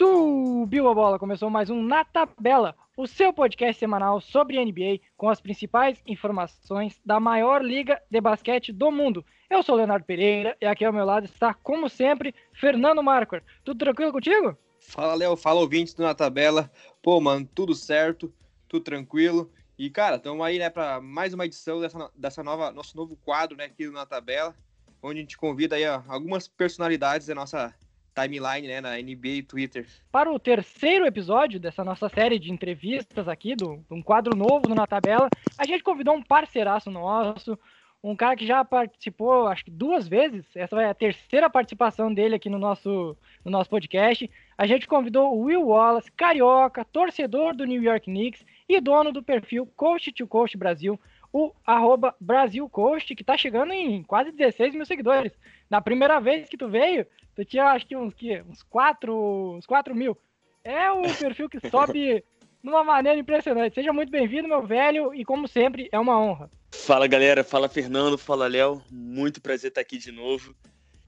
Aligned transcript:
Subiu 0.00 0.88
a 0.88 0.94
bola, 0.94 1.18
começou 1.18 1.50
mais 1.50 1.68
um 1.68 1.82
Na 1.82 2.06
Tabela, 2.06 2.74
o 2.96 3.06
seu 3.06 3.34
podcast 3.34 3.78
semanal 3.78 4.18
sobre 4.18 4.58
NBA 4.64 4.98
com 5.14 5.28
as 5.28 5.42
principais 5.42 6.00
informações 6.06 6.98
da 7.04 7.20
maior 7.20 7.62
liga 7.62 8.00
de 8.10 8.18
basquete 8.18 8.72
do 8.72 8.90
mundo. 8.90 9.22
Eu 9.50 9.62
sou 9.62 9.74
o 9.74 9.76
Leonardo 9.76 10.06
Pereira 10.06 10.56
e 10.58 10.64
aqui 10.64 10.86
ao 10.86 10.92
meu 10.94 11.04
lado 11.04 11.26
está, 11.26 11.52
como 11.52 11.86
sempre, 11.86 12.34
Fernando 12.54 13.02
Marcor. 13.02 13.42
Tudo 13.62 13.80
tranquilo 13.80 14.10
contigo? 14.10 14.56
Fala, 14.78 15.14
Léo. 15.14 15.36
Fala, 15.36 15.60
ouvintes 15.60 15.92
do 15.92 16.02
Na 16.02 16.14
Tabela. 16.14 16.72
Pô, 17.02 17.20
mano, 17.20 17.46
tudo 17.54 17.74
certo, 17.74 18.32
tudo 18.66 18.82
tranquilo. 18.82 19.52
E, 19.78 19.90
cara, 19.90 20.16
estamos 20.16 20.46
aí, 20.46 20.58
né, 20.58 20.70
para 20.70 20.98
mais 20.98 21.34
uma 21.34 21.44
edição 21.44 21.78
dessa, 21.78 22.10
dessa 22.16 22.42
nova, 22.42 22.72
nosso 22.72 22.96
novo 22.96 23.16
quadro, 23.16 23.54
né, 23.54 23.66
aqui 23.66 23.86
Na 23.90 24.06
Tabela, 24.06 24.56
onde 25.02 25.18
a 25.18 25.20
gente 25.20 25.36
convida 25.36 25.76
aí 25.76 25.86
ó, 25.86 26.00
algumas 26.08 26.48
personalidades 26.48 27.26
da 27.26 27.34
nossa 27.34 27.74
timeline, 28.20 28.68
né, 28.68 28.80
na 28.80 28.96
NBA 28.96 29.28
e 29.28 29.42
Twitter. 29.42 29.86
Para 30.10 30.30
o 30.30 30.38
terceiro 30.38 31.06
episódio 31.06 31.60
dessa 31.60 31.84
nossa 31.84 32.08
série 32.08 32.38
de 32.38 32.52
entrevistas 32.52 33.28
aqui, 33.28 33.54
do, 33.54 33.84
um 33.90 34.02
quadro 34.02 34.36
novo 34.36 34.68
no 34.68 34.74
Na 34.74 34.86
Tabela, 34.86 35.28
a 35.56 35.64
gente 35.64 35.82
convidou 35.82 36.14
um 36.14 36.22
parceiraço 36.22 36.90
nosso, 36.90 37.58
um 38.02 38.16
cara 38.16 38.34
que 38.34 38.46
já 38.46 38.64
participou, 38.64 39.46
acho 39.46 39.64
que 39.64 39.70
duas 39.70 40.08
vezes, 40.08 40.44
essa 40.54 40.74
vai 40.74 40.86
a 40.86 40.94
terceira 40.94 41.50
participação 41.50 42.12
dele 42.12 42.34
aqui 42.34 42.48
no 42.48 42.58
nosso, 42.58 43.16
no 43.44 43.50
nosso 43.50 43.68
podcast. 43.68 44.30
A 44.56 44.66
gente 44.66 44.88
convidou 44.88 45.34
o 45.34 45.42
Will 45.42 45.66
Wallace, 45.66 46.10
carioca, 46.12 46.84
torcedor 46.84 47.54
do 47.54 47.66
New 47.66 47.82
York 47.82 48.06
Knicks 48.06 48.44
e 48.68 48.80
dono 48.80 49.12
do 49.12 49.22
perfil 49.22 49.66
Coast 49.76 50.12
to 50.12 50.26
Coast 50.26 50.56
Brasil, 50.56 50.98
o 51.32 51.52
arroba 51.64 52.14
Brasil 52.20 52.68
Coast, 52.68 53.14
que 53.14 53.24
tá 53.24 53.36
chegando 53.36 53.72
em 53.72 54.02
quase 54.02 54.32
16 54.32 54.74
mil 54.74 54.86
seguidores. 54.86 55.32
Na 55.68 55.80
primeira 55.80 56.20
vez 56.20 56.48
que 56.48 56.56
tu 56.56 56.68
veio, 56.68 57.06
tu 57.34 57.44
tinha 57.44 57.66
acho 57.66 57.86
que 57.86 57.96
uns, 57.96 58.12
que, 58.14 58.40
uns, 58.42 58.62
4, 58.64 59.54
uns 59.56 59.66
4 59.66 59.94
mil. 59.94 60.16
É 60.64 60.90
o 60.90 61.02
perfil 61.02 61.48
que 61.48 61.60
sobe 61.68 62.24
numa 62.62 62.84
maneira 62.84 63.18
impressionante. 63.18 63.74
Seja 63.74 63.92
muito 63.92 64.10
bem-vindo, 64.10 64.48
meu 64.48 64.66
velho, 64.66 65.14
e 65.14 65.24
como 65.24 65.46
sempre, 65.46 65.88
é 65.92 65.98
uma 65.98 66.18
honra. 66.18 66.50
Fala 66.72 67.06
galera, 67.06 67.42
fala 67.42 67.68
Fernando, 67.68 68.16
fala 68.16 68.46
Léo, 68.46 68.82
muito 68.90 69.40
prazer 69.40 69.68
estar 69.68 69.80
aqui 69.80 69.98
de 69.98 70.12
novo. 70.12 70.54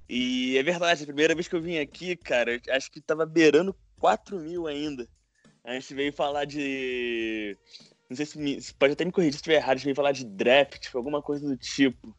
E 0.08 0.56
é 0.58 0.62
verdade, 0.62 1.02
a 1.02 1.06
primeira 1.06 1.34
vez 1.34 1.48
que 1.48 1.54
eu 1.54 1.62
vim 1.62 1.78
aqui, 1.78 2.16
cara, 2.16 2.60
acho 2.70 2.90
que 2.90 3.00
tava 3.00 3.24
beirando 3.24 3.74
4 3.98 4.38
mil 4.38 4.66
ainda. 4.66 5.08
A 5.64 5.74
gente 5.74 5.94
veio 5.94 6.12
falar 6.12 6.44
de. 6.44 7.56
Não 8.12 8.16
sei 8.16 8.26
se, 8.26 8.38
me... 8.38 8.60
pode 8.78 8.92
até 8.92 9.06
me 9.06 9.10
corrigir 9.10 9.32
se 9.32 9.38
estiver 9.38 9.56
errado, 9.56 9.70
a 9.70 9.74
gente 9.76 9.84
veio 9.84 9.96
falar 9.96 10.12
de 10.12 10.24
draft, 10.24 10.78
tipo, 10.78 10.98
alguma 10.98 11.22
coisa 11.22 11.48
do 11.48 11.56
tipo. 11.56 12.14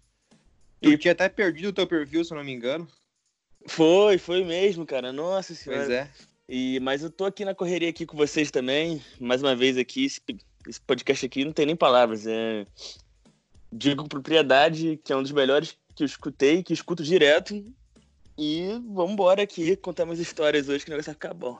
Tu 0.81 0.89
e... 0.89 0.97
tinha 0.97 1.11
até 1.11 1.29
perdido 1.29 1.69
o 1.69 1.73
teu 1.73 1.85
perfil, 1.85 2.25
se 2.25 2.33
eu 2.33 2.37
não 2.37 2.43
me 2.43 2.51
engano. 2.51 2.87
Foi, 3.67 4.17
foi 4.17 4.43
mesmo, 4.43 4.87
cara. 4.87 5.13
Nossa 5.13 5.53
senhora. 5.53 5.85
Pois 5.85 5.91
é. 5.91 6.09
E, 6.49 6.79
mas 6.79 7.03
eu 7.03 7.11
tô 7.11 7.25
aqui 7.25 7.45
na 7.45 7.53
correria 7.53 7.89
aqui 7.89 8.07
com 8.07 8.17
vocês 8.17 8.49
também. 8.49 9.03
Mais 9.19 9.43
uma 9.43 9.55
vez 9.55 9.77
aqui, 9.77 10.05
esse, 10.05 10.19
esse 10.67 10.81
podcast 10.81 11.23
aqui 11.23 11.45
não 11.45 11.53
tem 11.53 11.67
nem 11.67 11.75
palavras. 11.75 12.25
É... 12.25 12.65
Digo 13.71 14.01
com 14.01 14.09
propriedade 14.09 14.99
que 15.03 15.13
é 15.13 15.15
um 15.15 15.21
dos 15.21 15.31
melhores 15.31 15.77
que 15.95 16.01
eu 16.01 16.07
escutei, 16.07 16.63
que 16.63 16.73
eu 16.73 16.75
escuto 16.75 17.03
direto. 17.03 17.63
E 18.35 18.67
vamos 18.87 19.13
embora 19.13 19.43
aqui 19.43 19.75
contar 19.75 20.05
umas 20.05 20.17
histórias 20.17 20.67
hoje 20.67 20.83
que 20.83 20.89
o 20.89 20.91
negócio 20.91 21.11
vai 21.11 21.13
ficar 21.13 21.35
bom. 21.35 21.59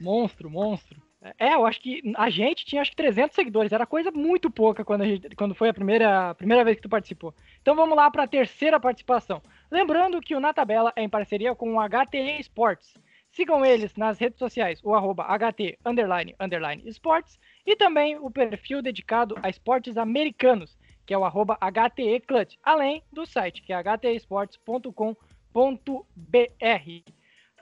Monstro, 0.00 0.50
monstro. 0.50 1.00
É, 1.38 1.54
eu 1.54 1.66
acho 1.66 1.80
que 1.80 2.02
a 2.16 2.30
gente 2.30 2.64
tinha 2.64 2.80
acho 2.80 2.90
que 2.90 2.96
300 2.96 3.34
seguidores, 3.34 3.72
era 3.72 3.84
coisa 3.84 4.10
muito 4.10 4.50
pouca 4.50 4.82
quando, 4.82 5.02
a 5.02 5.06
gente, 5.06 5.36
quando 5.36 5.54
foi 5.54 5.68
a 5.68 5.74
primeira, 5.74 6.34
primeira 6.34 6.64
vez 6.64 6.76
que 6.76 6.82
tu 6.82 6.88
participou. 6.88 7.34
Então 7.60 7.76
vamos 7.76 7.94
lá 7.94 8.10
para 8.10 8.22
a 8.22 8.28
terceira 8.28 8.80
participação. 8.80 9.42
Lembrando 9.70 10.20
que 10.20 10.34
o 10.34 10.40
Na 10.40 10.54
Tabela 10.54 10.92
é 10.96 11.02
em 11.02 11.08
parceria 11.08 11.54
com 11.54 11.76
o 11.76 11.80
HTE 11.80 12.40
Sports. 12.40 12.94
Sigam 13.32 13.64
eles 13.64 13.94
nas 13.96 14.18
redes 14.18 14.38
sociais, 14.38 14.80
o 14.82 14.94
arroba 14.94 15.24
HT 15.24 15.78
underline, 15.84 16.34
underline 16.40 16.82
esportes, 16.86 17.38
e 17.64 17.76
também 17.76 18.18
o 18.18 18.30
perfil 18.30 18.82
dedicado 18.82 19.36
a 19.42 19.48
esportes 19.48 19.96
americanos, 19.96 20.76
que 21.06 21.14
é 21.14 21.18
o 21.18 21.24
arroba 21.24 21.56
HTE 21.60 22.20
Clutch, 22.26 22.56
além 22.62 23.04
do 23.12 23.24
site, 23.24 23.62
que 23.62 23.72
é 23.72 23.76
htesports.com.br. 23.76 25.14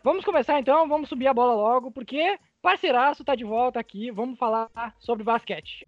Vamos 0.03 0.25
começar 0.25 0.59
então, 0.59 0.89
vamos 0.89 1.09
subir 1.09 1.27
a 1.27 1.35
bola 1.35 1.55
logo, 1.55 1.91
porque 1.91 2.39
parceiraço 2.63 3.25
tá 3.25 3.35
de 3.35 3.45
volta 3.45 3.79
aqui, 3.79 4.11
vamos 4.11 4.39
falar 4.39 4.69
sobre 4.99 5.25
basquete. 5.25 5.87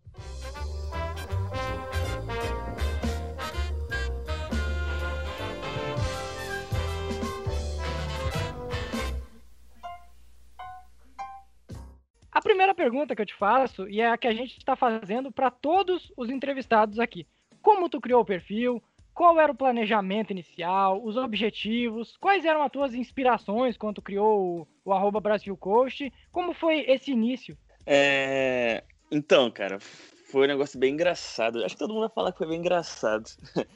A 12.32 12.40
primeira 12.42 12.74
pergunta 12.74 13.14
que 13.14 13.20
eu 13.20 13.26
te 13.26 13.34
faço, 13.34 13.88
e 13.88 14.00
é 14.00 14.08
a 14.08 14.16
que 14.16 14.26
a 14.26 14.32
gente 14.32 14.56
está 14.56 14.74
fazendo 14.74 15.30
para 15.30 15.50
todos 15.50 16.10
os 16.16 16.30
entrevistados 16.30 16.98
aqui. 16.98 17.26
Como 17.60 17.88
tu 17.88 18.00
criou 18.00 18.22
o 18.22 18.24
perfil? 18.24 18.82
Qual 19.20 19.38
era 19.38 19.52
o 19.52 19.54
planejamento 19.54 20.30
inicial, 20.30 21.04
os 21.04 21.14
objetivos? 21.14 22.16
Quais 22.16 22.42
eram 22.42 22.62
as 22.62 22.72
tuas 22.72 22.94
inspirações 22.94 23.76
quando 23.76 24.00
criou 24.00 24.66
o, 24.82 24.90
o? 24.90 26.10
Como 26.32 26.54
foi 26.54 26.90
esse 26.90 27.10
início? 27.10 27.54
É... 27.84 28.82
Então, 29.10 29.50
cara, 29.50 29.78
foi 29.78 30.46
um 30.46 30.48
negócio 30.48 30.78
bem 30.78 30.94
engraçado. 30.94 31.62
Acho 31.62 31.74
que 31.74 31.78
todo 31.80 31.92
mundo 31.92 32.06
vai 32.06 32.14
falar 32.14 32.32
que 32.32 32.38
foi 32.38 32.46
bem 32.46 32.60
engraçado. 32.60 33.28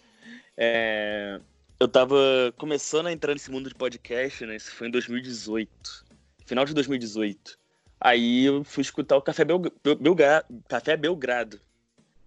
É... 0.56 1.40
Eu 1.78 1.88
tava 1.88 2.16
começando 2.56 3.08
a 3.08 3.12
entrar 3.12 3.34
nesse 3.34 3.50
mundo 3.50 3.68
de 3.68 3.74
podcast, 3.74 4.46
né? 4.46 4.56
Isso 4.56 4.74
foi 4.74 4.86
em 4.86 4.90
2018. 4.90 6.06
Final 6.46 6.64
de 6.64 6.72
2018. 6.72 7.58
Aí 8.00 8.46
eu 8.46 8.64
fui 8.64 8.80
escutar 8.80 9.16
o 9.16 9.20
Café, 9.20 9.44
Belga... 9.44 9.70
Belga... 10.00 10.46
Café 10.68 10.96
Belgrado. 10.96 11.60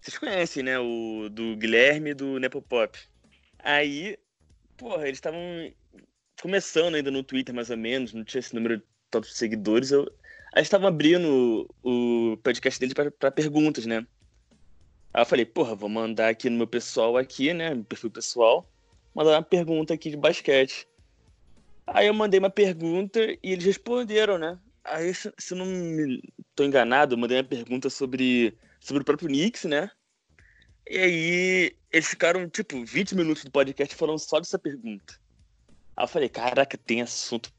Vocês 0.07 0.17
conhecem, 0.19 0.63
né? 0.63 0.79
O 0.79 1.27
do 1.29 1.57
Guilherme 1.57 2.11
e 2.11 2.13
do 2.13 2.39
Nepopop. 2.39 2.97
Aí, 3.59 4.17
porra, 4.77 5.05
eles 5.05 5.17
estavam 5.17 5.41
começando 6.41 6.95
ainda 6.95 7.11
no 7.11 7.21
Twitter, 7.21 7.53
mais 7.53 7.69
ou 7.69 7.75
menos, 7.75 8.13
não 8.13 8.23
tinha 8.23 8.39
esse 8.39 8.55
número 8.55 8.77
de 8.77 9.27
seguidores. 9.27 9.91
Eu... 9.91 10.09
Aí 10.55 10.63
estavam 10.63 10.87
abrindo 10.87 11.69
o 11.83 12.37
podcast 12.41 12.79
deles 12.79 12.93
para 12.93 13.31
perguntas, 13.31 13.85
né? 13.85 14.07
Aí 15.13 15.23
eu 15.23 15.25
falei, 15.25 15.45
porra, 15.45 15.75
vou 15.75 15.89
mandar 15.89 16.29
aqui 16.29 16.49
no 16.49 16.55
meu 16.55 16.67
pessoal 16.67 17.17
aqui, 17.17 17.53
né? 17.53 17.73
No 17.73 17.83
perfil 17.83 18.09
pessoal, 18.09 18.65
mandar 19.13 19.31
uma 19.31 19.43
pergunta 19.43 19.93
aqui 19.93 20.09
de 20.09 20.15
basquete. 20.15 20.87
Aí 21.85 22.07
eu 22.07 22.13
mandei 22.13 22.39
uma 22.39 22.49
pergunta 22.49 23.19
e 23.43 23.51
eles 23.51 23.65
responderam, 23.65 24.37
né? 24.37 24.57
Aí, 24.85 25.13
se 25.13 25.33
eu 25.51 25.57
não 25.57 25.65
me 25.65 26.23
tô 26.55 26.63
enganado, 26.63 27.13
eu 27.13 27.19
mandei 27.19 27.37
uma 27.37 27.43
pergunta 27.43 27.89
sobre, 27.89 28.57
sobre 28.87 29.01
o 29.01 29.05
próprio 29.05 29.27
Knicks, 29.27 29.65
né? 29.65 29.91
E 30.89 30.97
aí, 30.97 31.75
eles 31.91 32.07
ficaram, 32.07 32.49
tipo, 32.49 32.85
20 32.85 33.15
minutos 33.15 33.43
do 33.43 33.51
podcast 33.51 33.93
falando 33.93 34.19
só 34.19 34.39
dessa 34.39 34.57
pergunta. 34.57 35.19
Aí 35.95 36.05
eu 36.05 36.07
falei, 36.07 36.29
caraca, 36.29 36.77
tem 36.77 37.01
assunto 37.01 37.51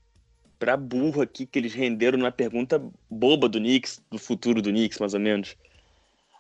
pra 0.59 0.75
burro 0.75 1.21
aqui 1.21 1.45
que 1.45 1.59
eles 1.59 1.75
renderam 1.75 2.19
numa 2.19 2.33
pergunta 2.33 2.83
boba 3.11 3.47
do 3.47 3.59
Knicks, 3.59 4.01
do 4.11 4.19
futuro 4.19 4.63
do 4.63 4.71
Knicks, 4.71 4.99
mais 4.99 5.13
ou 5.13 5.21
menos. 5.21 5.55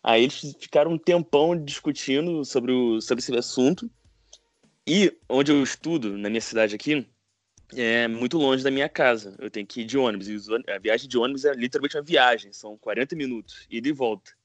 Aí 0.02 0.22
eles 0.22 0.56
ficaram 0.58 0.92
um 0.92 0.98
tempão 0.98 1.62
discutindo 1.62 2.42
sobre, 2.46 2.72
o, 2.72 2.98
sobre 3.02 3.22
esse 3.22 3.36
assunto. 3.36 3.90
E 4.86 5.14
onde 5.28 5.52
eu 5.52 5.62
estudo, 5.62 6.16
na 6.16 6.30
minha 6.30 6.40
cidade 6.40 6.74
aqui, 6.74 7.06
é 7.76 8.08
muito 8.08 8.38
longe 8.38 8.64
da 8.64 8.70
minha 8.70 8.88
casa. 8.88 9.36
Eu 9.38 9.50
tenho 9.50 9.66
que 9.66 9.82
ir 9.82 9.84
de 9.84 9.98
ônibus. 9.98 10.28
E 10.28 10.70
a 10.70 10.78
viagem 10.78 11.06
de 11.06 11.18
ônibus 11.18 11.44
é 11.44 11.52
literalmente 11.52 11.96
uma 11.98 12.02
viagem. 12.02 12.54
São 12.54 12.78
40 12.78 13.14
minutos, 13.14 13.66
ida 13.68 13.86
e 13.86 13.92
volta. 13.92 14.37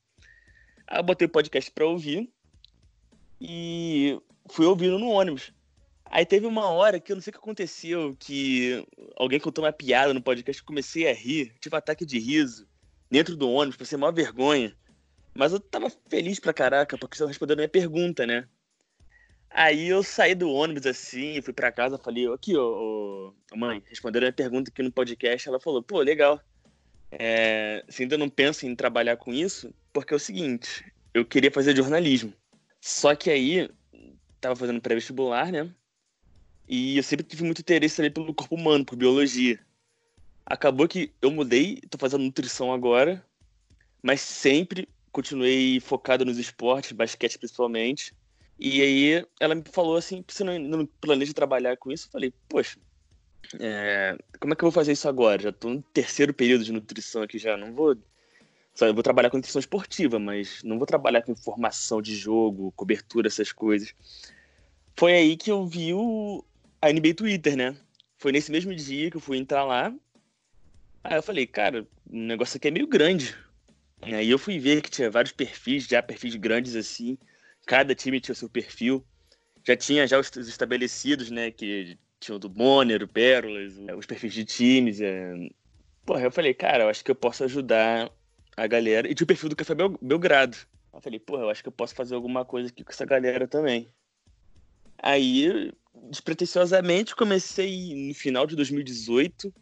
Aí 0.88 1.00
eu 1.00 1.04
botei 1.04 1.26
o 1.26 1.30
podcast 1.30 1.72
pra 1.72 1.86
ouvir. 1.86 2.32
E 3.40 4.20
fui 4.50 4.66
ouvindo 4.66 4.98
no 4.98 5.10
ônibus. 5.10 5.54
Aí 6.06 6.26
teve 6.26 6.46
uma 6.46 6.69
hora 6.69 7.00
que 7.00 7.12
eu 7.12 7.16
não 7.16 7.22
sei 7.22 7.31
o 7.31 7.34
que 7.34 7.40
aconteceu, 7.40 8.16
que 8.19 8.86
alguém 9.18 9.40
contou 9.40 9.63
uma 9.63 9.74
piada 9.74 10.13
no 10.13 10.22
podcast, 10.22 10.62
eu 10.62 10.66
comecei 10.66 11.10
a 11.10 11.13
rir, 11.13 11.52
tive 11.60 11.75
um 11.75 11.78
ataque 11.80 12.06
de 12.06 12.19
riso, 12.19 12.68
dentro 13.10 13.36
do 13.36 13.50
ônibus, 13.50 13.78
passei 13.78 13.98
maior 13.98 14.13
vergonha. 14.13 14.78
Mas 15.34 15.52
eu 15.52 15.60
tava 15.60 15.92
feliz 16.07 16.40
pra 16.40 16.54
caraca, 16.54 16.98
porque 17.00 17.16
estão 17.16 17.28
respondendo 17.28 17.57
a 17.57 17.62
minha 17.62 17.69
pergunta, 17.69 18.28
né? 18.28 18.48
Aí 19.50 19.88
eu 19.88 20.04
saí 20.04 20.36
do 20.36 20.52
ônibus 20.52 20.86
assim, 20.86 21.42
fui 21.42 21.54
para 21.54 21.72
casa, 21.72 21.98
falei, 21.98 22.31
aqui, 22.31 22.56
ô, 22.56 23.34
ô, 23.52 23.57
mãe, 23.57 23.84
responderam 23.88 24.28
a 24.28 24.34
pergunta 24.34 24.69
aqui 24.69 24.84
no 24.84 24.92
podcast, 24.92 25.48
ela 25.48 25.60
falou, 25.60 25.81
pô, 25.81 26.00
legal. 26.00 26.40
É, 27.19 27.83
você 27.88 28.04
ainda 28.04 28.18
não 28.18 28.30
pensa 28.30 28.65
em 28.65 28.75
trabalhar 28.75 29.18
com 29.18 29.33
isso? 29.33 29.74
Porque 29.92 30.13
é 30.13 30.18
o 30.18 30.19
seguinte, 30.19 30.86
eu 31.13 31.24
queria 31.25 31.51
fazer 31.51 31.75
jornalismo. 31.75 32.33
Só 32.81 33.15
que 33.15 33.30
aí, 33.30 33.69
tava 34.42 34.56
fazendo 34.56 34.81
pré-vestibular, 34.81 35.51
né? 35.51 35.69
E 36.68 36.98
eu 36.98 37.04
sempre 37.04 37.25
tive 37.25 37.44
muito 37.44 37.60
interesse 37.60 37.98
também 37.98 38.12
pelo 38.12 38.33
corpo 38.33 38.56
humano, 38.56 38.86
por 38.86 38.95
biologia. 38.95 39.60
Acabou 40.45 40.88
que 40.88 41.12
eu 41.21 41.31
mudei, 41.31 41.81
tô 41.89 41.98
fazendo 41.98 42.24
nutrição 42.24 42.74
agora, 42.74 43.24
mas 44.01 44.21
sempre 44.21 44.88
continuei 45.12 45.80
focado 45.80 46.25
nos 46.25 46.38
esportes, 46.38 46.92
basquete 46.92 47.38
principalmente. 47.38 48.13
E 48.59 48.81
aí 48.81 49.25
ela 49.39 49.56
me 49.56 49.63
falou 49.71 49.95
assim, 49.95 50.24
você 50.27 50.44
não, 50.44 50.57
não 50.59 50.86
planeja 50.86 51.33
trabalhar 51.33 51.77
com 51.77 51.92
isso? 51.92 52.07
Eu 52.07 52.12
falei, 52.12 52.33
poxa, 52.50 52.80
é, 53.60 54.18
como 54.40 54.54
é 54.54 54.56
que 54.56 54.63
eu 54.63 54.68
vou 54.68 54.72
fazer 54.72 54.92
isso 54.94 55.07
agora? 55.07 55.42
Já 55.42 55.51
tô 55.51 55.69
no 55.69 55.81
terceiro 55.81 56.34
período 56.34 56.63
de 56.63 56.72
nutrição 56.72 57.24
aqui 57.24 57.38
já, 57.38 57.57
não 57.57 57.74
vou... 57.74 57.98
Só 58.74 58.88
eu 58.88 58.94
vou 58.94 59.04
trabalhar 59.04 59.30
com 59.30 59.38
nutrição 59.38 59.60
esportiva, 59.60 60.18
mas 60.18 60.63
não 60.63 60.78
vou 60.80 60.88
trabalhar 60.88 61.22
com 61.22 61.31
informação 61.31 62.01
de 62.01 62.16
jogo, 62.16 62.72
cobertura, 62.72 63.28
essas 63.28 63.51
coisas. 63.51 63.94
Foi 64.95 65.13
aí 65.13 65.38
que 65.38 65.51
eu 65.51 65.66
vi 65.66 65.94
o, 65.94 66.44
a 66.81 66.92
NBA 66.92 67.13
Twitter, 67.16 67.56
né? 67.56 67.75
Foi 68.18 68.31
nesse 68.31 68.51
mesmo 68.51 68.74
dia 68.74 69.12
que 69.12 69.18
eu 69.18 69.22
fui 69.22 69.38
entrar 69.38 69.63
lá. 69.63 69.94
Aí 71.04 71.16
eu 71.16 71.22
falei, 71.22 71.45
cara, 71.45 71.88
o 72.10 72.16
negócio 72.16 72.57
aqui 72.57 72.68
é 72.68 72.72
meio 72.72 72.88
grande. 72.88 73.36
Aí 74.01 74.30
eu 74.30 74.40
fui 74.40 74.57
ver 74.57 74.81
que 74.81 74.90
tinha 74.90 75.10
vários 75.10 75.34
perfis, 75.34 75.86
já 75.86 76.01
perfis 76.01 76.36
grandes 76.36 76.75
assim. 76.75 77.18
Cada 77.66 77.94
time 77.94 78.19
tinha 78.19 78.34
o 78.34 78.36
seu 78.36 78.50
perfil. 78.50 79.06
Já 79.63 79.78
tinha 79.78 80.07
já 80.07 80.19
os 80.19 80.36
estabelecidos, 80.36 81.30
né? 81.30 81.51
Que 81.51 81.98
tinha 82.24 82.36
o 82.36 82.40
do 82.40 82.50
Bonner, 82.50 83.04
o 83.04 83.08
Pérolas, 83.08 83.74
os 83.98 84.06
perfis 84.06 84.34
de 84.34 84.46
times. 84.46 85.02
É... 85.02 85.34
Porra, 86.06 86.22
eu 86.22 86.31
falei, 86.31 86.54
cara, 86.54 86.86
eu 86.86 86.90
acho 86.90 87.04
que 87.04 87.12
eu 87.12 87.16
posso 87.16 87.44
ajudar 87.44 88.10
a 88.56 88.68
galera. 88.68 89.10
E 89.10 89.14
tinha 89.14 89.25
o 89.25 89.28
perfil 89.28 89.50
do 89.50 89.56
Café 89.56 89.75
Belgrado. 90.02 90.58
Eu 90.94 91.02
falei, 91.02 91.20
porra, 91.20 91.44
eu 91.44 91.50
acho 91.50 91.62
que 91.62 91.68
eu 91.68 91.74
posso 91.74 91.94
fazer 91.94 92.16
alguma 92.16 92.46
coisa 92.46 92.70
aqui 92.70 92.84
com 92.84 92.92
essa 92.92 93.06
galera 93.06 93.48
também. 93.48 93.90
Aí, 94.98 95.72
despretensiosamente, 96.10 97.16
comecei 97.16 98.08
no 98.08 98.14
final 98.14 98.48
de 98.48 98.56
2018, 98.56 99.54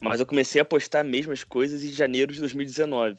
mas 0.00 0.20
eu 0.20 0.26
comecei 0.26 0.60
a 0.60 0.64
postar 0.64 1.04
mesmo 1.04 1.32
as 1.32 1.44
coisas 1.44 1.84
em 1.84 1.92
janeiro 1.92 2.32
de 2.32 2.40
2019. 2.40 3.16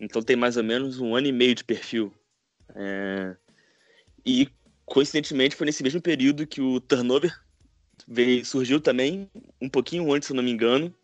Então 0.00 0.22
tem 0.22 0.36
mais 0.36 0.56
ou 0.56 0.64
menos 0.64 0.98
um 0.98 1.14
ano 1.14 1.26
e 1.26 1.32
meio 1.32 1.54
de 1.54 1.64
perfil. 1.64 2.12
É... 2.74 3.36
E, 4.24 4.48
coincidentemente, 4.86 5.56
foi 5.56 5.66
nesse 5.66 5.82
mesmo 5.82 6.00
período 6.00 6.46
que 6.46 6.60
o 6.60 6.80
turnover 6.80 7.41
veio, 8.12 8.44
surgiu 8.44 8.80
também, 8.80 9.28
um 9.60 9.68
pouquinho 9.68 10.12
antes, 10.12 10.28
se 10.28 10.34
não 10.34 10.42
me 10.42 10.50
engano, 10.50 10.94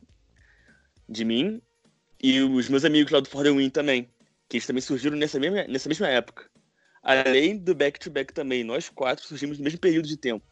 de 1.09 1.25
mim. 1.25 1.61
E 2.23 2.41
os 2.41 2.69
meus 2.69 2.85
amigos 2.85 3.13
lá 3.13 3.21
do 3.21 3.29
For 3.29 3.45
the 3.45 3.51
Win 3.51 3.71
também, 3.71 4.09
que 4.49 4.57
eles 4.57 4.67
também 4.67 4.83
surgiram 4.83 5.17
nessa 5.17 5.39
mesma, 5.39 5.65
nessa 5.65 5.89
mesma 5.89 6.09
época. 6.09 6.51
Além 7.03 7.57
do 7.57 7.75
back-to-back 7.75 8.33
-back 8.33 8.35
também, 8.35 8.65
nós 8.65 8.89
quatro 8.89 9.25
surgimos 9.25 9.59
no 9.59 9.65
mesmo 9.65 9.79
período 9.79 10.07
de 10.07 10.17
tempo, 10.17 10.45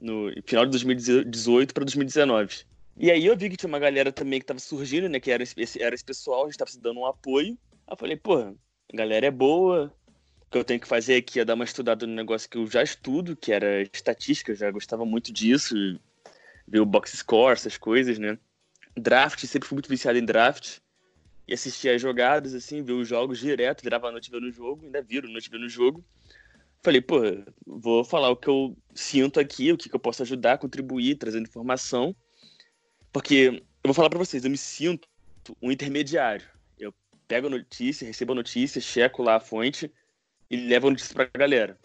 no 0.00 0.30
final 0.44 0.64
de 0.66 0.72
2018 0.72 1.72
para 1.72 1.84
2019. 1.84 2.64
E 2.96 3.10
aí 3.10 3.24
eu 3.24 3.36
vi 3.36 3.48
que 3.48 3.56
tinha 3.56 3.68
uma 3.68 3.78
galera 3.78 4.12
também 4.12 4.38
que 4.38 4.44
estava 4.44 4.60
surgindo, 4.60 5.08
né, 5.08 5.18
que 5.18 5.30
era 5.30 5.42
esse, 5.42 5.82
era 5.82 5.94
esse 5.94 6.04
pessoal, 6.04 6.42
a 6.42 6.44
gente 6.44 6.52
estava 6.52 6.70
se 6.70 6.80
dando 6.80 7.00
um 7.00 7.06
apoio. 7.06 7.56
Aí 7.86 7.92
eu 7.92 7.96
falei, 7.96 8.16
pô, 8.16 8.36
a 8.36 8.54
galera 8.92 9.26
é 9.26 9.30
boa, 9.30 9.94
que 10.52 10.58
eu 10.58 10.64
tenho 10.64 10.78
que 10.78 10.86
fazer 10.86 11.16
aqui 11.16 11.40
é 11.40 11.44
dar 11.44 11.54
uma 11.54 11.64
estudada 11.64 12.06
no 12.06 12.12
negócio 12.14 12.48
que 12.48 12.58
eu 12.58 12.66
já 12.66 12.82
estudo, 12.82 13.34
que 13.34 13.52
era 13.52 13.82
estatística, 13.82 14.52
eu 14.52 14.56
já 14.56 14.70
gostava 14.70 15.04
muito 15.04 15.32
disso, 15.32 15.74
ver 16.68 16.80
o 16.80 16.86
box 16.86 17.16
score, 17.16 17.54
essas 17.54 17.78
coisas, 17.78 18.18
né. 18.18 18.38
Draft, 18.94 19.44
sempre 19.46 19.66
fui 19.66 19.76
muito 19.76 19.88
viciado 19.88 20.18
em 20.18 20.24
draft 20.24 20.78
e 21.48 21.54
assistia 21.54 21.94
as 21.94 22.02
jogadas, 22.02 22.54
assim, 22.54 22.82
ver 22.82 22.92
os 22.92 23.08
jogos 23.08 23.38
direto, 23.38 23.82
virava 23.82 24.08
a 24.08 24.12
noite 24.12 24.30
vendo 24.30 24.46
o 24.46 24.52
jogo, 24.52 24.84
ainda 24.84 25.00
viro 25.00 25.26
a 25.26 25.30
noite 25.30 25.50
vendo 25.50 25.64
o 25.64 25.68
jogo. 25.68 26.04
Falei, 26.82 27.00
pô, 27.00 27.20
vou 27.66 28.04
falar 28.04 28.28
o 28.28 28.36
que 28.36 28.48
eu 28.48 28.76
sinto 28.94 29.40
aqui, 29.40 29.72
o 29.72 29.78
que, 29.78 29.88
que 29.88 29.94
eu 29.94 30.00
posso 30.00 30.22
ajudar, 30.22 30.58
contribuir, 30.58 31.16
trazendo 31.16 31.48
informação. 31.48 32.14
Porque 33.10 33.62
eu 33.82 33.88
vou 33.88 33.94
falar 33.94 34.10
para 34.10 34.18
vocês, 34.18 34.44
eu 34.44 34.50
me 34.50 34.58
sinto 34.58 35.08
um 35.62 35.70
intermediário. 35.72 36.46
Eu 36.78 36.92
pego 37.26 37.46
a 37.46 37.50
notícia, 37.50 38.06
recebo 38.06 38.32
a 38.32 38.36
notícia, 38.36 38.80
checo 38.80 39.22
lá 39.22 39.36
a 39.36 39.40
fonte 39.40 39.90
e 40.52 40.56
levo 40.56 40.88
a 40.88 40.90
notícia 40.90 41.14
pra 41.14 41.30
galera. 41.34 41.78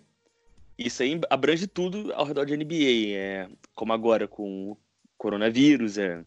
Isso 0.78 1.02
aí 1.02 1.20
abrange 1.30 1.66
tudo 1.68 2.14
ao 2.14 2.26
redor 2.26 2.46
de 2.46 2.58
NBA, 2.58 3.16
é, 3.16 3.50
como 3.74 3.94
agora 3.94 4.28
com 4.28 4.72
o 4.72 4.78
coronavírus, 5.18 5.98
é, 5.98 6.24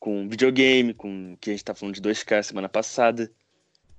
com 0.00 0.28
videogame, 0.28 0.92
com 0.92 1.36
que 1.40 1.50
a 1.50 1.52
gente 1.52 1.64
tá 1.64 1.72
falando 1.72 1.94
de 1.94 2.02
2K 2.02 2.42
semana 2.42 2.68
passada. 2.68 3.30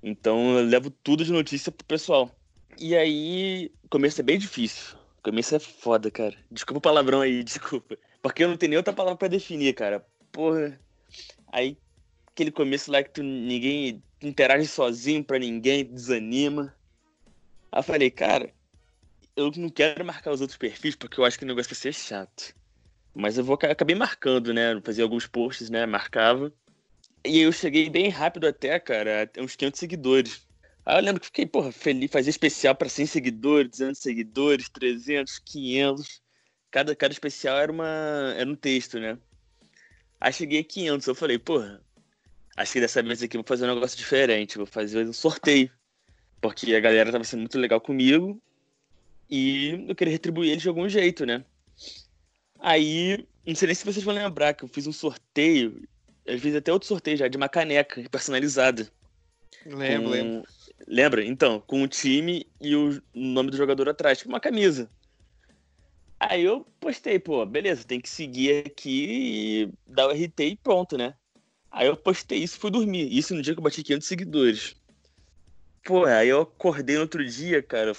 Então 0.02 0.58
eu 0.58 0.66
levo 0.66 0.90
tudo 0.90 1.24
de 1.24 1.32
notícia 1.32 1.72
pro 1.72 1.86
pessoal. 1.86 2.30
E 2.78 2.94
aí, 2.94 3.72
começo 3.88 4.20
é 4.20 4.24
bem 4.24 4.38
difícil. 4.38 4.96
Começo 5.22 5.54
é 5.54 5.58
foda, 5.58 6.10
cara. 6.10 6.36
Desculpa 6.50 6.78
o 6.78 6.82
palavrão 6.82 7.22
aí, 7.22 7.42
desculpa. 7.44 7.96
Porque 8.20 8.44
eu 8.44 8.48
não 8.48 8.56
tenho 8.58 8.70
nem 8.70 8.76
outra 8.76 8.92
palavra 8.92 9.16
para 9.16 9.28
definir, 9.28 9.72
cara. 9.72 10.04
Porra. 10.30 10.78
Aí, 11.50 11.78
aquele 12.26 12.50
começo 12.50 12.92
lá 12.92 13.02
que 13.02 13.10
tu 13.10 13.22
ninguém 13.22 14.02
interage 14.20 14.66
sozinho 14.66 15.24
pra 15.24 15.38
ninguém, 15.38 15.84
desanima. 15.84 16.74
Aí 17.72 17.78
eu 17.78 17.82
falei, 17.82 18.10
cara, 18.10 18.52
eu 19.34 19.50
não 19.56 19.70
quero 19.70 20.04
marcar 20.04 20.30
os 20.30 20.42
outros 20.42 20.58
perfis 20.58 20.94
porque 20.94 21.18
eu 21.18 21.24
acho 21.24 21.38
que 21.38 21.44
o 21.44 21.48
negócio 21.48 21.70
vai 21.70 21.80
ser 21.80 21.94
chato. 21.94 22.54
Mas 23.14 23.38
eu 23.38 23.44
vou 23.44 23.54
acabei 23.54 23.96
marcando, 23.96 24.52
né? 24.52 24.78
Fazia 24.84 25.04
alguns 25.04 25.26
posts, 25.26 25.70
né? 25.70 25.86
Marcava. 25.86 26.52
E 27.24 27.40
eu 27.40 27.52
cheguei 27.52 27.88
bem 27.88 28.08
rápido 28.08 28.46
até, 28.46 28.78
cara, 28.78 29.30
uns 29.38 29.56
500 29.56 29.80
seguidores. 29.80 30.46
Aí 30.84 30.98
eu 30.98 31.02
lembro 31.02 31.20
que 31.20 31.26
fiquei, 31.26 31.46
porra, 31.46 31.70
feliz, 31.70 32.10
fazia 32.10 32.30
especial 32.30 32.74
para 32.74 32.88
100 32.88 33.06
seguidores, 33.06 33.70
200 33.70 34.00
seguidores, 34.00 34.68
300, 34.68 35.38
500. 35.38 36.20
Cada, 36.70 36.96
cada 36.96 37.12
especial 37.12 37.58
era, 37.58 37.70
uma, 37.70 38.34
era 38.36 38.50
um 38.50 38.56
texto, 38.56 38.98
né? 38.98 39.16
Aí 40.20 40.32
cheguei 40.32 40.60
a 40.60 40.64
500, 40.64 41.06
eu 41.06 41.14
falei, 41.14 41.38
porra, 41.38 41.80
acho 42.56 42.72
que 42.72 42.80
dessa 42.80 43.02
vez 43.02 43.22
aqui 43.22 43.36
eu 43.36 43.42
vou 43.42 43.48
fazer 43.48 43.64
um 43.64 43.74
negócio 43.74 43.96
diferente, 43.96 44.56
vou 44.56 44.66
fazer 44.66 45.06
um 45.06 45.12
sorteio. 45.12 45.70
Porque 46.42 46.74
a 46.74 46.80
galera 46.80 47.12
tava 47.12 47.24
sendo 47.24 47.40
muito 47.40 47.58
legal 47.58 47.80
comigo 47.80 48.38
e 49.30 49.86
eu 49.88 49.94
queria 49.94 50.12
retribuir 50.12 50.50
eles 50.50 50.62
de 50.62 50.68
algum 50.68 50.88
jeito, 50.88 51.24
né? 51.24 51.42
Aí, 52.58 53.26
não 53.46 53.54
sei 53.54 53.66
nem 53.66 53.74
se 53.74 53.84
vocês 53.84 54.04
vão 54.04 54.14
lembrar 54.14 54.52
que 54.52 54.64
eu 54.64 54.68
fiz 54.68 54.86
um 54.86 54.92
sorteio, 54.92 55.88
eu 56.26 56.38
fiz 56.38 56.54
até 56.54 56.72
outro 56.72 56.88
sorteio 56.88 57.16
já, 57.16 57.28
de 57.28 57.36
uma 57.36 57.48
caneca 57.48 58.02
personalizada. 58.10 58.90
Lembro, 59.64 60.02
com... 60.02 60.10
lembro. 60.10 60.44
Lembra? 60.86 61.24
Então, 61.24 61.60
com 61.60 61.82
o 61.82 61.88
time 61.88 62.44
e 62.60 62.74
o 62.74 63.00
nome 63.14 63.50
do 63.50 63.56
jogador 63.56 63.88
atrás, 63.88 64.18
tipo 64.18 64.28
uma 64.28 64.40
camisa. 64.40 64.90
Aí 66.18 66.42
eu 66.42 66.66
postei, 66.78 67.18
pô, 67.18 67.46
beleza, 67.46 67.84
tem 67.84 68.00
que 68.00 68.08
seguir 68.08 68.66
aqui 68.66 69.06
e 69.08 69.72
dar 69.86 70.08
o 70.08 70.10
RT 70.10 70.40
e 70.40 70.56
pronto, 70.56 70.98
né? 70.98 71.14
Aí 71.70 71.86
eu 71.86 71.96
postei 71.96 72.38
isso 72.38 72.56
e 72.56 72.60
fui 72.60 72.70
dormir. 72.70 73.16
Isso 73.16 73.34
no 73.34 73.42
dia 73.42 73.54
que 73.54 73.60
eu 73.60 73.64
bati 73.64 73.82
500 73.82 74.06
seguidores. 74.06 74.76
Pô, 75.84 76.04
aí 76.04 76.28
eu 76.28 76.42
acordei 76.42 76.94
no 76.94 77.02
outro 77.02 77.24
dia, 77.24 77.60
cara, 77.60 77.92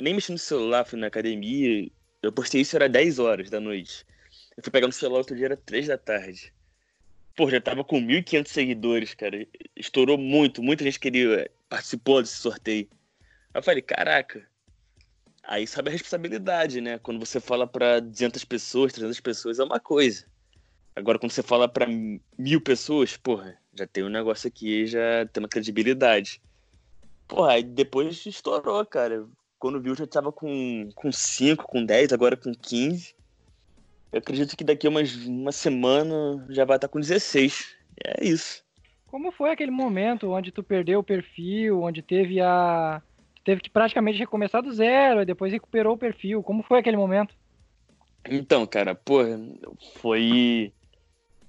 nem 0.00 0.12
mexi 0.12 0.32
no 0.32 0.38
celular, 0.38 0.84
fui 0.84 0.98
na 0.98 1.06
academia, 1.06 1.88
eu 2.20 2.32
postei 2.32 2.62
isso, 2.62 2.74
era 2.74 2.88
10 2.88 3.20
horas 3.20 3.48
da 3.48 3.60
noite. 3.60 4.04
Eu 4.56 4.62
fui 4.62 4.72
pegar 4.72 4.88
no 4.88 4.92
celular 4.92 5.18
outro 5.18 5.36
dia, 5.36 5.46
era 5.46 5.56
3 5.56 5.86
da 5.86 5.96
tarde. 5.96 6.52
Pô, 7.36 7.48
já 7.48 7.60
tava 7.60 7.84
com 7.84 8.00
1.500 8.00 8.48
seguidores, 8.48 9.14
cara. 9.14 9.46
Estourou 9.76 10.18
muito, 10.18 10.60
muita 10.60 10.82
gente 10.82 10.98
queria, 10.98 11.48
participou 11.68 12.20
desse 12.20 12.34
sorteio. 12.34 12.88
Aí 13.54 13.60
eu 13.60 13.62
falei, 13.62 13.82
caraca. 13.82 14.44
Aí 15.44 15.64
sabe 15.64 15.90
a 15.90 15.92
responsabilidade, 15.92 16.80
né? 16.80 16.98
Quando 16.98 17.24
você 17.24 17.38
fala 17.38 17.68
para 17.68 18.00
200 18.00 18.44
pessoas, 18.44 18.92
300 18.92 19.20
pessoas, 19.20 19.60
é 19.60 19.64
uma 19.64 19.78
coisa. 19.78 20.26
Agora, 20.96 21.20
quando 21.20 21.30
você 21.30 21.44
fala 21.44 21.68
para 21.68 21.86
mil 22.36 22.60
pessoas, 22.60 23.16
porra, 23.16 23.56
já 23.72 23.86
tem 23.86 24.02
um 24.02 24.08
negócio 24.08 24.48
aqui, 24.48 24.84
já 24.88 25.24
tem 25.32 25.40
uma 25.40 25.48
credibilidade. 25.48 26.42
Porra, 27.28 27.52
aí 27.52 27.62
depois 27.62 28.24
estourou, 28.24 28.84
cara. 28.86 29.26
Quando 29.58 29.80
viu, 29.80 29.94
já 29.94 30.06
tava 30.06 30.32
com, 30.32 30.88
com 30.94 31.12
5, 31.12 31.66
com 31.66 31.84
10, 31.84 32.12
agora 32.12 32.36
com 32.36 32.52
15. 32.54 33.14
Eu 34.10 34.18
acredito 34.18 34.56
que 34.56 34.64
daqui 34.64 34.86
a 34.86 34.90
umas, 34.90 35.14
uma 35.26 35.52
semana 35.52 36.46
já 36.48 36.64
vai 36.64 36.76
estar 36.76 36.88
com 36.88 36.98
16. 36.98 37.76
É 38.04 38.24
isso. 38.24 38.64
Como 39.06 39.30
foi 39.30 39.50
aquele 39.50 39.70
momento 39.70 40.30
onde 40.30 40.50
tu 40.50 40.62
perdeu 40.62 41.00
o 41.00 41.04
perfil, 41.04 41.82
onde 41.82 42.02
teve 42.02 42.40
a. 42.40 43.02
Teve 43.44 43.60
que 43.60 43.70
praticamente 43.70 44.18
recomeçar 44.18 44.62
do 44.62 44.72
zero, 44.72 45.22
e 45.22 45.26
depois 45.26 45.52
recuperou 45.52 45.94
o 45.94 45.98
perfil. 45.98 46.42
Como 46.42 46.62
foi 46.62 46.78
aquele 46.78 46.96
momento? 46.96 47.34
Então, 48.24 48.66
cara, 48.66 48.94
pô, 48.94 49.20
foi. 49.96 50.72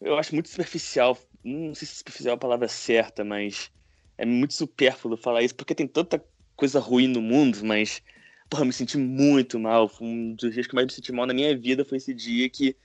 Eu 0.01 0.17
acho 0.17 0.33
muito 0.33 0.50
superficial. 0.50 1.17
Não 1.43 1.74
sei 1.74 1.88
se 1.88 1.95
superficial 1.95 2.33
é 2.33 2.36
a 2.36 2.39
palavra 2.39 2.67
certa, 2.67 3.24
mas 3.24 3.71
é 4.19 4.25
muito 4.25 4.53
supérfluo 4.53 5.15
falar 5.15 5.43
isso, 5.43 5.55
porque 5.55 5.73
tem 5.73 5.88
tanta 5.88 6.21
coisa 6.53 6.77
ruim 6.77 7.07
no 7.07 7.21
mundo, 7.21 7.63
mas, 7.63 8.01
porra, 8.49 8.65
me 8.65 8.73
senti 8.73 8.97
muito 8.97 9.57
mal. 9.57 9.89
Um 10.01 10.35
dos 10.35 10.53
dias 10.53 10.67
que 10.67 10.75
mais 10.75 10.88
me 10.88 10.91
senti 10.91 11.13
mal 11.13 11.25
na 11.25 11.33
minha 11.33 11.57
vida 11.57 11.85
foi 11.85 11.97
esse 11.97 12.13
dia 12.13 12.49
que 12.49 12.75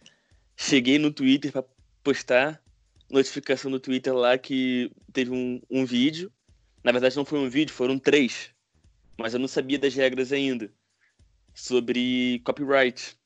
cheguei 0.57 0.97
no 0.97 1.11
Twitter 1.11 1.51
para 1.51 1.65
postar 2.05 2.63
notificação 3.11 3.69
no 3.69 3.81
Twitter 3.81 4.15
lá 4.15 4.39
que 4.39 4.93
teve 5.13 5.33
um, 5.33 5.61
um 5.69 5.85
vídeo. 5.85 6.31
Na 6.85 6.93
verdade, 6.93 7.17
não 7.17 7.25
foi 7.25 7.41
um 7.41 7.51
vídeo, 7.51 7.75
foram 7.75 7.99
três. 7.99 8.51
Mas 9.19 9.35
eu 9.35 9.41
não 9.41 9.49
sabia 9.49 9.79
das 9.79 9.93
regras 9.93 10.33
ainda. 10.33 10.71
Sobre 11.53 12.41
copyright 12.45 13.17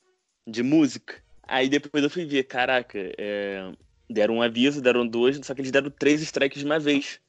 de 0.46 0.62
música. 0.62 1.22
Aí 1.42 1.68
depois 1.68 2.02
eu 2.02 2.08
fui 2.08 2.24
ver, 2.24 2.44
caraca, 2.44 2.98
é... 3.18 3.70
deram 4.08 4.36
um 4.36 4.42
aviso, 4.42 4.80
deram 4.80 5.06
dois, 5.06 5.38
só 5.42 5.54
que 5.54 5.60
eles 5.60 5.70
deram 5.70 5.90
três 5.90 6.22
strikes 6.22 6.60
de 6.60 6.64
uma 6.64 6.78
vez. 6.78 7.20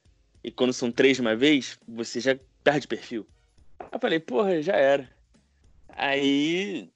E 0.49 0.51
quando 0.51 0.73
são 0.73 0.91
três 0.91 1.15
de 1.17 1.21
uma 1.21 1.35
vez, 1.35 1.77
você 1.87 2.19
já 2.19 2.35
perde 2.63 2.87
perfil. 2.87 3.27
Eu 3.91 3.99
falei, 3.99 4.19
porra, 4.19 4.59
já 4.63 4.75
era. 4.75 5.07
Aí 5.89 6.89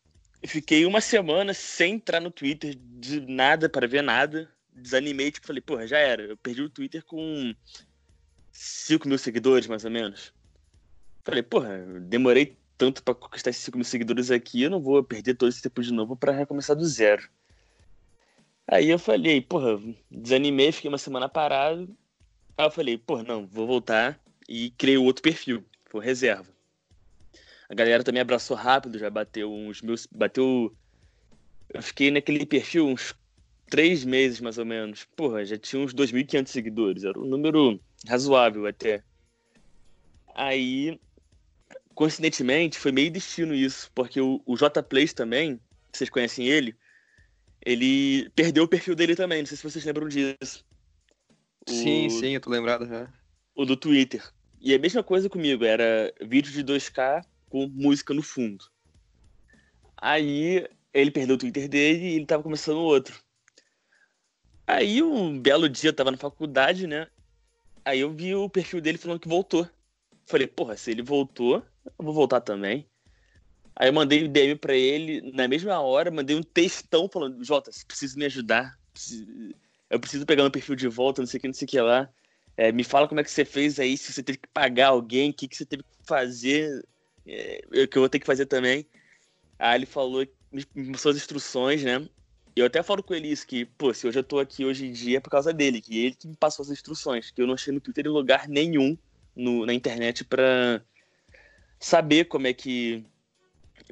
fiquei 0.44 0.88
uma 0.88 1.00
semana 1.00 1.54
sem 1.54 1.94
entrar 1.94 2.20
no 2.20 2.32
Twitter 2.32 2.76
de 2.76 3.22
nada 3.22 3.70
para 3.70 3.88
ver 3.88 4.02
nada. 4.02 4.50
Desanimei, 4.74 5.30
tipo, 5.30 5.46
falei, 5.46 5.62
porra, 5.62 5.86
já 5.86 6.00
era. 6.00 6.24
Eu 6.24 6.36
perdi 6.36 6.64
o 6.64 6.70
Twitter 6.70 7.06
com 7.06 7.54
5 8.52 9.08
mil 9.08 9.20
seguidores, 9.20 9.68
mais 9.68 9.86
ou 9.86 9.92
menos. 9.92 10.34
Falei, 11.24 11.44
porra, 11.44 11.78
demorei 12.02 12.58
tanto 12.76 13.04
para 13.04 13.14
conquistar 13.14 13.52
esses 13.52 13.66
5 13.66 13.78
mil 13.78 13.86
seguidores 13.86 14.32
aqui, 14.32 14.64
eu 14.64 14.72
não 14.72 14.82
vou 14.82 15.04
perder 15.04 15.36
todo 15.36 15.50
esse 15.50 15.62
tempo 15.62 15.84
de 15.84 15.94
novo 15.94 16.16
para 16.16 16.32
recomeçar 16.32 16.76
do 16.76 16.86
zero. 16.86 17.30
Aí 18.68 18.90
eu 18.90 18.98
falei, 18.98 19.42
porra, 19.42 19.80
desanimei, 20.10 20.72
fiquei 20.72 20.90
uma 20.90 20.98
semana 20.98 21.30
parado. 21.30 21.96
Aí 22.58 22.66
eu 22.66 22.72
falei, 22.72 22.98
porra, 22.98 23.24
não, 23.24 23.48
vou 23.48 23.66
voltar 23.66 24.20
e 24.48 24.72
criei 24.72 24.98
outro 24.98 25.24
perfil, 25.24 25.64
foi 25.86 26.04
reserva. 26.04 26.52
A 27.70 27.74
galera 27.74 28.04
também 28.04 28.22
abraçou 28.22 28.56
rápido, 28.56 29.00
já 29.00 29.10
bateu 29.10 29.52
uns 29.52 29.82
meus. 29.82 30.06
Bateu. 30.06 30.76
Eu 31.74 31.82
fiquei 31.82 32.12
naquele 32.12 32.46
perfil 32.46 32.88
uns 32.88 33.16
três 33.68 34.06
meses 34.06 34.40
mais 34.40 34.60
ou 34.60 34.66
menos. 34.66 35.06
Porra, 35.16 35.44
já 35.44 35.58
tinha 35.58 35.82
uns 35.82 35.94
2.500 35.94 36.48
seguidores, 36.48 37.04
era 37.04 37.18
um 37.20 37.26
número 37.26 37.80
razoável 38.08 38.68
até. 38.68 39.02
Aí, 40.36 41.00
coincidentemente, 41.96 42.78
foi 42.78 42.92
meio 42.92 43.10
destino 43.10 43.56
isso, 43.56 43.92
porque 43.96 44.22
o, 44.22 44.42
o 44.46 44.56
J 44.56 44.84
Plays 44.84 45.14
também, 45.14 45.60
vocês 45.92 46.10
conhecem 46.10 46.48
ele, 46.48 46.76
ele 47.66 48.30
perdeu 48.36 48.66
o 48.66 48.68
perfil 48.68 48.94
dele 48.94 49.16
também, 49.16 49.40
não 49.40 49.48
sei 49.48 49.58
se 49.58 49.64
vocês 49.64 49.86
lembram 49.86 50.08
disso. 50.08 50.64
O, 51.68 51.72
sim, 51.72 52.10
sim, 52.10 52.36
eu 52.36 52.42
tô 52.42 52.50
lembrado 52.50 52.88
já. 52.88 53.12
O 53.56 53.66
do 53.66 53.78
Twitter. 53.78 54.24
E 54.60 54.74
a 54.74 54.80
mesma 54.80 55.04
coisa 55.04 55.30
comigo, 55.30 55.64
era 55.66 56.14
vídeo 56.22 56.52
de 56.52 56.64
2K 56.64 57.26
com 57.50 57.68
música 57.68 58.14
no 58.14 58.24
fundo. 58.24 58.66
Aí 59.98 60.68
ele 60.94 61.12
perdeu 61.12 61.36
o 61.36 61.40
Twitter 61.40 61.68
dele 61.68 62.06
e 62.06 62.16
ele 62.16 62.26
tava 62.26 62.44
começando 62.44 62.78
outro. 62.78 63.20
Aí 64.66 65.04
um 65.04 65.40
belo 65.40 65.68
dia 65.68 65.90
eu 65.90 65.94
tava 65.96 66.12
na 66.12 66.18
faculdade, 66.18 66.88
né? 66.88 67.08
Aí 67.86 68.00
eu 68.00 68.14
vi 68.14 68.34
o 68.34 68.50
perfil 68.50 68.80
dele 68.80 68.98
falando 68.98 69.20
que 69.20 69.28
voltou. 69.28 69.70
Falei, 70.26 70.48
porra, 70.48 70.78
se 70.78 70.92
ele 70.92 71.02
voltou, 71.02 71.64
eu 71.86 72.06
vou 72.06 72.14
voltar 72.14 72.42
também. 72.42 72.90
Aí 73.76 73.90
eu 73.90 73.94
mandei 73.94 74.24
um 74.24 74.32
DM 74.32 74.56
pra 74.56 74.76
ele, 74.76 75.32
na 75.34 75.48
mesma 75.48 75.80
hora, 75.80 76.12
mandei 76.12 76.36
um 76.36 76.44
textão 76.44 77.10
falando, 77.10 77.44
Jota, 77.44 77.72
você 77.72 77.84
precisa 77.86 78.18
me 78.18 78.26
ajudar. 78.26 78.78
Eu 79.94 80.00
preciso 80.00 80.26
pegar 80.26 80.42
meu 80.42 80.52
perfil 80.52 80.76
de 80.76 80.88
volta, 80.88 81.22
não 81.22 81.28
sei 81.28 81.38
o 81.38 81.42
que, 81.42 81.48
não 81.48 81.54
sei 81.54 81.66
o 81.66 81.70
que 81.70 81.80
lá. 81.80 82.10
É, 82.58 82.72
me 82.72 82.84
fala 82.84 83.08
como 83.08 83.20
é 83.20 83.24
que 83.24 83.30
você 83.30 83.46
fez 83.46 83.80
aí, 83.80 83.96
se 83.96 84.12
você 84.12 84.24
teve 84.24 84.40
que 84.40 84.48
pagar 84.48 84.88
alguém, 84.88 85.30
o 85.30 85.34
que, 85.34 85.48
que 85.48 85.56
você 85.56 85.66
teve 85.66 85.84
que 85.84 85.90
fazer, 86.08 86.84
é, 87.28 87.62
que 87.88 87.98
eu 87.98 88.02
vou 88.02 88.10
ter 88.10 88.20
que 88.20 88.26
fazer 88.26 88.48
também. 88.48 88.88
Aí 89.60 89.78
ele 89.78 89.86
falou, 89.86 90.26
me 90.52 90.66
mostrou 90.76 91.12
as 91.12 91.18
instruções, 91.18 91.84
né? 91.84 92.10
E 92.56 92.60
eu 92.60 92.66
até 92.66 92.82
falo 92.82 93.04
com 93.04 93.14
ele 93.14 93.28
isso, 93.28 93.46
que, 93.46 93.66
pô, 93.66 93.94
se 93.94 94.08
hoje 94.08 94.18
eu 94.18 94.24
tô 94.24 94.40
aqui 94.40 94.66
hoje 94.66 94.88
em 94.88 94.92
dia 94.92 95.18
é 95.18 95.20
por 95.20 95.30
causa 95.30 95.54
dele, 95.54 95.80
que 95.80 96.06
ele 96.06 96.16
que 96.16 96.28
me 96.28 96.36
passou 96.36 96.64
as 96.64 96.70
instruções, 96.70 97.30
que 97.30 97.42
eu 97.42 97.48
não 97.48 97.54
achei 97.54 97.72
no 97.72 97.80
Twitter 97.80 98.08
em 98.08 98.10
lugar 98.10 98.48
nenhum 98.48 98.98
no, 99.36 99.66
na 99.66 99.74
internet 99.74 100.24
para 100.24 100.84
saber 101.80 102.26
como 102.26 102.48
é 102.48 102.54
que 102.54 103.04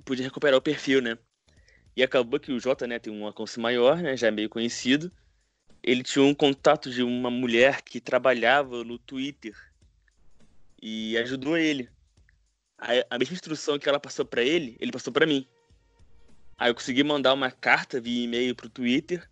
podia 0.04 0.26
recuperar 0.26 0.58
o 0.58 0.62
perfil, 0.62 1.02
né? 1.02 1.18
E 1.96 2.02
acabou 2.02 2.40
que 2.40 2.52
o 2.52 2.60
Jota, 2.60 2.88
né, 2.88 2.98
tem 2.98 3.14
um 3.14 3.26
alcance 3.26 3.60
maior, 3.60 3.98
né, 3.98 4.16
já 4.16 4.28
é 4.28 4.32
meio 4.32 4.50
conhecido. 4.50 5.12
Ele 5.84 6.04
tinha 6.04 6.24
um 6.24 6.34
contato 6.34 6.92
de 6.92 7.02
uma 7.02 7.32
mulher 7.32 7.82
que 7.82 8.00
trabalhava 8.00 8.84
no 8.84 9.00
Twitter 9.00 9.56
e 10.82 11.18
ajudou 11.18 11.58
ele. 11.58 11.90
A, 12.78 13.16
a 13.16 13.18
mesma 13.18 13.34
instrução 13.34 13.80
que 13.80 13.90
ela 13.90 14.00
passou 14.00 14.26
para 14.26 14.44
ele, 14.44 14.78
ele 14.80 14.92
passou 14.92 15.12
para 15.12 15.26
mim. 15.26 15.48
Aí 16.58 16.70
eu 16.70 16.76
consegui 16.76 17.04
mandar 17.04 17.34
uma 17.34 17.50
carta 17.50 18.00
via 18.00 18.24
e-mail 18.24 18.56
pro 18.56 18.70
Twitter, 18.70 19.28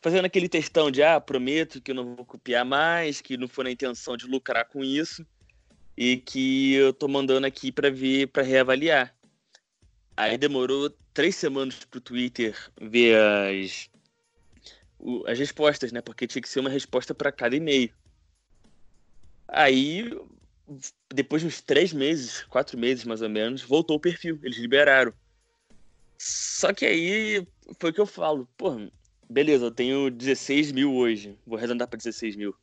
fazendo 0.00 0.24
aquele 0.24 0.48
textão 0.48 0.90
de 0.90 1.02
ah, 1.02 1.20
prometo 1.20 1.80
que 1.80 1.90
eu 1.90 1.94
não 1.94 2.14
vou 2.14 2.24
copiar 2.24 2.64
mais, 2.64 3.20
que 3.20 3.36
não 3.36 3.48
foi 3.48 3.64
na 3.64 3.70
intenção 3.70 4.16
de 4.16 4.26
lucrar 4.26 4.64
com 4.66 4.84
isso 4.84 5.26
e 5.96 6.16
que 6.16 6.74
eu 6.74 6.92
tô 6.92 7.08
mandando 7.08 7.46
aqui 7.46 7.72
para 7.72 7.90
ver, 7.90 8.28
para 8.28 8.42
reavaliar. 8.42 9.14
Aí 10.16 10.38
demorou 10.38 10.90
três 11.12 11.34
semanas 11.34 11.84
pro 11.84 12.00
Twitter 12.00 12.56
ver 12.80 13.16
as, 13.16 13.90
as 15.26 15.38
respostas, 15.38 15.92
né? 15.92 16.00
Porque 16.00 16.26
tinha 16.26 16.42
que 16.42 16.48
ser 16.48 16.60
uma 16.60 16.70
resposta 16.70 17.14
para 17.14 17.32
cada 17.32 17.56
e-mail. 17.56 17.92
Aí, 19.48 20.10
depois 21.12 21.42
de 21.42 21.48
uns 21.48 21.60
três 21.60 21.92
meses, 21.92 22.44
quatro 22.44 22.78
meses 22.78 23.04
mais 23.04 23.22
ou 23.22 23.28
menos, 23.28 23.62
voltou 23.62 23.96
o 23.96 24.00
perfil. 24.00 24.38
Eles 24.42 24.58
liberaram. 24.58 25.12
Só 26.18 26.72
que 26.72 26.86
aí 26.86 27.46
foi 27.78 27.90
o 27.90 27.92
que 27.92 28.00
eu 28.00 28.06
falo. 28.06 28.48
Pô, 28.56 28.76
beleza, 29.28 29.66
eu 29.66 29.70
tenho 29.70 30.10
16 30.10 30.72
mil 30.72 30.94
hoje. 30.94 31.38
Vou 31.46 31.58
arredondar 31.58 31.88
para 31.88 31.98
16 31.98 32.36
mil. 32.36 32.54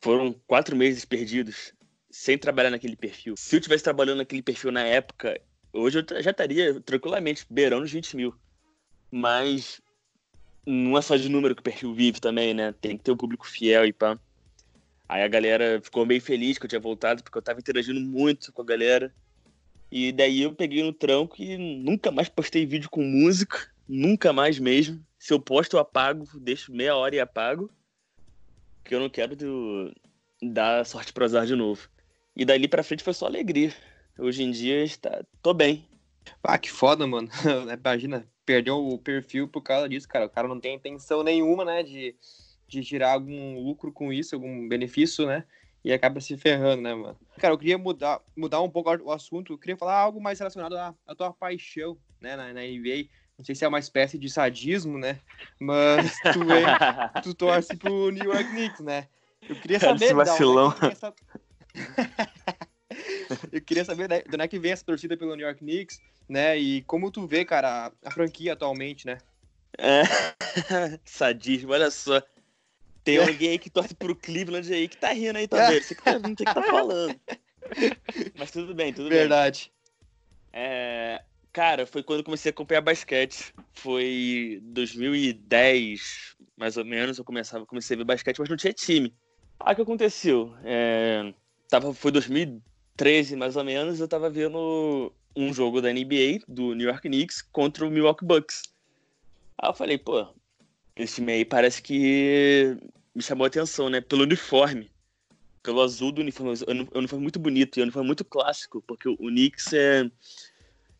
Foram 0.00 0.32
quatro 0.46 0.76
meses 0.76 1.04
perdidos 1.04 1.72
sem 2.10 2.36
trabalhar 2.36 2.70
naquele 2.70 2.96
perfil. 2.96 3.34
Se 3.36 3.56
eu 3.56 3.60
tivesse 3.60 3.84
trabalhando 3.84 4.18
naquele 4.18 4.42
perfil 4.42 4.70
na 4.70 4.82
época, 4.82 5.40
Hoje 5.72 6.00
eu 6.00 6.22
já 6.22 6.30
estaria 6.30 6.78
tranquilamente 6.82 7.46
beirando 7.48 7.84
os 7.84 7.90
20 7.90 8.14
mil. 8.14 8.34
Mas 9.10 9.80
não 10.66 10.96
é 10.96 11.02
só 11.02 11.16
de 11.16 11.28
número 11.28 11.54
que 11.54 11.60
o 11.60 11.64
perfil 11.64 11.94
vive 11.94 12.20
também, 12.20 12.54
né? 12.54 12.74
Tem 12.80 12.96
que 12.96 13.04
ter 13.04 13.12
um 13.12 13.16
público 13.16 13.46
fiel 13.46 13.84
e 13.84 13.92
pá. 13.92 14.18
Aí 15.08 15.22
a 15.22 15.28
galera 15.28 15.80
ficou 15.82 16.06
meio 16.06 16.20
feliz 16.20 16.56
que 16.56 16.64
eu 16.64 16.68
tinha 16.68 16.80
voltado, 16.80 17.22
porque 17.22 17.36
eu 17.36 17.42
tava 17.42 17.60
interagindo 17.60 18.00
muito 18.00 18.52
com 18.52 18.62
a 18.62 18.64
galera. 18.64 19.12
E 19.90 20.10
daí 20.10 20.40
eu 20.40 20.54
peguei 20.54 20.82
no 20.82 20.92
tranco 20.92 21.36
e 21.38 21.58
nunca 21.58 22.10
mais 22.10 22.28
postei 22.28 22.64
vídeo 22.64 22.88
com 22.88 23.02
música. 23.02 23.70
Nunca 23.86 24.32
mais 24.32 24.58
mesmo. 24.58 25.04
Se 25.18 25.34
eu 25.34 25.38
posto, 25.38 25.76
eu 25.76 25.80
apago, 25.80 26.26
deixo 26.40 26.72
meia 26.72 26.96
hora 26.96 27.14
e 27.14 27.20
apago. 27.20 27.70
Porque 28.82 28.94
eu 28.94 29.00
não 29.00 29.10
quero 29.10 29.36
do... 29.36 29.92
dar 30.42 30.86
sorte 30.86 31.12
pro 31.12 31.24
azar 31.24 31.44
de 31.44 31.54
novo. 31.54 31.88
E 32.34 32.44
dali 32.44 32.66
pra 32.66 32.82
frente 32.82 33.04
foi 33.04 33.12
só 33.12 33.26
alegria. 33.26 33.74
Hoje 34.18 34.42
em 34.42 34.50
dia 34.50 34.82
está, 34.82 35.22
tô 35.42 35.52
bem. 35.52 35.84
Ah, 36.42 36.58
que 36.58 36.70
foda, 36.70 37.06
mano. 37.06 37.28
Imagina, 37.84 38.26
perdeu 38.44 38.86
o 38.86 38.98
perfil 38.98 39.48
por 39.48 39.62
causa 39.62 39.88
disso, 39.88 40.08
cara. 40.08 40.26
O 40.26 40.30
cara 40.30 40.48
não 40.48 40.60
tem 40.60 40.74
intenção 40.74 41.22
nenhuma, 41.22 41.64
né, 41.64 41.82
de, 41.82 42.14
de 42.68 42.82
tirar 42.82 43.12
algum 43.12 43.58
lucro 43.60 43.92
com 43.92 44.12
isso, 44.12 44.34
algum 44.34 44.68
benefício, 44.68 45.26
né? 45.26 45.44
E 45.84 45.92
acaba 45.92 46.20
se 46.20 46.36
ferrando, 46.36 46.82
né, 46.82 46.94
mano? 46.94 47.18
Cara, 47.38 47.52
eu 47.54 47.58
queria 47.58 47.76
mudar, 47.76 48.20
mudar 48.36 48.60
um 48.60 48.70
pouco 48.70 48.90
o 49.02 49.10
assunto. 49.10 49.52
Eu 49.52 49.58
queria 49.58 49.76
falar 49.76 49.98
algo 49.98 50.20
mais 50.20 50.38
relacionado 50.38 50.76
à, 50.76 50.94
à 51.06 51.14
tua 51.14 51.32
paixão, 51.32 51.96
né, 52.20 52.36
na, 52.36 52.52
na 52.52 52.60
NBA. 52.60 53.08
Não 53.36 53.44
sei 53.44 53.54
se 53.54 53.64
é 53.64 53.68
uma 53.68 53.80
espécie 53.80 54.16
de 54.16 54.30
sadismo, 54.30 54.98
né? 54.98 55.18
Mas 55.58 56.14
tu, 56.32 56.52
é, 56.52 57.20
tu 57.20 57.34
torce 57.34 57.76
pro 57.76 58.10
New 58.10 58.24
York 58.24 58.50
Knicks, 58.50 58.80
né? 58.80 59.08
Eu 59.48 59.56
queria 59.56 59.80
saber. 59.80 60.04
Esse 60.04 60.14
vacilão. 60.14 60.72
Essa... 60.82 61.12
Eu 63.52 63.60
queria 63.60 63.84
saber 63.84 64.08
de 64.08 64.34
onde 64.34 64.42
é 64.42 64.48
que 64.48 64.58
vem 64.58 64.72
essa 64.72 64.84
torcida 64.84 65.16
pelo 65.16 65.34
New 65.36 65.46
York 65.46 65.60
Knicks, 65.60 66.00
né? 66.28 66.58
E 66.58 66.82
como 66.82 67.10
tu 67.10 67.26
vê, 67.26 67.44
cara, 67.44 67.86
a, 67.86 68.08
a 68.08 68.10
franquia 68.10 68.52
atualmente, 68.52 69.06
né? 69.06 69.18
É, 69.78 70.02
sadismo, 71.04 71.72
olha 71.72 71.90
só. 71.90 72.22
Tem 73.04 73.16
é. 73.16 73.20
alguém 73.20 73.50
aí 73.50 73.58
que 73.58 73.70
torce 73.70 73.94
pro 73.94 74.14
Cleveland 74.14 74.72
aí 74.72 74.86
que 74.86 74.96
tá 74.96 75.12
rindo 75.12 75.38
aí 75.38 75.48
também. 75.48 75.80
Você 75.80 75.94
que 75.94 76.02
tá, 76.02 76.18
não 76.18 76.22
sei 76.24 76.32
o 76.32 76.36
que 76.36 76.44
tá 76.44 76.62
falando. 76.62 77.20
Mas 78.38 78.50
tudo 78.50 78.74
bem, 78.74 78.92
tudo 78.92 79.08
Verdade. 79.08 79.70
bem. 79.70 79.72
Verdade. 79.72 79.72
É, 80.52 81.22
cara, 81.52 81.86
foi 81.86 82.02
quando 82.02 82.20
eu 82.20 82.24
comecei 82.24 82.50
a 82.50 82.52
acompanhar 82.52 82.80
basquete. 82.80 83.52
Foi 83.72 84.60
2010, 84.62 86.36
mais 86.56 86.76
ou 86.76 86.84
menos, 86.84 87.18
eu 87.18 87.24
começava, 87.24 87.66
comecei 87.66 87.96
a 87.96 87.98
ver 87.98 88.04
basquete, 88.04 88.38
mas 88.38 88.48
não 88.48 88.56
tinha 88.56 88.72
time. 88.72 89.12
Aí 89.58 89.72
o 89.72 89.76
que 89.76 89.82
aconteceu? 89.82 90.54
É, 90.64 91.32
tava, 91.68 91.94
foi 91.94 92.12
2000, 92.12 92.62
13 93.02 93.34
mais 93.34 93.56
ou 93.56 93.64
menos, 93.64 93.98
eu 93.98 94.06
tava 94.06 94.30
vendo 94.30 95.12
um 95.34 95.52
jogo 95.52 95.82
da 95.82 95.92
NBA, 95.92 96.38
do 96.46 96.72
New 96.72 96.86
York 96.86 97.08
Knicks, 97.08 97.42
contra 97.42 97.84
o 97.84 97.90
Milwaukee 97.90 98.24
Bucks. 98.24 98.62
Aí 99.58 99.68
eu 99.68 99.74
falei, 99.74 99.98
pô, 99.98 100.28
esse 100.94 101.16
time 101.16 101.32
aí 101.32 101.44
parece 101.44 101.82
que 101.82 102.76
me 103.12 103.20
chamou 103.20 103.44
a 103.44 103.48
atenção, 103.48 103.90
né? 103.90 104.00
Pelo 104.00 104.22
uniforme. 104.22 104.88
Pelo 105.64 105.80
azul 105.80 106.12
do 106.12 106.20
uniforme. 106.20 106.52
O 106.94 106.98
uniforme 106.98 107.24
muito 107.24 107.40
bonito, 107.40 107.76
e 107.76 107.80
o 107.80 107.82
uniforme 107.82 108.06
muito 108.06 108.24
clássico, 108.24 108.80
porque 108.86 109.08
o 109.08 109.16
Knicks 109.16 109.72
é. 109.72 110.08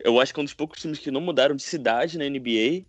Eu 0.01 0.19
acho 0.19 0.35
que 0.35 0.41
é 0.41 0.43
um 0.43 0.45
dos 0.45 0.55
poucos 0.55 0.81
times 0.81 0.99
que 0.99 1.13
não 1.13 1.21
mudaram 1.21 1.55
de 1.55 1.63
cidade 1.63 2.19
na 2.19 2.29
NBA. 2.29 2.85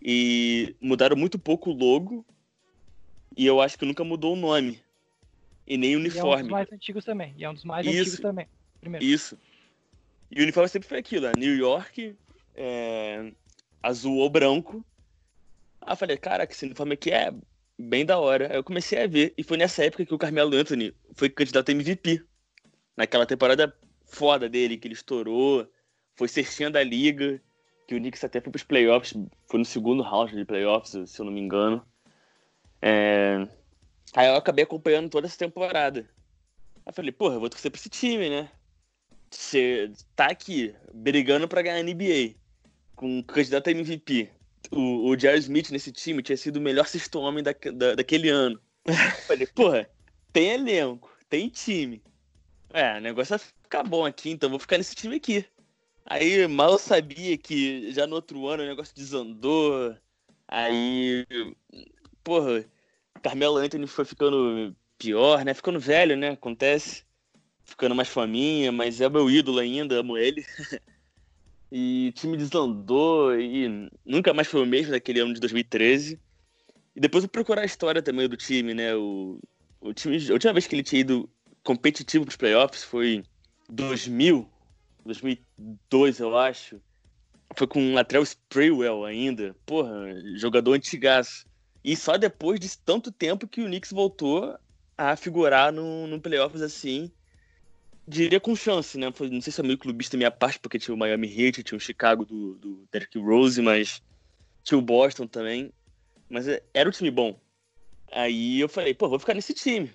E 0.00 0.74
mudaram 0.80 1.14
muito 1.14 1.38
pouco 1.38 1.68
o 1.68 1.74
logo. 1.74 2.24
E 3.36 3.44
eu 3.44 3.60
acho 3.60 3.78
que 3.78 3.84
nunca 3.84 4.02
mudou 4.02 4.32
o 4.32 4.36
nome 4.36 4.82
e 5.66 5.76
nem 5.76 5.96
uniforme. 5.96 6.28
E 6.28 6.32
é 6.32 6.36
um 6.36 6.42
dos 6.42 6.50
mais 6.50 6.72
antigos 6.72 7.04
também. 7.04 7.34
E 7.36 7.44
é 7.44 7.50
um 7.50 7.54
dos 7.54 7.64
mais 7.64 7.86
Isso. 7.86 8.00
antigos 8.00 8.20
também. 8.20 8.48
Primeiro. 8.80 9.04
Isso. 9.04 9.38
E 10.30 10.40
o 10.40 10.42
uniforme 10.42 10.68
sempre 10.68 10.88
foi 10.88 10.98
aquilo, 10.98 11.26
né? 11.26 11.32
New 11.38 11.56
York, 11.56 12.16
é... 12.54 13.32
azul 13.82 14.16
ou 14.18 14.28
branco. 14.28 14.84
Aí 15.80 15.92
eu 15.92 15.96
falei, 15.96 16.16
caraca, 16.16 16.52
esse 16.52 16.64
uniforme 16.64 16.94
aqui 16.94 17.10
é 17.10 17.32
bem 17.78 18.04
da 18.04 18.18
hora. 18.18 18.50
Aí 18.50 18.56
eu 18.56 18.64
comecei 18.64 19.02
a 19.02 19.06
ver. 19.06 19.32
E 19.36 19.42
foi 19.42 19.56
nessa 19.56 19.84
época 19.84 20.04
que 20.04 20.14
o 20.14 20.18
Carmelo 20.18 20.54
Anthony 20.54 20.94
foi 21.14 21.28
candidato 21.28 21.68
a 21.68 21.72
MVP. 21.72 22.22
Naquela 22.96 23.26
temporada 23.26 23.74
foda 24.06 24.48
dele, 24.48 24.76
que 24.76 24.86
ele 24.86 24.94
estourou, 24.94 25.68
foi 26.14 26.28
cestinha 26.28 26.70
da 26.70 26.82
liga. 26.82 27.40
que 27.86 27.94
o 27.94 27.98
Knicks 27.98 28.24
até 28.24 28.40
foi 28.40 28.50
pros 28.50 28.62
playoffs, 28.62 29.12
foi 29.46 29.58
no 29.58 29.64
segundo 29.64 30.02
round 30.02 30.34
de 30.34 30.44
playoffs, 30.44 31.10
se 31.10 31.20
eu 31.20 31.26
não 31.26 31.32
me 31.32 31.40
engano. 31.40 31.84
É... 32.80 33.46
Aí 34.14 34.28
eu 34.28 34.36
acabei 34.36 34.64
acompanhando 34.64 35.10
toda 35.10 35.26
essa 35.26 35.36
temporada. 35.36 36.08
Aí 36.76 36.82
eu 36.86 36.92
falei, 36.92 37.12
porra, 37.12 37.34
eu 37.34 37.40
vou 37.40 37.50
torcer 37.50 37.70
pra 37.70 37.78
esse 37.78 37.88
time, 37.88 38.30
né? 38.30 38.50
Você 39.30 39.90
tá 40.14 40.26
aqui, 40.26 40.74
brigando 40.92 41.48
pra 41.48 41.62
ganhar 41.62 41.76
a 41.76 41.82
NBA, 41.82 42.36
com 42.94 43.18
o 43.18 43.24
candidato 43.24 43.68
a 43.68 43.70
MVP. 43.72 44.30
O, 44.70 45.08
o 45.08 45.18
Jerry 45.18 45.40
Smith 45.40 45.70
nesse 45.70 45.90
time 45.90 46.22
tinha 46.22 46.36
sido 46.36 46.56
o 46.56 46.60
melhor 46.60 46.86
sexto 46.86 47.18
homem 47.18 47.42
da, 47.42 47.52
da, 47.74 47.96
daquele 47.96 48.28
ano. 48.28 48.60
Eu 48.86 48.94
falei, 49.26 49.46
porra, 49.52 49.90
tem 50.32 50.50
elenco, 50.50 51.10
tem 51.28 51.48
time. 51.48 52.00
É, 52.72 52.98
o 52.98 53.00
negócio 53.00 53.30
vai 53.30 53.38
ficar 53.38 53.82
bom 53.82 54.06
aqui, 54.06 54.30
então 54.30 54.48
vou 54.48 54.58
ficar 54.58 54.78
nesse 54.78 54.94
time 54.94 55.16
aqui. 55.16 55.44
Aí 56.06 56.46
mal 56.46 56.78
sabia 56.78 57.36
que 57.36 57.90
já 57.92 58.06
no 58.06 58.16
outro 58.16 58.46
ano 58.46 58.62
o 58.62 58.66
negócio 58.66 58.94
desandou. 58.94 59.96
Aí, 60.46 61.26
porra, 62.22 62.64
Carmelo 63.24 63.56
Anthony 63.56 63.86
foi 63.86 64.04
ficando 64.04 64.76
pior, 64.98 65.42
né? 65.46 65.54
Ficando 65.54 65.80
velho, 65.80 66.14
né? 66.14 66.32
Acontece. 66.32 67.04
Ficando 67.64 67.94
mais 67.94 68.08
faminha, 68.08 68.70
mas 68.70 69.00
é 69.00 69.08
meu 69.08 69.30
ídolo 69.30 69.60
ainda, 69.60 69.98
amo 69.98 70.18
ele. 70.18 70.44
e 71.72 72.08
o 72.10 72.12
time 72.12 72.36
desandou 72.36 73.34
e 73.40 73.88
nunca 74.04 74.34
mais 74.34 74.46
foi 74.46 74.62
o 74.62 74.66
mesmo 74.66 74.92
daquele 74.92 75.20
ano 75.20 75.32
de 75.32 75.40
2013. 75.40 76.20
E 76.94 77.00
depois 77.00 77.24
eu 77.24 77.30
procurar 77.30 77.62
a 77.62 77.64
história 77.64 78.02
também 78.02 78.28
do 78.28 78.36
time, 78.36 78.74
né? 78.74 78.94
O, 78.94 79.40
o 79.80 79.94
time, 79.94 80.18
a 80.28 80.32
última 80.34 80.52
vez 80.52 80.66
que 80.66 80.74
ele 80.74 80.82
tinha 80.82 81.00
ido 81.00 81.28
competitivo 81.64 82.26
para 82.26 82.32
os 82.32 82.36
playoffs 82.36 82.84
foi 82.84 83.24
2000, 83.70 84.46
2002, 85.06 86.20
eu 86.20 86.36
acho. 86.36 86.78
Foi 87.56 87.66
com 87.66 87.90
o 87.90 87.94
Latrell 87.94 88.22
Sprewell 88.22 89.06
ainda. 89.06 89.56
Porra, 89.64 90.14
jogador 90.36 90.74
antigaço. 90.74 91.46
E 91.84 91.94
só 91.94 92.16
depois 92.16 92.58
de 92.58 92.78
tanto 92.78 93.12
tempo 93.12 93.46
que 93.46 93.60
o 93.60 93.66
Knicks 93.66 93.92
voltou 93.92 94.58
a 94.96 95.14
figurar 95.16 95.70
no, 95.70 96.06
no 96.06 96.18
playoffs 96.18 96.62
assim. 96.62 97.12
Diria 98.08 98.40
com 98.40 98.56
chance, 98.56 98.96
né? 98.96 99.06
Não 99.06 99.40
sei 99.40 99.52
se 99.52 99.60
é 99.60 99.64
meio 99.64 99.78
clubista 99.78 100.16
minha 100.16 100.30
parte, 100.30 100.58
porque 100.58 100.78
tinha 100.78 100.94
o 100.94 100.98
Miami 100.98 101.28
Heat, 101.28 101.62
tinha 101.62 101.76
o 101.76 101.80
Chicago 101.80 102.24
do, 102.24 102.54
do 102.54 102.88
Derrick 102.90 103.18
Rose, 103.18 103.60
mas 103.60 104.02
tinha 104.62 104.78
o 104.78 104.82
Boston 104.82 105.26
também. 105.26 105.72
Mas 106.28 106.48
é, 106.48 106.62
era 106.72 106.88
um 106.88 106.92
time 106.92 107.10
bom. 107.10 107.38
Aí 108.10 108.60
eu 108.60 108.68
falei, 108.68 108.94
pô, 108.94 109.08
vou 109.08 109.18
ficar 109.18 109.34
nesse 109.34 109.52
time. 109.52 109.92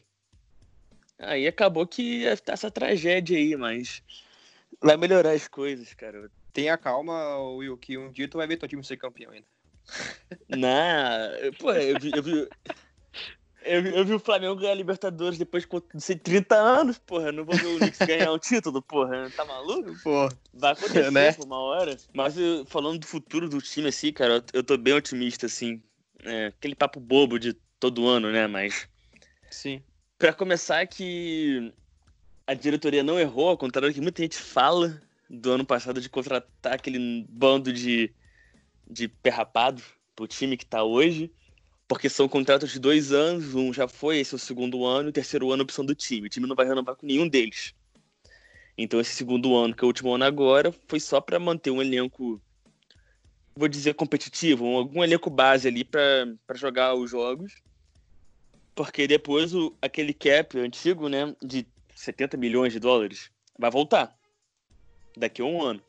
Aí 1.18 1.48
acabou 1.48 1.86
que 1.88 2.26
essa 2.26 2.72
tragédia 2.72 3.38
aí, 3.38 3.56
mas 3.56 4.02
vai 4.82 4.96
melhorar 4.96 5.32
as 5.32 5.48
coisas, 5.48 5.94
cara. 5.94 6.32
Tenha 6.54 6.78
calma, 6.78 7.38
Will, 7.56 7.78
que 7.78 7.98
um 7.98 8.12
dia 8.12 8.28
tu 8.28 8.38
vai 8.38 8.48
ver 8.48 8.58
teu 8.58 8.70
time 8.70 8.84
ser 8.84 8.98
campeão 8.98 9.32
ainda. 9.32 9.48
Não, 10.50 11.52
pô, 11.60 11.72
eu 11.74 12.00
vi, 12.00 12.12
eu 12.16 12.24
vi, 12.24 12.48
eu, 13.64 13.86
eu 13.86 14.06
vi 14.06 14.14
o 14.14 14.20
Flamengo 14.20 14.56
ganhar 14.56 14.72
a 14.72 14.76
Libertadores 14.76 15.38
depois 15.38 15.68
de 15.94 16.16
30 16.16 16.56
anos, 16.56 16.98
porra. 16.98 17.32
Não 17.32 17.44
vou 17.44 17.56
ver 17.56 17.68
o 17.68 17.78
Knicks 17.78 18.00
ganhar 18.00 18.32
um 18.32 18.40
título, 18.40 18.82
porra. 18.82 19.30
Tá 19.36 19.46
maluco? 19.46 19.94
Porra. 20.02 20.30
Vai 20.54 20.72
acontecer 20.72 21.12
né? 21.12 21.34
por 21.34 21.46
uma 21.46 21.60
hora. 21.60 21.98
Mas 22.14 22.38
eu, 22.38 22.66
falando 22.66 23.00
do 23.00 23.08
futuro 23.08 23.50
do 23.50 23.62
time, 23.62 23.90
assim, 23.90 24.12
cara, 24.12 24.36
eu, 24.36 24.44
eu 24.54 24.64
tô 24.64 24.78
bem 24.78 24.94
otimista, 24.94 25.46
assim. 25.46 25.82
É, 26.24 26.48
aquele 26.48 26.76
papo 26.76 27.00
bobo 27.00 27.38
de 27.38 27.54
todo 27.80 28.08
ano, 28.08 28.32
né? 28.32 28.48
Mas. 28.48 28.88
Sim. 29.52 29.84
Pra 30.18 30.34
começar, 30.34 30.86
que 30.88 31.74
a 32.48 32.54
diretoria 32.54 33.04
não 33.04 33.20
errou, 33.20 33.50
ao 33.50 33.58
contrário 33.58 33.90
do 33.90 33.94
que 33.94 34.02
muita 34.02 34.22
gente 34.22 34.38
fala 34.38 35.02
do 35.30 35.52
ano 35.52 35.66
passado 35.66 36.02
de 36.02 36.10
contratar 36.10 36.74
aquele 36.74 37.26
bando 37.30 37.72
de, 37.72 38.12
de 38.90 39.08
perrapado 39.08 39.82
pro 40.16 40.28
time 40.28 40.58
que 40.58 40.66
tá 40.66 40.84
hoje, 40.84 41.32
porque 41.88 42.10
são 42.10 42.28
contratos 42.28 42.72
de 42.72 42.80
dois 42.80 43.12
anos, 43.12 43.56
um 43.56 43.74
já 43.74 43.88
foi, 43.88 44.20
esse 44.20 44.34
é 44.34 44.38
o 44.38 44.40
segundo 44.40 44.86
ano, 44.86 45.10
e 45.10 45.12
o 45.12 45.14
terceiro 45.14 45.52
ano 45.52 45.62
é 45.62 45.64
opção 45.64 45.86
do 45.86 45.96
time. 45.96 46.28
O 46.28 46.30
time 46.30 46.48
não 46.48 46.56
vai 46.56 46.68
renovar 46.68 46.96
com 46.96 47.06
nenhum 47.06 47.28
deles. 47.28 47.74
Então 48.78 49.00
esse 49.00 49.16
segundo 49.16 49.56
ano, 49.56 49.76
que 49.76 49.84
é 49.84 49.86
o 49.86 49.88
último 49.88 50.14
ano 50.14 50.24
agora, 50.24 50.74
foi 50.88 51.00
só 51.00 51.20
para 51.20 51.40
manter 51.40 51.72
um 51.72 51.82
elenco, 51.82 52.42
vou 53.56 53.68
dizer, 53.68 53.94
competitivo, 53.94 54.66
algum 54.66 55.04
elenco 55.04 55.30
base 55.30 55.68
ali 55.68 55.84
para 55.84 56.38
jogar 56.56 56.96
os 56.96 57.12
jogos. 57.12 57.56
Porque 58.76 59.08
depois 59.08 59.54
o, 59.54 59.76
aquele 59.82 60.14
cap 60.14 60.58
antigo, 60.58 61.10
né, 61.10 61.36
de 61.44 61.68
70 61.96 62.38
milhões 62.38 62.72
de 62.72 62.80
dólares, 62.80 63.30
vai 63.58 63.70
voltar 63.70 64.18
daqui 65.18 65.42
a 65.42 65.46
um 65.46 65.62
ano. 65.62 65.82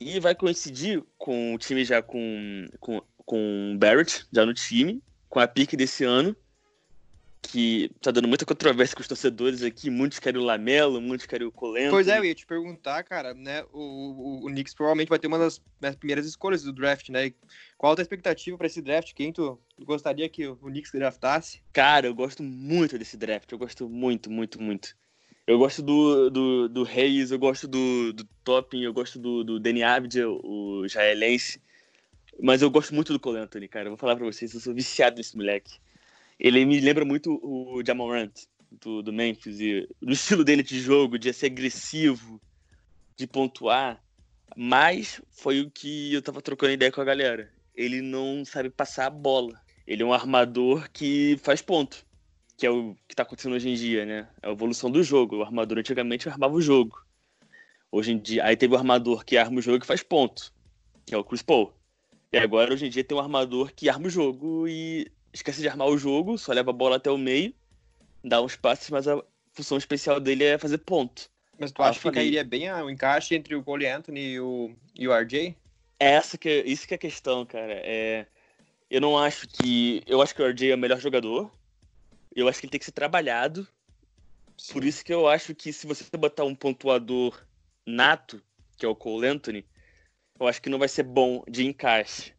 E 0.00 0.18
vai 0.18 0.34
coincidir 0.34 1.02
com 1.18 1.54
o 1.54 1.58
time 1.58 1.84
já 1.84 2.00
com, 2.00 2.66
com, 2.80 3.02
com 3.24 3.76
Barrett, 3.78 4.26
já 4.32 4.46
no 4.46 4.54
time, 4.54 5.02
com 5.28 5.38
a 5.38 5.46
pique 5.46 5.76
desse 5.76 6.04
ano, 6.04 6.34
que 7.42 7.90
tá 8.00 8.10
dando 8.10 8.28
muita 8.28 8.46
controvérsia 8.46 8.94
com 8.94 9.02
os 9.02 9.08
torcedores 9.08 9.62
aqui. 9.62 9.90
Muitos 9.90 10.18
querem 10.18 10.40
o 10.40 10.44
Lamelo, 10.44 11.00
muitos 11.00 11.26
querem 11.26 11.46
o 11.46 11.52
Colento. 11.52 11.90
Pois 11.90 12.08
é, 12.08 12.18
eu 12.18 12.24
ia 12.24 12.34
te 12.34 12.46
perguntar, 12.46 13.02
cara, 13.02 13.34
né? 13.34 13.62
O, 13.72 13.80
o, 13.80 14.46
o 14.46 14.46
Knicks 14.46 14.74
provavelmente 14.74 15.08
vai 15.08 15.18
ter 15.18 15.26
uma 15.26 15.38
das, 15.38 15.60
das 15.78 15.96
primeiras 15.96 16.26
escolhas 16.26 16.62
do 16.62 16.72
draft, 16.72 17.08
né? 17.08 17.32
Qual 17.76 17.92
a 17.92 17.96
tua 17.96 18.02
expectativa 18.02 18.56
para 18.56 18.66
esse 18.66 18.80
draft? 18.80 19.12
Quem 19.14 19.32
tu 19.32 19.58
gostaria 19.80 20.28
que 20.28 20.46
o 20.46 20.56
Knicks 20.56 20.92
draftasse? 20.92 21.62
Cara, 21.72 22.06
eu 22.06 22.14
gosto 22.14 22.42
muito 22.42 22.98
desse 22.98 23.16
draft. 23.16 23.50
Eu 23.52 23.58
gosto 23.58 23.88
muito, 23.88 24.30
muito, 24.30 24.60
muito. 24.60 24.96
Eu 25.50 25.58
gosto 25.58 25.82
do, 25.82 26.30
do, 26.30 26.68
do 26.68 26.82
Reis, 26.84 27.32
eu 27.32 27.38
gosto 27.38 27.66
do, 27.66 28.12
do 28.12 28.24
Topping, 28.44 28.82
eu 28.82 28.92
gosto 28.92 29.18
do, 29.18 29.42
do 29.42 29.58
Danny 29.58 29.82
Abdia, 29.82 30.30
o 30.30 30.86
jaelense. 30.86 31.60
Mas 32.40 32.62
eu 32.62 32.70
gosto 32.70 32.94
muito 32.94 33.12
do 33.12 33.18
Cole 33.18 33.38
Anthony, 33.38 33.66
cara. 33.66 33.86
Eu 33.86 33.90
vou 33.90 33.98
falar 33.98 34.14
pra 34.14 34.24
vocês, 34.24 34.54
eu 34.54 34.60
sou 34.60 34.72
viciado 34.72 35.16
nesse 35.16 35.36
moleque. 35.36 35.80
Ele 36.38 36.64
me 36.64 36.78
lembra 36.78 37.04
muito 37.04 37.32
o 37.42 37.82
Jamorant 37.84 38.30
do, 38.80 39.02
do 39.02 39.12
Memphis. 39.12 39.58
E 39.58 39.88
no 40.00 40.12
estilo 40.14 40.44
dele 40.44 40.62
de 40.62 40.78
jogo, 40.78 41.18
de 41.18 41.32
ser 41.32 41.46
agressivo, 41.46 42.40
de 43.16 43.26
pontuar. 43.26 44.00
Mas 44.56 45.20
foi 45.32 45.62
o 45.62 45.68
que 45.68 46.14
eu 46.14 46.22
tava 46.22 46.40
trocando 46.40 46.74
ideia 46.74 46.92
com 46.92 47.00
a 47.00 47.04
galera. 47.04 47.52
Ele 47.74 48.00
não 48.00 48.44
sabe 48.44 48.70
passar 48.70 49.06
a 49.06 49.10
bola. 49.10 49.60
Ele 49.84 50.04
é 50.04 50.06
um 50.06 50.12
armador 50.12 50.88
que 50.92 51.36
faz 51.42 51.60
ponto 51.60 52.08
que 52.60 52.66
é 52.66 52.70
o 52.70 52.94
que 53.08 53.14
está 53.14 53.22
acontecendo 53.22 53.54
hoje 53.54 53.70
em 53.70 53.74
dia, 53.74 54.04
né? 54.04 54.28
É 54.42 54.48
a 54.48 54.52
evolução 54.52 54.90
do 54.90 55.02
jogo. 55.02 55.38
O 55.38 55.42
armador 55.42 55.78
antigamente 55.78 56.28
armava 56.28 56.54
o 56.54 56.60
jogo. 56.60 57.02
Hoje 57.90 58.12
em 58.12 58.18
dia, 58.18 58.44
aí 58.44 58.54
teve 58.54 58.74
o 58.74 58.76
armador 58.76 59.24
que 59.24 59.38
arma 59.38 59.58
o 59.58 59.62
jogo 59.62 59.82
e 59.82 59.86
faz 59.86 60.02
ponto, 60.02 60.52
que 61.06 61.14
é 61.14 61.18
o 61.18 61.24
Chris 61.24 61.40
Paul. 61.40 61.72
E 62.30 62.36
agora, 62.36 62.74
hoje 62.74 62.86
em 62.86 62.90
dia, 62.90 63.02
tem 63.02 63.16
um 63.16 63.20
armador 63.20 63.72
que 63.72 63.88
arma 63.88 64.06
o 64.06 64.10
jogo 64.10 64.68
e 64.68 65.10
esquece 65.32 65.62
de 65.62 65.68
armar 65.68 65.88
o 65.88 65.96
jogo, 65.96 66.36
só 66.36 66.52
leva 66.52 66.68
a 66.68 66.74
bola 66.74 66.96
até 66.96 67.10
o 67.10 67.16
meio, 67.16 67.54
dá 68.22 68.42
uns 68.42 68.56
passes, 68.56 68.90
mas 68.90 69.08
a 69.08 69.20
função 69.54 69.78
especial 69.78 70.20
dele 70.20 70.44
é 70.44 70.58
fazer 70.58 70.78
ponto. 70.78 71.30
Mas 71.58 71.72
tu 71.72 71.82
ah, 71.82 71.88
acha 71.88 71.98
que 71.98 72.12
cairia 72.12 72.44
bem 72.44 72.70
o 72.70 72.90
encaixe 72.90 73.34
entre 73.34 73.54
o 73.56 73.64
Cole 73.64 73.86
Anthony 73.86 74.34
e 74.34 74.40
o, 74.40 74.70
e 74.94 75.08
o 75.08 75.14
RJ? 75.14 75.56
É 75.98 76.10
essa 76.10 76.36
que, 76.36 76.48
é, 76.48 76.66
isso 76.66 76.86
que 76.86 76.92
é 76.92 76.96
a 76.96 76.98
questão, 76.98 77.44
cara. 77.46 77.80
É, 77.84 78.26
eu 78.90 79.00
não 79.00 79.18
acho 79.18 79.48
que. 79.48 80.02
Eu 80.06 80.20
acho 80.20 80.34
que 80.34 80.42
o 80.42 80.46
RJ 80.46 80.70
é 80.70 80.74
o 80.74 80.78
melhor 80.78 81.00
jogador, 81.00 81.50
eu 82.34 82.48
acho 82.48 82.60
que 82.60 82.66
ele 82.66 82.70
tem 82.70 82.78
que 82.78 82.84
ser 82.84 82.92
trabalhado. 82.92 83.66
Sim. 84.56 84.72
Por 84.72 84.84
isso 84.84 85.04
que 85.04 85.12
eu 85.12 85.26
acho 85.26 85.54
que 85.54 85.72
se 85.72 85.86
você 85.86 86.04
botar 86.16 86.44
um 86.44 86.54
pontuador 86.54 87.44
nato, 87.86 88.42
que 88.76 88.84
é 88.84 88.88
o 88.88 88.94
Cole 88.94 89.26
Anthony, 89.26 89.64
eu 90.38 90.46
acho 90.46 90.60
que 90.60 90.70
não 90.70 90.78
vai 90.78 90.88
ser 90.88 91.02
bom 91.02 91.42
de 91.48 91.66
encaixe. 91.66 92.32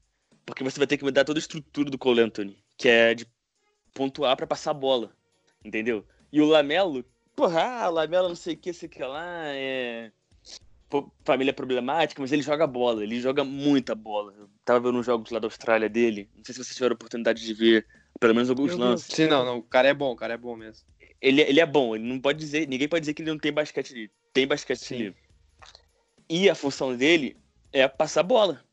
Porque 0.45 0.63
você 0.63 0.77
vai 0.77 0.87
ter 0.87 0.97
que 0.97 1.03
mudar 1.03 1.23
toda 1.23 1.39
a 1.39 1.41
estrutura 1.41 1.89
do 1.89 1.97
Cole 1.97 2.21
Anthony, 2.21 2.57
que 2.77 2.87
é 2.87 3.13
de 3.13 3.27
pontuar 3.93 4.35
para 4.35 4.47
passar 4.47 4.71
a 4.71 4.75
bola. 4.75 5.11
Entendeu? 5.63 6.05
E 6.31 6.41
o 6.41 6.45
Lamelo, 6.45 7.03
porra, 7.35 7.83
ah, 7.83 7.89
o 7.89 7.93
Lamelo 7.93 8.29
não 8.29 8.35
sei 8.35 8.55
o 8.55 8.57
que, 8.57 8.73
sei 8.73 8.87
o 8.87 8.89
que 8.89 9.03
lá, 9.03 9.47
é. 9.47 10.11
Família 11.23 11.53
problemática, 11.53 12.21
mas 12.21 12.33
ele 12.33 12.41
joga 12.41 12.67
bola, 12.67 13.01
ele 13.01 13.21
joga 13.21 13.45
muita 13.45 13.95
bola. 13.95 14.33
Eu 14.37 14.49
tava 14.65 14.79
vendo 14.81 14.99
uns 14.99 15.05
jogos 15.05 15.31
lá 15.31 15.39
da 15.39 15.47
Austrália 15.47 15.87
dele, 15.87 16.29
não 16.35 16.43
sei 16.43 16.53
se 16.53 16.63
vocês 16.63 16.75
tiveram 16.75 16.93
a 16.93 16.95
oportunidade 16.95 17.45
de 17.45 17.53
ver 17.53 17.87
pelo 18.19 18.35
menos 18.35 18.49
alguns 18.49 18.75
lances. 18.75 19.13
Sim, 19.13 19.27
não, 19.27 19.43
não, 19.45 19.57
o 19.57 19.63
cara 19.63 19.89
é 19.89 19.93
bom, 19.93 20.11
o 20.11 20.15
cara 20.15 20.33
é 20.33 20.37
bom 20.37 20.55
mesmo. 20.55 20.85
Ele, 21.21 21.41
ele 21.41 21.59
é 21.59 21.65
bom, 21.65 21.95
ele 21.95 22.03
não 22.03 22.19
pode 22.19 22.39
dizer, 22.39 22.67
ninguém 22.67 22.87
pode 22.87 23.01
dizer 23.01 23.13
que 23.13 23.21
ele 23.21 23.31
não 23.31 23.37
tem 23.37 23.51
basquete 23.51 23.93
livre. 23.93 24.11
Tem 24.33 24.47
basquete 24.47 24.79
Sim. 24.79 24.97
livre. 24.97 25.19
E 26.29 26.49
a 26.49 26.55
função 26.55 26.95
dele 26.95 27.37
é 27.71 27.87
passar 27.87 28.21
a 28.21 28.23
bola. 28.23 28.63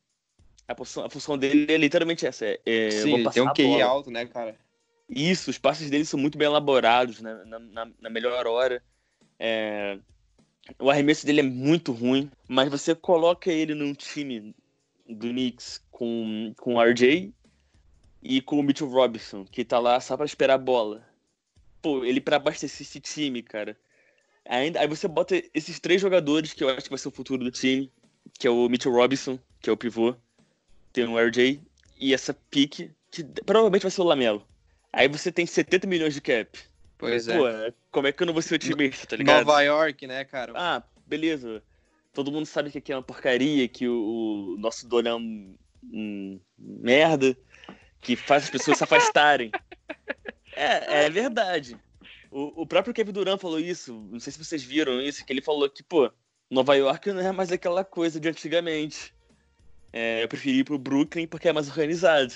A 0.67 0.75
função, 0.75 1.05
a 1.05 1.11
função 1.11 1.39
dele 1.39 1.67
é 1.73 1.77
literalmente 1.77 2.27
essa. 2.27 2.47
É, 2.47 2.61
é 2.67 2.91
Sim, 2.91 3.25
tem 3.31 3.43
um 3.43 3.53
QI 3.53 3.83
alto, 3.83 4.11
né, 4.11 4.27
cara? 4.27 4.57
Isso, 5.09 5.51
os 5.51 5.59
passes 5.59 5.89
dele 5.89 6.05
são 6.05 6.21
muito 6.21 6.37
bem 6.37 6.47
elaborados, 6.47 7.21
né, 7.21 7.43
na, 7.47 7.59
na, 7.59 7.91
na 7.99 8.11
melhor 8.11 8.47
hora. 8.47 8.83
É, 9.39 9.99
o 10.79 10.91
arremesso 10.91 11.25
dele 11.25 11.41
é 11.41 11.45
muito 11.45 11.93
ruim, 11.93 12.31
mas 12.47 12.69
você 12.69 12.95
coloca 12.95 13.51
ele 13.51 13.75
num 13.75 13.95
time 13.95 14.55
do 15.09 15.29
Knicks 15.29 15.83
com, 15.91 16.53
com 16.59 16.75
o 16.75 16.83
RJ 16.83 17.33
e 18.23 18.41
com 18.41 18.59
o 18.59 18.63
Mitchell 18.63 18.89
Robinson, 18.89 19.45
que 19.45 19.65
tá 19.65 19.79
lá 19.79 20.01
só 20.01 20.17
pra 20.17 20.27
esperar 20.27 20.55
a 20.55 20.59
bola. 20.59 21.07
Pô, 21.81 22.05
ele 22.05 22.21
para 22.21 22.37
abastecer 22.37 22.87
esse 22.87 23.01
time, 23.01 23.43
cara. 23.43 23.77
Ainda, 24.45 24.81
aí 24.81 24.89
você 24.89 25.07
bota 25.07 25.41
esses 25.55 25.79
três 25.79 26.01
jogadores 26.01 26.53
que 26.53 26.65
eu 26.65 26.69
acho 26.71 26.85
que 26.85 26.91
vai 26.91 26.99
ser 26.99 27.09
o 27.09 27.13
futuro 27.13 27.45
do 27.45 27.51
time, 27.51 27.93
que 28.39 28.47
é 28.47 28.51
o 28.51 28.69
Mitchell 28.69 28.93
Robinson, 28.93 29.39
que 29.61 29.71
é 29.71 29.73
o 29.73 29.77
pivô. 29.77 30.15
Tem 30.93 31.05
o 31.05 31.19
RJ. 31.19 31.61
E 32.01 32.15
essa 32.15 32.33
pique, 32.33 32.91
que 33.11 33.25
provavelmente 33.45 33.83
vai 33.83 33.91
ser 33.91 34.01
o 34.01 34.05
Lamelo. 34.05 34.47
Aí 34.93 35.07
você 35.07 35.31
tem 35.31 35.47
70 35.47 35.87
milhões 35.87 36.15
de 36.15 36.21
cap. 36.21 36.59
Pois 36.97 37.27
Pô, 37.27 37.47
é. 37.47 37.73
como 37.93 38.07
é 38.09 38.13
que 38.13 38.23
eu 38.23 38.27
não 38.27 38.33
vou 38.33 38.43
ser 38.43 38.57
otimista, 38.57 39.07
tá 39.07 39.17
ligado? 39.17 39.47
Nova 39.47 39.63
York, 39.63 40.07
né, 40.07 40.25
cara? 40.25 40.53
Ah, 40.57 40.83
beleza. 41.07 41.63
Todo 42.13 42.33
mundo 42.33 42.47
sabe 42.47 42.71
que 42.71 42.79
aqui 42.79 42.93
é 42.93 42.97
uma 42.97 43.03
porcaria, 43.03 43.69
que 43.69 43.87
o, 43.87 44.55
o 44.55 44.59
nosso 44.59 44.89
dono 44.89 45.09
é 45.09 45.15
um, 45.15 45.55
um 45.85 46.41
merda, 46.59 47.37
que 48.01 48.17
faz 48.17 48.45
as 48.45 48.51
pessoas 48.51 48.79
se 48.79 48.85
afastarem. 48.85 49.51
É, 50.55 51.05
é 51.05 51.11
verdade. 51.11 51.77
O, 52.31 52.63
o 52.63 52.67
próprio 52.67 52.93
Kevin 52.93 53.13
Durant 53.13 53.41
falou 53.41 53.61
isso, 53.61 54.07
não 54.11 54.21
sei 54.21 54.33
se 54.33 54.45
vocês 54.45 54.63
viram 54.63 55.01
isso, 55.01 55.25
que 55.25 55.33
ele 55.33 55.41
falou 55.41 55.69
que, 55.71 55.83
pô, 55.83 56.11
Nova 56.51 56.75
York 56.75 57.13
não 57.13 57.21
é 57.21 57.33
mais 57.33 57.53
aquela 57.53 57.85
coisa 57.85 58.19
de 58.19 58.29
antigamente. 58.29 59.15
É, 59.93 60.23
eu 60.23 60.29
preferi 60.29 60.59
ir 60.59 60.65
pro 60.65 60.79
Brooklyn 60.79 61.27
porque 61.27 61.49
é 61.49 61.53
mais 61.53 61.69
organizado. 61.69 62.35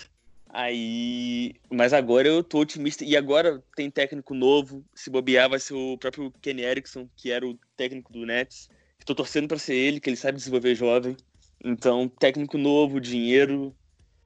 Aí. 0.48 1.55
Mas 1.70 1.92
agora 1.92 2.29
eu 2.29 2.44
tô 2.44 2.61
otimista. 2.61 3.05
E 3.05 3.16
agora 3.16 3.62
tem 3.75 3.90
técnico 3.90 4.35
novo. 4.35 4.85
Se 4.94 5.09
bobear, 5.09 5.48
vai 5.48 5.59
ser 5.59 5.75
o 5.75 5.96
próprio 5.96 6.31
Kenny 6.42 6.62
Erickson, 6.62 7.09
que 7.16 7.31
era 7.31 7.46
o 7.46 7.59
técnico 7.77 8.12
do 8.12 8.27
Nets. 8.27 8.68
Estou 8.98 9.16
torcendo 9.16 9.48
para 9.48 9.59
ser 9.59 9.75
ele, 9.75 9.98
que 9.98 10.11
ele 10.11 10.16
sabe 10.16 10.38
desenvolver 10.38 10.75
jovem. 10.75 11.16
Então, 11.64 12.09
técnico 12.09 12.59
novo, 12.59 13.01
dinheiro, 13.01 13.75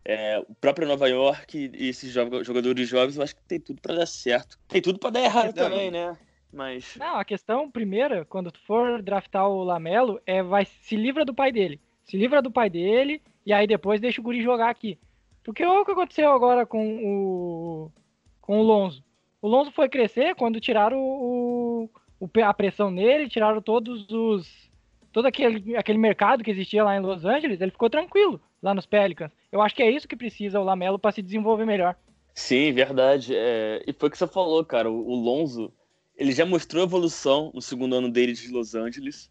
é, 0.09 0.39
o 0.39 0.55
próprio 0.55 0.87
Nova 0.87 1.09
York 1.09 1.73
e 1.75 1.89
esses 1.89 2.13
jogadores 2.13 2.89
jovens, 2.89 3.17
eu 3.17 3.25
acho 3.25 3.35
que 3.35 3.43
tem 3.43 3.59
tudo 3.59 3.81
para 3.81 3.97
dar 3.97 4.07
certo. 4.07 4.57
Tem 4.69 4.81
tudo 4.81 5.01
para 5.01 5.11
dar 5.11 5.21
errado 5.21 5.53
também, 5.53 5.91
né? 5.91 6.17
Mas. 6.53 6.95
Não, 6.97 7.17
a 7.17 7.25
questão 7.25 7.69
primeira, 7.69 8.25
quando 8.25 8.53
tu 8.53 8.61
for 8.61 9.03
draftar 9.03 9.49
o 9.49 9.65
Lamelo, 9.65 10.21
é 10.25 10.45
vai 10.45 10.65
se 10.65 10.95
livra 10.95 11.25
do 11.25 11.35
pai 11.35 11.51
dele. 11.51 11.81
Se 12.05 12.17
livra 12.17 12.41
do 12.41 12.53
pai 12.53 12.71
dele 12.71 13.21
e 13.45 13.53
aí 13.53 13.67
depois 13.67 14.01
deixa 14.01 14.21
o 14.21 14.25
Guri 14.25 14.43
jogar 14.43 14.71
aqui. 14.71 14.97
Porque 15.43 15.65
olha 15.65 15.81
o 15.81 15.85
que 15.85 15.91
aconteceu 15.91 16.31
agora 16.31 16.65
com 16.65 16.99
o 17.05 17.93
com 18.41 18.61
o 18.61 18.63
Lonzo. 18.63 19.05
O 19.43 19.49
Lonzo 19.49 19.73
foi 19.73 19.89
crescer 19.89 20.37
quando 20.37 20.61
tiraram 20.61 20.99
o, 20.99 21.91
o, 22.21 22.31
a 22.45 22.55
pressão 22.55 22.93
nele, 22.93 23.29
tiraram 23.29 23.61
todos 23.61 24.09
os 24.09 24.71
todo 25.13 25.27
aquele, 25.27 25.77
aquele 25.77 25.99
mercado 25.99 26.45
que 26.45 26.51
existia 26.51 26.85
lá 26.85 26.97
em 26.97 27.01
Los 27.01 27.25
Angeles, 27.25 27.61
ele 27.61 27.71
ficou 27.73 27.91
tranquilo 27.91 28.41
lá 28.67 28.75
nos 28.75 28.85
Pelicans. 28.85 29.31
Eu 29.51 29.63
acho 29.63 29.75
que 29.75 29.83
é 29.83 29.91
isso 29.91 30.09
que 30.09 30.17
precisa 30.17 30.61
o 30.61 30.65
Lamelo 30.65 30.99
para 30.99 31.13
se 31.13 31.23
desenvolver 31.23 31.65
melhor. 31.65 31.97
Sim, 32.35 32.73
verdade. 32.73 33.35
É... 33.35 33.83
E 33.87 33.93
foi 33.93 34.09
o 34.09 34.13
que 34.13 34.19
você 34.19 34.27
falou, 34.27 34.65
cara. 34.65 34.91
O 34.91 35.15
Lonzo, 35.15 35.73
ele 36.17 36.33
já 36.33 36.45
mostrou 36.45 36.83
evolução 36.83 37.51
no 37.55 37.63
segundo 37.63 37.95
ano 37.95 38.11
dele 38.11 38.33
de 38.33 38.49
Los 38.49 38.75
Angeles, 38.75 39.31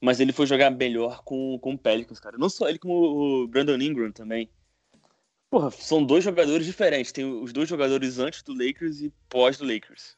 mas 0.00 0.20
ele 0.20 0.32
foi 0.32 0.46
jogar 0.46 0.70
melhor 0.70 1.22
com, 1.22 1.58
com 1.58 1.72
o 1.72 1.78
Pelicans, 1.78 2.20
cara. 2.20 2.36
Não 2.36 2.50
só 2.50 2.68
ele, 2.68 2.78
como 2.78 2.94
o 2.94 3.48
Brandon 3.48 3.76
Ingram 3.76 4.12
também. 4.12 4.50
Porra, 5.48 5.70
são 5.70 6.04
dois 6.04 6.24
jogadores 6.24 6.66
diferentes. 6.66 7.12
Tem 7.12 7.24
os 7.24 7.52
dois 7.52 7.68
jogadores 7.68 8.18
antes 8.18 8.42
do 8.42 8.52
Lakers 8.52 9.00
e 9.00 9.12
pós 9.28 9.56
do 9.56 9.64
Lakers, 9.64 10.16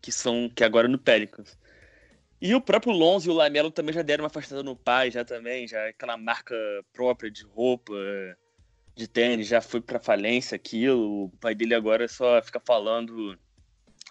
que 0.00 0.10
são 0.10 0.50
que 0.52 0.64
agora 0.64 0.88
no 0.88 0.98
Pelicans. 0.98 1.56
E 2.42 2.56
o 2.56 2.60
próprio 2.60 2.92
Lonzo 2.92 3.30
e 3.30 3.32
o 3.32 3.36
Lamelo 3.36 3.70
também 3.70 3.94
já 3.94 4.02
deram 4.02 4.24
uma 4.24 4.26
afastada 4.26 4.64
no 4.64 4.74
pai, 4.74 5.12
já 5.12 5.24
também, 5.24 5.68
já 5.68 5.86
aquela 5.86 6.16
marca 6.16 6.56
própria 6.92 7.30
de 7.30 7.44
roupa, 7.44 7.94
de 8.96 9.06
tênis, 9.06 9.46
já 9.46 9.60
foi 9.60 9.80
pra 9.80 10.00
falência 10.00 10.56
aquilo. 10.56 11.26
O 11.26 11.28
pai 11.40 11.54
dele 11.54 11.72
agora 11.72 12.08
só 12.08 12.42
fica 12.42 12.58
falando 12.58 13.38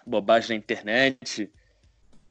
bobagem 0.06 0.56
na 0.56 0.64
internet. 0.64 1.52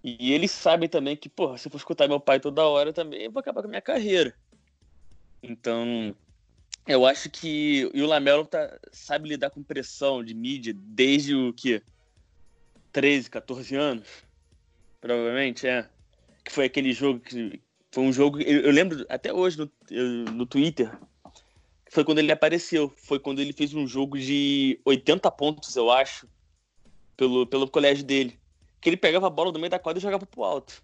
E 0.03 0.33
eles 0.33 0.49
sabem 0.49 0.89
também 0.89 1.15
que, 1.15 1.29
porra, 1.29 1.59
se 1.59 1.67
eu 1.67 1.71
for 1.71 1.77
escutar 1.77 2.07
meu 2.07 2.19
pai 2.19 2.39
toda 2.39 2.65
hora 2.65 2.91
também, 2.91 3.21
eu 3.21 3.31
vou 3.31 3.39
acabar 3.39 3.61
com 3.61 3.67
a 3.67 3.69
minha 3.69 3.79
carreira. 3.79 4.33
Então, 5.43 6.15
eu 6.87 7.05
acho 7.05 7.29
que 7.29 7.91
e 7.93 8.01
o 8.01 8.07
Lamelo 8.07 8.47
tá, 8.47 8.75
sabe 8.91 9.29
lidar 9.29 9.51
com 9.51 9.61
pressão 9.61 10.23
de 10.23 10.33
mídia 10.33 10.73
desde 10.75 11.35
o 11.35 11.53
que? 11.53 11.79
13, 12.91 13.29
14 13.29 13.75
anos. 13.75 14.30
Provavelmente, 15.01 15.67
é. 15.67 15.89
Que 16.45 16.51
foi 16.51 16.65
aquele 16.65 16.93
jogo 16.93 17.19
que. 17.19 17.59
Foi 17.91 18.03
um 18.03 18.13
jogo. 18.13 18.39
Eu, 18.39 18.61
eu 18.61 18.71
lembro 18.71 19.05
até 19.09 19.33
hoje 19.33 19.57
no, 19.57 19.69
no 20.31 20.45
Twitter. 20.45 20.89
Foi 21.89 22.05
quando 22.05 22.19
ele 22.19 22.31
apareceu. 22.31 22.93
Foi 22.95 23.19
quando 23.19 23.39
ele 23.39 23.51
fez 23.51 23.73
um 23.73 23.85
jogo 23.85 24.17
de 24.17 24.79
80 24.85 25.29
pontos, 25.31 25.75
eu 25.75 25.91
acho. 25.91 26.29
Pelo, 27.17 27.45
pelo 27.45 27.69
colégio 27.69 28.05
dele. 28.05 28.39
Que 28.79 28.89
ele 28.89 28.97
pegava 28.97 29.27
a 29.27 29.29
bola 29.29 29.51
do 29.51 29.59
meio 29.59 29.69
da 29.69 29.79
quadra 29.79 29.99
e 29.99 30.01
jogava 30.01 30.25
pro 30.25 30.43
alto. 30.43 30.81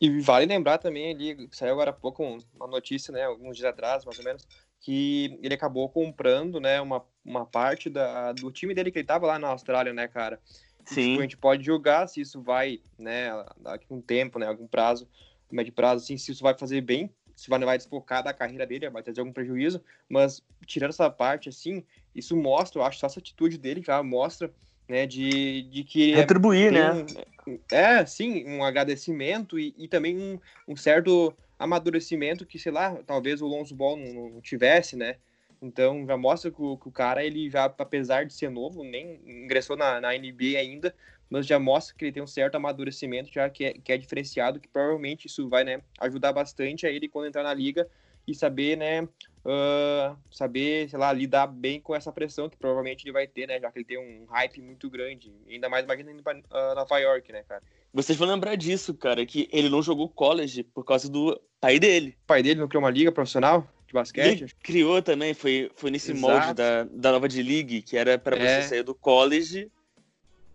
E 0.00 0.20
vale 0.20 0.46
lembrar 0.46 0.78
também 0.78 1.10
ali, 1.10 1.48
saiu 1.52 1.72
agora 1.72 1.90
há 1.90 1.92
pouco 1.92 2.22
uma 2.22 2.66
notícia, 2.66 3.10
né, 3.12 3.24
alguns 3.24 3.56
dias 3.56 3.68
atrás, 3.68 4.04
mais 4.04 4.18
ou 4.18 4.24
menos, 4.24 4.46
que 4.78 5.38
ele 5.42 5.54
acabou 5.54 5.88
comprando, 5.88 6.60
né, 6.60 6.80
uma, 6.82 7.02
uma 7.24 7.46
parte 7.46 7.88
da, 7.88 8.32
do 8.32 8.52
time 8.52 8.74
dele 8.74 8.90
que 8.90 8.98
ele 8.98 9.06
tava 9.06 9.26
lá 9.26 9.38
na 9.38 9.48
Austrália, 9.48 9.94
né, 9.94 10.06
cara? 10.06 10.38
Sim. 10.86 11.00
E, 11.00 11.08
tipo, 11.10 11.20
a 11.20 11.22
gente 11.22 11.36
pode 11.36 11.64
julgar 11.64 12.08
se 12.08 12.20
isso 12.20 12.40
vai, 12.40 12.80
né, 12.98 13.30
daqui 13.58 13.86
um 13.90 14.00
tempo, 14.00 14.38
né, 14.38 14.46
algum 14.46 14.66
prazo, 14.66 15.08
médio 15.50 15.72
prazo, 15.72 16.04
assim, 16.04 16.16
se 16.16 16.32
isso 16.32 16.42
vai 16.42 16.56
fazer 16.56 16.80
bem, 16.80 17.10
se 17.34 17.50
vai, 17.50 17.58
vai 17.60 17.76
desfocar 17.76 18.22
da 18.22 18.32
carreira 18.32 18.66
dele, 18.66 18.88
vai 18.88 19.02
trazer 19.02 19.20
algum 19.20 19.32
prejuízo, 19.32 19.82
mas 20.08 20.42
tirando 20.64 20.90
essa 20.90 21.10
parte, 21.10 21.48
assim, 21.48 21.84
isso 22.14 22.36
mostra, 22.36 22.80
eu 22.80 22.84
acho, 22.84 22.98
só 22.98 23.06
essa 23.06 23.18
atitude 23.18 23.58
dele 23.58 23.82
já 23.84 24.02
mostra, 24.02 24.50
né, 24.88 25.06
de, 25.06 25.62
de 25.62 25.84
que... 25.84 26.14
Retribuir, 26.14 26.68
é, 26.68 26.70
né? 26.70 27.06
Um, 27.46 27.58
é, 27.70 28.06
sim, 28.06 28.44
um 28.48 28.64
agradecimento 28.64 29.58
e, 29.58 29.74
e 29.76 29.88
também 29.88 30.16
um, 30.16 30.38
um, 30.68 30.76
certo 30.76 31.34
amadurecimento 31.58 32.46
que, 32.46 32.58
sei 32.58 32.72
lá, 32.72 32.96
talvez 33.06 33.42
o 33.42 33.46
Lonzo 33.46 33.74
Ball 33.74 33.96
não, 33.96 34.30
não 34.30 34.40
tivesse, 34.40 34.96
né, 34.96 35.16
então 35.60 36.06
já 36.06 36.16
mostra 36.16 36.50
que 36.50 36.60
o, 36.60 36.76
que 36.76 36.88
o, 36.88 36.92
cara, 36.92 37.24
ele 37.24 37.50
já, 37.50 37.64
apesar 37.64 38.24
de 38.24 38.34
ser 38.34 38.50
novo, 38.50 38.84
nem 38.84 39.20
ingressou 39.26 39.76
na, 39.76 40.00
na, 40.00 40.12
NBA 40.12 40.58
ainda, 40.58 40.94
mas 41.28 41.46
já 41.46 41.58
mostra 41.58 41.94
que 41.96 42.04
ele 42.04 42.12
tem 42.12 42.22
um 42.22 42.26
certo 42.26 42.56
amadurecimento, 42.56 43.32
já 43.32 43.48
que 43.50 43.64
é, 43.64 43.72
que 43.72 43.92
é 43.92 43.98
diferenciado, 43.98 44.60
que 44.60 44.68
provavelmente 44.68 45.26
isso 45.26 45.48
vai 45.48 45.64
né, 45.64 45.80
ajudar 46.00 46.32
bastante 46.32 46.86
a 46.86 46.90
ele 46.90 47.08
quando 47.08 47.26
entrar 47.26 47.42
na 47.42 47.54
liga 47.54 47.88
e 48.26 48.34
saber, 48.34 48.76
né, 48.76 49.02
uh, 49.02 50.16
saber, 50.30 50.90
sei 50.90 50.98
lá, 50.98 51.12
lidar 51.12 51.46
bem 51.46 51.80
com 51.80 51.94
essa 51.94 52.12
pressão 52.12 52.48
que 52.48 52.56
provavelmente 52.56 53.04
ele 53.04 53.12
vai 53.12 53.26
ter, 53.26 53.46
né, 53.46 53.60
já 53.60 53.70
que 53.70 53.78
ele 53.78 53.84
tem 53.84 53.98
um 53.98 54.26
hype 54.26 54.60
muito 54.60 54.90
grande, 54.90 55.32
ainda 55.48 55.68
mais 55.68 55.84
imagina 55.84 56.10
indo 56.10 56.22
para 56.22 56.38
uh, 56.38 56.74
Nova 56.74 56.98
York, 56.98 57.32
né, 57.32 57.44
cara. 57.48 57.62
Vocês 57.92 58.18
vão 58.18 58.28
lembrar 58.28 58.56
disso, 58.56 58.92
cara, 58.92 59.24
que 59.24 59.48
ele 59.50 59.70
não 59.70 59.80
jogou 59.80 60.08
college 60.08 60.62
por 60.62 60.84
causa 60.84 61.08
do 61.08 61.40
pai 61.58 61.78
dele. 61.78 62.16
O 62.24 62.26
pai 62.26 62.42
dele 62.42 62.60
não 62.60 62.68
criou 62.68 62.82
uma 62.82 62.90
liga 62.90 63.10
profissional? 63.10 63.66
De 63.86 63.92
basquete. 63.92 64.42
Ele 64.42 64.52
criou 64.62 65.00
também, 65.00 65.32
foi, 65.32 65.70
foi 65.74 65.90
nesse 65.90 66.12
Exato. 66.12 66.32
molde 66.32 66.54
da, 66.54 66.84
da 66.84 67.12
nova 67.12 67.28
de 67.28 67.42
league, 67.42 67.82
que 67.82 67.96
era 67.96 68.18
para 68.18 68.36
é. 68.36 68.62
você 68.62 68.68
sair 68.68 68.82
do 68.82 68.94
college. 68.94 69.70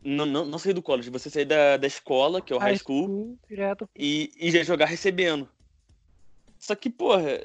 Não, 0.04 0.26
não, 0.26 0.46
não 0.46 0.58
sair 0.58 0.74
do 0.74 0.82
college, 0.82 1.10
você 1.10 1.30
sair 1.30 1.46
da, 1.46 1.78
da 1.78 1.88
escola, 1.88 2.42
que 2.42 2.52
é 2.52 2.56
o 2.56 2.60
high, 2.60 2.72
high 2.72 2.78
school, 2.78 3.06
school 3.06 3.40
direto. 3.48 3.90
E, 3.96 4.32
e 4.36 4.52
já 4.52 4.64
jogar 4.64 4.86
recebendo. 4.86 5.48
Só 6.58 6.76
que, 6.76 6.90
porra, 6.90 7.40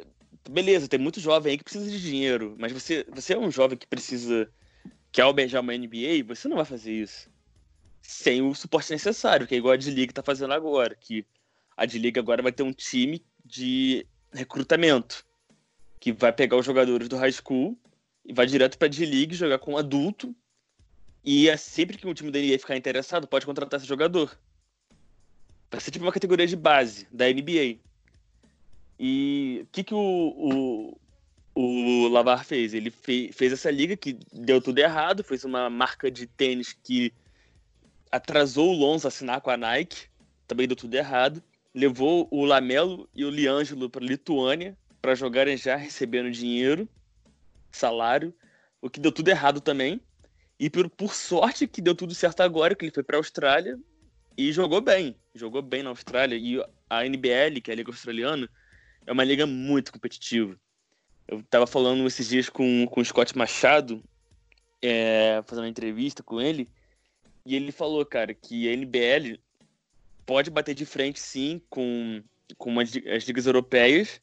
beleza, 0.51 0.89
tem 0.89 0.99
muito 0.99 1.21
jovem 1.21 1.53
aí 1.53 1.59
que 1.59 1.65
precisa 1.65 1.91
de 1.91 2.01
dinheiro, 2.01 2.55
mas 2.59 2.73
você, 2.73 3.05
você 3.15 3.35
é 3.35 3.39
um 3.39 3.51
jovem 3.51 3.77
que 3.77 3.87
precisa, 3.87 4.51
que 5.13 5.21
albergar 5.21 5.63
uma 5.63 5.77
NBA, 5.77 6.25
você 6.27 6.49
não 6.49 6.57
vai 6.57 6.65
fazer 6.65 6.93
isso. 6.93 7.31
Sem 8.01 8.41
o 8.41 8.55
suporte 8.55 8.91
necessário, 8.91 9.47
que 9.47 9.55
é 9.55 9.59
igual 9.59 9.75
a 9.75 9.77
D-League 9.77 10.15
tá 10.15 10.23
fazendo 10.23 10.55
agora, 10.55 10.95
que 10.95 11.27
a 11.77 11.85
D-League 11.85 12.19
agora 12.19 12.43
vai 12.43 12.53
ter 12.53 12.63
um 12.63 12.73
time 12.73 13.23
de 13.45 14.07
recrutamento 14.33 15.26
que 16.01 16.13
vai 16.13 16.33
pegar 16.33 16.57
os 16.57 16.67
jogadores 16.67 17.09
do 17.09 17.17
high 17.17 17.33
school 17.33 17.79
e 18.25 18.33
vai 18.33 18.47
direto 18.47 18.79
pra 18.79 18.89
D-League 18.89 19.35
jogar 19.35 19.59
com 19.59 19.73
um 19.73 19.77
adulto. 19.77 20.35
E 21.25 21.49
é 21.49 21.57
sempre 21.57 21.97
que 21.97 22.07
um 22.07 22.15
time 22.15 22.31
da 22.31 22.39
NBA 22.39 22.59
ficar 22.59 22.77
interessado, 22.77 23.27
pode 23.27 23.47
contratar 23.47 23.79
esse 23.79 23.89
jogador. 23.89 24.39
Vai 25.71 25.81
ser 25.81 25.91
tipo 25.91 26.05
uma 26.05 26.13
categoria 26.13 26.47
de 26.47 26.57
base 26.57 27.07
da 27.11 27.27
NBA. 27.27 27.79
E 28.99 29.61
o 29.63 29.67
que, 29.73 29.85
que 29.85 29.95
o, 29.95 30.99
o, 31.55 31.61
o 31.61 32.09
Lavar 32.09 32.45
fez? 32.45 32.73
Ele 32.73 32.91
fez, 32.91 33.35
fez 33.35 33.53
essa 33.53 33.71
liga 33.71 33.97
que 33.97 34.19
deu 34.33 34.61
tudo 34.61 34.79
errado, 34.79 35.25
fez 35.25 35.45
uma 35.45 35.69
marca 35.69 36.11
de 36.11 36.27
tênis 36.27 36.73
que 36.73 37.13
atrasou 38.11 38.71
o 38.71 38.77
Lonzo 38.77 39.09
assinar 39.09 39.41
com 39.41 39.51
a 39.51 39.57
Nike, 39.57 40.07
também 40.47 40.67
deu 40.67 40.77
tudo 40.77 40.95
errado. 40.95 41.43
Levou 41.75 42.27
o 42.31 42.45
Lamelo 42.45 43.09
e 43.15 43.25
o 43.25 43.31
Liangelo 43.31 43.91
para 43.91 44.05
Lituânia, 44.05 44.77
para 45.07 45.15
jogarem 45.15 45.57
já 45.57 45.77
recebendo 45.77 46.33
dinheiro, 46.33 46.89
salário, 47.71 48.35
o 48.83 48.91
que 48.91 48.99
deu 48.99 49.13
tudo 49.13 49.29
errado 49.29 49.61
também. 49.61 50.01
E 50.59 50.69
por, 50.69 50.91
por 50.91 51.15
sorte 51.15 51.69
que 51.69 51.81
deu 51.81 51.95
tudo 51.95 52.13
certo 52.13 52.41
agora, 52.41 52.75
que 52.75 52.85
ele 52.85 52.93
foi 52.93 53.05
para 53.05 53.17
a 53.17 53.21
Austrália 53.21 53.79
e 54.37 54.51
jogou 54.51 54.81
bem. 54.81 55.15
Jogou 55.33 55.63
bem 55.63 55.85
na 55.85 55.91
Austrália. 55.91 56.37
E 56.37 56.61
a 56.91 57.07
NBL, 57.07 57.61
que 57.63 57.71
é 57.71 57.75
a 57.75 57.77
Liga 57.77 57.93
Australiana, 57.93 58.51
é 59.07 59.13
uma 59.13 59.23
liga 59.23 59.47
muito 59.47 59.93
competitiva. 59.93 60.59
Eu 61.29 61.39
estava 61.39 61.69
falando 61.69 62.05
esses 62.05 62.29
dias 62.29 62.49
com, 62.49 62.85
com 62.89 63.01
o 63.01 63.05
Scott 63.05 63.39
Machado, 63.39 64.03
é, 64.83 65.41
fazendo 65.47 65.67
uma 65.67 65.71
entrevista 65.71 66.21
com 66.21 66.41
ele, 66.41 66.69
e 67.45 67.55
ele 67.55 67.71
falou, 67.71 68.05
cara, 68.05 68.35
que 68.35 68.69
a 68.69 68.73
NBL 68.73 69.39
pode 70.27 70.51
bater 70.51 70.75
de 70.75 70.85
frente, 70.85 71.21
sim, 71.21 71.63
com, 71.71 72.25
com 72.59 72.81
as, 72.81 72.91
as 73.07 73.23
ligas 73.23 73.47
europeias, 73.47 74.21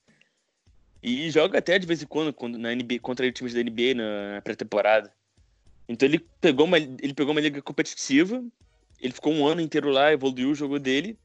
E 1.04 1.30
joga 1.30 1.60
até 1.60 1.78
de 1.78 1.86
vez 1.86 2.02
em 2.02 2.06
quando, 2.06 2.32
quando 2.32 2.58
na 2.58 2.74
NBA, 2.74 3.00
contra 3.02 3.30
times 3.30 3.54
da 3.54 3.62
NBA 3.62 3.94
na 3.94 4.42
pré-temporada. 4.42 5.12
Então 5.88 6.08
ele 6.08 6.20
pegou, 6.39 6.66
uma, 6.66 6.78
ele 6.78 7.13
pegou 7.13 7.34
uma 7.34 7.42
liga 7.42 7.62
competitiva, 7.62 8.42
ele 9.02 9.13
ficou 9.13 9.34
um 9.34 9.46
ano 9.46 9.60
inteiro 9.60 9.89
lá, 9.89 10.13
evoluiu 10.13 10.52
o 10.52 10.56
jogo 10.56 10.80
dele. 10.80 11.18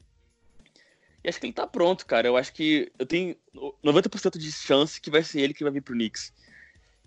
E 1.23 1.29
acho 1.29 1.39
que 1.39 1.47
ele 1.47 1.53
tá 1.53 1.65
pronto, 1.65 2.05
cara. 2.05 2.27
Eu 2.27 2.37
acho 2.37 2.53
que 2.53 2.91
eu 2.99 3.07
tenho 3.07 3.37
90% 3.85 4.37
de 4.37 4.51
chance 4.51 5.01
que 5.01 5.11
vai 5.11 5.23
ser 5.23 5.43
ele 5.43 5.55
que 5.55 5.63
vai 5.63 5.73
vir 5.73 5.83
pro 5.83 5.95
Knicks. 5.95 6.35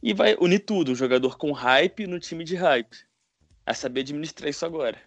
E 0.01 0.13
vai 0.13 0.37
unir 0.39 0.59
tudo, 0.59 0.93
um 0.93 0.95
jogador 0.95 1.37
com 1.37 1.51
hype 1.51 2.07
no 2.07 2.19
time 2.19 2.45
de 2.45 2.55
hype. 2.55 2.95
A 3.65 3.73
saber 3.73 4.01
administrar 4.01 4.49
isso 4.49 4.65
agora. 4.65 4.97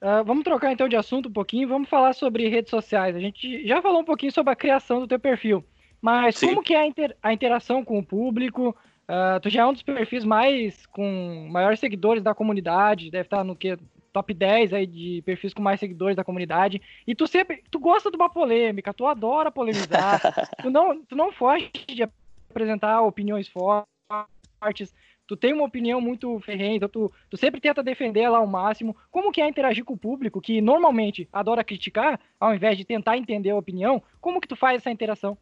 Uh, 0.00 0.24
vamos 0.24 0.44
trocar 0.44 0.72
então 0.72 0.88
de 0.88 0.96
assunto 0.96 1.28
um 1.28 1.32
pouquinho, 1.32 1.68
vamos 1.68 1.88
falar 1.88 2.14
sobre 2.14 2.48
redes 2.48 2.70
sociais. 2.70 3.14
A 3.14 3.20
gente 3.20 3.66
já 3.66 3.82
falou 3.82 4.00
um 4.00 4.04
pouquinho 4.04 4.32
sobre 4.32 4.52
a 4.52 4.56
criação 4.56 5.00
do 5.00 5.06
teu 5.06 5.18
perfil. 5.18 5.64
Mas 6.00 6.36
Sim. 6.36 6.48
como 6.48 6.62
que 6.62 6.74
é 6.74 6.80
a, 6.80 6.86
inter 6.86 7.16
a, 7.22 7.32
interação 7.32 7.84
com 7.84 7.98
o 7.98 8.04
público? 8.04 8.76
Uh, 9.08 9.40
tu 9.40 9.50
já 9.50 9.62
é 9.62 9.66
um 9.66 9.72
dos 9.72 9.82
perfis 9.82 10.24
mais 10.24 10.86
com 10.86 11.48
maiores 11.50 11.80
seguidores 11.80 12.22
da 12.22 12.34
comunidade, 12.34 13.10
deve 13.10 13.26
estar 13.26 13.42
no 13.42 13.56
que 13.56 13.78
top 14.12 14.34
10 14.34 14.72
aí 14.72 14.86
de 14.86 15.22
perfis 15.22 15.54
com 15.54 15.62
mais 15.62 15.80
seguidores 15.80 16.16
da 16.16 16.24
comunidade. 16.24 16.80
E 17.06 17.14
tu 17.14 17.26
sempre, 17.26 17.62
tu 17.70 17.78
gosta 17.78 18.10
de 18.10 18.16
uma 18.16 18.28
polêmica, 18.28 18.92
tu 18.92 19.06
adora 19.06 19.50
polemizar. 19.50 20.20
tu 20.62 20.70
não, 20.70 21.02
tu 21.04 21.16
não 21.16 21.32
foge 21.32 21.70
de 21.88 22.02
apresentar 22.50 23.02
opiniões 23.02 23.48
fortes. 23.48 24.94
Tu 25.26 25.36
tem 25.36 25.52
uma 25.52 25.64
opinião 25.64 26.00
muito 26.00 26.40
ferrenha, 26.40 26.76
então 26.76 26.88
tu, 26.88 27.12
tu 27.28 27.36
sempre 27.36 27.60
tenta 27.60 27.82
defender 27.82 28.20
ela 28.20 28.38
ao 28.38 28.46
máximo. 28.46 28.96
Como 29.10 29.30
que 29.30 29.42
é 29.42 29.48
interagir 29.48 29.84
com 29.84 29.92
o 29.92 29.98
público, 29.98 30.40
que 30.40 30.60
normalmente 30.60 31.28
adora 31.30 31.62
criticar, 31.62 32.18
ao 32.40 32.54
invés 32.54 32.78
de 32.78 32.84
tentar 32.84 33.18
entender 33.18 33.50
a 33.50 33.56
opinião? 33.56 34.02
Como 34.22 34.40
que 34.40 34.48
tu 34.48 34.56
faz 34.56 34.78
essa 34.78 34.90
interação? 34.90 35.36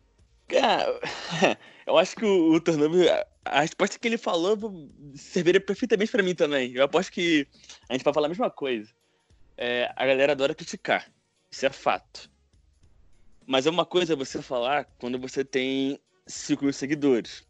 Cara, 0.48 1.00
eu 1.86 1.98
acho 1.98 2.14
que 2.14 2.24
o, 2.24 2.56
o 2.56 2.60
a 3.44 3.60
resposta 3.60 3.98
que 3.98 4.08
ele 4.08 4.18
falou 4.18 4.58
serviria 5.14 5.60
perfeitamente 5.60 6.10
para 6.10 6.22
mim 6.22 6.34
também. 6.34 6.72
Eu 6.72 6.84
aposto 6.84 7.12
que 7.12 7.46
a 7.88 7.92
gente 7.92 8.04
vai 8.04 8.14
falar 8.14 8.26
a 8.26 8.28
mesma 8.28 8.50
coisa. 8.50 8.90
É, 9.56 9.90
a 9.96 10.06
galera 10.06 10.32
adora 10.32 10.54
criticar, 10.54 11.10
isso 11.50 11.64
é 11.64 11.70
fato. 11.70 12.30
Mas 13.46 13.66
é 13.66 13.70
uma 13.70 13.86
coisa 13.86 14.16
você 14.16 14.42
falar 14.42 14.84
quando 14.98 15.18
você 15.18 15.44
tem 15.44 16.00
5 16.26 16.64
mil 16.64 16.72
seguidores. 16.72 17.46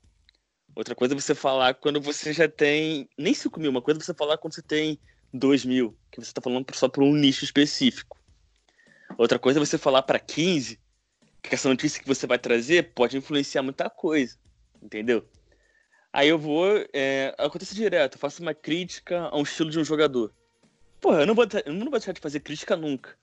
Outra 0.75 0.95
coisa 0.95 1.15
é 1.15 1.19
você 1.19 1.35
falar 1.35 1.75
quando 1.75 2.01
você 2.01 2.33
já 2.33 2.47
tem 2.47 3.09
nem 3.17 3.33
5 3.33 3.59
mil. 3.59 3.71
Uma 3.71 3.81
coisa 3.81 3.99
é 3.99 4.05
você 4.05 4.13
falar 4.13 4.37
quando 4.37 4.55
você 4.55 4.63
tem 4.63 4.99
2 5.33 5.65
mil, 5.65 5.97
que 6.11 6.21
você 6.21 6.29
está 6.29 6.41
falando 6.41 6.67
só 6.75 6.89
para 6.89 7.03
um 7.03 7.15
nicho 7.15 7.45
específico. 7.45 8.19
Outra 9.17 9.39
coisa 9.39 9.59
é 9.59 9.65
você 9.65 9.79
falar 9.79 10.03
para 10.03 10.19
15 10.19 10.79
que 11.49 11.55
essa 11.55 11.69
notícia 11.69 12.01
que 12.01 12.09
você 12.09 12.27
vai 12.27 12.39
trazer 12.39 12.95
pode 12.95 13.17
influenciar 13.17 13.63
muita 13.63 13.89
coisa, 13.89 14.37
entendeu? 14.83 15.27
Aí 16.13 16.29
eu 16.29 16.39
vou, 16.39 16.67
é, 16.93 17.35
acontece 17.39 17.75
direto, 17.75 18.15
eu 18.15 18.19
faço 18.19 18.43
uma 18.43 18.55
crítica 18.55 19.29
a 19.29 19.37
um 19.37 19.43
estilo 19.43 19.71
de 19.71 19.79
um 19.79 19.85
jogador. 19.85 20.33
Porra, 21.01 21.21
eu 21.21 21.27
não 21.27 21.35
vou, 21.35 21.47
eu 21.65 21.73
não 21.75 21.91
vou 21.91 21.99
deixar 21.99 22.13
de 22.13 22.21
fazer 22.21 22.41
crítica 22.41 22.77
nunca. 22.77 23.17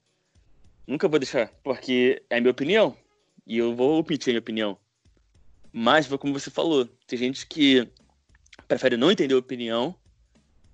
Nunca 0.86 1.08
vou 1.08 1.18
deixar, 1.18 1.48
porque 1.62 2.22
é 2.30 2.36
a 2.36 2.40
minha 2.40 2.50
opinião. 2.50 2.96
E 3.46 3.58
eu 3.58 3.74
vou 3.74 3.98
omitir 3.98 4.30
a 4.30 4.32
minha 4.32 4.40
opinião. 4.40 4.78
Mas, 5.72 6.06
como 6.06 6.32
você 6.32 6.50
falou, 6.50 6.86
tem 7.06 7.18
gente 7.18 7.46
que 7.46 7.88
prefere 8.68 8.96
não 8.96 9.10
entender 9.10 9.34
a 9.34 9.38
opinião, 9.38 9.94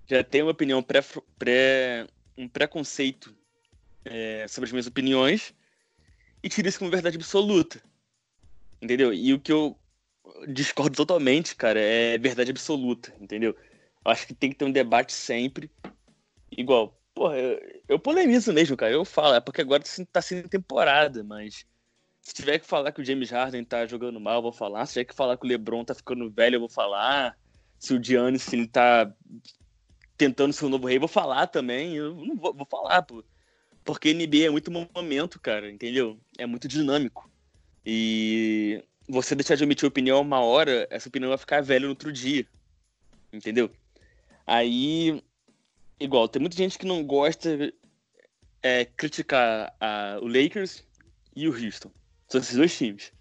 já 0.06 0.22
tem 0.22 0.42
uma 0.42 0.50
opinião 0.50 0.82
pré, 0.82 1.00
pré 1.38 2.06
um 2.36 2.46
preconceito 2.46 3.34
é, 4.04 4.46
sobre 4.46 4.66
as 4.66 4.72
minhas 4.72 4.86
opiniões, 4.86 5.54
e 6.42 6.48
tira 6.48 6.68
isso 6.68 6.79
como 6.79 6.90
verdade 6.90 7.16
absoluta. 7.16 7.83
Entendeu? 8.81 9.12
E 9.12 9.33
o 9.33 9.40
que 9.40 9.53
eu 9.53 9.76
discordo 10.48 10.96
totalmente, 10.96 11.55
cara, 11.55 11.81
é 11.81 12.16
verdade 12.18 12.50
absoluta, 12.50 13.14
entendeu? 13.20 13.55
Eu 14.05 14.11
acho 14.11 14.26
que 14.26 14.35
tem 14.35 14.50
que 14.50 14.57
ter 14.57 14.64
um 14.64 14.72
debate 14.72 15.12
sempre. 15.12 15.70
Igual, 16.50 16.98
porra, 17.14 17.37
eu, 17.37 17.83
eu 17.88 17.98
polemizo 17.98 18.53
mesmo, 18.53 18.76
cara. 18.76 18.92
Eu 18.92 19.05
falo, 19.05 19.35
é 19.35 19.40
porque 19.40 19.61
agora 19.61 19.83
tá 20.12 20.22
sendo 20.22 20.48
temporada, 20.48 21.22
mas 21.22 21.66
se 22.22 22.35
tiver 22.35 22.59
que 22.59 22.66
falar 22.66 22.92
que 22.92 23.00
o 23.00 23.05
James 23.05 23.31
Harden 23.31 23.64
tá 23.64 23.87
jogando 23.87 24.20
mal, 24.20 24.37
eu 24.37 24.42
vou 24.42 24.53
falar. 24.53 24.87
Se 24.87 24.94
tiver 24.94 25.05
que 25.05 25.14
falar 25.14 25.37
que 25.37 25.44
o 25.46 25.48
LeBron 25.48 25.85
tá 25.85 25.94
ficando 25.94 26.31
velho, 26.31 26.57
eu 26.57 26.61
vou 26.61 26.68
falar. 26.68 27.37
Se 27.79 27.94
o 27.94 28.03
Giannis, 28.03 28.53
ele 28.53 28.66
tá 28.66 29.12
tentando 30.16 30.53
ser 30.53 30.66
o 30.66 30.68
novo 30.68 30.87
rei, 30.87 30.96
eu 30.96 31.00
vou 31.00 31.09
falar 31.09 31.46
também. 31.46 31.96
Eu 31.96 32.14
não 32.14 32.37
vou, 32.37 32.55
vou 32.55 32.66
falar, 32.66 33.03
pô. 33.03 33.24
Porque 33.84 34.12
NBA 34.12 34.46
é 34.46 34.50
muito 34.50 34.70
momento, 34.70 35.40
cara, 35.40 35.70
entendeu? 35.70 36.18
É 36.38 36.46
muito 36.46 36.68
dinâmico. 36.68 37.30
E 37.84 38.84
você 39.08 39.34
deixar 39.34 39.56
de 39.56 39.64
emitir 39.64 39.88
opinião 39.88 40.20
uma 40.20 40.40
hora, 40.40 40.86
essa 40.90 41.08
opinião 41.08 41.30
vai 41.30 41.38
ficar 41.38 41.62
velha 41.62 41.84
no 41.84 41.90
outro 41.90 42.12
dia. 42.12 42.46
Entendeu? 43.32 43.70
Aí, 44.46 45.22
igual, 45.98 46.28
tem 46.28 46.40
muita 46.40 46.56
gente 46.56 46.78
que 46.78 46.86
não 46.86 47.04
gosta 47.04 47.72
é, 48.62 48.84
criticar 48.84 49.74
a, 49.80 50.18
o 50.20 50.26
Lakers 50.26 50.84
e 51.34 51.48
o 51.48 51.52
Houston. 51.52 51.90
São 52.28 52.40
esses 52.40 52.56
dois 52.56 52.76
times. 52.76 53.12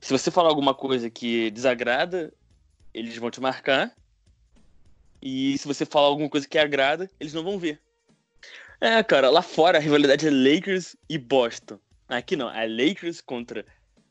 Se 0.00 0.12
você 0.12 0.30
falar 0.30 0.48
alguma 0.48 0.74
coisa 0.74 1.08
que 1.08 1.50
desagrada, 1.50 2.32
eles 2.92 3.16
vão 3.16 3.30
te 3.30 3.40
marcar. 3.40 3.94
E 5.22 5.56
se 5.56 5.66
você 5.66 5.86
falar 5.86 6.08
alguma 6.08 6.28
coisa 6.28 6.46
que 6.46 6.58
agrada, 6.58 7.10
eles 7.18 7.32
não 7.32 7.42
vão 7.42 7.58
ver. 7.58 7.80
É, 8.80 9.02
cara, 9.02 9.30
lá 9.30 9.42
fora 9.42 9.78
a 9.78 9.80
rivalidade 9.80 10.26
é 10.26 10.30
Lakers 10.30 10.96
e 11.08 11.16
Boston. 11.18 11.78
Aqui 12.08 12.36
não, 12.36 12.50
é 12.50 12.66
Lakers 12.66 13.20
contra 13.20 13.64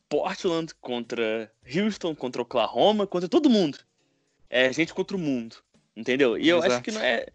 Portland, 0.09 0.73
contra 0.81 1.51
Houston, 1.75 2.15
contra 2.15 2.41
Oklahoma, 2.41 3.07
contra 3.07 3.29
todo 3.29 3.49
mundo. 3.49 3.79
É 4.49 4.71
gente 4.71 4.93
contra 4.93 5.17
o 5.17 5.19
mundo, 5.19 5.57
entendeu? 5.95 6.37
E 6.37 6.47
eu 6.47 6.57
Exato. 6.59 6.73
acho 6.73 6.83
que 6.83 6.91
não 6.91 7.01
é. 7.01 7.25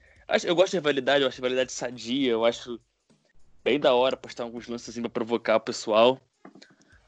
Eu 0.44 0.54
gosto 0.54 0.72
de 0.72 0.76
rivalidade, 0.76 1.22
eu 1.22 1.28
acho 1.28 1.36
rivalidade 1.38 1.72
sadia, 1.72 2.30
eu 2.30 2.44
acho 2.44 2.78
bem 3.64 3.80
da 3.80 3.94
hora 3.94 4.16
postar 4.16 4.44
alguns 4.44 4.68
lances 4.68 4.90
assim 4.90 5.00
pra 5.00 5.10
provocar 5.10 5.56
o 5.56 5.60
pessoal. 5.60 6.20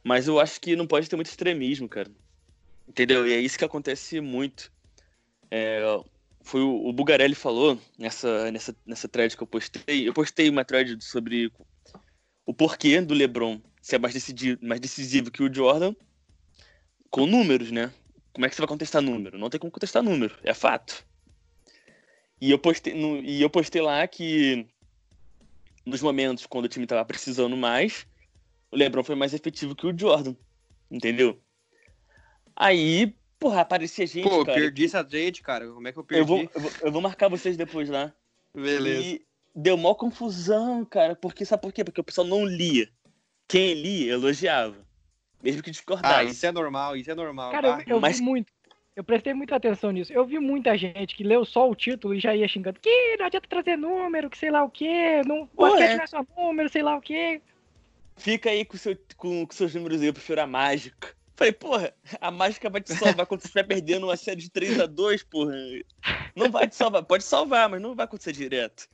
Mas 0.02 0.26
eu 0.26 0.40
acho 0.40 0.60
que 0.60 0.74
não 0.74 0.86
pode 0.86 1.08
ter 1.08 1.16
muito 1.16 1.28
extremismo, 1.28 1.88
cara. 1.88 2.10
Entendeu? 2.88 3.26
E 3.26 3.32
é 3.32 3.38
isso 3.38 3.58
que 3.58 3.64
acontece 3.64 4.20
muito. 4.20 4.72
É, 5.50 5.80
foi 6.50 6.62
o, 6.62 6.88
o 6.88 6.92
Bugarelli 6.92 7.36
falou 7.36 7.78
nessa, 7.96 8.50
nessa, 8.50 8.76
nessa 8.84 9.08
thread 9.08 9.36
que 9.36 9.42
eu 9.42 9.46
postei. 9.46 10.08
Eu 10.08 10.12
postei 10.12 10.50
uma 10.50 10.64
thread 10.64 11.02
sobre 11.02 11.52
o 12.44 12.52
porquê 12.52 13.00
do 13.00 13.14
LeBron 13.14 13.60
ser 13.80 13.98
mais 13.98 14.12
decisivo, 14.12 14.58
mais 14.60 14.80
decisivo 14.80 15.30
que 15.30 15.44
o 15.44 15.54
Jordan 15.54 15.94
com 17.08 17.24
números, 17.24 17.70
né? 17.70 17.92
Como 18.32 18.44
é 18.44 18.48
que 18.48 18.56
você 18.56 18.62
vai 18.62 18.68
contestar 18.68 19.00
número? 19.00 19.38
Não 19.38 19.48
tem 19.48 19.60
como 19.60 19.70
contestar 19.70 20.02
número, 20.02 20.36
é 20.42 20.52
fato. 20.52 21.06
E 22.40 22.50
eu 22.50 22.58
postei, 22.58 22.94
no, 22.94 23.18
e 23.18 23.40
eu 23.40 23.48
postei 23.48 23.80
lá 23.80 24.04
que 24.08 24.66
nos 25.86 26.02
momentos 26.02 26.46
quando 26.46 26.64
o 26.64 26.68
time 26.68 26.84
estava 26.84 27.04
precisando 27.04 27.56
mais, 27.56 28.08
o 28.72 28.76
LeBron 28.76 29.04
foi 29.04 29.14
mais 29.14 29.32
efetivo 29.32 29.76
que 29.76 29.86
o 29.86 29.96
Jordan, 29.96 30.34
entendeu? 30.90 31.40
Aí 32.56 33.14
Porra, 33.40 33.62
aparecia 33.62 34.06
gente, 34.06 34.28
Pô, 34.28 34.44
cara. 34.44 34.60
perdi 34.60 34.84
essa 34.84 35.02
trade, 35.02 35.40
cara. 35.40 35.66
Como 35.66 35.88
é 35.88 35.92
que 35.92 35.98
eu 35.98 36.04
perdi? 36.04 36.20
Eu 36.20 36.26
vou, 36.26 36.40
eu 36.54 36.60
vou, 36.60 36.70
eu 36.82 36.92
vou 36.92 37.00
marcar 37.00 37.28
vocês 37.28 37.56
depois 37.56 37.88
lá. 37.88 38.12
Beleza. 38.54 39.02
E 39.02 39.22
deu 39.54 39.78
mó 39.78 39.94
confusão, 39.94 40.84
cara. 40.84 41.16
Porque, 41.16 41.46
sabe 41.46 41.62
por 41.62 41.72
quê? 41.72 41.82
Porque 41.82 42.02
o 42.02 42.04
pessoal 42.04 42.26
não 42.26 42.44
lia. 42.44 42.86
Quem 43.48 43.72
lia, 43.72 44.12
elogiava. 44.12 44.76
Mesmo 45.42 45.62
que 45.62 45.70
discordasse. 45.70 46.14
Ah, 46.14 46.22
isso 46.22 46.44
é 46.44 46.52
normal, 46.52 46.96
isso 46.96 47.10
é 47.10 47.14
normal. 47.14 47.50
Cara, 47.50 47.78
tá? 47.78 47.84
eu, 47.86 47.96
eu 47.96 48.00
Mas... 48.00 48.18
vi 48.18 48.24
muito. 48.24 48.52
Eu 48.94 49.04
prestei 49.04 49.32
muita 49.32 49.56
atenção 49.56 49.90
nisso. 49.90 50.12
Eu 50.12 50.26
vi 50.26 50.38
muita 50.38 50.76
gente 50.76 51.16
que 51.16 51.24
leu 51.24 51.42
só 51.46 51.70
o 51.70 51.74
título 51.74 52.12
e 52.12 52.20
já 52.20 52.36
ia 52.36 52.46
xingando. 52.46 52.78
Que 52.78 53.16
não 53.16 53.24
adianta 53.24 53.48
trazer 53.48 53.76
número, 53.76 54.28
que 54.28 54.36
sei 54.36 54.50
lá 54.50 54.62
o 54.62 54.68
quê. 54.68 55.22
Não, 55.24 55.48
basquete 55.56 55.96
não 55.96 56.04
é 56.04 56.06
só 56.06 56.26
número, 56.36 56.68
sei 56.68 56.82
lá 56.82 56.96
o 56.96 57.00
quê. 57.00 57.40
Fica 58.16 58.50
aí 58.50 58.66
com, 58.66 58.76
seu, 58.76 58.98
com, 59.16 59.46
com 59.46 59.52
seus 59.54 59.74
números 59.74 60.02
aí, 60.02 60.08
eu 60.08 60.12
prefiro 60.12 60.42
a 60.42 60.46
mágica. 60.46 61.16
Falei, 61.40 61.54
porra, 61.54 61.94
a 62.20 62.30
mágica 62.30 62.68
vai 62.68 62.82
te 62.82 62.94
salvar 62.94 63.24
quando 63.24 63.40
você 63.40 63.46
estiver 63.46 63.62
perdendo 63.62 64.04
uma 64.04 64.16
série 64.18 64.42
de 64.42 64.50
3 64.50 64.78
a 64.78 64.84
2 64.84 65.22
porra. 65.22 65.54
Não 66.36 66.50
vai 66.50 66.68
te 66.68 66.76
salvar. 66.76 67.02
Pode 67.02 67.24
salvar, 67.24 67.66
mas 67.66 67.80
não 67.80 67.94
vai 67.94 68.04
acontecer 68.04 68.32
direto. 68.32 68.86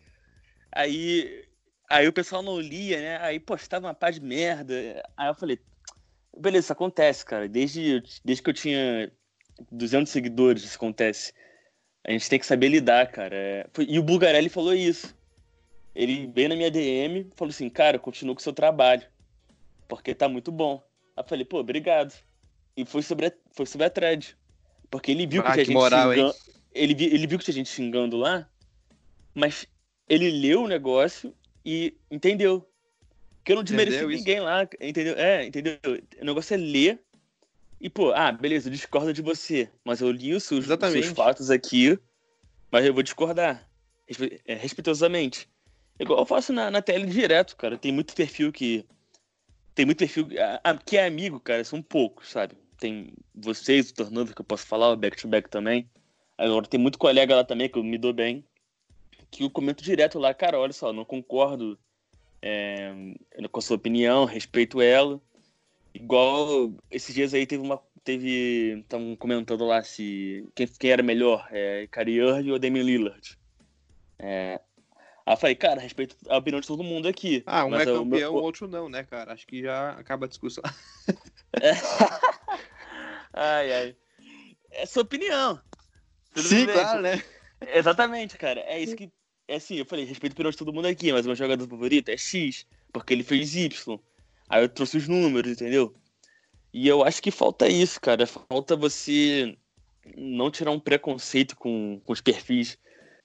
Aí, 0.70 1.44
aí 1.90 2.06
o 2.06 2.12
pessoal 2.12 2.44
não 2.44 2.60
lia, 2.60 3.00
né? 3.00 3.16
Aí 3.16 3.40
postava 3.40 3.88
uma 3.88 3.94
pá 3.94 4.12
de 4.12 4.20
merda. 4.20 4.72
Aí 5.16 5.26
eu 5.26 5.34
falei, 5.34 5.58
beleza, 6.38 6.66
isso 6.66 6.72
acontece, 6.72 7.24
cara. 7.24 7.48
Desde, 7.48 8.00
desde 8.24 8.44
que 8.44 8.50
eu 8.50 8.54
tinha 8.54 9.10
200 9.72 10.12
seguidores, 10.12 10.62
isso 10.62 10.76
acontece. 10.76 11.34
A 12.06 12.12
gente 12.12 12.30
tem 12.30 12.38
que 12.38 12.46
saber 12.46 12.68
lidar, 12.68 13.10
cara. 13.10 13.34
É, 13.34 13.66
e 13.88 13.98
o 13.98 14.04
Bulgarelli 14.04 14.48
falou 14.48 14.72
isso. 14.72 15.12
Ele 15.96 16.28
veio 16.28 16.48
na 16.48 16.54
minha 16.54 16.70
DM 16.70 17.28
falou 17.34 17.50
assim, 17.50 17.68
cara, 17.68 17.98
continua 17.98 18.36
com 18.36 18.40
o 18.40 18.44
seu 18.44 18.52
trabalho. 18.52 19.02
Porque 19.88 20.14
tá 20.14 20.28
muito 20.28 20.52
bom. 20.52 20.80
Aí 21.16 21.24
eu 21.24 21.28
falei, 21.28 21.44
pô, 21.44 21.58
obrigado. 21.58 22.14
E 22.76 22.84
foi 22.84 23.02
sobre 23.02 23.26
a, 23.26 23.32
foi 23.52 23.66
sobre 23.66 23.86
a 23.86 23.90
thread. 23.90 24.36
Porque 24.90 25.10
ele 25.10 25.26
viu 25.26 25.42
ah, 25.42 25.46
que 25.46 25.52
tinha 25.52 25.64
gente 25.64 25.74
moral, 25.74 26.12
xingando. 26.12 26.34
Ele, 26.72 27.04
ele 27.04 27.26
viu 27.26 27.38
que 27.38 27.44
tinha 27.44 27.54
gente 27.54 27.70
xingando 27.70 28.16
lá, 28.16 28.48
mas 29.34 29.66
ele 30.08 30.30
leu 30.30 30.64
o 30.64 30.68
negócio 30.68 31.34
e 31.64 31.96
entendeu. 32.10 32.68
Que 33.44 33.52
eu 33.52 33.56
não 33.56 33.62
desmereci 33.62 34.04
ninguém 34.04 34.40
lá, 34.40 34.68
entendeu? 34.80 35.14
É, 35.16 35.46
entendeu? 35.46 35.78
O 36.20 36.24
negócio 36.24 36.54
é 36.54 36.56
ler 36.56 37.00
E, 37.80 37.88
pô, 37.88 38.12
ah, 38.12 38.32
beleza, 38.32 38.68
eu 38.68 38.72
discordo 38.72 39.12
de 39.12 39.22
você, 39.22 39.70
mas 39.84 40.00
eu 40.00 40.10
li 40.10 40.34
os 40.34 40.44
seus, 40.44 40.66
seus 40.66 41.06
fatos 41.08 41.50
aqui, 41.50 41.98
mas 42.70 42.84
eu 42.84 42.92
vou 42.92 43.02
discordar, 43.02 43.68
respe 44.06 44.40
é, 44.44 44.54
respeitosamente. 44.54 45.48
Igual 45.98 46.20
eu 46.20 46.26
faço 46.26 46.52
na, 46.52 46.70
na 46.70 46.82
tele 46.82 47.06
direto, 47.06 47.56
cara. 47.56 47.78
Tem 47.78 47.92
muito 47.92 48.14
perfil 48.14 48.52
que. 48.52 48.84
Tem 49.74 49.86
muito 49.86 49.98
perfil 49.98 50.28
que 50.84 50.96
é 50.96 51.06
amigo, 51.06 51.40
cara. 51.40 51.64
São 51.64 51.80
poucos, 51.80 52.30
sabe? 52.30 52.54
Tem 52.78 53.12
vocês, 53.34 53.90
o 53.90 53.94
Turnover, 53.94 54.34
que 54.34 54.40
eu 54.40 54.44
posso 54.44 54.66
falar, 54.66 54.90
o 54.90 54.96
Back 54.96 55.16
to 55.16 55.28
Back 55.28 55.48
também. 55.48 55.88
Agora 56.36 56.66
tem 56.66 56.78
muito 56.78 56.98
colega 56.98 57.34
lá 57.34 57.44
também, 57.44 57.68
que 57.68 57.78
eu 57.78 57.84
me 57.84 57.98
dou 57.98 58.12
bem. 58.12 58.44
Que 59.30 59.44
eu 59.44 59.50
comento 59.50 59.82
direto 59.82 60.18
lá, 60.18 60.34
cara, 60.34 60.58
olha 60.58 60.72
só, 60.72 60.92
não 60.92 61.04
concordo 61.04 61.78
é, 62.42 62.92
com 63.50 63.58
a 63.58 63.62
sua 63.62 63.76
opinião, 63.76 64.24
respeito 64.24 64.80
ela. 64.80 65.20
Igual 65.94 66.72
esses 66.90 67.14
dias 67.14 67.32
aí 67.32 67.46
teve 67.46 67.62
uma. 67.62 67.80
Teve. 68.04 68.80
Estavam 68.80 69.16
comentando 69.16 69.64
lá 69.64 69.82
se. 69.82 70.46
Quem, 70.54 70.66
quem 70.66 70.90
era 70.90 71.02
melhor, 71.02 71.48
é, 71.50 71.88
Irving 72.06 72.50
ou 72.50 72.58
Damian 72.58 72.82
Lillard. 72.82 73.38
É, 74.18 74.60
Aí 75.26 75.32
eu 75.32 75.36
falei, 75.36 75.56
cara, 75.56 75.80
respeito 75.80 76.16
a 76.28 76.38
opinião 76.38 76.60
de 76.60 76.68
todo 76.68 76.84
mundo 76.84 77.08
aqui. 77.08 77.42
Ah, 77.44 77.64
um 77.64 77.74
é 77.74 77.84
campeão, 77.84 78.32
o 78.32 78.40
outro 78.40 78.68
não, 78.68 78.88
né, 78.88 79.02
cara? 79.02 79.32
Acho 79.32 79.44
que 79.44 79.60
já 79.60 79.90
acaba 79.90 80.26
a 80.26 80.28
discussão. 80.28 80.62
É. 81.60 81.72
ai, 83.36 83.72
ai. 83.72 83.96
É 84.70 84.86
sua 84.86 85.02
opinião. 85.02 85.60
Tudo 86.34 86.48
Sim, 86.48 86.66
bem. 86.66 86.74
claro, 86.74 87.02
né? 87.02 87.22
Exatamente, 87.74 88.36
cara. 88.36 88.60
É 88.60 88.80
isso 88.80 88.96
que. 88.96 89.10
É 89.48 89.56
assim, 89.56 89.76
eu 89.76 89.86
falei, 89.86 90.04
respeito 90.04 90.32
a 90.32 90.34
opinião 90.34 90.50
de 90.50 90.56
todo 90.56 90.72
mundo 90.72 90.86
aqui, 90.86 91.12
mas 91.12 91.24
o 91.24 91.28
meu 91.28 91.36
jogador 91.36 91.68
favorito 91.68 92.08
é 92.08 92.16
X, 92.16 92.66
porque 92.92 93.14
ele 93.14 93.22
fez 93.22 93.54
Y. 93.54 94.00
Aí 94.48 94.62
eu 94.62 94.68
trouxe 94.68 94.96
os 94.96 95.06
números, 95.06 95.52
entendeu? 95.52 95.94
E 96.72 96.88
eu 96.88 97.04
acho 97.04 97.22
que 97.22 97.30
falta 97.30 97.68
isso, 97.68 98.00
cara. 98.00 98.26
Falta 98.26 98.74
você 98.74 99.56
não 100.16 100.50
tirar 100.50 100.72
um 100.72 100.80
preconceito 100.80 101.56
com, 101.56 102.00
com 102.04 102.12
os 102.12 102.20
perfis 102.20 102.76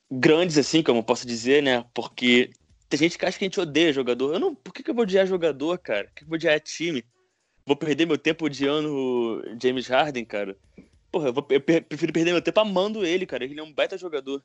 grandes, 0.09 0.57
assim, 0.57 0.83
como 0.83 0.99
eu 0.99 1.03
posso 1.03 1.25
dizer, 1.25 1.63
né? 1.63 1.83
Porque 1.93 2.51
tem 2.87 2.99
gente 2.99 3.17
que 3.17 3.25
acha 3.25 3.37
que 3.37 3.45
a 3.45 3.47
gente 3.47 3.59
odeia 3.59 3.93
jogador. 3.93 4.33
Eu 4.33 4.39
não. 4.39 4.53
Por 4.53 4.73
que, 4.73 4.83
que 4.83 4.89
eu 4.89 4.95
vou 4.95 5.03
odiar 5.03 5.25
jogador, 5.25 5.77
cara? 5.79 6.05
Por 6.05 6.13
que, 6.13 6.19
que 6.19 6.23
eu 6.23 6.29
vou 6.29 6.35
odiar 6.35 6.59
time? 6.59 7.03
Vou 7.71 7.75
perder 7.77 8.05
meu 8.05 8.17
tempo 8.17 8.47
odiando 8.47 9.41
James 9.63 9.87
Harden, 9.87 10.25
cara. 10.25 10.57
Porra, 11.09 11.29
eu, 11.29 11.33
vou, 11.33 11.47
eu 11.49 11.61
prefiro 11.61 12.11
perder 12.11 12.33
meu 12.33 12.41
tempo 12.41 12.59
amando 12.59 13.05
ele, 13.05 13.25
cara. 13.25 13.45
Ele 13.45 13.57
é 13.57 13.63
um 13.63 13.71
baita 13.71 13.97
jogador. 13.97 14.43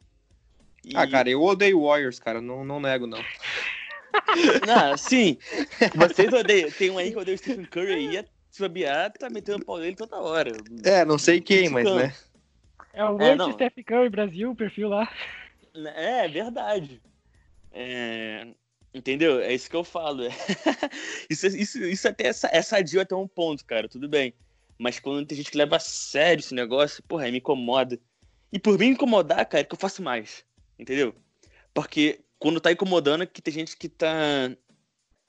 E... 0.85 0.97
Ah, 0.97 1.11
cara, 1.11 1.29
eu 1.29 1.43
odeio 1.43 1.83
Warriors, 1.83 2.21
cara. 2.21 2.41
Não, 2.41 2.65
não 2.65 2.79
nego, 2.79 3.05
não. 3.05 3.19
não, 4.65 4.97
sim. 4.97 5.39
Vocês 5.97 6.33
odeiam. 6.33 6.71
Tem 6.71 6.89
um 6.89 6.99
aí 6.99 7.11
que 7.11 7.19
odeia 7.19 7.35
o 7.35 7.39
Stephen 7.39 7.65
Curry 7.65 7.95
aí. 7.95 8.25
Se 8.49 8.63
bobear, 8.63 9.13
tá 9.15 9.29
metendo 9.29 9.65
pau 9.65 9.79
nele 9.79 9.97
toda 9.97 10.21
hora. 10.21 10.53
É, 10.85 11.05
não 11.05 11.19
sei 11.19 11.41
quem, 11.41 11.69
mas, 11.69 11.85
né? 11.85 12.15
É 12.93 13.05
o 13.05 13.21
é, 13.21 13.53
Stephen 13.55 13.83
Curry 13.83 14.09
Brasil, 14.09 14.53
o 14.53 14.57
perfil 14.57 14.89
lá. 14.89 15.13
É, 15.97 16.29
verdade. 16.29 17.03
É... 17.73 18.47
Entendeu? 18.97 19.41
É 19.41 19.53
isso 19.53 19.69
que 19.69 19.77
eu 19.77 19.85
falo. 19.85 20.23
isso, 21.29 21.47
isso, 21.49 21.85
isso 21.85 22.09
até 22.09 22.29
é 22.29 22.63
sadio 22.63 22.99
até 22.99 23.15
um 23.15 23.29
ponto, 23.29 23.63
cara. 23.67 23.87
Tudo 23.87 24.09
bem. 24.09 24.33
Mas 24.79 24.99
quando 24.99 25.27
tem 25.27 25.37
gente 25.37 25.51
que 25.51 25.59
leva 25.59 25.77
a 25.77 25.81
sério 25.81 26.41
esse 26.41 26.55
negócio, 26.55 27.03
porra, 27.03 27.31
me 27.31 27.39
incomoda. 27.39 28.01
E 28.51 28.59
por 28.59 28.79
me 28.79 28.87
incomodar, 28.87 29.45
cara, 29.45 29.61
é 29.61 29.65
que 29.65 29.75
eu 29.75 29.79
faço 29.79 30.03
mais. 30.03 30.47
Entendeu? 30.79 31.15
Porque 31.75 32.21
quando 32.39 32.59
tá 32.59 32.73
incomodando 32.73 33.25
é 33.25 33.27
que 33.27 33.43
tem 33.43 33.53
gente 33.53 33.77
que 33.77 33.87
tá. 33.87 34.09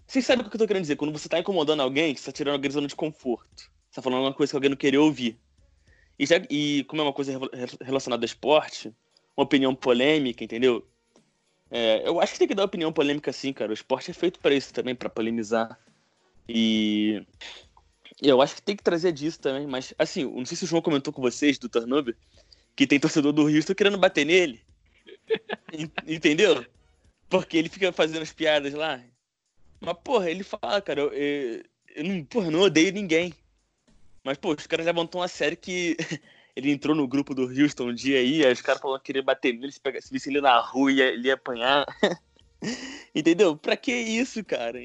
Vocês 0.06 0.26
sabem 0.26 0.46
o 0.46 0.50
que 0.50 0.56
eu 0.56 0.60
tô 0.60 0.68
querendo 0.68 0.84
dizer? 0.84 0.96
Quando 0.96 1.12
você 1.12 1.28
tá 1.28 1.40
incomodando 1.40 1.82
alguém, 1.82 2.16
você 2.16 2.28
tá 2.28 2.32
tirando 2.32 2.54
alguém 2.54 2.70
da 2.70 2.76
zona 2.76 2.88
de 2.88 2.96
conforto. 2.96 3.70
Você 3.90 3.96
tá 3.96 4.02
falando 4.02 4.22
uma 4.22 4.34
coisa 4.34 4.52
que 4.52 4.56
alguém 4.56 4.70
não 4.70 4.78
queria 4.78 5.02
ouvir. 5.02 5.38
E, 6.18 6.26
já, 6.26 6.42
e 6.50 6.86
como 6.86 7.02
é 7.02 7.06
uma 7.06 7.14
coisa 7.14 7.38
relacionada 7.82 8.24
ao 8.24 8.26
esporte, 8.26 8.96
uma 9.36 9.44
opinião 9.44 9.76
polêmica, 9.76 10.42
entendeu? 10.42 10.88
É, 11.70 12.08
eu 12.08 12.20
acho 12.22 12.34
que 12.34 12.40
tem 12.40 12.48
que 12.48 12.56
dar 12.56 12.64
opinião 12.64 12.94
polêmica 12.94 13.32
sim, 13.34 13.52
cara. 13.52 13.72
O 13.72 13.74
esporte 13.74 14.12
é 14.12 14.14
feito 14.14 14.40
para 14.40 14.56
isso 14.56 14.74
também, 14.74 14.96
para 14.96 15.10
polemizar. 15.10 15.78
E 16.48 17.26
eu 18.22 18.42
acho 18.42 18.56
que 18.56 18.62
tem 18.62 18.76
que 18.76 18.84
trazer 18.84 19.12
disso 19.12 19.40
também. 19.40 19.68
Mas, 19.68 19.94
assim, 19.98 20.24
não 20.24 20.46
sei 20.46 20.58
se 20.58 20.64
o 20.64 20.68
João 20.68 20.82
comentou 20.82 21.12
com 21.14 21.22
vocês 21.22 21.58
do 21.58 21.70
turnover, 21.70 22.16
que 22.76 22.88
tem 22.88 23.00
torcedor 23.00 23.34
do 23.34 23.46
Rio 23.46 23.64
querendo 23.76 23.98
bater 23.98 24.26
nele. 24.26 24.62
Entendeu? 26.08 26.66
Porque 27.30 27.58
ele 27.58 27.70
fica 27.70 27.92
fazendo 27.92 28.22
as 28.22 28.32
piadas 28.32 28.74
lá. 28.74 29.02
Mas, 29.80 29.98
porra, 30.04 30.32
ele 30.32 30.44
fala, 30.44 30.82
cara, 30.82 31.02
eu, 31.02 31.14
eu, 31.14 31.64
eu 31.96 32.04
não, 32.04 32.24
porra, 32.24 32.50
não 32.50 32.62
odeio 32.62 32.94
ninguém. 32.94 33.34
Mas, 34.24 34.38
pô, 34.38 34.54
os 34.54 34.68
caras 34.68 34.86
levantam 34.86 35.22
a 35.22 35.28
série 35.28 35.56
que 35.56 35.98
ele 36.58 36.72
entrou 36.72 36.96
no 36.96 37.08
grupo 37.08 37.36
do 37.36 37.44
Houston 37.44 37.90
um 37.90 37.94
dia 37.94 38.18
aí, 38.18 38.44
aí 38.44 38.52
os 38.52 38.62
caras 38.62 38.82
falaram 38.82 39.00
que 39.00 39.06
queria 39.06 39.22
bater 39.22 39.54
nele, 39.54 39.72
se, 39.72 39.80
pegar, 39.80 40.02
se 40.02 40.12
visse 40.12 40.28
ele 40.28 40.42
na 40.42 40.60
rua, 40.60 40.92
ia, 40.92 41.06
ele 41.06 41.28
ia 41.28 41.36
apanhar. 41.36 41.86
entendeu? 43.14 43.56
Pra 43.56 43.78
que 43.78 43.94
isso, 43.94 44.44
cara? 44.44 44.84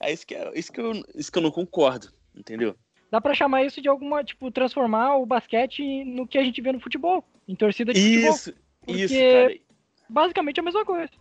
É 0.00 0.12
isso 0.12 0.26
que, 0.26 0.34
é, 0.34 0.50
isso, 0.58 0.72
que 0.72 0.80
eu, 0.80 0.92
isso 1.14 1.30
que 1.30 1.38
eu 1.38 1.42
não 1.42 1.52
concordo, 1.52 2.12
entendeu? 2.34 2.74
Dá 3.08 3.20
pra 3.20 3.34
chamar 3.34 3.62
isso 3.62 3.80
de 3.80 3.88
alguma, 3.88 4.24
tipo, 4.24 4.50
transformar 4.50 5.16
o 5.16 5.24
basquete 5.24 6.04
no 6.04 6.26
que 6.26 6.38
a 6.38 6.42
gente 6.42 6.60
vê 6.60 6.72
no 6.72 6.80
futebol, 6.80 7.24
em 7.46 7.54
torcida 7.54 7.94
de 7.94 8.00
isso, 8.00 8.52
futebol. 8.52 8.96
Isso, 8.96 9.14
isso, 9.14 9.14
cara. 9.14 9.60
Basicamente 10.08 10.58
é 10.58 10.60
a 10.60 10.64
mesma 10.64 10.84
coisa. 10.84 11.12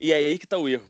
E 0.00 0.12
aí 0.12 0.38
que 0.38 0.46
tá 0.46 0.58
o 0.58 0.68
erro. 0.68 0.88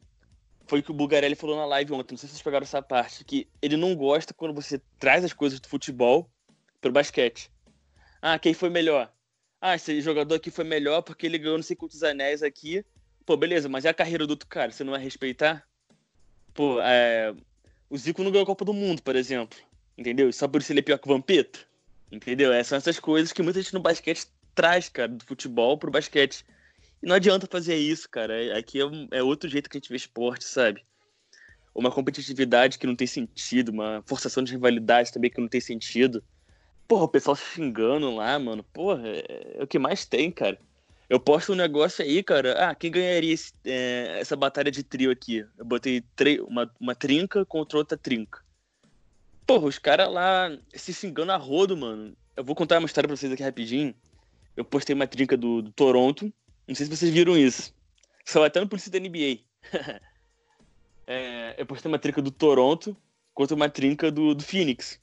Foi 0.67 0.81
o 0.81 0.83
que 0.83 0.91
o 0.91 0.95
Bugarelli 0.95 1.35
falou 1.35 1.57
na 1.57 1.65
live 1.65 1.95
ontem, 1.95 2.13
não 2.13 2.19
sei 2.19 2.29
se 2.29 2.35
vocês 2.35 2.43
pegaram 2.43 2.65
essa 2.65 2.83
parte, 2.83 3.25
que 3.25 3.49
ele 3.63 3.79
não 3.79 3.97
gosta 3.97 4.35
quando 4.35 4.53
você 4.53 4.79
traz 4.99 5.25
as 5.25 5.33
coisas 5.33 5.59
do 5.59 5.67
futebol 5.67 6.31
pro 6.79 6.93
basquete. 6.93 7.51
Ah, 8.23 8.39
quem 8.39 8.53
foi 8.53 8.69
melhor? 8.69 9.13
Ah, 9.61 9.75
esse 9.75 10.01
jogador 10.01 10.35
aqui 10.35 10.51
foi 10.51 10.65
melhor 10.65 11.03
porque 11.03 11.27
ele 11.27 11.39
ganhou 11.39 11.57
não 11.57 11.63
sei 11.63 11.77
quantos 11.77 12.03
anéis 12.03 12.43
aqui. 12.43 12.85
Pô, 13.27 13.37
beleza, 13.37 13.69
mas 13.69 13.85
e 13.85 13.89
a 13.89 13.95
carreira 13.95 14.27
do 14.27 14.31
outro 14.31 14.49
cara? 14.49 14.73
Você 14.73 14.85
não 14.85 14.93
vai 14.93 15.03
respeitar? 15.03 15.67
Pô, 16.55 16.81
é... 16.81 17.35
o 17.89 17.97
Zico 17.97 18.23
não 18.23 18.31
ganhou 18.31 18.45
a 18.45 18.47
Copa 18.47 18.65
do 18.65 18.73
Mundo, 18.73 19.03
por 19.03 19.17
exemplo. 19.17 19.59
Entendeu? 19.97 20.33
Só 20.33 20.49
por 20.49 20.61
isso 20.61 20.73
ele 20.73 20.81
é 20.81 20.83
pior 20.83 20.99
que 20.99 21.09
o 21.09 21.13
Vampeta. 21.13 21.61
Entendeu? 22.11 22.53
Essas 22.53 22.69
são 22.69 22.79
essas 22.79 22.99
coisas 22.99 23.33
que 23.33 23.43
muita 23.43 23.61
gente 23.61 23.75
no 23.75 23.81
basquete 23.81 24.27
traz, 24.55 24.89
cara, 24.89 25.09
do 25.09 25.25
futebol 25.25 25.79
pro 25.79 25.91
basquete. 25.91 26.45
E 27.03 27.07
não 27.07 27.15
adianta 27.15 27.47
fazer 27.47 27.77
isso, 27.77 28.09
cara. 28.09 28.43
É, 28.43 28.59
aqui 28.59 28.81
é, 28.81 29.19
é 29.19 29.23
outro 29.23 29.49
jeito 29.49 29.71
que 29.71 29.77
a 29.77 29.81
gente 29.81 29.89
vê 29.89 29.97
esporte, 29.97 30.45
sabe? 30.45 30.85
Uma 31.75 31.91
competitividade 31.91 32.79
que 32.79 32.87
não 32.87 32.97
tem 32.97 33.07
sentido, 33.07 33.71
uma 33.71 34.03
forçação 34.07 34.43
de 34.43 34.53
rivalidade 34.53 35.13
também 35.13 35.31
que 35.31 35.41
não 35.41 35.49
tem 35.49 35.61
sentido. 35.61 36.23
Porra, 36.91 37.05
o 37.05 37.09
pessoal 37.09 37.37
xingando 37.37 38.13
lá, 38.13 38.37
mano. 38.37 38.65
Porra, 38.65 39.07
é, 39.07 39.59
é 39.59 39.63
o 39.63 39.67
que 39.67 39.79
mais 39.79 40.05
tem, 40.05 40.29
cara. 40.29 40.59
Eu 41.09 41.21
posto 41.21 41.53
um 41.53 41.55
negócio 41.55 42.05
aí, 42.05 42.21
cara. 42.21 42.55
Ah, 42.55 42.75
quem 42.75 42.91
ganharia 42.91 43.33
esse, 43.33 43.53
é, 43.65 44.19
essa 44.19 44.35
batalha 44.35 44.73
de 44.73 44.83
trio 44.83 45.13
aqui? 45.13 45.47
Eu 45.57 45.65
botei 45.65 46.03
uma, 46.49 46.69
uma 46.81 46.93
trinca 46.97 47.45
contra 47.45 47.79
outra 47.79 47.97
trinca. 47.97 48.43
Porra, 49.47 49.69
os 49.69 49.79
caras 49.79 50.13
lá 50.13 50.51
se 50.75 50.93
xingando 50.93 51.31
a 51.31 51.37
rodo, 51.37 51.77
mano. 51.77 52.13
Eu 52.37 52.43
vou 52.43 52.57
contar 52.57 52.81
uma 52.81 52.87
história 52.87 53.07
pra 53.07 53.17
vocês 53.17 53.31
aqui 53.31 53.45
rapidinho. 53.45 53.95
Eu 54.57 54.65
postei 54.65 54.93
uma 54.93 55.07
trinca 55.07 55.37
do, 55.37 55.63
do 55.63 55.71
Toronto. 55.71 56.25
Não 56.67 56.75
sei 56.75 56.87
se 56.87 56.97
vocês 56.97 57.13
viram 57.13 57.39
isso. 57.39 57.73
Só 58.25 58.45
até 58.45 58.59
no 58.59 58.67
polícia 58.67 58.91
da 58.91 58.99
NBA. 58.99 59.39
é, 61.07 61.55
eu 61.57 61.67
postei 61.67 61.89
uma 61.89 62.01
trinca 62.01 62.21
do 62.21 62.33
Toronto 62.33 62.97
contra 63.33 63.55
uma 63.55 63.69
trinca 63.69 64.11
do, 64.11 64.35
do 64.35 64.43
Phoenix. 64.43 64.99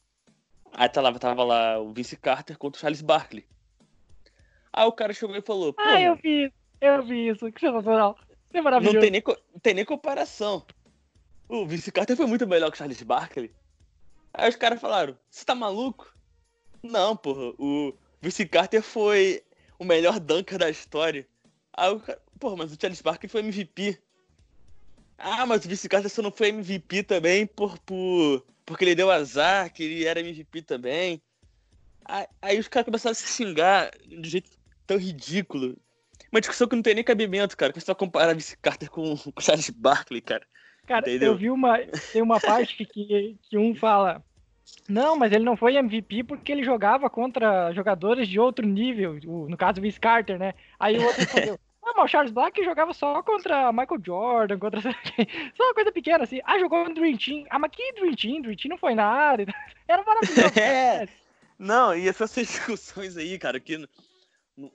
Aí 0.78 0.88
tava, 0.88 1.12
tá 1.14 1.30
tava 1.30 1.44
lá 1.44 1.80
o 1.80 1.92
Vince 1.92 2.16
Carter 2.16 2.56
contra 2.56 2.78
o 2.78 2.80
Charles 2.80 3.02
Barkley. 3.02 3.48
Aí 4.72 4.86
o 4.86 4.92
cara 4.92 5.12
chegou 5.12 5.36
e 5.36 5.42
falou: 5.42 5.74
Ah, 5.76 6.00
eu 6.00 6.16
vi, 6.16 6.54
eu 6.80 7.04
vi 7.04 7.30
isso, 7.30 7.52
que 7.52 7.60
sensacional. 7.60 8.16
É 8.54 8.62
maravilhoso. 8.62 8.94
Não 8.94 9.02
tem 9.02 9.10
nem, 9.10 9.24
tem 9.64 9.74
nem 9.74 9.84
comparação. 9.84 10.64
O 11.50 11.66
Vince 11.66 11.92
Carter 11.92 12.16
foi 12.16 12.28
muito 12.28 12.46
melhor 12.46 12.70
que 12.70 12.76
o 12.76 12.78
Charles 12.78 13.02
Barkley. 13.02 13.52
Aí 14.32 14.48
os 14.48 14.56
caras 14.56 14.80
falaram: 14.80 15.18
Você 15.28 15.44
tá 15.44 15.56
maluco? 15.56 16.14
Não, 16.84 17.18
porra, 17.18 17.56
o 17.58 17.92
Vince 18.22 18.46
Carter 18.46 18.84
foi 18.84 19.42
o 19.80 19.84
melhor 19.84 20.20
dunker 20.20 20.60
da 20.60 20.70
história. 20.70 21.28
Aí 21.74 21.92
o 21.92 22.00
cara, 22.00 22.22
porra, 22.40 22.56
mas 22.56 22.72
o 22.72 22.78
Charles 22.80 23.02
Barkley 23.02 23.28
foi 23.28 23.42
MVP. 23.42 24.00
Ah, 25.18 25.48
mas 25.48 25.66
o 25.66 25.70
Vince 25.70 25.90
Carter 25.90 26.12
só 26.12 26.22
não 26.22 26.32
foi 26.32 26.50
MVP 26.50 27.02
também 27.02 27.48
por, 27.48 27.80
por 27.80 28.46
porque 28.68 28.84
ele 28.84 28.96
deu 28.96 29.10
azar, 29.10 29.72
que 29.72 29.82
ele 29.82 30.06
era 30.06 30.20
MVP 30.20 30.62
também. 30.62 31.22
Aí, 32.04 32.28
aí 32.42 32.60
os 32.60 32.68
caras 32.68 32.86
começaram 32.86 33.14
a 33.14 33.16
se 33.16 33.26
xingar 33.26 33.90
de 34.06 34.18
um 34.18 34.24
jeito 34.24 34.52
tão 34.86 34.98
ridículo. 34.98 35.78
Uma 36.30 36.42
discussão 36.42 36.68
que 36.68 36.76
não 36.76 36.84
tem 36.84 36.94
nem 36.94 37.04
cabimento, 37.04 37.56
cara. 37.56 37.72
Que 37.72 37.80
você 37.80 37.86
vai 37.86 37.96
comparar 37.96 38.34
Vince 38.34 38.58
Carter 38.58 38.92
com 38.92 39.14
o 39.36 39.42
Charles 39.42 39.70
Barkley, 39.70 40.22
cara. 40.22 40.46
Cara, 40.86 41.10
Entendeu? 41.10 41.32
eu 41.32 41.38
vi 41.38 41.50
uma. 41.50 41.80
Tem 42.12 42.22
uma 42.22 42.42
parte 42.42 42.86
que, 42.86 43.38
que 43.42 43.58
um 43.58 43.74
fala. 43.74 44.22
Não, 44.88 45.18
mas 45.18 45.32
ele 45.32 45.46
não 45.46 45.56
foi 45.56 45.78
MVP 45.78 46.26
porque 46.26 46.52
ele 46.52 46.64
jogava 46.64 47.10
contra 47.10 47.72
jogadores 47.72 48.28
de 48.28 48.38
outro 48.38 48.68
nível, 48.68 49.18
no 49.24 49.56
caso 49.56 49.80
o 49.80 49.82
Vince 49.82 50.00
Carter, 50.00 50.38
né? 50.38 50.54
Aí 50.78 50.98
o 50.98 51.04
outro 51.06 51.24
ah, 51.88 51.94
mas 51.96 52.06
o 52.06 52.08
Charles 52.08 52.32
Black 52.32 52.64
jogava 52.64 52.94
só 52.94 53.24
contra 53.24 53.72
Michael 53.72 54.02
Jordan, 54.06 54.60
contra. 54.60 54.82
Só 55.56 55.64
uma 55.64 55.74
coisa 55.74 55.92
pequena, 55.92 56.26
assim. 56.26 56.42
Ah, 56.46 56.60
jogou 56.60 56.84
no 56.84 56.94
Dream 56.94 57.18
Team. 57.18 57.46
Ah, 57.50 57.58
mas 57.58 57.72
que 57.72 57.94
Dream 57.94 58.14
Team? 58.14 58.42
Dream 58.42 58.58
Team 58.58 58.70
não 58.72 58.78
foi 58.78 58.94
nada. 58.94 59.46
Era 59.88 60.04
maravilhoso. 60.04 60.54
é. 60.60 61.08
Não, 61.58 61.96
e 61.96 62.08
essas 62.08 62.34
discussões 62.36 63.16
aí, 63.16 63.40
cara, 63.40 63.60
que 63.60 63.88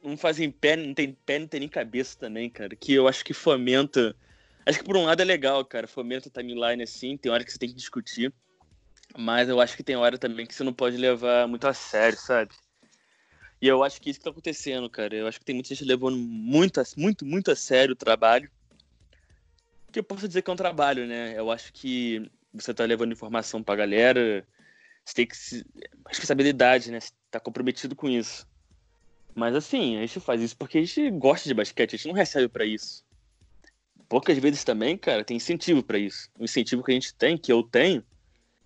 não 0.02 0.16
fazem 0.16 0.50
pé, 0.50 0.74
não 0.74 0.94
tem 0.94 1.12
pé, 1.12 1.38
não 1.38 1.46
tem 1.46 1.60
nem 1.60 1.68
cabeça 1.68 2.18
também, 2.18 2.48
cara. 2.48 2.74
Que 2.74 2.94
eu 2.94 3.06
acho 3.06 3.24
que 3.24 3.34
fomenta. 3.34 4.16
Acho 4.64 4.78
que 4.78 4.84
por 4.84 4.96
um 4.96 5.04
lado 5.04 5.20
é 5.20 5.24
legal, 5.24 5.64
cara. 5.64 5.86
Fomenta 5.86 6.30
timeline 6.30 6.82
assim, 6.82 7.16
tem 7.16 7.30
hora 7.30 7.44
que 7.44 7.52
você 7.52 7.58
tem 7.58 7.68
que 7.68 7.74
discutir. 7.74 8.32
Mas 9.16 9.48
eu 9.48 9.60
acho 9.60 9.76
que 9.76 9.82
tem 9.82 9.96
hora 9.96 10.16
também 10.16 10.46
que 10.46 10.54
você 10.54 10.64
não 10.64 10.72
pode 10.72 10.96
levar 10.96 11.46
muito 11.46 11.66
a 11.66 11.74
sério, 11.74 12.18
sabe? 12.18 12.54
E 13.62 13.68
eu 13.68 13.84
acho 13.84 14.00
que 14.00 14.10
isso 14.10 14.18
que 14.18 14.24
tá 14.24 14.30
acontecendo, 14.30 14.90
cara. 14.90 15.14
Eu 15.14 15.28
acho 15.28 15.38
que 15.38 15.44
tem 15.44 15.54
muita 15.54 15.68
gente 15.68 15.84
levando 15.84 16.16
muito, 16.18 16.82
muito, 16.96 17.24
muito 17.24 17.48
a 17.52 17.54
sério 17.54 17.92
o 17.92 17.96
trabalho. 17.96 18.50
Que 19.92 20.00
eu 20.00 20.02
posso 20.02 20.26
dizer 20.26 20.42
que 20.42 20.50
é 20.50 20.52
um 20.52 20.56
trabalho, 20.56 21.06
né? 21.06 21.38
Eu 21.38 21.48
acho 21.48 21.72
que 21.72 22.28
você 22.52 22.74
tá 22.74 22.84
levando 22.84 23.12
informação 23.12 23.62
pra 23.62 23.76
galera. 23.76 24.44
Você 25.04 25.14
tem 25.14 25.26
que. 25.28 25.36
Se... 25.36 25.64
Responsabilidade, 26.08 26.90
né? 26.90 26.98
Você 26.98 27.12
tá 27.30 27.38
comprometido 27.38 27.94
com 27.94 28.08
isso. 28.08 28.48
Mas 29.32 29.54
assim, 29.54 29.96
a 29.96 30.00
gente 30.00 30.18
faz 30.18 30.42
isso 30.42 30.56
porque 30.56 30.78
a 30.78 30.80
gente 30.84 31.08
gosta 31.12 31.48
de 31.48 31.54
basquete, 31.54 31.94
a 31.94 31.96
gente 31.96 32.08
não 32.08 32.14
recebe 32.14 32.48
para 32.48 32.64
isso. 32.64 33.04
Poucas 34.08 34.36
vezes 34.38 34.64
também, 34.64 34.98
cara, 34.98 35.22
tem 35.22 35.36
incentivo 35.36 35.84
para 35.84 35.98
isso. 35.98 36.28
O 36.36 36.42
incentivo 36.42 36.82
que 36.82 36.90
a 36.90 36.94
gente 36.94 37.14
tem, 37.14 37.38
que 37.38 37.52
eu 37.52 37.62
tenho, 37.62 38.04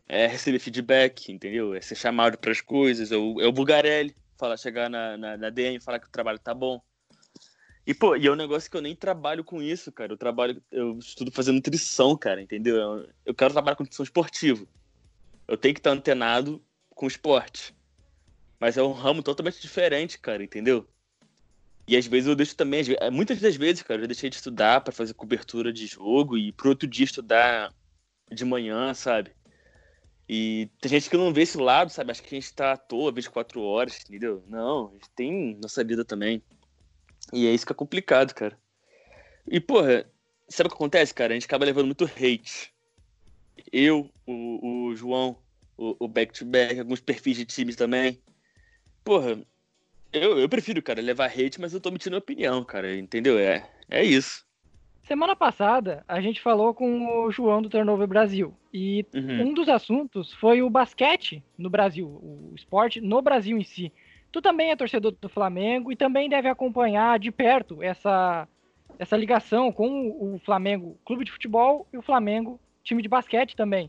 é 0.09 0.27
receber 0.27 0.59
feedback, 0.59 1.31
entendeu? 1.31 1.75
É 1.75 1.83
ser 1.83 1.97
chamado 1.97 2.39
para 2.39 2.51
as 2.51 2.63
coisas. 2.63 3.13
É 3.13 3.17
o, 3.17 3.43
é 3.43 3.47
o 3.47 3.53
Bugarelli 3.53 4.17
falar, 4.37 4.57
chegar 4.57 4.89
na, 4.89 5.17
na, 5.17 5.37
na 5.37 5.51
DM 5.51 5.77
e 5.77 5.81
falar 5.81 5.99
que 5.99 6.09
o 6.09 6.11
trabalho 6.11 6.39
tá 6.39 6.55
bom. 6.55 6.81
E, 7.87 7.95
pô, 7.95 8.17
e 8.17 8.27
é 8.27 8.31
um 8.31 8.37
negócio 8.37 8.69
que 8.71 8.77
eu 8.77 8.83
nem 8.83 8.97
trabalho 8.97 9.45
com 9.45 9.63
isso, 9.63 9.93
cara. 9.93 10.13
Eu 10.13 10.17
trabalho, 10.17 10.61
eu 10.73 10.99
estudo 10.99 11.31
fazendo 11.31 11.57
nutrição, 11.57 12.17
cara, 12.17 12.43
entendeu? 12.43 12.77
Eu, 12.77 13.09
eu 13.27 13.35
quero 13.35 13.53
trabalhar 13.53 13.77
com 13.77 13.85
nutrição 13.85 14.03
esportiva. 14.03 14.67
Eu 15.47 15.57
tenho 15.57 15.73
que 15.73 15.81
estar 15.81 15.91
antenado 15.91 16.61
com 16.91 17.07
esporte. 17.07 17.75
Mas 18.59 18.77
é 18.77 18.83
um 18.83 18.93
ramo 18.93 19.23
totalmente 19.23 19.61
diferente, 19.61 20.19
cara, 20.19 20.43
entendeu? 20.43 20.89
E 21.87 21.97
às 21.97 22.07
vezes 22.07 22.29
eu 22.29 22.35
deixo 22.35 22.57
também, 22.57 22.83
muitas 23.13 23.41
das 23.41 23.55
vezes, 23.55 23.83
cara, 23.83 24.03
eu 24.03 24.09
deixei 24.09 24.29
de 24.29 24.35
estudar 24.35 24.81
para 24.81 24.93
fazer 24.93 25.15
cobertura 25.15 25.73
de 25.73 25.87
jogo 25.87 26.37
e 26.37 26.51
pro 26.51 26.71
outro 26.71 26.89
dia 26.89 27.05
estudar 27.05 27.73
de 28.33 28.45
manhã, 28.45 28.93
sabe? 28.93 29.36
E 30.29 30.69
tem 30.81 30.91
gente 30.91 31.09
que 31.09 31.17
não 31.17 31.33
vê 31.33 31.43
esse 31.43 31.57
lado, 31.57 31.91
sabe? 31.91 32.11
Acho 32.11 32.23
que 32.23 32.35
a 32.35 32.41
gente 32.41 32.53
tá 32.53 32.73
à 32.73 32.77
toa 32.77 33.13
24 33.13 33.61
horas, 33.63 34.01
entendeu? 34.01 34.43
Não, 34.49 34.89
a 34.89 34.93
gente 34.93 35.11
tem 35.11 35.57
nossa 35.63 35.85
vida 35.85 36.05
também. 36.05 36.43
E 37.33 37.47
é 37.47 37.53
isso 37.53 37.67
que 37.67 37.73
é 37.73 37.75
complicado, 37.75 38.35
cara. 38.35 38.59
E, 39.47 39.61
porra, 39.61 40.05
sabe 40.49 40.67
o 40.67 40.71
que 40.71 40.77
acontece, 40.77 41.15
cara? 41.15 41.33
A 41.33 41.35
gente 41.35 41.47
acaba 41.47 41.65
levando 41.65 41.87
muito 41.87 42.05
hate. 42.05 42.75
Eu, 43.73 44.11
o, 44.27 44.89
o 44.89 44.97
João, 44.97 45.39
o 45.77 46.09
back-to-back, 46.09 46.75
-back, 46.75 46.81
alguns 46.81 47.01
perfis 47.01 47.37
de 47.37 47.45
times 47.45 47.77
também 47.77 48.21
porra, 49.07 49.41
eu, 50.13 50.39
eu 50.41 50.49
prefiro, 50.49 50.83
cara, 50.83 51.01
levar 51.01 51.31
hate, 51.31 51.61
mas 51.61 51.73
eu 51.73 51.81
tô 51.81 51.93
mentindo 51.93 52.17
opinião, 52.17 52.65
cara, 52.65 52.95
entendeu? 52.97 53.39
É, 53.39 53.71
é 53.89 54.03
isso. 54.05 54.45
Semana 55.07 55.37
passada, 55.37 56.05
a 56.09 56.21
gente 56.21 56.41
falou 56.41 56.75
com 56.75 57.23
o 57.27 57.31
João 57.31 57.63
do 57.63 57.71
Turnover 57.71 58.09
Brasil. 58.09 58.53
E 58.75 59.07
uhum. 59.15 59.51
um 59.51 59.55
dos 59.55 59.69
assuntos 59.69 60.35
foi 60.35 60.63
o 60.63 60.69
basquete 60.69 61.45
no 61.57 61.71
Brasil, 61.71 62.09
o 62.09 62.53
esporte 62.57 63.01
no 63.01 63.23
Brasil 63.23 63.57
em 63.57 63.63
si. 63.63 63.93
Tu 64.33 64.43
também 64.43 64.73
é 64.73 64.77
torcedor 64.77 65.13
do 65.13 65.29
Flamengo 65.29 65.93
e 65.93 65.97
também 65.97 66.29
deve 66.29 66.49
acompanhar 66.49 67.21
de 67.21 67.31
perto 67.31 67.81
essa, 67.85 68.49
essa 68.99 69.17
ligação 69.17 69.71
com 69.71 70.09
o 70.09 70.41
Flamengo 70.45 70.99
Clube 71.05 71.25
de 71.25 71.31
Futebol 71.31 71.87
e 71.93 71.97
o 71.97 72.03
Flamengo 72.03 72.59
time 72.83 73.01
de 73.01 73.09
basquete 73.09 73.55
também. 73.55 73.89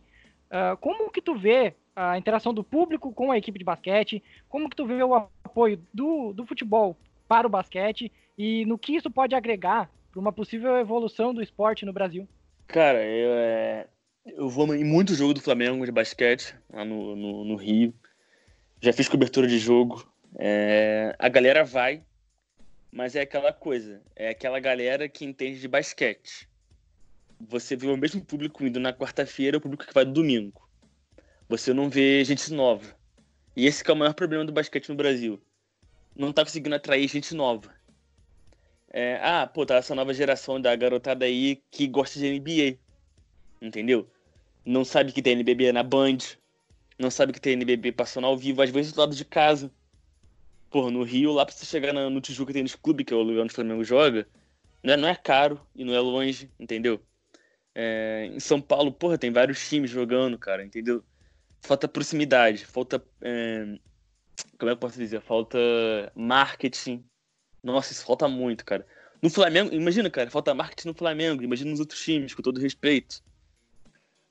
Uh, 0.51 0.77
como 0.77 1.09
que 1.09 1.19
tu 1.19 1.33
vê 1.33 1.73
a 1.95 2.15
interação 2.15 2.53
do 2.53 2.63
público 2.63 3.11
com 3.11 3.31
a 3.31 3.37
equipe 3.39 3.57
de 3.57 3.65
basquete, 3.65 4.21
como 4.47 4.69
que 4.69 4.75
tu 4.75 4.85
vê 4.85 5.01
o 5.01 5.15
apoio 5.15 5.81
do, 5.91 6.31
do 6.31 6.45
futebol 6.45 6.95
para 7.27 7.47
o 7.47 7.49
basquete 7.49 8.11
e 8.37 8.67
no 8.67 8.77
que 8.77 8.95
isso 8.95 9.09
pode 9.09 9.33
agregar 9.33 9.89
para 10.17 10.21
uma 10.21 10.33
possível 10.33 10.75
evolução 10.77 11.31
do 11.31 11.43
esporte 11.43 11.85
no 11.85 11.93
Brasil? 11.93 12.27
Cara, 12.67 13.03
eu, 13.05 13.29
é, 13.33 13.87
eu 14.25 14.49
vou 14.49 14.73
em 14.73 14.83
muito 14.83 15.13
jogo 15.13 15.35
do 15.35 15.41
Flamengo 15.41 15.85
de 15.85 15.91
basquete 15.91 16.55
lá 16.73 16.83
no, 16.83 17.15
no, 17.15 17.45
no 17.45 17.55
Rio. 17.55 17.93
Já 18.81 18.91
fiz 18.91 19.07
cobertura 19.07 19.47
de 19.47 19.59
jogo. 19.59 20.11
É, 20.39 21.15
a 21.19 21.29
galera 21.29 21.63
vai, 21.63 22.03
mas 22.91 23.15
é 23.15 23.21
aquela 23.21 23.53
coisa, 23.53 24.01
é 24.15 24.29
aquela 24.29 24.59
galera 24.59 25.07
que 25.07 25.23
entende 25.23 25.59
de 25.59 25.67
basquete. 25.67 26.49
Você 27.39 27.75
vê 27.75 27.87
o 27.87 27.95
mesmo 27.95 28.19
público 28.19 28.65
indo 28.65 28.79
na 28.79 28.91
quarta-feira, 28.91 29.57
o 29.57 29.61
público 29.61 29.85
que 29.85 29.93
vai 29.93 30.03
no 30.03 30.13
domingo 30.13 30.67
você 31.49 31.73
não 31.73 31.89
vê 31.89 32.25
gente 32.25 32.51
nova. 32.51 32.93
E 33.55 33.65
esse 33.65 33.81
é 33.89 33.93
o 33.93 33.95
maior 33.95 34.13
problema 34.13 34.43
do 34.43 34.51
basquete 34.51 34.89
no 34.89 34.95
Brasil. 34.95 35.41
Não 36.15 36.33
tá 36.33 36.43
conseguindo 36.43 36.75
atrair 36.75 37.07
gente 37.07 37.33
nova. 37.33 37.76
É, 38.91 39.19
ah, 39.21 39.45
pô, 39.47 39.65
tá 39.65 39.75
essa 39.75 39.93
nova 39.93 40.13
geração 40.13 40.59
da 40.59 40.75
garotada 40.75 41.25
aí 41.25 41.61
que 41.71 41.87
gosta 41.87 42.19
de 42.19 42.39
NBA. 42.39 42.77
Entendeu? 43.61 44.09
Não 44.65 44.85
sabe 44.85 45.11
que 45.11 45.21
tem 45.21 45.33
NBB 45.33 45.71
na 45.71 45.83
Band. 45.83 46.17
Não 46.97 47.11
sabe 47.11 47.33
que 47.33 47.39
tem 47.39 47.53
NBB 47.53 47.91
passando 47.91 48.27
ao 48.27 48.37
vivo, 48.37 48.61
às 48.61 48.69
vezes 48.69 48.91
do 48.91 48.99
lado 48.99 49.15
de 49.15 49.25
casa. 49.25 49.71
Pô, 50.69 50.89
no 50.91 51.03
Rio, 51.03 51.31
lá 51.31 51.45
pra 51.45 51.53
você 51.53 51.65
chegar 51.65 51.93
no 51.93 52.21
Tijuca 52.21 52.53
Tênis 52.53 52.75
Clube, 52.75 53.05
que 53.05 53.13
é 53.13 53.17
o 53.17 53.21
lugar 53.21 53.43
onde 53.43 53.51
o 53.53 53.55
Flamengo 53.55 53.83
joga, 53.83 54.27
não 54.83 54.93
é, 54.93 54.97
não 54.97 55.07
é 55.07 55.15
caro 55.15 55.61
e 55.75 55.85
não 55.85 55.93
é 55.93 55.99
longe, 55.99 56.51
entendeu? 56.59 56.99
É, 57.73 58.29
em 58.33 58.39
São 58.39 58.59
Paulo, 58.59 58.91
porra, 58.91 59.17
tem 59.17 59.31
vários 59.31 59.69
times 59.69 59.89
jogando, 59.89 60.37
cara, 60.37 60.65
entendeu? 60.65 61.03
falta 61.61 61.87
proximidade, 61.87 62.65
falta. 62.65 63.03
É, 63.21 63.77
como 64.57 64.69
é 64.69 64.73
que 64.73 64.77
eu 64.77 64.77
posso 64.77 64.97
dizer? 64.97 65.21
Falta 65.21 65.57
marketing. 66.15 67.03
Nossa, 67.63 67.91
isso 67.91 68.05
falta 68.05 68.27
muito, 68.27 68.65
cara. 68.65 68.85
No 69.21 69.29
Flamengo, 69.29 69.73
imagina, 69.73 70.09
cara, 70.09 70.29
falta 70.29 70.53
marketing 70.53 70.89
no 70.89 70.93
Flamengo, 70.93 71.43
imagina 71.43 71.71
nos 71.71 71.79
outros 71.79 71.99
times, 72.01 72.33
com 72.33 72.41
todo 72.41 72.59
respeito. 72.59 73.23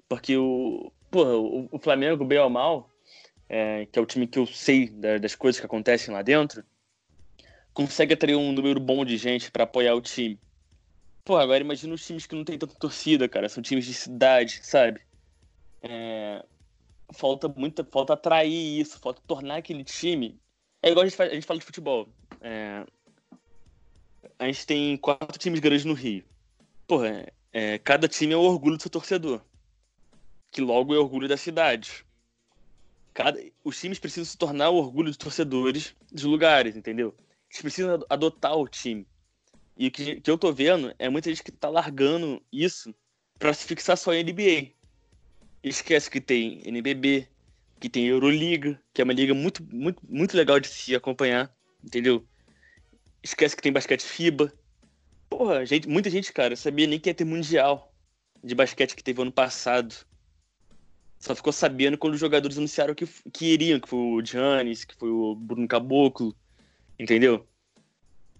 Porque 0.09 0.37
o. 0.37 0.93
Porra, 1.11 1.37
o, 1.37 1.69
o 1.71 1.79
Flamengo, 1.79 2.25
bem 2.25 2.39
ou 2.39 2.51
mal, 2.51 2.91
é, 3.49 3.87
que 3.87 3.99
é 3.99 4.03
o 4.03 4.07
time 4.07 4.27
que 4.27 4.39
eu 4.39 4.47
sei 4.47 4.89
da, 4.89 5.19
das 5.19 5.35
coisas 5.35 5.59
que 5.59 5.67
acontecem 5.67 6.13
lá 6.13 6.23
dentro, 6.23 6.65
consegue 7.73 8.15
atrair 8.15 8.37
um 8.37 8.53
número 8.53 8.81
bom 8.81 9.05
de 9.05 9.17
gente 9.17 9.51
para 9.51 9.65
apoiar 9.65 9.95
o 9.95 10.01
time. 10.01 10.39
Pô, 11.25 11.37
agora 11.37 11.61
imagina 11.61 11.95
os 11.95 12.07
times 12.07 12.27
que 12.27 12.35
não 12.35 12.45
tem 12.45 12.59
tanta 12.59 12.75
torcida, 12.75 13.29
cara. 13.29 13.49
São 13.49 13.63
times 13.63 13.85
de 13.85 13.95
cidade, 13.95 14.61
sabe? 14.63 15.01
É, 15.83 16.45
falta 17.13 17.49
muito, 17.49 17.85
falta 17.85 18.13
atrair 18.13 18.81
isso, 18.81 18.99
falta 18.99 19.21
tornar 19.27 19.57
aquele 19.57 19.85
time. 19.85 20.41
É 20.83 20.91
igual 20.91 21.05
a 21.05 21.09
gente, 21.09 21.17
faz, 21.17 21.31
a 21.31 21.35
gente 21.35 21.47
fala 21.47 21.59
de 21.59 21.67
futebol. 21.67 22.09
É, 22.41 22.87
a 24.39 24.47
gente 24.47 24.67
tem 24.67 24.97
quatro 24.97 25.39
times 25.39 25.61
grandes 25.61 25.85
no 25.85 25.95
Rio. 25.95 26.25
Porra, 26.87 27.27
é, 27.53 27.79
cada 27.79 28.09
time 28.09 28.33
é 28.33 28.37
o 28.37 28.41
orgulho 28.41 28.77
do 28.77 28.83
seu 28.83 28.91
torcedor. 28.91 29.41
Que 30.51 30.61
logo 30.61 30.95
é 30.95 30.99
o 30.99 31.03
orgulho 31.03 31.29
da 31.29 31.37
cidade. 31.37 32.05
Cada, 33.15 33.43
os 33.65 33.81
times 33.81 33.99
precisam 33.99 34.27
se 34.27 34.37
tornar 34.37 34.71
o 34.71 34.77
orgulho 34.77 35.09
dos 35.09 35.17
torcedores 35.17 35.95
dos 36.13 36.25
lugares, 36.25 36.77
entendeu? 36.77 37.15
Eles 37.51 37.63
precisam 37.63 38.05
adotar 38.09 38.55
o 38.57 38.69
time. 38.69 39.07
E 39.77 39.89
o 39.89 39.91
que, 39.91 40.21
que 40.21 40.31
eu 40.31 40.39
tô 40.39 40.53
vendo 40.53 40.95
é 40.99 41.09
muita 41.09 41.31
gente 41.31 41.43
que 41.43 41.51
tá 41.51 41.69
largando 41.69 42.43
isso 42.53 42.95
para 43.39 43.53
se 43.53 43.65
fixar 43.65 43.97
só 43.97 44.13
em 44.13 44.23
NBA. 44.23 44.73
Esquece 45.63 46.11
que 46.11 46.21
tem 46.21 46.61
NBB, 46.65 47.29
que 47.81 47.89
tem 47.89 48.07
Euroliga, 48.07 48.81
que 48.93 49.01
é 49.01 49.05
uma 49.05 49.13
liga 49.13 49.35
muito, 49.35 49.63
muito, 49.73 50.01
muito 50.09 50.37
legal 50.37 50.61
de 50.61 50.69
se 50.69 50.95
acompanhar, 50.95 51.55
entendeu? 51.83 52.27
Esquece 53.27 53.57
que 53.57 53.63
tem 53.63 53.73
basquete 53.73 54.03
FIBA. 54.03 54.53
Porra, 55.29 55.67
gente, 55.67 55.89
muita 55.89 56.09
gente, 56.09 56.33
cara, 56.33 56.55
sabia 56.55 56.87
nem 56.87 56.99
que 57.01 57.11
ia 57.11 57.15
ter 57.15 57.25
Mundial 57.25 57.93
de 58.43 58.55
basquete 58.55 58.95
que 58.95 59.03
teve 59.03 59.21
ano 59.21 59.33
passado. 59.33 59.93
Só 61.19 61.35
ficou 61.35 61.53
sabendo 61.53 61.99
quando 61.99 62.15
os 62.15 62.21
jogadores 62.21 62.57
anunciaram 62.57 62.95
que, 62.95 63.05
que 63.33 63.47
iriam, 63.47 63.81
que 63.81 63.89
foi 63.89 63.99
o 63.99 64.25
Giannis, 64.25 64.85
que 64.85 64.95
foi 64.95 65.11
o 65.11 65.35
Bruno 65.35 65.67
Caboclo, 65.67 66.37
entendeu? 66.97 67.45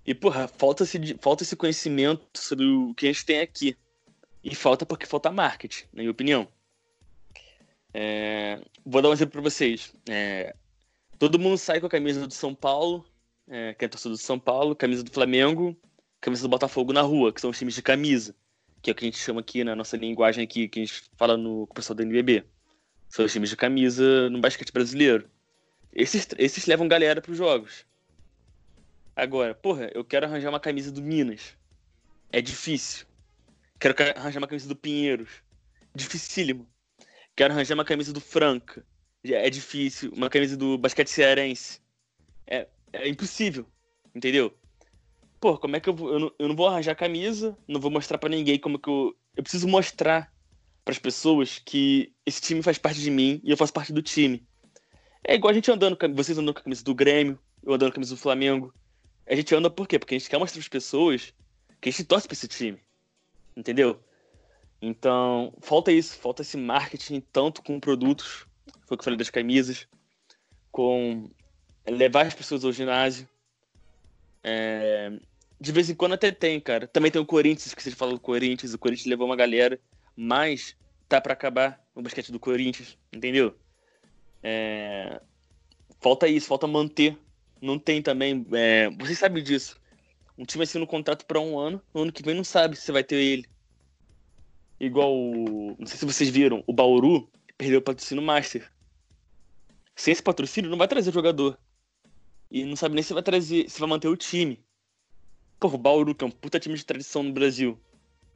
E, 0.07 0.15
porra, 0.15 0.47
falta 0.47 0.85
esse, 0.85 1.17
falta 1.21 1.43
esse 1.43 1.57
conhecimento 1.57 2.25
sobre 2.37 2.65
o 2.65 2.95
que 2.95 3.07
a 3.07 3.13
gente 3.13 3.27
tem 3.27 3.41
aqui. 3.41 3.77
E 4.45 4.55
falta 4.55 4.87
porque 4.87 5.05
falta 5.05 5.33
marketing, 5.33 5.87
na 5.93 6.03
minha 6.03 6.13
opinião. 6.13 6.47
É, 7.93 8.61
vou 8.85 9.03
dar 9.03 9.09
um 9.09 9.13
exemplo 9.13 9.33
para 9.33 9.51
vocês. 9.51 9.93
É, 10.09 10.55
todo 11.19 11.41
mundo 11.41 11.59
sai 11.59 11.81
com 11.81 11.87
a 11.87 11.91
camisa 11.91 12.25
do 12.25 12.33
São 12.33 12.55
Paulo, 12.55 13.05
é, 13.49 13.75
que 13.75 13.85
é 13.85 13.89
torcedor 13.89 14.17
do 14.17 14.23
São 14.23 14.39
Paulo, 14.39 14.75
camisa 14.75 15.03
do 15.03 15.11
Flamengo, 15.11 15.77
camisa 16.21 16.43
do 16.43 16.49
Botafogo 16.49 16.93
na 16.93 17.03
rua, 17.03 17.33
que 17.33 17.41
são 17.41 17.51
os 17.51 17.59
times 17.59 17.75
de 17.75 17.83
camisa, 17.83 18.35
que 18.83 18.91
é 18.91 18.93
o 18.93 18.95
que 18.95 19.05
a 19.05 19.09
gente 19.09 19.19
chama 19.19 19.41
aqui 19.41 19.63
na 19.63 19.77
nossa 19.77 19.97
linguagem 19.97 20.43
aqui, 20.43 20.69
que 20.69 20.81
a 20.81 20.85
gente 20.85 21.05
fala 21.17 21.37
no 21.37 21.67
com 21.67 21.73
o 21.73 21.75
pessoal 21.75 21.97
do 21.97 22.03
NBB. 22.03 22.45
São 23.09 23.25
os 23.25 23.33
times 23.33 23.51
de 23.51 23.57
camisa 23.57 24.29
no 24.31 24.41
basquete 24.41 24.73
brasileiro. 24.73 25.29
Esses, 25.93 26.29
esses 26.39 26.67
levam 26.67 26.89
galera 26.89 27.23
para 27.23 27.33
os 27.33 27.39
jogos. 27.39 27.87
Agora, 29.15 29.55
porra, 29.55 29.91
eu 29.95 30.05
quero 30.05 30.27
arranjar 30.27 30.51
uma 30.51 30.61
camisa 30.61 30.93
do 30.93 31.01
Minas. 31.01 31.57
É 32.31 32.43
difícil. 32.43 33.07
Quero 33.79 33.95
arranjar 34.15 34.41
uma 34.41 34.49
camisa 34.49 34.69
do 34.69 34.77
Pinheiros. 34.77 35.31
Dificílimo. 35.95 36.69
Quero 37.35 37.55
arranjar 37.55 37.75
uma 37.75 37.85
camisa 37.85 38.13
do 38.13 38.21
Franca. 38.21 38.85
é 39.25 39.49
difícil. 39.49 40.13
Uma 40.15 40.29
camisa 40.29 40.57
do 40.57 40.77
basquete 40.77 41.09
cearense 41.09 41.81
é, 42.47 42.67
é 43.03 43.09
impossível, 43.09 43.67
entendeu? 44.15 44.53
Pô, 45.41 45.59
como 45.59 45.77
é 45.77 45.81
que 45.81 45.89
eu 45.89 45.95
vou. 45.95 46.13
Eu 46.13 46.19
não, 46.19 46.33
eu 46.39 46.49
não 46.49 46.57
vou 46.57 46.67
arranjar 46.67 46.95
camisa, 46.95 47.57
não 47.69 47.81
vou 47.81 47.91
mostrar 47.91 48.19
para 48.19 48.29
ninguém 48.29 48.59
como 48.59 48.79
que 48.79 48.89
eu. 48.89 49.17
Eu 49.37 49.43
preciso 49.43 49.69
mostrar 49.69 50.33
para 50.85 50.93
as 50.93 50.99
pessoas 50.99 51.59
que 51.59 52.13
esse 52.25 52.41
time 52.41 52.63
faz 52.63 52.79
parte 52.79 53.01
de 53.01 53.11
mim 53.11 53.41
e 53.45 53.51
eu 53.51 53.57
faço 53.57 53.73
parte 53.73 53.93
do 53.93 54.01
time. 54.01 54.47
É 55.23 55.35
igual 55.35 55.51
a 55.51 55.55
gente 55.55 55.71
andando, 55.71 55.99
vocês 56.15 56.39
andando 56.39 56.55
com 56.55 56.61
a 56.61 56.63
camisa 56.63 56.85
do 56.85 56.95
Grêmio, 56.95 57.39
eu 57.63 57.75
andando 57.75 57.89
com 57.89 57.95
a 57.95 57.97
camisa 57.97 58.15
do 58.15 58.21
Flamengo. 58.21 58.73
A 59.27 59.35
gente 59.35 59.55
anda 59.55 59.69
por 59.69 59.89
quê? 59.89 59.99
Porque 59.99 60.15
a 60.15 60.19
gente 60.19 60.31
quer 60.31 60.39
mostrar 60.39 60.61
para 60.61 60.65
as 60.65 60.69
pessoas 60.69 61.35
que 61.81 61.89
a 61.89 61.93
gente 61.93 62.05
torce 62.05 62.27
para 62.27 62.35
esse 62.35 62.49
time. 62.49 62.79
Entendeu? 63.57 64.01
Então, 64.81 65.53
falta 65.61 65.91
isso, 65.91 66.17
falta 66.17 66.43
esse 66.43 66.57
marketing 66.57 67.21
tanto 67.33 67.63
com 67.63 67.81
produtos, 67.81 68.47
foi 68.87 68.95
o 68.95 68.97
que 68.97 69.01
eu 69.01 69.05
falei 69.05 69.19
das 69.19 69.31
camisas, 69.31 69.89
com 70.71 71.29
levar 71.89 72.27
as 72.27 72.35
pessoas 72.35 72.65
ao 72.65 72.73
ginásio. 72.73 73.29
É, 74.43 75.13
de 75.61 75.73
vez 75.73 75.89
em 75.89 75.95
quando 75.95 76.13
até 76.13 76.31
tem, 76.31 76.61
cara. 76.61 76.87
Também 76.87 77.11
tem 77.11 77.21
o 77.21 77.27
Corinthians, 77.27 77.75
que 77.75 77.83
vocês 77.83 77.95
falam 77.95 78.15
do 78.15 78.21
Corinthians, 78.21 78.75
o 78.75 78.79
Corinthians 78.79 79.07
levou 79.07 79.27
uma 79.27 79.37
galera, 79.37 79.81
mas 80.17 80.77
tá 81.09 81.21
para 81.21 81.33
acabar 81.33 81.81
o 81.95 82.03
basquete 82.03 82.31
do 82.31 82.39
Corinthians, 82.39 82.99
entendeu? 83.13 83.57
É, 84.43 85.21
falta 86.01 86.29
isso, 86.29 86.47
falta 86.47 86.67
manter. 86.67 87.19
Não 87.61 87.79
tem 87.79 88.03
também. 88.03 88.47
É, 88.53 88.91
vocês 88.91 89.19
sabem 89.19 89.43
disso. 89.43 89.81
Um 90.39 90.45
time 90.45 90.65
assina 90.65 90.85
um 90.85 90.87
contrato 90.87 91.25
para 91.25 91.41
um 91.41 91.59
ano, 91.59 91.83
no 91.95 92.03
ano 92.03 92.13
que 92.13 92.23
vem 92.23 92.35
não 92.35 92.45
sabe 92.45 92.77
se 92.77 92.93
vai 92.93 93.03
ter 93.03 93.17
ele. 93.17 93.47
Igual. 94.79 95.15
Não 95.79 95.87
sei 95.87 95.97
se 95.99 96.05
vocês 96.05 96.29
viram, 96.29 96.63
o 96.67 96.73
Bauru 96.73 97.31
perdeu 97.57 97.79
o 97.79 97.83
patrocínio 97.83 98.23
Master. 98.23 98.71
Sem 99.95 100.13
esse 100.13 100.23
patrocínio, 100.23 100.71
não 100.71 100.77
vai 100.77 100.87
trazer 100.87 101.11
jogador. 101.11 101.59
E 102.51 102.65
não 102.65 102.77
sabe 102.77 102.95
nem 102.95 103.03
se 103.03 103.13
vai 103.13 103.23
trazer, 103.23 103.69
se 103.69 103.81
vai 103.81 103.89
manter 103.89 104.09
o 104.09 104.17
time. 104.17 104.65
Pô, 105.59 105.69
o 105.69 105.79
Bauru, 105.79 106.15
que 106.15 106.25
é 106.25 106.27
um 106.27 106.31
puta 106.31 106.61
time 106.61 106.77
de 106.77 106.85
tradição 106.85 107.23
no 107.23 107.33
Brasil. 107.33 107.79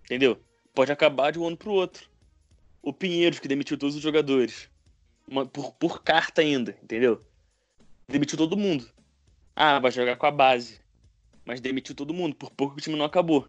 Entendeu? 0.05 0.41
Pode 0.75 0.91
acabar 0.91 1.31
de 1.31 1.39
um 1.39 1.47
ano 1.47 1.57
pro 1.57 1.73
outro. 1.73 2.09
O 2.83 2.93
Pinheiros, 2.93 3.39
que 3.39 3.49
demitiu 3.49 3.77
todos 3.77 3.95
os 3.95 4.03
jogadores. 4.03 4.69
Uma, 5.29 5.47
por, 5.47 5.73
por 5.75 6.03
carta 6.03 6.41
ainda, 6.41 6.77
entendeu? 6.83 7.25
Demitiu 8.09 8.37
todo 8.37 8.57
mundo. 8.57 8.91
Ah, 9.55 9.79
vai 9.79 9.91
jogar 9.91 10.17
com 10.17 10.27
a 10.27 10.31
base. 10.31 10.81
Mas 11.45 11.61
demitiu 11.61 11.95
todo 11.95 12.15
mundo. 12.15 12.35
Por 12.35 12.51
pouco 12.51 12.77
o 12.77 12.81
time 12.81 12.97
não 12.97 13.05
acabou. 13.05 13.47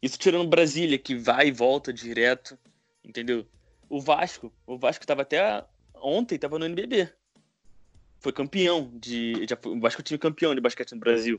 Isso 0.00 0.18
tirando 0.18 0.48
Brasília, 0.48 0.98
que 0.98 1.14
vai 1.14 1.48
e 1.48 1.52
volta 1.52 1.92
direto, 1.92 2.58
entendeu? 3.02 3.46
O 3.88 4.00
Vasco, 4.00 4.52
o 4.66 4.76
Vasco 4.76 5.06
tava 5.06 5.22
até 5.22 5.64
ontem, 5.94 6.38
tava 6.38 6.58
no 6.58 6.66
NBB. 6.66 7.10
Foi 8.24 8.32
campeão 8.32 8.90
de. 8.94 9.46
Foi, 9.60 9.72
o 9.72 9.78
Vasco 9.78 10.02
tinha 10.02 10.16
campeão 10.18 10.54
de 10.54 10.60
basquete 10.62 10.92
no 10.92 10.98
Brasil. 10.98 11.38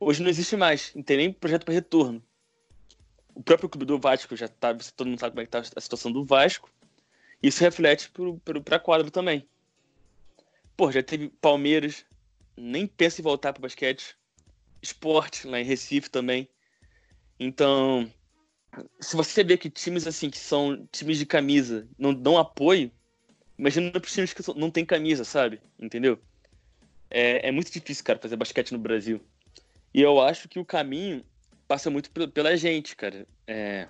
Hoje 0.00 0.24
não 0.24 0.28
existe 0.28 0.56
mais, 0.56 0.92
não 0.92 1.04
tem 1.04 1.16
nem 1.16 1.32
projeto 1.32 1.64
para 1.64 1.72
retorno. 1.72 2.20
O 3.32 3.40
próprio 3.40 3.68
clube 3.68 3.86
do 3.86 3.96
Vasco 3.96 4.34
já 4.34 4.48
tá. 4.48 4.76
Todo 4.96 5.06
mundo 5.06 5.20
sabe 5.20 5.30
como 5.30 5.42
é 5.42 5.44
que 5.44 5.52
tá 5.52 5.60
a 5.60 5.80
situação 5.80 6.10
do 6.10 6.24
Vasco. 6.24 6.68
Isso 7.40 7.60
reflete 7.60 8.10
para 8.64 8.80
quadro 8.80 9.08
também. 9.08 9.46
Pô, 10.76 10.90
já 10.90 11.00
teve 11.00 11.28
Palmeiras, 11.40 12.04
nem 12.56 12.88
pensa 12.88 13.20
em 13.20 13.22
voltar 13.22 13.52
para 13.52 13.62
basquete. 13.62 14.16
Esporte, 14.82 15.46
lá 15.46 15.60
em 15.60 15.64
Recife 15.64 16.10
também. 16.10 16.48
Então, 17.38 18.10
se 18.98 19.14
você 19.14 19.44
vê 19.44 19.56
que 19.56 19.70
times 19.70 20.08
assim, 20.08 20.28
que 20.28 20.38
são 20.38 20.88
times 20.90 21.18
de 21.18 21.24
camisa, 21.24 21.86
não 21.96 22.12
dão 22.12 22.36
apoio, 22.36 22.90
imagina 23.58 23.90
para 23.90 24.00
times 24.00 24.32
que 24.32 24.42
não 24.58 24.70
tem 24.70 24.84
camisa, 24.84 25.24
sabe? 25.24 25.60
Entendeu? 25.78 26.18
É, 27.10 27.48
é 27.48 27.52
muito 27.52 27.70
difícil, 27.70 28.04
cara, 28.04 28.18
fazer 28.18 28.36
basquete 28.36 28.72
no 28.72 28.78
Brasil. 28.78 29.20
E 29.92 30.00
eu 30.00 30.20
acho 30.20 30.48
que 30.48 30.58
o 30.58 30.64
caminho 30.64 31.24
passa 31.68 31.90
muito 31.90 32.10
pela 32.10 32.56
gente, 32.56 32.96
cara. 32.96 33.26
É, 33.46 33.86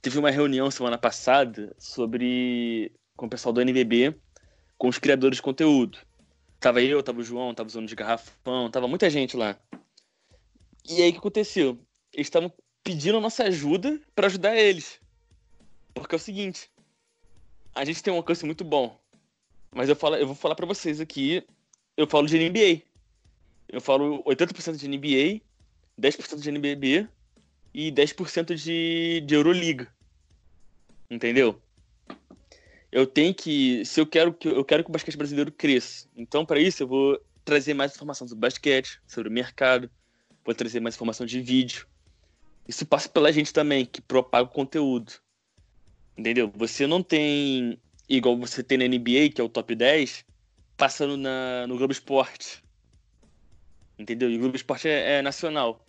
teve 0.00 0.18
uma 0.18 0.30
reunião 0.30 0.70
semana 0.70 0.96
passada 0.96 1.74
sobre 1.78 2.92
com 3.16 3.26
o 3.26 3.30
pessoal 3.30 3.52
do 3.52 3.60
NBB, 3.60 4.14
com 4.78 4.88
os 4.88 4.98
criadores 4.98 5.36
de 5.36 5.42
conteúdo. 5.42 5.98
Tava 6.58 6.82
eu, 6.82 7.02
tava 7.02 7.20
o 7.20 7.24
João, 7.24 7.54
tava 7.54 7.68
o 7.68 7.72
Zona 7.72 7.86
de 7.86 7.94
Garrafão, 7.94 8.70
tava 8.70 8.88
muita 8.88 9.10
gente 9.10 9.36
lá. 9.36 9.58
E 10.88 11.02
aí 11.02 11.10
o 11.10 11.12
que 11.12 11.18
aconteceu? 11.18 11.78
eles 12.12 12.26
estavam 12.26 12.52
pedindo 12.82 13.18
a 13.18 13.20
nossa 13.20 13.44
ajuda 13.44 14.00
para 14.14 14.26
ajudar 14.26 14.56
eles. 14.56 15.00
Porque 15.94 16.14
é 16.14 16.16
o 16.16 16.20
seguinte, 16.20 16.70
a 17.74 17.84
gente 17.84 18.02
tem 18.02 18.12
um 18.12 18.16
alcance 18.16 18.44
muito 18.44 18.64
bom, 18.64 18.98
mas 19.72 19.88
eu, 19.88 19.96
falo, 19.96 20.16
eu 20.16 20.26
vou 20.26 20.36
falar 20.36 20.54
para 20.54 20.66
vocês 20.66 21.00
aqui, 21.00 21.44
eu 21.96 22.06
falo 22.06 22.26
de 22.26 22.38
NBA. 22.38 22.82
Eu 23.68 23.80
falo 23.80 24.22
80% 24.24 24.76
de 24.76 24.88
NBA, 24.88 25.40
10% 26.00 26.40
de 26.40 26.48
NBB 26.48 27.06
e 27.72 27.92
10% 27.92 28.54
de, 28.54 29.20
de 29.20 29.34
Euroliga. 29.34 29.86
Entendeu? 31.08 31.60
Eu 32.90 33.06
tenho 33.06 33.32
que, 33.32 33.84
se 33.84 34.00
eu 34.00 34.06
quero 34.06 34.32
que 34.32 34.48
eu 34.48 34.64
quero 34.64 34.82
que 34.82 34.90
o 34.90 34.92
basquete 34.92 35.16
brasileiro 35.16 35.52
cresça. 35.52 36.08
Então, 36.16 36.44
para 36.44 36.58
isso 36.58 36.82
eu 36.82 36.88
vou 36.88 37.20
trazer 37.44 37.74
mais 37.74 37.94
informação 37.94 38.26
sobre 38.26 38.40
basquete, 38.40 39.00
sobre 39.06 39.28
o 39.28 39.32
mercado, 39.32 39.88
vou 40.44 40.54
trazer 40.54 40.80
mais 40.80 40.96
informação 40.96 41.24
de 41.24 41.40
vídeo, 41.40 41.86
isso 42.66 42.84
passa 42.84 43.08
pela 43.08 43.32
gente 43.32 43.52
também, 43.52 43.84
que 43.84 44.00
propaga 44.00 44.48
o 44.48 44.52
conteúdo. 44.52 45.12
Entendeu? 46.16 46.52
Você 46.54 46.86
não 46.86 47.02
tem, 47.02 47.78
igual 48.08 48.36
você 48.36 48.62
tem 48.62 48.78
na 48.78 48.86
NBA, 48.86 49.30
que 49.34 49.40
é 49.40 49.44
o 49.44 49.48
top 49.48 49.74
10, 49.74 50.24
passando 50.76 51.16
na, 51.16 51.66
no 51.66 51.76
Globo 51.76 51.92
Esporte. 51.92 52.62
Entendeu? 53.98 54.30
E 54.30 54.36
o 54.36 54.40
Globo 54.40 54.56
Esporte 54.56 54.88
é, 54.88 55.18
é 55.18 55.22
nacional. 55.22 55.84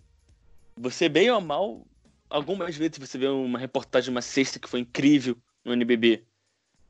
Você, 0.76 1.08
bem 1.08 1.30
ou 1.30 1.40
mal, 1.40 1.86
algumas 2.28 2.76
vezes 2.76 2.98
você 2.98 3.18
vê 3.18 3.26
uma 3.26 3.58
reportagem, 3.58 4.10
uma 4.10 4.22
sexta 4.22 4.58
que 4.58 4.68
foi 4.68 4.80
incrível 4.80 5.36
no 5.64 5.72
NBB. 5.72 6.24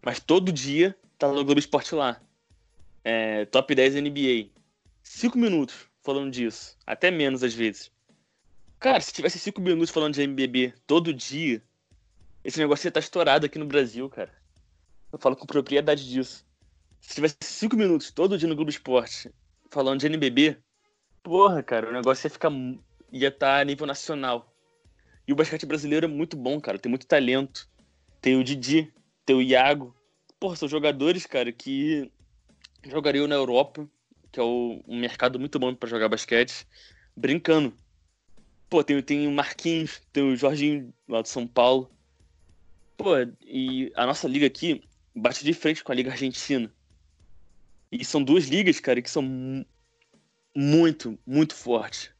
Mas 0.05 0.21
todo 0.21 0.53
dia 0.53 0.97
tá 1.19 1.29
no 1.29 1.45
Globo 1.45 1.59
Esporte 1.59 1.95
lá. 1.95 2.21
É, 3.05 3.45
top 3.47 3.75
10 3.75 3.97
NBA. 3.97 4.51
Cinco 5.03 5.39
minutos 5.39 5.75
falando 6.03 6.31
disso. 6.31 6.77
Até 6.87 7.11
menos 7.11 7.43
às 7.43 7.55
vezes. 7.55 7.91
Cara, 8.79 9.01
se 9.01 9.13
tivesse 9.13 9.39
cinco 9.39 9.61
minutos 9.61 9.91
falando 9.91 10.15
de 10.15 10.23
MBB 10.23 10.75
todo 10.87 11.15
dia, 11.15 11.63
esse 12.45 12.59
negócio 12.59 12.87
ia 12.87 12.91
estar 12.91 13.01
tá 13.01 13.05
estourado 13.05 13.47
aqui 13.47 13.59
no 13.59 13.67
Brasil, 13.67 14.09
cara. 14.09 14.33
Eu 15.13 15.19
falo 15.19 15.37
com 15.37 15.47
propriedade 15.47 16.09
disso. 16.09 16.45
Se 17.01 17.15
tivesse 17.15 17.37
cinco 17.43 17.77
minutos 17.77 18.11
todo 18.11 18.39
dia 18.39 18.49
no 18.49 18.57
Globo 18.57 18.71
Esporte 18.71 19.31
falando 19.71 20.01
de 20.01 20.07
NBB, 20.07 20.57
porra, 21.23 21.63
cara, 21.63 21.89
o 21.89 21.93
negócio 21.93 22.27
ia 22.27 22.31
ficar. 22.31 22.51
ia 23.13 23.29
estar 23.29 23.57
tá 23.57 23.61
a 23.61 23.65
nível 23.65 23.87
nacional. 23.87 24.53
E 25.27 25.33
o 25.33 25.37
basquete 25.37 25.67
brasileiro 25.67 26.07
é 26.07 26.09
muito 26.09 26.37
bom, 26.37 26.61
cara. 26.61 26.79
Tem 26.79 26.91
muito 26.91 27.07
talento. 27.07 27.69
Tem 28.21 28.37
o 28.37 28.45
Didi, 28.45 28.93
tem 29.25 29.37
o 29.37 29.43
Iago. 29.43 29.95
Porra, 30.39 30.57
são 30.57 30.69
jogadores, 30.69 31.27
cara, 31.27 31.53
que 31.53 32.11
jogariam 32.85 33.29
na 33.29 33.37
Europa, 33.37 33.89
que 34.31 34.41
é 34.41 34.43
um 34.43 34.99
mercado 34.99 35.39
muito 35.39 35.59
bom 35.59 35.75
para 35.75 35.89
jogar 35.89 36.09
basquete, 36.09 36.67
brincando. 37.17 37.73
Pô, 38.69 38.83
tem, 38.83 39.01
tem 39.03 39.27
o 39.27 39.31
Marquinhos, 39.31 40.01
tem 40.13 40.23
o 40.23 40.37
Jorginho 40.37 40.93
lá 41.07 41.23
do 41.23 41.29
São 41.29 41.47
Paulo. 41.47 41.91
Pô, 43.03 43.17
e 43.45 43.93
a 43.97 44.07
nossa 44.07 44.29
liga 44.29 44.47
aqui 44.47 44.81
bate 45.13 45.45
de 45.45 45.53
frente 45.53 45.83
com 45.83 45.91
a 45.91 45.95
Liga 45.95 46.13
Argentina. 46.13 46.73
E 47.91 48.05
são 48.05 48.23
duas 48.23 48.47
ligas, 48.47 48.79
cara, 48.79 49.03
que 49.03 49.11
são 49.11 49.67
muito, 50.55 51.19
muito 51.27 51.53
fortes. 51.53 52.13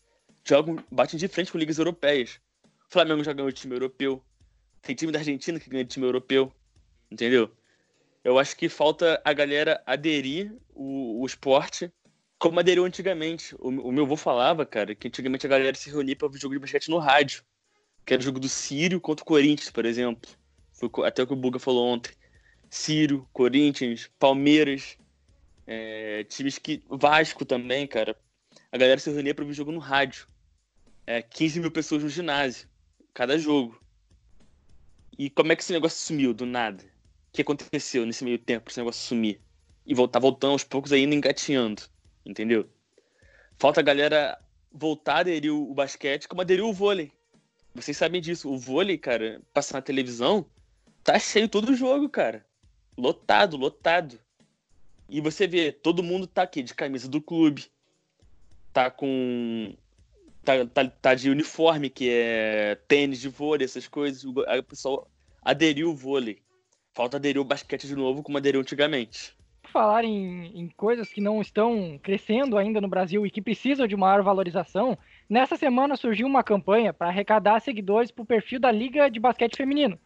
Jogam, 0.45 0.83
batem 0.91 1.21
de 1.21 1.29
frente 1.29 1.53
com 1.53 1.59
ligas 1.59 1.79
europeias. 1.79 2.41
O 2.65 2.93
Flamengo 2.93 3.23
já 3.23 3.33
ganhou 3.33 3.53
time 3.53 3.77
europeu. 3.77 4.21
Tem 4.83 4.93
time 4.93 5.13
da 5.13 5.21
Argentina 5.21 5.61
que 5.61 5.71
ganha 5.71 5.85
time 5.85 6.05
europeu. 6.05 6.53
Entendeu? 7.09 7.49
Eu 8.25 8.37
acho 8.37 8.57
que 8.57 8.69
falta 8.69 9.23
a 9.25 9.33
galera 9.33 9.81
aderir 9.87 10.53
o, 10.75 11.23
o 11.23 11.25
esporte 11.25 11.93
como 12.41 12.59
aderiu 12.59 12.85
antigamente. 12.85 13.55
O, 13.61 13.69
o, 13.69 13.93
meu 13.93 14.03
avô 14.03 14.17
falava, 14.17 14.67
cara, 14.67 14.97
que 14.97 15.07
antigamente 15.07 15.47
a 15.47 15.49
galera 15.49 15.77
se 15.77 15.89
reunia 15.91 16.17
para 16.17 16.27
ver 16.27 16.41
jogo 16.41 16.55
de 16.55 16.61
basquete 16.61 16.89
no 16.89 16.99
rádio. 16.99 17.45
Que 18.05 18.15
era 18.15 18.21
o 18.21 18.25
jogo 18.25 18.41
do 18.41 18.49
Sírio 18.49 19.01
contra 19.01 19.23
o 19.23 19.27
Corinthians, 19.27 19.71
por 19.71 19.87
exemplo. 19.87 20.29
Até 21.05 21.23
o 21.23 21.27
que 21.27 21.33
o 21.33 21.37
Buga 21.37 21.59
falou 21.59 21.87
ontem. 21.87 22.13
Sírio, 22.71 23.29
Corinthians, 23.33 24.11
Palmeiras, 24.19 24.97
é, 25.67 26.25
times 26.25 26.59
que. 26.59 26.83
Vasco 26.89 27.45
também, 27.45 27.87
cara. 27.87 28.17
A 28.71 28.79
galera 28.79 28.99
se 28.99 29.11
reunia 29.11 29.35
para 29.35 29.45
ver 29.45 29.53
jogo 29.53 29.73
no 29.73 29.79
rádio. 29.79 30.27
É, 31.07 31.21
15 31.21 31.61
mil 31.61 31.71
pessoas 31.71 32.03
no 32.03 32.09
ginásio, 32.09 32.69
cada 33.13 33.37
jogo. 33.37 33.81
E 35.19 35.29
como 35.29 35.53
é 35.53 35.57
que 35.57 35.63
esse 35.63 35.73
negócio 35.73 35.99
sumiu 35.99 36.33
do 36.33 36.47
nada? 36.47 36.83
O 36.83 37.33
que 37.33 37.43
aconteceu 37.43 38.07
nesse 38.07 38.25
meio 38.25 38.39
tempo 38.39 38.71
esse 38.71 38.79
negócio 38.79 39.03
sumir? 39.03 39.41
E 39.85 39.95
voltar 39.95 40.21
voltando 40.21 40.53
aos 40.53 40.65
poucos 40.65 40.93
ainda 40.93 41.15
engatinhando 41.15 41.83
entendeu? 42.25 42.69
Falta 43.59 43.81
a 43.81 43.83
galera 43.83 44.39
voltar 44.71 45.17
a 45.17 45.21
aderir 45.21 45.53
o 45.53 45.75
basquete 45.75 46.27
como 46.29 46.41
aderiu 46.41 46.69
o 46.69 46.73
vôlei. 46.73 47.13
Vocês 47.75 47.97
sabem 47.97 48.21
disso. 48.21 48.51
O 48.51 48.59
vôlei, 48.59 48.99
cara, 48.99 49.41
passar 49.53 49.79
na 49.79 49.83
televisão, 49.83 50.47
tá 51.03 51.19
cheio 51.19 51.49
todo 51.49 51.71
o 51.71 51.75
jogo, 51.75 52.09
cara. 52.09 52.45
Lotado, 52.97 53.57
lotado. 53.57 54.19
E 55.09 55.21
você 55.21 55.47
vê, 55.47 55.73
todo 55.73 56.03
mundo 56.03 56.27
tá 56.27 56.43
aqui 56.43 56.63
de 56.63 56.75
camisa 56.75 57.09
do 57.09 57.21
clube, 57.21 57.67
tá 58.73 58.91
com. 58.91 59.75
tá, 60.43 60.65
tá, 60.67 60.89
tá 60.89 61.15
de 61.15 61.29
uniforme, 61.31 61.91
que 61.91 62.09
é 62.11 62.77
tênis 62.89 63.21
de 63.21 63.29
vôlei, 63.29 63.65
essas 63.65 63.87
coisas. 63.87 64.25
O 64.25 64.35
pessoal 64.67 65.09
aderiu 65.43 65.91
o 65.91 65.95
vôlei. 65.95 66.39
Falta 66.95 67.17
aderir 67.17 67.41
o 67.41 67.45
basquete 67.45 67.87
de 67.87 67.97
novo, 67.97 68.23
como 68.23 68.39
aderiu 68.39 68.61
antigamente. 68.61 69.35
Falar 69.65 70.05
em, 70.05 70.47
em 70.59 70.69
coisas 70.69 71.09
que 71.09 71.21
não 71.21 71.41
estão 71.41 71.99
crescendo 72.03 72.59
ainda 72.59 72.81
no 72.81 72.89
Brasil 72.89 73.27
e 73.27 73.31
que 73.31 73.41
precisam 73.41 73.87
de 73.87 73.97
maior 73.97 74.23
valorização, 74.23 74.99
nessa 75.29 75.57
semana 75.57 75.97
surgiu 75.97 76.27
uma 76.27 76.43
campanha 76.43 76.93
para 76.93 77.09
arrecadar 77.09 77.61
seguidores 77.61 78.11
para 78.11 78.23
o 78.23 78.27
perfil 78.27 78.61
da 78.61 78.71
Liga 78.71 79.11
de 79.11 79.19
Basquete 79.19 79.57
Feminino, 79.57 79.99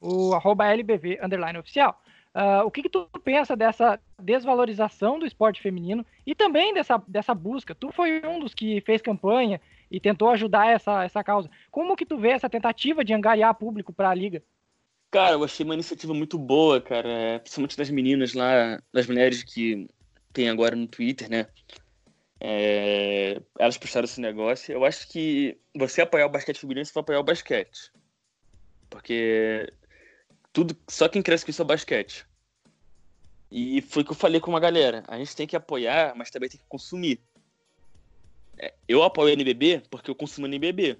o 0.00 0.32
LBV 0.62 1.18
oficial. 1.58 2.00
Uh, 2.34 2.64
o 2.64 2.70
que, 2.70 2.82
que, 2.82 2.88
tu 2.88 3.08
pensa 3.24 3.56
dessa 3.56 3.98
desvalorização 4.20 5.18
do 5.18 5.26
esporte 5.26 5.60
feminino 5.60 6.04
e 6.26 6.34
também 6.34 6.72
dessa, 6.74 7.02
dessa 7.08 7.34
busca? 7.34 7.74
Tu 7.74 7.90
foi 7.90 8.22
um 8.24 8.38
dos 8.38 8.54
que 8.54 8.80
fez 8.82 9.02
campanha 9.02 9.60
e 9.90 9.98
tentou 9.98 10.28
ajudar 10.30 10.70
essa, 10.70 11.02
essa 11.04 11.24
causa. 11.24 11.50
Como 11.70 11.96
que 11.96 12.06
tu 12.06 12.18
vê 12.18 12.28
essa 12.28 12.48
tentativa 12.48 13.04
de 13.04 13.14
angariar 13.14 13.54
público 13.54 13.92
para 13.92 14.10
a 14.10 14.14
liga? 14.14 14.42
Cara, 15.10 15.32
eu 15.32 15.44
achei 15.44 15.64
uma 15.64 15.74
iniciativa 15.74 16.12
muito 16.12 16.38
boa, 16.38 16.80
cara, 16.80 17.08
é, 17.08 17.38
principalmente 17.38 17.78
das 17.78 17.90
meninas 17.90 18.34
lá, 18.34 18.80
das 18.92 19.06
mulheres 19.06 19.42
que 19.42 19.88
tem 20.32 20.50
agora 20.50 20.76
no 20.76 20.86
Twitter, 20.86 21.30
né? 21.30 21.46
É, 22.38 23.40
elas 23.58 23.78
puxaram 23.78 24.04
esse 24.04 24.20
negócio. 24.20 24.72
Eu 24.72 24.84
acho 24.84 25.08
que 25.08 25.58
você 25.74 26.02
apoiar 26.02 26.26
o 26.26 26.30
basquete 26.30 26.60
feminino, 26.60 26.84
você 26.84 26.92
vai 26.92 27.00
apoiar 27.00 27.20
o 27.20 27.24
basquete. 27.24 27.90
Porque 28.90 29.72
tudo, 30.52 30.76
só 30.88 31.08
quem 31.08 31.22
cresce 31.22 31.44
com 31.44 31.50
isso 31.50 31.62
é 31.62 31.64
basquete. 31.64 32.26
E 33.50 33.80
foi 33.80 34.02
o 34.02 34.04
que 34.04 34.12
eu 34.12 34.16
falei 34.16 34.40
com 34.40 34.50
uma 34.50 34.60
galera. 34.60 35.02
A 35.08 35.16
gente 35.18 35.34
tem 35.34 35.46
que 35.46 35.56
apoiar, 35.56 36.14
mas 36.14 36.30
também 36.30 36.48
tem 36.48 36.60
que 36.60 36.66
consumir. 36.68 37.20
É, 38.58 38.74
eu 38.86 39.02
apoio 39.02 39.30
a 39.30 39.32
NBB 39.32 39.82
porque 39.90 40.10
eu 40.10 40.14
consumo 40.14 40.46
a 40.46 40.48
NBB. 40.48 40.98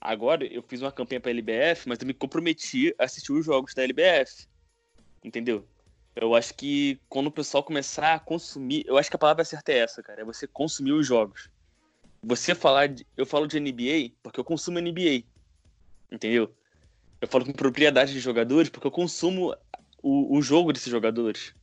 Agora, 0.00 0.44
eu 0.46 0.62
fiz 0.62 0.80
uma 0.80 0.90
campanha 0.90 1.20
para 1.20 1.30
a 1.30 1.34
LBF, 1.34 1.88
mas 1.88 1.98
eu 2.00 2.06
me 2.06 2.14
comprometi 2.14 2.94
a 2.98 3.04
assistir 3.04 3.32
os 3.32 3.44
jogos 3.44 3.74
da 3.74 3.82
LBF. 3.82 4.48
Entendeu? 5.22 5.66
Eu 6.16 6.34
acho 6.34 6.54
que 6.54 6.98
quando 7.08 7.28
o 7.28 7.32
pessoal 7.32 7.62
começar 7.62 8.14
a 8.14 8.18
consumir. 8.18 8.84
Eu 8.86 8.96
acho 8.96 9.10
que 9.10 9.16
a 9.16 9.18
palavra 9.18 9.44
certa 9.44 9.72
é 9.72 9.78
essa, 9.78 10.02
cara. 10.02 10.22
É 10.22 10.24
você 10.24 10.46
consumir 10.46 10.92
os 10.92 11.06
jogos. 11.06 11.50
Você 12.22 12.54
falar. 12.54 12.88
De, 12.88 13.06
eu 13.16 13.26
falo 13.26 13.46
de 13.46 13.60
NBA 13.60 14.14
porque 14.22 14.40
eu 14.40 14.44
consumo 14.44 14.80
NBA. 14.80 15.22
Entendeu? 16.10 16.52
Eu 17.20 17.28
falo 17.28 17.44
com 17.44 17.52
propriedade 17.52 18.12
de 18.12 18.20
jogadores 18.20 18.70
porque 18.70 18.86
eu 18.86 18.90
consumo 18.90 19.54
o, 20.02 20.38
o 20.38 20.42
jogo 20.42 20.72
desses 20.72 20.90
jogadores. 20.90 21.54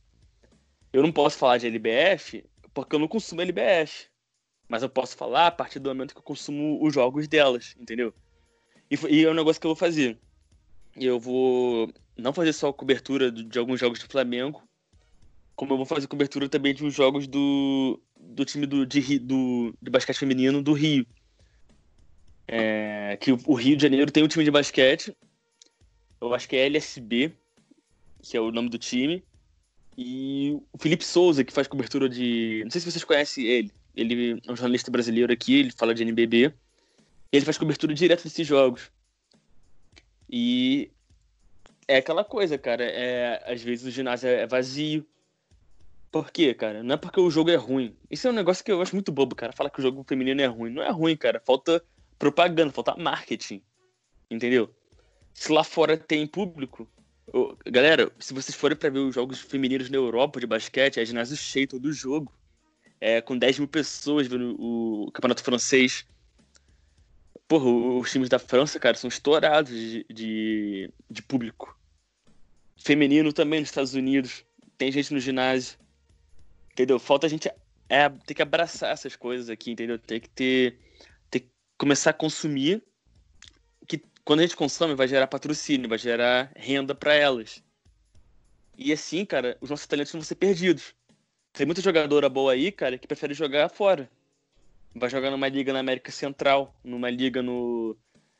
Eu 0.92 1.02
não 1.02 1.12
posso 1.12 1.36
falar 1.36 1.58
de 1.58 1.66
LBF 1.66 2.44
porque 2.72 2.94
eu 2.94 3.00
não 3.00 3.08
consumo 3.08 3.42
LBF. 3.42 4.06
Mas 4.68 4.82
eu 4.82 4.88
posso 4.88 5.16
falar 5.16 5.46
a 5.46 5.50
partir 5.50 5.78
do 5.78 5.88
momento 5.88 6.12
que 6.12 6.18
eu 6.18 6.22
consumo 6.22 6.78
os 6.84 6.94
jogos 6.94 7.26
delas, 7.26 7.74
entendeu? 7.78 8.14
E, 8.90 8.96
e 9.08 9.24
é 9.24 9.30
um 9.30 9.34
negócio 9.34 9.60
que 9.60 9.66
eu 9.66 9.70
vou 9.70 9.76
fazer. 9.76 10.18
Eu 10.94 11.18
vou 11.18 11.90
não 12.16 12.32
fazer 12.32 12.52
só 12.52 12.72
cobertura 12.72 13.30
de 13.30 13.58
alguns 13.58 13.80
jogos 13.80 13.98
do 13.98 14.08
Flamengo, 14.08 14.62
como 15.56 15.72
eu 15.72 15.76
vou 15.76 15.86
fazer 15.86 16.06
cobertura 16.06 16.48
também 16.48 16.74
de 16.74 16.84
uns 16.84 16.94
jogos 16.94 17.26
do, 17.26 18.00
do 18.16 18.44
time 18.44 18.66
do, 18.66 18.84
de, 18.84 19.18
do, 19.18 19.74
de 19.80 19.90
basquete 19.90 20.18
feminino 20.18 20.62
do 20.62 20.72
Rio. 20.72 21.06
É, 22.46 23.18
que 23.20 23.32
o 23.32 23.54
Rio 23.54 23.76
de 23.76 23.82
Janeiro 23.82 24.10
tem 24.10 24.22
um 24.22 24.28
time 24.28 24.44
de 24.44 24.50
basquete 24.50 25.14
eu 26.20 26.34
acho 26.34 26.48
que 26.48 26.56
é 26.56 26.66
LSB, 26.66 27.32
que 28.22 28.36
é 28.36 28.40
o 28.40 28.50
nome 28.50 28.68
do 28.68 28.78
time. 28.78 29.22
E 29.96 30.56
o 30.72 30.78
Felipe 30.78 31.04
Souza, 31.04 31.42
que 31.42 31.52
faz 31.52 31.66
cobertura 31.66 32.08
de. 32.08 32.60
Não 32.64 32.70
sei 32.70 32.80
se 32.80 32.90
vocês 32.90 33.04
conhecem 33.04 33.44
ele. 33.44 33.72
Ele 33.96 34.40
é 34.46 34.52
um 34.52 34.56
jornalista 34.56 34.90
brasileiro 34.90 35.32
aqui, 35.32 35.58
ele 35.58 35.72
fala 35.72 35.92
de 35.92 36.02
NBB. 36.02 36.54
Ele 37.32 37.44
faz 37.44 37.58
cobertura 37.58 37.92
direto 37.92 38.22
desses 38.22 38.46
jogos. 38.46 38.92
E 40.30 40.90
é 41.88 41.96
aquela 41.96 42.24
coisa, 42.24 42.56
cara. 42.56 42.84
É, 42.84 43.42
às 43.52 43.60
vezes 43.60 43.86
o 43.86 43.90
ginásio 43.90 44.28
é 44.28 44.46
vazio. 44.46 45.04
Por 46.12 46.30
quê, 46.30 46.54
cara? 46.54 46.82
Não 46.82 46.94
é 46.94 46.96
porque 46.96 47.20
o 47.20 47.30
jogo 47.30 47.50
é 47.50 47.56
ruim. 47.56 47.96
Isso 48.10 48.28
é 48.28 48.30
um 48.30 48.34
negócio 48.34 48.64
que 48.64 48.70
eu 48.70 48.80
acho 48.80 48.94
muito 48.94 49.10
bobo, 49.10 49.34
cara. 49.34 49.52
Fala 49.52 49.68
que 49.68 49.80
o 49.80 49.82
jogo 49.82 50.04
feminino 50.06 50.40
é 50.40 50.46
ruim. 50.46 50.70
Não 50.70 50.82
é 50.82 50.90
ruim, 50.90 51.16
cara. 51.16 51.42
Falta 51.44 51.84
propaganda, 52.18 52.72
falta 52.72 52.96
marketing. 52.96 53.60
Entendeu? 54.30 54.72
Se 55.38 55.52
lá 55.52 55.62
fora 55.62 55.96
tem 55.96 56.26
público. 56.26 56.88
Galera, 57.64 58.10
se 58.18 58.34
vocês 58.34 58.56
forem 58.56 58.76
para 58.76 58.90
ver 58.90 58.98
os 58.98 59.14
jogos 59.14 59.38
femininos 59.38 59.88
na 59.88 59.96
Europa 59.96 60.40
de 60.40 60.48
basquete, 60.48 60.98
é 60.98 61.04
ginásio 61.04 61.36
cheio 61.36 61.68
todo 61.68 61.92
jogo. 61.92 62.32
É, 63.00 63.20
com 63.20 63.38
10 63.38 63.60
mil 63.60 63.68
pessoas 63.68 64.26
vendo 64.26 64.56
o 64.58 65.12
campeonato 65.12 65.44
francês. 65.44 66.04
Porra, 67.46 67.70
os 67.70 68.10
times 68.10 68.28
da 68.28 68.40
França, 68.40 68.80
cara, 68.80 68.96
são 68.96 69.06
estourados 69.06 69.70
de, 69.70 70.04
de, 70.12 70.90
de 71.08 71.22
público. 71.22 71.78
Feminino 72.76 73.32
também 73.32 73.60
nos 73.60 73.68
Estados 73.68 73.94
Unidos. 73.94 74.44
Tem 74.76 74.90
gente 74.90 75.14
no 75.14 75.20
ginásio. 75.20 75.78
Entendeu? 76.72 76.98
Falta 76.98 77.28
a 77.28 77.30
gente 77.30 77.48
é, 77.88 78.08
ter 78.08 78.34
que 78.34 78.42
abraçar 78.42 78.92
essas 78.92 79.14
coisas 79.14 79.48
aqui, 79.48 79.70
entendeu? 79.70 80.00
Tem 80.00 80.18
que 80.18 80.28
ter, 80.28 80.80
ter 81.30 81.40
que 81.40 81.50
começar 81.78 82.10
a 82.10 82.14
consumir 82.14 82.82
quando 84.28 84.40
a 84.40 84.42
gente 84.42 84.56
consome, 84.56 84.94
vai 84.94 85.08
gerar 85.08 85.26
patrocínio, 85.26 85.88
vai 85.88 85.96
gerar 85.96 86.52
renda 86.54 86.94
para 86.94 87.14
elas. 87.14 87.64
E 88.76 88.92
assim, 88.92 89.24
cara, 89.24 89.56
os 89.58 89.70
nossos 89.70 89.86
talentos 89.86 90.12
vão 90.12 90.20
ser 90.20 90.34
perdidos. 90.34 90.94
Tem 91.50 91.64
muita 91.64 91.80
jogadora 91.80 92.28
boa 92.28 92.52
aí, 92.52 92.70
cara, 92.70 92.98
que 92.98 93.06
prefere 93.06 93.32
jogar 93.32 93.70
fora. 93.70 94.06
Vai 94.94 95.08
jogar 95.08 95.30
numa 95.30 95.48
liga 95.48 95.72
na 95.72 95.78
América 95.78 96.12
Central, 96.12 96.78
numa 96.84 97.08
liga 97.08 97.40
no 97.40 97.96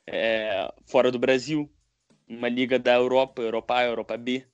é, 0.06 0.70
fora 0.84 1.10
do 1.10 1.18
Brasil, 1.18 1.70
uma 2.28 2.50
liga 2.50 2.78
da 2.78 2.92
Europa, 2.92 3.40
Europa 3.40 3.78
A, 3.78 3.84
Europa 3.86 4.18
B. 4.18 4.44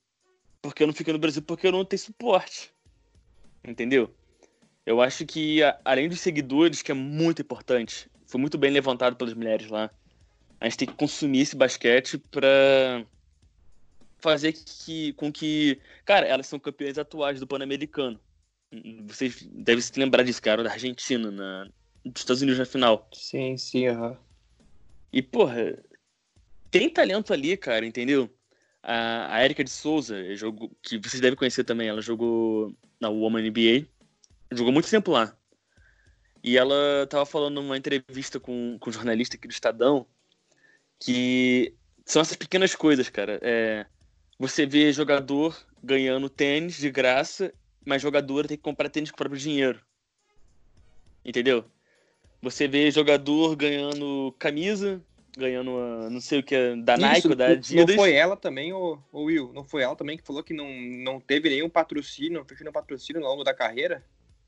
Porque 0.63 0.85
eu 0.85 0.87
não 0.87 0.95
fico 0.95 1.13
no 1.13 1.19
Brasil 1.19 1.43
porque 1.43 1.67
eu 1.67 1.73
não 1.73 1.85
tenho 1.85 1.99
suporte. 1.99 2.73
Entendeu? 3.67 4.09
Eu 4.87 5.01
acho 5.01 5.27
que, 5.27 5.63
além 5.85 6.09
dos 6.09 6.21
seguidores, 6.21 6.81
que 6.81 6.93
é 6.93 6.95
muito 6.95 7.43
importante, 7.43 8.09
foi 8.25 8.41
muito 8.41 8.57
bem 8.57 8.71
levantado 8.71 9.17
pelas 9.17 9.35
mulheres 9.35 9.69
lá 9.69 9.91
a 10.61 10.69
gente 10.69 10.79
tem 10.79 10.89
que 10.89 10.95
consumir 10.95 11.41
esse 11.41 11.57
basquete 11.57 12.19
para 12.31 13.05
fazer 14.19 14.53
que, 14.53 15.13
com 15.15 15.31
que. 15.31 15.79
Cara, 16.05 16.27
elas 16.27 16.47
são 16.47 16.59
campeãs 16.59 16.99
atuais 16.99 17.39
do 17.39 17.47
Pan-Americano. 17.47 18.19
Vocês 19.07 19.47
devem 19.53 19.83
se 19.83 19.99
lembrar 19.99 20.23
disso, 20.23 20.43
cara, 20.43 20.65
da 20.65 20.73
Argentina, 20.73 21.31
na, 21.31 21.69
dos 22.05 22.23
Estados 22.23 22.43
Unidos 22.43 22.59
na 22.59 22.65
final. 22.65 23.09
Sim, 23.13 23.57
sim, 23.57 23.87
aham. 23.87 24.11
Uhum. 24.11 24.17
E, 25.13 25.23
porra, 25.23 25.79
tem 26.71 26.91
talento 26.91 27.33
ali, 27.33 27.57
cara, 27.57 27.87
entendeu? 27.87 28.29
A, 28.83 29.37
a 29.37 29.45
Erika 29.45 29.63
de 29.63 29.71
Souza, 29.71 30.35
jogou, 30.35 30.71
que 30.83 30.99
vocês 30.99 31.21
devem 31.21 31.37
conhecer 31.37 31.63
também, 31.63 31.89
ela 31.89 32.03
jogou 32.03 32.75
na 32.99 33.09
Woman 33.09 33.43
NBA, 33.49 33.87
jogou 34.51 34.73
muito 34.73 34.91
tempo 34.91 35.13
lá. 35.13 35.37
E 36.43 36.59
ela 36.59 37.07
tava 37.09 37.25
falando 37.25 37.55
numa 37.55 37.77
entrevista 37.77 38.41
com, 38.41 38.77
com 38.81 38.91
um 38.91 38.93
jornalista 38.93 39.37
aqui 39.37 39.47
do 39.47 39.53
Estadão, 39.53 40.05
que 41.05 41.75
são 42.07 42.23
essas 42.23 42.37
pequenas 42.37 42.75
coisas, 42.75 43.11
cara. 43.11 43.39
É, 43.43 43.85
você 44.39 44.65
vê 44.65 44.91
jogador 44.91 45.55
ganhando 45.83 46.31
tênis 46.31 46.79
de 46.79 46.91
graça, 46.91 47.53
mas 47.85 48.01
jogador 48.01 48.47
tem 48.47 48.57
que 48.57 48.63
comprar 48.63 48.89
tênis 48.89 49.11
com 49.11 49.17
o 49.17 49.19
próprio 49.19 49.39
dinheiro. 49.39 49.81
Entendeu? 51.23 51.67
Você 52.41 52.67
vê 52.67 52.91
jogador 52.91 53.55
ganhando 53.55 54.35
camisa, 54.39 54.99
ganhando 55.37 55.73
uma, 55.73 56.09
não 56.09 56.23
sei 56.23 56.39
o 56.39 56.43
que, 56.43 56.55
é, 56.55 56.75
da 56.75 56.95
Isso, 56.95 57.03
Nike 57.03 57.29
ou 57.29 57.35
da 57.37 57.47
Adidas. 57.49 57.87
Não 57.87 57.95
foi 57.95 58.15
ela 58.15 58.37
também, 58.37 58.73
o 58.73 58.99
Will? 59.13 59.53
Não 59.53 59.65
foi 59.65 59.83
ela 59.83 59.95
também 59.95 60.17
que 60.17 60.25
falou 60.25 60.43
que 60.43 60.55
não, 60.55 60.71
não 60.73 61.21
teve 61.21 61.51
nenhum 61.51 61.69
patrocínio, 61.69 62.39
não 62.39 62.47
fez 62.47 62.61
nenhum 62.61 62.73
patrocínio 62.73 63.23
ao 63.23 63.31
longo 63.31 63.45
da 63.45 63.53
carreira? 63.53 64.03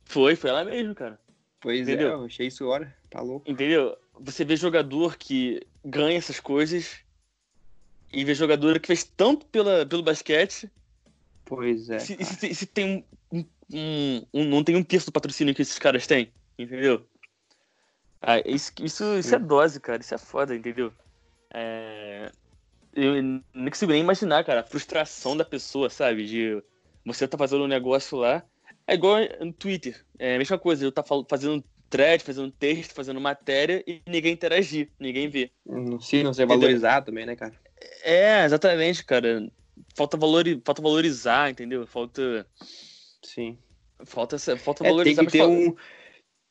Foi, 0.07 0.37
foi 0.37 0.49
ela 0.49 0.65
mesmo, 0.65 0.95
cara. 0.95 1.19
Pois 1.61 1.81
é, 1.81 1.93
Entendeu? 1.93 2.09
é, 2.09 2.15
eu 2.15 2.25
achei 2.25 2.47
isso 2.47 2.67
hora, 2.67 2.95
tá 3.11 3.21
louco. 3.21 3.51
Entendeu? 3.51 3.97
Você 4.21 4.45
vê 4.45 4.57
jogador 4.57 5.17
que 5.17 5.61
ganha 5.87 6.19
essas 6.19 6.41
coisas 6.41 6.97
e 8.13 8.25
vê 8.25 8.35
jogador 8.35 8.81
que 8.81 8.89
fez 8.89 9.05
tanto 9.05 9.47
pela, 9.47 9.87
pelo 9.87 10.03
basquete. 10.03 10.69
Pois 11.45 11.89
é. 11.89 12.01
Se, 12.01 12.17
se, 12.25 12.55
se 12.55 12.67
tem 12.67 13.07
um, 13.31 13.45
um, 13.73 14.27
um, 14.35 14.45
Não 14.45 14.65
tem 14.65 14.75
um 14.75 14.83
terço 14.83 15.07
do 15.07 15.13
patrocínio 15.13 15.55
que 15.55 15.63
esses 15.63 15.79
caras 15.79 16.07
têm, 16.07 16.33
entendeu? 16.59 17.07
Ah, 18.21 18.41
isso, 18.41 18.73
isso, 18.81 19.05
isso 19.19 19.35
é 19.35 19.39
dose, 19.39 19.79
cara. 19.79 20.01
Isso 20.01 20.15
é 20.15 20.19
foda, 20.19 20.57
entendeu? 20.57 20.93
É... 21.55 22.33
Eu 22.93 23.23
não 23.23 23.71
consigo 23.71 23.93
nem 23.93 24.01
imaginar, 24.01 24.43
cara, 24.45 24.61
a 24.61 24.65
frustração 24.65 25.37
da 25.37 25.45
pessoa, 25.45 25.91
sabe? 25.91 26.27
De 26.27 26.63
você 27.05 27.29
tá 27.29 27.39
fazendo 27.39 27.65
um 27.65 27.69
negócio 27.69 28.19
lá. 28.19 28.43
É 28.87 28.95
igual 28.95 29.19
no 29.41 29.53
Twitter. 29.53 30.05
É 30.19 30.35
a 30.35 30.39
mesma 30.39 30.59
coisa. 30.59 30.85
Eu 30.85 30.91
tá 30.91 31.05
fazendo 31.29 31.63
thread, 31.89 32.23
fazendo 32.23 32.51
texto, 32.51 32.93
fazendo 32.93 33.21
matéria 33.21 33.83
e 33.87 34.03
ninguém 34.07 34.33
interagir, 34.33 34.91
ninguém 34.99 35.29
vê. 35.29 35.51
Sim, 36.01 36.23
não 36.23 36.33
ser 36.33 36.47
valorizar 36.47 37.03
também, 37.03 37.27
né, 37.27 37.37
cara? 37.37 37.55
É, 38.03 38.45
exatamente, 38.45 39.05
cara. 39.05 39.51
Falta, 39.95 40.17
valor, 40.17 40.45
falta 40.65 40.81
valorizar, 40.81 41.51
entendeu? 41.51 41.87
Falta, 41.87 42.47
Sim. 43.25 43.59
Falta, 44.05 44.39
falta 44.39 44.85
É, 44.85 44.89
tem 44.89 44.93
valorizar. 44.93 45.25
que 45.25 45.33
ter 45.33 45.43
um 45.43 45.75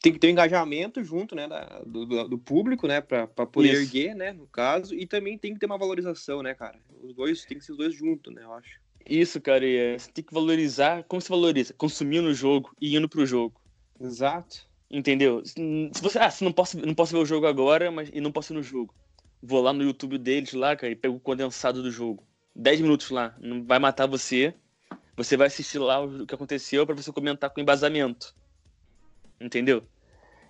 tem 0.01 0.13
que 0.13 0.19
ter 0.19 0.27
um 0.27 0.31
engajamento 0.31 1.03
junto, 1.03 1.33
né, 1.33 1.47
da- 1.47 1.81
do, 1.83 2.27
do, 2.27 2.37
público, 2.37 2.87
né, 2.87 3.01
pra, 3.01 3.25
pra 3.25 3.43
poder 3.43 3.71
Isso. 3.71 3.81
erguer, 3.81 4.13
né, 4.13 4.31
no 4.33 4.45
caso, 4.45 4.93
e 4.93 5.07
também 5.07 5.35
tem 5.35 5.53
que 5.53 5.59
ter 5.59 5.65
uma 5.65 5.79
valorização, 5.79 6.43
né, 6.43 6.53
cara. 6.53 6.79
Os 7.01 7.15
dois, 7.15 7.43
tem 7.43 7.57
que 7.57 7.65
ser 7.65 7.71
os 7.71 7.77
dois 7.79 7.95
juntos, 7.95 8.31
né, 8.31 8.43
eu 8.43 8.53
acho. 8.53 8.79
Isso, 9.07 9.41
cara, 9.41 9.65
e, 9.65 9.75
é, 9.75 9.97
você 9.97 10.11
tem 10.11 10.23
que 10.23 10.33
valorizar. 10.33 11.03
Como 11.05 11.19
se 11.21 11.29
valoriza? 11.29 11.73
Consumindo 11.73 12.27
o 12.27 12.33
jogo 12.35 12.71
e 12.79 12.95
indo 12.95 13.09
pro 13.09 13.25
jogo. 13.25 13.59
Exato. 13.99 14.67
Entendeu? 14.89 15.43
Se 15.45 16.01
você, 16.01 16.19
ah, 16.19 16.29
se 16.29 16.43
não 16.43 16.51
posso, 16.51 16.77
não 16.77 16.93
posso 16.93 17.13
ver 17.13 17.19
o 17.19 17.25
jogo 17.25 17.47
agora, 17.47 17.89
mas 17.91 18.09
e 18.13 18.21
não 18.21 18.31
posso 18.31 18.53
ir 18.53 18.55
no 18.55 18.63
jogo. 18.63 18.93
Vou 19.41 19.61
lá 19.61 19.73
no 19.73 19.83
YouTube 19.83 20.17
deles 20.17 20.53
lá, 20.53 20.75
cara, 20.75 20.91
e 20.91 20.95
pego 20.95 21.15
o 21.15 21.19
condensado 21.19 21.81
do 21.81 21.91
jogo. 21.91 22.23
10 22.55 22.81
minutos 22.81 23.09
lá, 23.09 23.35
não 23.39 23.63
vai 23.63 23.79
matar 23.79 24.07
você. 24.07 24.53
Você 25.17 25.35
vai 25.35 25.47
assistir 25.47 25.79
lá 25.79 26.01
o 26.03 26.25
que 26.25 26.35
aconteceu 26.35 26.85
pra 26.85 26.95
você 26.95 27.11
comentar 27.11 27.49
com 27.49 27.59
embasamento. 27.59 28.35
Entendeu? 29.39 29.83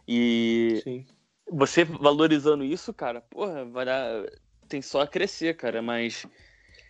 E 0.07 0.81
Sim. 0.83 1.05
você 1.49 1.83
valorizando 1.83 2.63
isso, 2.63 2.93
cara, 2.93 3.21
porra, 3.21 3.65
vai 3.65 3.85
dar. 3.85 4.25
Tem 4.67 4.81
só 4.81 5.01
a 5.01 5.07
crescer, 5.07 5.55
cara, 5.55 5.81
mas. 5.81 6.25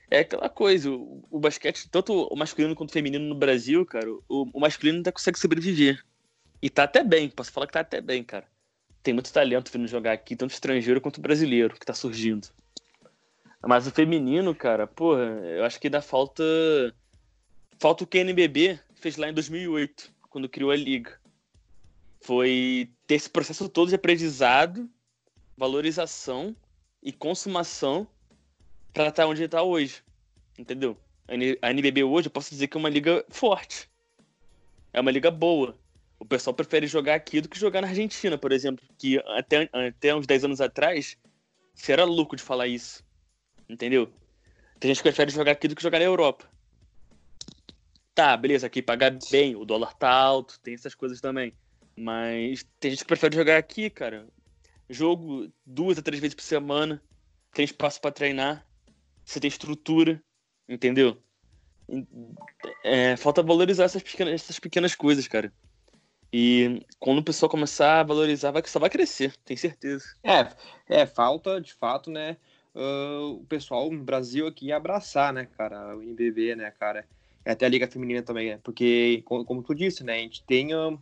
É 0.10 0.20
aquela 0.20 0.48
coisa, 0.48 0.92
o, 0.92 1.24
o 1.32 1.40
basquete, 1.40 1.90
tanto 1.90 2.14
o 2.14 2.36
masculino 2.36 2.76
quanto 2.76 2.92
o 2.92 2.94
feminino 2.94 3.26
no 3.26 3.34
Brasil, 3.34 3.84
cara, 3.86 4.08
o, 4.30 4.46
o 4.54 4.60
masculino 4.60 4.98
ainda 5.00 5.12
consegue 5.12 5.40
sobreviver. 5.40 6.06
E 6.66 6.70
tá 6.72 6.86
até 6.86 7.04
bem, 7.04 7.30
posso 7.30 7.52
falar 7.52 7.68
que 7.68 7.74
tá 7.74 7.82
até 7.82 8.02
bem, 8.02 8.24
cara. 8.24 8.48
Tem 9.04 9.14
muito 9.14 9.32
talento 9.32 9.72
vindo 9.72 9.88
jogar 9.88 10.14
aqui, 10.14 10.36
tanto 10.36 10.50
estrangeiro 10.50 11.00
quanto 11.00 11.22
brasileiro, 11.22 11.76
que 11.76 11.86
tá 11.86 11.94
surgindo. 11.94 12.48
Mas 13.62 13.86
o 13.86 13.92
feminino, 13.92 14.56
cara, 14.56 14.88
porra, 14.88 15.22
eu 15.22 15.64
acho 15.64 15.80
que 15.80 15.92
dá 15.92 16.02
falta. 16.02 16.44
Falta 17.78 18.04
o 18.04 18.08
que 18.08 18.18
a 18.18 18.22
NBB 18.22 18.80
fez 18.96 19.16
lá 19.16 19.30
em 19.30 19.34
2008, 19.36 20.12
quando 20.28 20.50
criou 20.50 20.72
a 20.72 20.76
liga. 20.76 21.22
Foi 22.22 22.90
ter 23.06 23.14
esse 23.14 23.30
processo 23.30 23.70
todo 23.70 23.90
de 23.90 23.96
aprendizado, 23.96 24.90
valorização 25.56 26.56
e 27.00 27.12
consumação 27.12 28.08
para 28.92 29.10
estar 29.10 29.28
onde 29.28 29.44
está 29.44 29.62
hoje. 29.62 30.02
Entendeu? 30.58 30.98
A 31.62 31.70
NBB 31.70 32.04
hoje, 32.04 32.28
eu 32.28 32.32
posso 32.32 32.50
dizer 32.50 32.66
que 32.66 32.76
é 32.76 32.80
uma 32.80 32.90
liga 32.90 33.24
forte. 33.30 33.88
É 34.92 35.00
uma 35.00 35.12
liga 35.12 35.30
boa. 35.30 35.78
O 36.20 36.26
pessoal 36.26 36.54
prefere 36.54 36.88
jogar 36.88 37.16
aqui 37.16 37.42
do 37.42 37.50
que 37.50 37.60
jogar 37.60 37.82
na 37.82 37.88
Argentina, 37.90 38.38
por 38.38 38.52
exemplo. 38.52 38.86
Que 38.98 39.20
até, 39.38 39.70
até 39.72 40.16
uns 40.16 40.26
10 40.26 40.46
anos 40.46 40.62
atrás, 40.62 41.18
se 41.74 41.92
era 41.92 42.04
louco 42.06 42.36
de 42.36 42.44
falar 42.44 42.68
isso. 42.68 43.04
Entendeu? 43.68 44.12
Tem 44.80 44.90
gente 44.90 44.98
que 44.98 45.04
prefere 45.04 45.32
jogar 45.32 45.52
aqui 45.52 45.68
do 45.68 45.76
que 45.76 45.84
jogar 45.84 46.00
na 46.00 46.06
Europa. 46.06 46.50
Tá, 48.14 48.38
beleza, 48.38 48.68
aqui 48.68 48.82
paga 48.82 49.18
bem, 49.30 49.56
o 49.56 49.66
dólar 49.66 49.94
tá 49.94 50.10
alto, 50.10 50.58
tem 50.62 50.74
essas 50.74 50.96
coisas 50.96 51.20
também. 51.20 51.54
Mas 51.98 52.66
tem 52.80 52.92
gente 52.92 53.02
que 53.02 53.08
prefere 53.08 53.36
jogar 53.36 53.58
aqui, 53.58 53.90
cara. 53.90 54.28
Jogo 54.90 55.52
duas 55.66 55.98
a 55.98 56.02
três 56.02 56.22
vezes 56.22 56.36
por 56.36 56.44
semana. 56.44 57.02
Tem 57.54 57.66
espaço 57.66 58.00
pra 58.00 58.12
treinar. 58.12 58.66
Você 59.24 59.40
tem 59.40 59.48
estrutura. 59.48 60.22
Entendeu? 60.68 61.18
É, 62.84 63.16
falta 63.16 63.44
valorizar 63.44 63.86
essas 63.86 64.02
pequenas, 64.02 64.34
essas 64.34 64.60
pequenas 64.60 64.96
coisas, 64.96 65.28
cara. 65.28 65.54
E 66.34 66.86
quando 67.00 67.20
o 67.20 67.24
pessoal 67.24 67.50
começar 67.50 68.00
a 68.00 68.04
valorizar, 68.04 68.52
vai, 68.52 68.62
só 68.66 68.80
vai 68.80 68.90
crescer, 68.90 69.34
tenho 69.46 69.58
certeza. 69.58 70.06
É, 70.24 71.02
é, 71.02 71.06
falta, 71.06 71.62
de 71.62 71.74
fato, 71.74 72.10
né, 72.12 72.38
ah, 72.76 73.20
o 73.40 73.46
pessoal 73.46 73.90
no 73.92 74.04
Brasil 74.04 74.46
aqui 74.48 74.72
abraçar, 74.72 75.32
né, 75.32 75.48
cara, 75.58 75.96
o 75.96 76.02
NBB, 76.02 76.56
né, 76.56 76.72
cara, 76.72 77.08
e 77.46 77.50
até 77.50 77.66
a 77.66 77.70
Liga 77.70 77.88
Feminina 77.88 78.22
também, 78.22 78.50
né, 78.52 78.60
porque, 78.64 79.22
como, 79.26 79.64
tu 79.64 79.74
disse, 79.74 80.04
né, 80.04 80.16
a 80.16 80.20
gente 80.20 80.44
tem, 80.44 80.74
a 80.74 80.98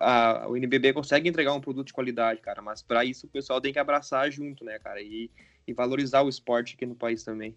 a- 0.00 0.48
o 0.48 0.56
NBB 0.56 0.92
consegue 0.92 1.28
entregar 1.28 1.52
um 1.52 1.60
produto 1.60 1.86
de 1.88 1.92
qualidade, 1.92 2.40
cara, 2.40 2.60
mas 2.62 2.82
para 2.82 3.04
isso 3.04 3.26
o 3.26 3.30
pessoal 3.30 3.60
tem 3.60 3.72
que 3.72 3.78
abraçar 3.78 4.30
junto, 4.30 4.64
né, 4.64 4.78
cara, 4.78 5.00
e, 5.00 5.30
e 5.66 5.72
valorizar 5.72 6.22
o 6.22 6.28
esporte 6.28 6.74
aqui 6.74 6.86
no 6.86 6.94
país 6.94 7.22
também. 7.22 7.54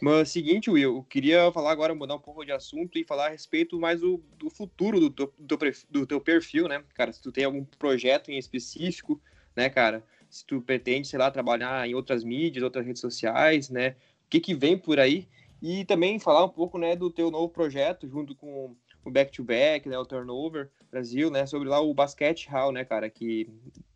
Mas 0.00 0.30
seguinte, 0.30 0.70
Will, 0.70 0.96
eu 0.96 1.02
queria 1.04 1.50
falar 1.52 1.70
agora, 1.70 1.94
mudar 1.94 2.16
um 2.16 2.20
pouco 2.20 2.44
de 2.44 2.52
assunto 2.52 2.98
e 2.98 3.04
falar 3.04 3.26
a 3.26 3.30
respeito 3.30 3.78
mais 3.78 4.00
do, 4.00 4.22
do 4.36 4.50
futuro 4.50 4.98
do 4.98 5.10
teu, 5.10 5.32
do, 5.38 5.58
do 5.90 6.06
teu 6.06 6.20
perfil, 6.20 6.66
né, 6.66 6.82
cara, 6.94 7.12
se 7.12 7.20
tu 7.22 7.30
tem 7.30 7.44
algum 7.44 7.64
projeto 7.64 8.30
em 8.30 8.38
específico, 8.38 9.20
né, 9.54 9.68
cara, 9.68 10.02
se 10.28 10.46
tu 10.46 10.60
pretende, 10.62 11.06
sei 11.06 11.18
lá, 11.18 11.30
trabalhar 11.30 11.86
em 11.86 11.94
outras 11.94 12.24
mídias, 12.24 12.64
outras 12.64 12.86
redes 12.86 13.00
sociais, 13.02 13.68
né? 13.68 13.90
O 14.24 14.30
que 14.30 14.40
que 14.40 14.54
vem 14.54 14.78
por 14.78 14.98
aí? 14.98 15.28
E 15.60 15.84
também 15.84 16.18
falar 16.18 16.44
um 16.44 16.48
pouco, 16.48 16.78
né, 16.78 16.96
do 16.96 17.10
teu 17.10 17.30
novo 17.30 17.50
projeto 17.50 18.08
junto 18.08 18.34
com 18.34 18.74
o 19.04 19.10
Back 19.10 19.30
to 19.30 19.44
Back, 19.44 19.88
né, 19.88 19.98
o 19.98 20.06
Turnover 20.06 20.70
Brasil, 20.90 21.30
né, 21.30 21.44
sobre 21.46 21.68
lá 21.68 21.80
o 21.80 21.92
Basquete 21.92 22.48
Hall, 22.48 22.72
né, 22.72 22.84
cara, 22.84 23.10
que 23.10 23.48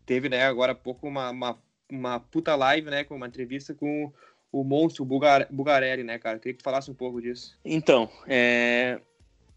teve, 0.05 0.29
né, 0.29 0.45
agora 0.45 0.73
há 0.73 0.75
pouco 0.75 1.09
uma, 1.09 1.31
uma, 1.31 1.59
uma 1.91 2.21
puta 2.21 2.55
live, 2.55 2.91
né, 2.91 3.03
com 3.03 3.17
uma 3.17 3.27
entrevista 3.27 3.75
com 3.75 4.13
o 4.53 4.65
monstro 4.65 5.05
Bugar, 5.05 5.47
Bugarelli, 5.51 6.03
né, 6.03 6.19
cara? 6.19 6.39
Queria 6.39 6.55
que 6.55 6.59
tu 6.61 6.65
falasse 6.65 6.91
um 6.91 6.95
pouco 6.95 7.21
disso. 7.21 7.59
Então, 7.65 8.11
é... 8.27 9.01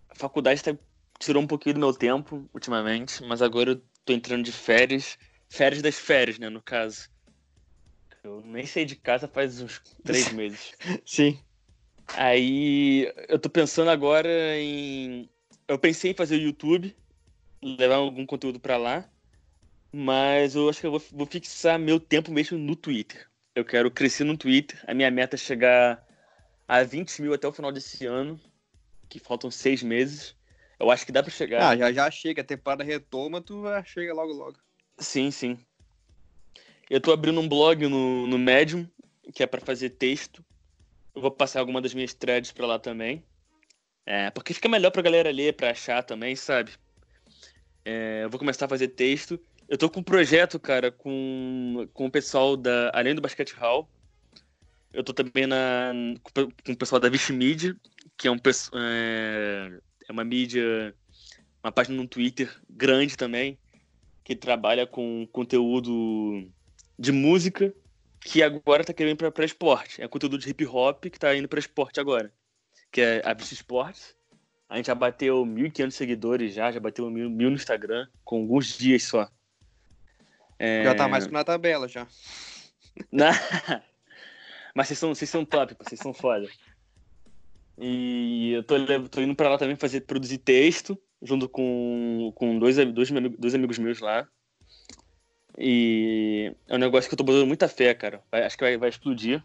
a 0.09 0.15
faculdade 0.15 0.63
tá... 0.63 0.75
tirou 1.19 1.41
um 1.41 1.47
pouquinho 1.47 1.75
do 1.75 1.79
meu 1.79 1.93
tempo 1.93 2.49
ultimamente, 2.53 3.23
mas 3.23 3.41
agora 3.41 3.71
eu 3.71 3.81
tô 4.03 4.13
entrando 4.13 4.43
de 4.43 4.51
férias. 4.51 5.17
Férias 5.49 5.81
das 5.81 5.95
férias, 5.95 6.37
né, 6.37 6.49
no 6.49 6.61
caso. 6.61 7.09
Eu 8.23 8.41
nem 8.41 8.65
saí 8.65 8.85
de 8.85 8.95
casa 8.95 9.27
faz 9.27 9.61
uns 9.61 9.81
três 10.03 10.31
meses. 10.33 10.73
Sim. 11.05 11.39
Aí 12.15 13.11
eu 13.27 13.39
tô 13.39 13.49
pensando 13.49 13.89
agora 13.89 14.29
em. 14.57 15.29
Eu 15.67 15.77
pensei 15.77 16.11
em 16.11 16.15
fazer 16.15 16.35
o 16.35 16.41
YouTube, 16.41 16.95
levar 17.61 17.95
algum 17.95 18.25
conteúdo 18.25 18.59
pra 18.59 18.77
lá, 18.77 19.07
mas 19.91 20.55
eu 20.55 20.67
acho 20.67 20.81
que 20.81 20.87
eu 20.87 20.91
vou, 20.91 21.01
vou 21.11 21.27
fixar 21.27 21.77
meu 21.77 21.99
tempo 21.99 22.31
mesmo 22.31 22.57
no 22.57 22.75
Twitter. 22.75 23.28
Eu 23.59 23.65
quero 23.65 23.91
crescer 23.91 24.23
no 24.23 24.37
Twitter. 24.37 24.81
A 24.87 24.93
minha 24.93 25.11
meta 25.11 25.35
é 25.35 25.37
chegar 25.37 26.01
a 26.65 26.81
20 26.81 27.21
mil 27.21 27.33
até 27.33 27.45
o 27.45 27.51
final 27.51 27.73
desse 27.73 28.05
ano, 28.05 28.39
que 29.09 29.19
faltam 29.19 29.51
seis 29.51 29.83
meses. 29.83 30.33
Eu 30.79 30.89
acho 30.89 31.05
que 31.05 31.11
dá 31.11 31.21
pra 31.21 31.29
chegar. 31.29 31.67
Ah, 31.67 31.75
já 31.75 31.91
já 31.91 32.09
chega, 32.09 32.41
a 32.41 32.45
temporada 32.45 32.85
retoma, 32.85 33.41
tu 33.41 33.63
já 33.63 33.83
chega 33.83 34.13
logo 34.13 34.31
logo. 34.31 34.57
Sim, 34.97 35.29
sim. 35.29 35.59
Eu 36.89 37.01
tô 37.01 37.11
abrindo 37.11 37.41
um 37.41 37.49
blog 37.49 37.85
no, 37.85 38.25
no 38.27 38.39
Medium, 38.39 38.87
que 39.33 39.43
é 39.43 39.47
pra 39.47 39.59
fazer 39.59 39.89
texto. 39.89 40.43
Eu 41.13 41.21
vou 41.21 41.31
passar 41.31 41.59
alguma 41.59 41.81
das 41.81 41.93
minhas 41.93 42.13
threads 42.13 42.53
pra 42.53 42.65
lá 42.65 42.79
também. 42.79 43.25
É, 44.05 44.29
porque 44.31 44.53
fica 44.53 44.69
melhor 44.69 44.91
pra 44.91 45.01
galera 45.01 45.31
ler, 45.31 45.53
pra 45.53 45.71
achar 45.71 46.01
também, 46.01 46.33
sabe? 46.33 46.71
É, 47.83 48.21
eu 48.23 48.29
vou 48.29 48.39
começar 48.39 48.67
a 48.67 48.69
fazer 48.69 48.87
texto. 48.87 49.37
Eu 49.69 49.77
tô 49.77 49.87
com 49.87 49.99
um 49.99 50.03
projeto, 50.03 50.59
cara, 50.59 50.91
com, 50.91 51.87
com 51.93 52.07
o 52.07 52.11
pessoal 52.11 52.57
da. 52.57 52.91
Além 52.91 53.13
do 53.13 53.21
Basket 53.21 53.53
Hall. 53.53 53.87
Eu 54.91 55.03
tô 55.03 55.13
também 55.13 55.45
na, 55.45 55.93
com 56.65 56.71
o 56.71 56.75
pessoal 56.75 56.99
da 56.99 57.07
Vish 57.07 57.29
Media, 57.29 57.75
que 58.17 58.27
é, 58.27 58.31
um, 58.31 58.37
é, 58.73 59.79
é 60.07 60.11
uma 60.11 60.23
mídia, 60.23 60.95
uma 61.63 61.71
página 61.71 61.95
no 61.95 62.07
Twitter 62.07 62.51
grande 62.67 63.15
também 63.15 63.59
que 64.29 64.35
trabalha 64.35 64.87
com 64.87 65.27
conteúdo 65.31 66.47
de 66.97 67.11
música, 67.11 67.73
que 68.19 68.43
agora 68.43 68.83
tá 68.83 68.93
querendo 68.93 69.17
para 69.31 69.45
esporte. 69.45 70.01
É 70.01 70.07
conteúdo 70.07 70.37
de 70.37 70.49
hip 70.49 70.65
hop 70.65 71.05
que 71.05 71.19
tá 71.19 71.35
indo 71.35 71.47
para 71.47 71.59
esporte 71.59 71.99
agora, 71.99 72.31
que 72.91 73.01
é 73.01 73.21
a 73.23 73.33
Bicho 73.33 73.53
Esportes. 73.53 74.15
A 74.67 74.77
gente 74.77 74.87
já 74.87 74.95
bateu 74.95 75.43
1.500 75.43 75.91
seguidores 75.91 76.53
já, 76.53 76.71
já 76.71 76.79
bateu 76.79 77.09
mil, 77.09 77.29
mil 77.29 77.49
no 77.49 77.55
Instagram, 77.55 78.07
com 78.23 78.41
alguns 78.41 78.77
dias 78.77 79.03
só. 79.03 79.27
É... 80.59 80.83
Já 80.83 80.93
tá 80.93 81.07
mais 81.07 81.25
que 81.25 81.33
na 81.33 81.43
tabela 81.43 81.87
já. 81.87 82.05
Na- 83.11 83.31
Mas 84.75 84.87
vocês 84.87 84.99
são, 84.99 85.15
vocês 85.15 85.29
são 85.29 85.43
top, 85.45 85.75
vocês 85.79 85.99
são 85.99 86.13
foda. 86.13 86.47
E 87.77 88.51
eu 88.53 88.63
tô, 88.63 88.75
tô 89.09 89.21
indo 89.21 89.35
pra 89.35 89.49
lá 89.49 89.57
também 89.57 89.75
fazer, 89.75 90.01
produzir 90.01 90.37
texto, 90.37 90.99
junto 91.21 91.47
com, 91.47 92.31
com 92.35 92.59
dois, 92.59 92.75
dois, 92.75 93.09
dois 93.37 93.55
amigos 93.55 93.79
meus 93.79 93.99
lá. 93.99 94.27
E 95.57 96.53
é 96.67 96.75
um 96.75 96.79
negócio 96.79 97.09
que 97.09 97.13
eu 97.13 97.17
tô 97.17 97.23
botando 97.23 97.47
muita 97.47 97.67
fé, 97.67 97.93
cara. 97.93 98.21
Vai- 98.31 98.43
acho 98.43 98.57
que 98.57 98.63
vai, 98.63 98.77
vai 98.77 98.89
explodir. 98.89 99.43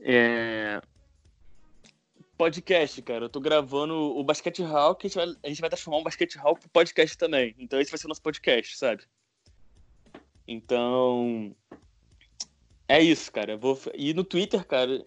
É... 0.00 0.80
Podcast, 2.36 3.02
cara. 3.02 3.24
Eu 3.24 3.28
tô 3.28 3.40
gravando 3.40 3.94
o 3.94 4.22
Basquete 4.22 4.62
Hall, 4.62 4.94
que 4.94 5.06
a 5.06 5.10
gente 5.10 5.16
vai, 5.16 5.34
a 5.42 5.48
gente 5.48 5.60
vai 5.60 5.70
transformar 5.70 5.98
um 5.98 6.04
Basquete 6.04 6.36
Hall 6.36 6.56
pro 6.56 6.68
podcast 6.68 7.18
também. 7.18 7.54
Então 7.58 7.80
esse 7.80 7.90
vai 7.90 7.98
ser 7.98 8.06
o 8.06 8.08
nosso 8.08 8.22
podcast, 8.22 8.76
sabe? 8.78 9.02
Então. 10.48 11.54
É 12.88 13.02
isso, 13.02 13.30
cara. 13.30 13.56
Vou... 13.56 13.78
E 13.94 14.14
no 14.14 14.24
Twitter, 14.24 14.66
cara, 14.66 15.04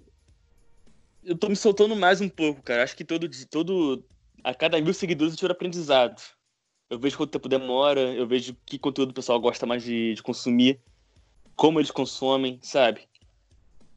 eu 1.24 1.36
tô 1.36 1.50
me 1.50 1.56
soltando 1.56 1.96
mais 1.96 2.22
um 2.22 2.30
pouco, 2.30 2.62
cara. 2.62 2.84
Acho 2.84 2.96
que 2.96 3.04
todo, 3.04 3.28
todo 3.48 4.06
a 4.44 4.54
cada 4.54 4.80
mil 4.80 4.94
seguidores 4.94 5.34
eu 5.34 5.40
tiro 5.40 5.52
aprendizado. 5.52 6.22
Eu 6.90 7.00
vejo 7.00 7.18
quanto 7.18 7.32
tempo 7.32 7.50
demora, 7.50 8.02
eu 8.02 8.28
vejo 8.28 8.56
que 8.66 8.78
conteúdo 8.78 9.12
o 9.12 9.14
pessoal 9.14 9.40
gosta 9.40 9.66
mais 9.66 9.82
de, 9.82 10.14
de 10.14 10.22
consumir, 10.22 10.80
como 11.56 11.80
eles 11.80 11.90
consomem, 11.90 12.60
sabe? 12.62 13.08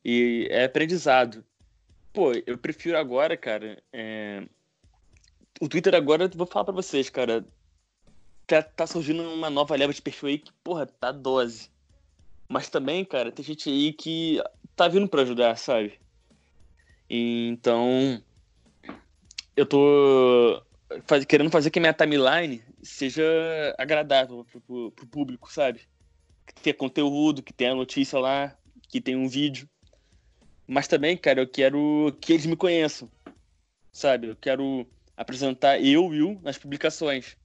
E 0.05 0.47
é 0.51 0.65
aprendizado. 0.65 1.45
Pô, 2.13 2.33
eu 2.47 2.57
prefiro 2.57 2.97
agora, 2.97 3.37
cara, 3.37 3.83
é, 3.93 4.47
o 5.61 5.69
Twitter 5.69 5.95
agora, 5.95 6.29
vou 6.29 6.47
falar 6.47 6.67
pra 6.67 6.75
vocês, 6.75 7.11
cara. 7.11 7.45
Tá, 8.47 8.63
tá 8.63 8.87
surgindo 8.87 9.23
uma 9.23 9.49
nova 9.49 9.75
leva 9.75 9.93
de 9.93 10.03
perfil 10.03 10.29
aí 10.29 10.39
que, 10.39 10.53
porra, 10.63 10.87
tá 10.87 11.11
dose. 11.11 11.71
Mas 12.49 12.69
também, 12.69 13.05
cara, 13.05 13.33
tem 13.33 13.45
gente 13.45 13.71
aí 13.71 13.93
que 13.93 14.43
tá 14.77 14.87
vindo 14.87 15.09
pra 15.09 15.23
ajudar, 15.23 15.57
sabe? 15.57 15.99
Então. 17.09 18.23
Eu 19.57 19.65
tô 19.65 20.63
faz, 21.07 21.25
querendo 21.25 21.51
fazer 21.51 21.71
que 21.71 21.79
a 21.79 21.83
minha 21.83 21.93
timeline 21.93 22.63
seja 22.83 23.25
agradável 23.79 24.45
pro, 24.45 24.61
pro, 24.61 24.91
pro 24.93 25.07
público, 25.07 25.53
sabe? 25.53 25.81
Que 26.47 26.63
tenha 26.63 26.75
conteúdo, 26.75 27.43
que 27.43 27.53
tenha 27.53 27.75
notícia 27.75 28.19
lá, 28.19 28.57
que 28.89 29.01
tenha 29.01 29.19
um 29.19 29.29
vídeo. 29.29 29.69
Mas 30.67 30.89
também, 30.89 31.17
cara, 31.17 31.41
eu 31.41 31.49
quero 31.49 32.17
que 32.21 32.33
eles 32.33 32.47
me 32.47 32.57
conheçam, 32.57 33.11
sabe? 33.93 34.29
Eu 34.29 34.37
quero 34.37 34.87
apresentar 35.17 35.81
eu, 35.81 36.07
Will, 36.07 36.41
nas 36.43 36.59
publicações. 36.59 37.37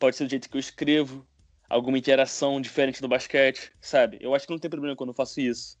Pode 0.00 0.16
ser 0.16 0.24
do 0.24 0.30
jeito 0.30 0.48
que 0.48 0.56
eu 0.56 0.60
escrevo, 0.60 1.26
alguma 1.68 1.98
interação 1.98 2.58
diferente 2.58 3.02
no 3.02 3.06
basquete, 3.06 3.70
sabe? 3.82 4.16
Eu 4.18 4.34
acho 4.34 4.46
que 4.46 4.52
não 4.52 4.58
tem 4.58 4.70
problema 4.70 4.96
quando 4.96 5.10
eu 5.10 5.14
faço 5.14 5.40
isso. 5.42 5.78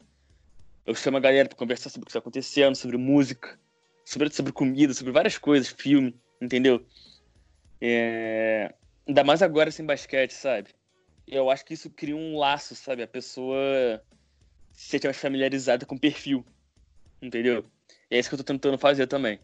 Eu 0.84 0.94
chamo 0.94 1.16
a 1.16 1.20
galera 1.20 1.48
para 1.48 1.56
conversar 1.56 1.88
sobre 1.88 2.04
o 2.04 2.06
que 2.06 2.10
está 2.10 2.18
acontecendo, 2.18 2.76
sobre 2.76 2.98
música, 2.98 3.58
sobre, 4.04 4.30
sobre 4.30 4.52
comida, 4.52 4.92
sobre 4.92 5.10
várias 5.10 5.38
coisas, 5.38 5.68
filme, 5.68 6.14
entendeu? 6.38 6.86
É... 7.80 8.74
Ainda 9.08 9.24
mais 9.24 9.40
agora 9.40 9.70
sem 9.70 9.86
basquete, 9.86 10.32
sabe? 10.32 10.68
Eu 11.26 11.50
acho 11.50 11.64
que 11.64 11.72
isso 11.72 11.88
cria 11.88 12.14
um 12.14 12.36
laço, 12.36 12.74
sabe? 12.74 13.02
A 13.02 13.08
pessoa 13.08 14.04
se 14.70 14.90
sente 14.90 15.06
mais 15.06 15.16
familiarizada 15.16 15.86
com 15.86 15.94
o 15.94 16.00
perfil, 16.00 16.44
entendeu? 17.22 17.64
E 18.10 18.16
é 18.16 18.18
isso 18.18 18.28
que 18.28 18.34
eu 18.34 18.38
tô 18.38 18.44
tentando 18.44 18.76
fazer 18.76 19.06
também. 19.06 19.40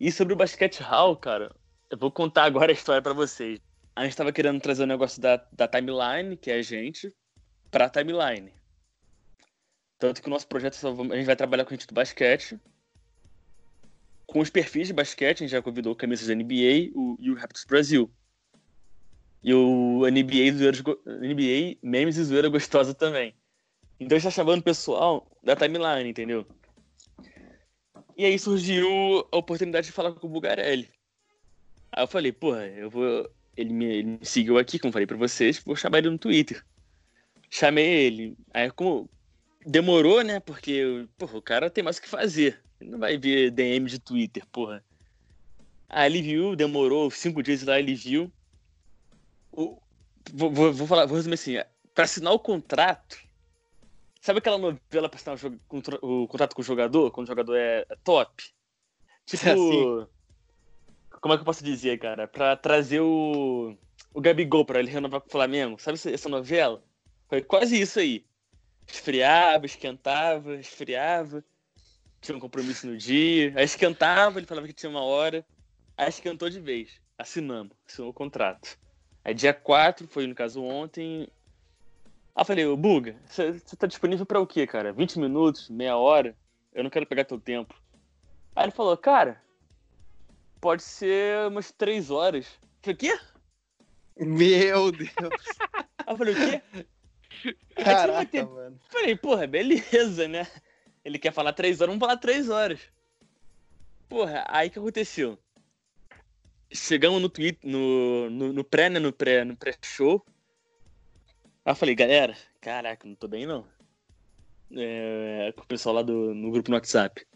E 0.00 0.10
sobre 0.10 0.32
o 0.32 0.36
basquete 0.36 0.80
hall, 0.80 1.14
cara, 1.14 1.54
eu 1.90 1.98
vou 1.98 2.10
contar 2.10 2.44
agora 2.44 2.72
a 2.72 2.74
história 2.74 3.02
para 3.02 3.12
vocês. 3.12 3.60
A 3.94 4.04
gente 4.04 4.16
tava 4.16 4.32
querendo 4.32 4.60
trazer 4.60 4.82
o 4.82 4.84
um 4.84 4.88
negócio 4.88 5.20
da, 5.20 5.36
da 5.52 5.68
timeline, 5.68 6.36
que 6.36 6.50
é 6.50 6.54
a 6.54 6.62
gente, 6.62 7.14
pra 7.70 7.90
timeline. 7.90 8.52
Tanto 9.98 10.20
que 10.20 10.28
o 10.28 10.30
nosso 10.30 10.48
projeto, 10.48 10.76
a 10.86 11.16
gente 11.16 11.26
vai 11.26 11.36
trabalhar 11.36 11.64
com 11.64 11.74
a 11.74 11.76
gente 11.76 11.86
do 11.86 11.94
basquete, 11.94 12.58
com 14.26 14.40
os 14.40 14.50
perfis 14.50 14.88
de 14.88 14.94
basquete, 14.94 15.38
a 15.38 15.42
gente 15.44 15.50
já 15.50 15.62
convidou 15.62 15.94
camisas 15.94 16.26
da 16.26 16.34
NBA 16.34 16.90
o, 16.94 17.16
e 17.20 17.30
o 17.30 17.34
Raptors 17.34 17.66
Brasil. 17.66 18.10
E 19.42 19.52
o 19.52 20.06
NBA, 20.10 20.56
zoeira, 20.56 20.78
NBA 21.06 21.78
Memes 21.82 22.16
e 22.16 22.24
Zoeira 22.24 22.48
Gostosa 22.48 22.94
também. 22.94 23.34
Então 24.00 24.16
a 24.16 24.18
gente 24.18 24.24
tá 24.24 24.30
chamando 24.30 24.60
o 24.60 24.64
pessoal 24.64 25.30
da 25.42 25.54
timeline, 25.54 26.08
entendeu? 26.08 26.46
E 28.16 28.24
aí 28.24 28.38
surgiu 28.38 28.88
a 29.30 29.36
oportunidade 29.36 29.86
de 29.86 29.92
falar 29.92 30.12
com 30.12 30.26
o 30.26 30.30
Bugarelli. 30.30 30.88
Aí 31.90 32.02
eu 32.02 32.08
falei, 32.08 32.32
porra, 32.32 32.66
eu 32.68 32.88
vou. 32.88 33.30
Ele 33.56 33.72
me, 33.72 33.84
ele 33.84 34.18
me 34.18 34.26
seguiu 34.26 34.58
aqui, 34.58 34.78
como 34.78 34.92
falei 34.92 35.06
pra 35.06 35.16
vocês, 35.16 35.58
vou 35.64 35.76
chamar 35.76 35.98
ele 35.98 36.10
no 36.10 36.18
Twitter. 36.18 36.64
Chamei 37.50 38.06
ele. 38.06 38.36
Aí 38.52 38.70
como 38.70 39.08
demorou, 39.66 40.22
né? 40.22 40.40
Porque 40.40 41.06
porra, 41.18 41.38
o 41.38 41.42
cara 41.42 41.70
tem 41.70 41.84
mais 41.84 41.98
o 41.98 42.02
que 42.02 42.08
fazer. 42.08 42.60
Ele 42.80 42.90
não 42.90 42.98
vai 42.98 43.18
ver 43.18 43.50
DM 43.50 43.86
de 43.86 43.98
Twitter, 43.98 44.44
porra. 44.50 44.82
Aí 45.88 46.10
ele 46.10 46.22
viu, 46.22 46.56
demorou 46.56 47.10
cinco 47.10 47.42
dias 47.42 47.62
lá, 47.62 47.78
ele 47.78 47.94
viu. 47.94 48.32
O, 49.52 49.78
vou, 50.32 50.50
vou, 50.50 50.72
vou, 50.72 50.86
falar, 50.86 51.04
vou 51.04 51.16
resumir 51.16 51.34
assim: 51.34 51.56
pra 51.94 52.04
assinar 52.04 52.32
o 52.32 52.38
contrato, 52.38 53.18
Sabe 54.22 54.38
aquela 54.38 54.56
novela 54.56 55.08
pra 55.08 55.16
assinar 55.16 55.36
o, 55.68 56.22
o 56.22 56.28
contrato 56.28 56.54
com 56.54 56.62
o 56.62 56.64
jogador, 56.64 57.10
quando 57.10 57.26
o 57.26 57.28
jogador 57.28 57.56
é, 57.56 57.84
é 57.88 57.96
top? 58.04 58.44
Tipo. 59.26 59.48
É 59.48 59.52
assim. 59.52 60.06
Como 61.22 61.32
é 61.32 61.36
que 61.36 61.42
eu 61.42 61.46
posso 61.46 61.62
dizer, 61.62 62.00
cara? 62.00 62.26
Pra 62.26 62.56
trazer 62.56 63.00
o, 63.00 63.76
o 64.12 64.20
Gabigol 64.20 64.64
pra 64.64 64.80
ele 64.80 64.90
renovar 64.90 65.20
com 65.20 65.28
o 65.28 65.30
Flamengo. 65.30 65.80
Sabe 65.80 65.96
essa 66.12 66.28
novela? 66.28 66.82
Foi 67.28 67.40
quase 67.40 67.80
isso 67.80 68.00
aí. 68.00 68.26
Esfriava, 68.86 69.64
esquentava, 69.64 70.56
esfriava. 70.56 71.44
Tinha 72.20 72.36
um 72.36 72.40
compromisso 72.40 72.88
no 72.88 72.96
dia. 72.98 73.52
Aí 73.56 73.64
esquentava, 73.64 74.40
ele 74.40 74.48
falava 74.48 74.66
que 74.66 74.72
tinha 74.72 74.90
uma 74.90 75.04
hora. 75.04 75.46
Aí 75.96 76.08
esquentou 76.08 76.50
de 76.50 76.58
vez. 76.58 77.00
Assinamos, 77.16 77.72
assinou 77.86 78.10
o 78.10 78.14
contrato. 78.14 78.76
Aí 79.24 79.32
dia 79.32 79.54
4, 79.54 80.08
foi 80.08 80.26
no 80.26 80.34
caso 80.34 80.60
ontem, 80.60 81.28
Aí 82.34 82.40
eu 82.40 82.44
falei, 82.44 82.66
ô 82.66 82.76
Buga, 82.76 83.14
você 83.26 83.76
tá 83.76 83.86
disponível 83.86 84.26
pra 84.26 84.40
o 84.40 84.46
quê, 84.46 84.66
cara? 84.66 84.92
20 84.92 85.20
minutos, 85.20 85.68
meia 85.68 85.96
hora? 85.96 86.34
Eu 86.72 86.82
não 86.82 86.90
quero 86.90 87.06
pegar 87.06 87.24
teu 87.24 87.38
tempo. 87.38 87.74
Aí 88.56 88.64
ele 88.64 88.72
falou, 88.72 88.96
cara, 88.96 89.40
pode 90.62 90.84
ser 90.84 91.48
umas 91.48 91.72
3 91.72 92.10
horas. 92.10 92.46
Eu 92.46 92.94
falei, 92.94 92.94
o 92.94 92.98
quê? 92.98 93.20
Meu 94.16 94.92
Deus. 94.92 95.10
Aí 96.06 96.14
eu 96.14 96.16
falei, 96.16 96.34
o 96.34 96.36
quê? 96.36 97.56
Caraca, 97.74 98.30
ter... 98.30 98.46
mano. 98.46 98.80
Falei, 98.88 99.16
porra, 99.16 99.46
beleza, 99.46 100.28
né? 100.28 100.46
Ele 101.04 101.18
quer 101.18 101.32
falar 101.32 101.52
3 101.52 101.80
horas, 101.80 101.88
vamos 101.88 102.00
falar 102.00 102.16
3 102.16 102.48
horas. 102.48 102.80
Porra, 104.08 104.44
aí 104.48 104.70
que 104.70 104.78
aconteceu? 104.78 105.38
Chegamos 106.70 107.20
no 107.20 107.28
tweet, 107.28 107.58
no, 107.64 108.30
no, 108.30 108.52
no 108.52 108.62
pré, 108.62 108.88
né? 108.88 109.00
No 109.00 109.12
pré, 109.12 109.44
no 109.44 109.56
pré-show. 109.56 110.24
Aí 111.64 111.72
eu 111.72 111.74
falei, 111.74 111.94
galera, 111.94 112.36
caraca, 112.60 113.08
não 113.08 113.16
tô 113.16 113.26
bem 113.26 113.46
não. 113.46 113.66
É, 114.76 115.52
com 115.56 115.62
o 115.62 115.66
pessoal 115.66 115.96
lá 115.96 116.02
do, 116.02 116.34
no 116.34 116.50
grupo 116.52 116.70
no 116.70 116.76
WhatsApp. 116.76 117.26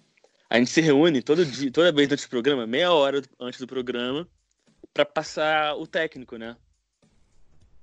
A 0.49 0.59
gente 0.59 0.71
se 0.71 0.81
reúne 0.81 1.23
todo 1.23 1.45
dia, 1.45 1.71
toda 1.73 1.93
vez 1.93 2.11
antes 2.11 2.27
do 2.27 2.31
programa, 2.31 2.67
meia 2.67 2.93
hora 2.93 3.21
antes 3.41 3.61
do 3.61 3.67
programa, 3.67 4.29
para 4.95 5.05
passar 5.05 5.77
o 5.77 5.87
técnico, 5.87 6.37
né? 6.37 6.57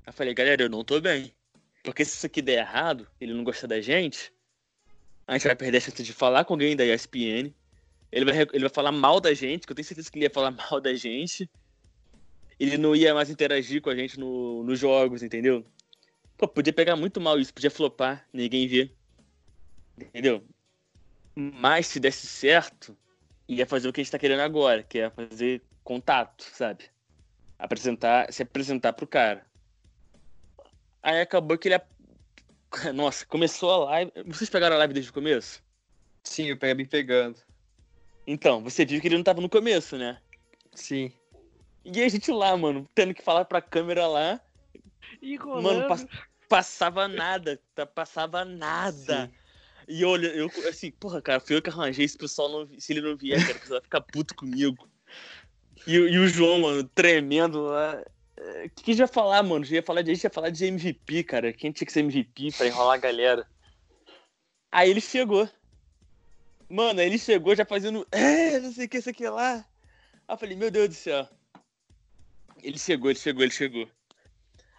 Eu 0.06 0.14
falei, 0.14 0.34
galera, 0.34 0.64
eu 0.64 0.70
não 0.70 0.84
tô 0.84 1.00
bem. 1.02 1.34
Porque 1.84 2.06
se 2.06 2.16
isso 2.16 2.26
aqui 2.26 2.42
der 2.42 2.60
errado, 2.60 3.08
ele 3.20 3.34
não 3.34 3.44
gostar 3.44 3.68
da 3.68 3.82
gente, 3.82 4.32
a 5.28 5.34
gente 5.34 5.48
vai 5.48 5.56
perder 5.56 5.78
a 5.78 5.82
chance 5.82 6.04
de 6.04 6.14
falar 6.14 6.46
com 6.46 6.54
alguém 6.54 6.76
da 6.76 6.86
ESPN. 6.86 7.54
Ele 8.12 8.26
vai, 8.26 8.42
ele 8.42 8.60
vai 8.60 8.70
falar 8.70 8.92
mal 8.92 9.20
da 9.20 9.34
gente, 9.34 9.66
que 9.66 9.72
eu 9.72 9.76
tenho 9.76 9.86
certeza 9.86 10.12
que 10.12 10.18
ele 10.18 10.26
ia 10.26 10.30
falar 10.30 10.52
mal 10.72 10.80
da 10.80 10.94
gente. 10.94 11.50
Ele 12.60 12.78
não 12.78 12.96
ia 12.96 13.14
mais 13.14 13.30
interagir 13.30 13.82
com 13.82 13.90
a 13.90 13.96
gente 13.96 14.20
no, 14.20 14.64
nos 14.64 14.80
jogos, 14.80 15.24
entendeu? 15.24 15.66
Pô, 16.38 16.48
podia 16.48 16.72
pegar 16.72 16.96
muito 16.96 17.20
mal 17.20 17.40
isso, 17.40 17.54
podia 17.54 17.72
flopar, 17.72 18.28
ninguém 18.32 18.68
vê. 18.68 18.92
Entendeu? 19.98 20.44
Mas 21.36 21.88
se 21.88 22.00
desse 22.00 22.28
certo, 22.28 22.96
ia 23.48 23.66
fazer 23.66 23.88
o 23.88 23.94
que 23.94 24.02
a 24.02 24.04
gente 24.04 24.12
tá 24.12 24.20
querendo 24.20 24.42
agora, 24.42 24.84
que 24.84 25.00
é 25.00 25.10
fazer 25.10 25.62
contato, 25.84 26.44
sabe? 26.44 26.86
Apresentar, 27.58 28.32
se 28.32 28.44
apresentar 28.44 28.94
pro 28.94 29.08
cara. 29.08 29.46
Aí 31.02 31.22
acabou 31.22 31.58
que 31.58 31.70
ele. 31.70 31.82
Nossa, 32.94 33.26
começou 33.26 33.72
a 33.72 33.78
live. 33.86 34.12
Vocês 34.28 34.50
pegaram 34.50 34.76
a 34.76 34.80
live 34.80 34.94
desde 34.94 35.12
o 35.12 35.14
começo? 35.14 35.64
Sim, 36.24 36.46
eu 36.46 36.58
peguei 36.58 36.86
pegando. 36.86 37.38
Então, 38.26 38.64
você 38.64 38.86
viu 38.86 39.02
que 39.02 39.08
ele 39.08 39.18
não 39.18 39.24
tava 39.24 39.42
no 39.42 39.50
começo, 39.50 39.98
né? 39.98 40.20
Sim. 40.74 41.12
E 41.84 42.02
a 42.02 42.08
gente 42.08 42.32
lá, 42.32 42.56
mano, 42.56 42.88
tendo 42.96 43.14
que 43.14 43.22
falar 43.22 43.44
pra 43.44 43.62
câmera 43.62 44.08
lá 44.08 44.40
Mano, 45.62 45.88
pass 45.88 46.06
passava 46.48 47.08
nada, 47.08 47.60
tá, 47.74 47.86
passava 47.86 48.46
nada. 48.46 49.26
Sim. 49.26 49.34
E 49.88 50.04
olha, 50.06 50.28
eu 50.28 50.50
assim, 50.68 50.92
porra, 50.92 51.22
cara, 51.22 51.40
fui 51.40 51.56
eu 51.56 51.62
que 51.62 51.70
arranjei, 51.70 52.06
esse 52.06 52.18
pessoal 52.18 52.50
não, 52.50 52.80
se 52.80 52.94
ele 52.94 53.02
não 53.02 53.18
vier, 53.18 53.40
cara, 53.46 53.60
o 53.66 53.70
vai 53.70 53.82
ficar 53.82 54.02
puto 54.02 54.36
comigo. 54.36 54.88
E, 55.86 55.94
e 55.96 56.18
o 56.18 56.28
João, 56.28 56.60
mano, 56.62 56.84
tremendo 56.84 57.64
lá. 57.64 58.04
O 58.38 58.42
é, 58.42 58.70
que, 58.70 58.84
que 58.84 58.92
a 58.92 58.94
gente 58.94 59.00
ia 59.02 59.08
falar, 59.08 59.44
mano? 59.44 59.64
A 59.64 59.66
gente 59.66 59.76
ia 59.76 59.84
falar 59.84 60.02
de, 60.02 60.12
a 60.12 60.14
gente 60.14 60.24
ia 60.24 60.30
falar 60.30 60.50
de 60.50 60.66
MVP, 60.66 61.24
cara. 61.24 61.54
Quem 61.54 61.72
tinha 61.72 61.86
que 61.86 61.94
ser 61.94 62.02
MVP 62.02 62.52
pra 62.58 62.68
enrolar 62.68 62.96
a 62.96 62.98
galera? 62.98 63.48
Aí 64.72 64.90
ele 64.90 65.02
chegou. 65.02 65.48
Mano, 66.70 67.00
aí 67.00 67.06
ele 67.06 67.20
chegou 67.20 67.56
já 67.56 67.66
fazendo. 67.66 68.08
É, 68.12 68.60
não 68.60 68.72
sei 68.72 68.86
o 68.86 68.90
que, 68.90 68.98
isso 68.98 69.10
aqui 69.10 69.28
lá. 69.28 69.58
Aí 70.28 70.34
eu 70.34 70.38
falei, 70.38 70.56
meu 70.56 70.72
Deus 70.72 70.90
do 70.90 70.96
céu. 70.96 71.28
Ele 72.62 72.80
chegou, 72.80 73.12
ele 73.12 73.20
chegou, 73.20 73.44
ele 73.44 73.52
chegou. 73.52 73.90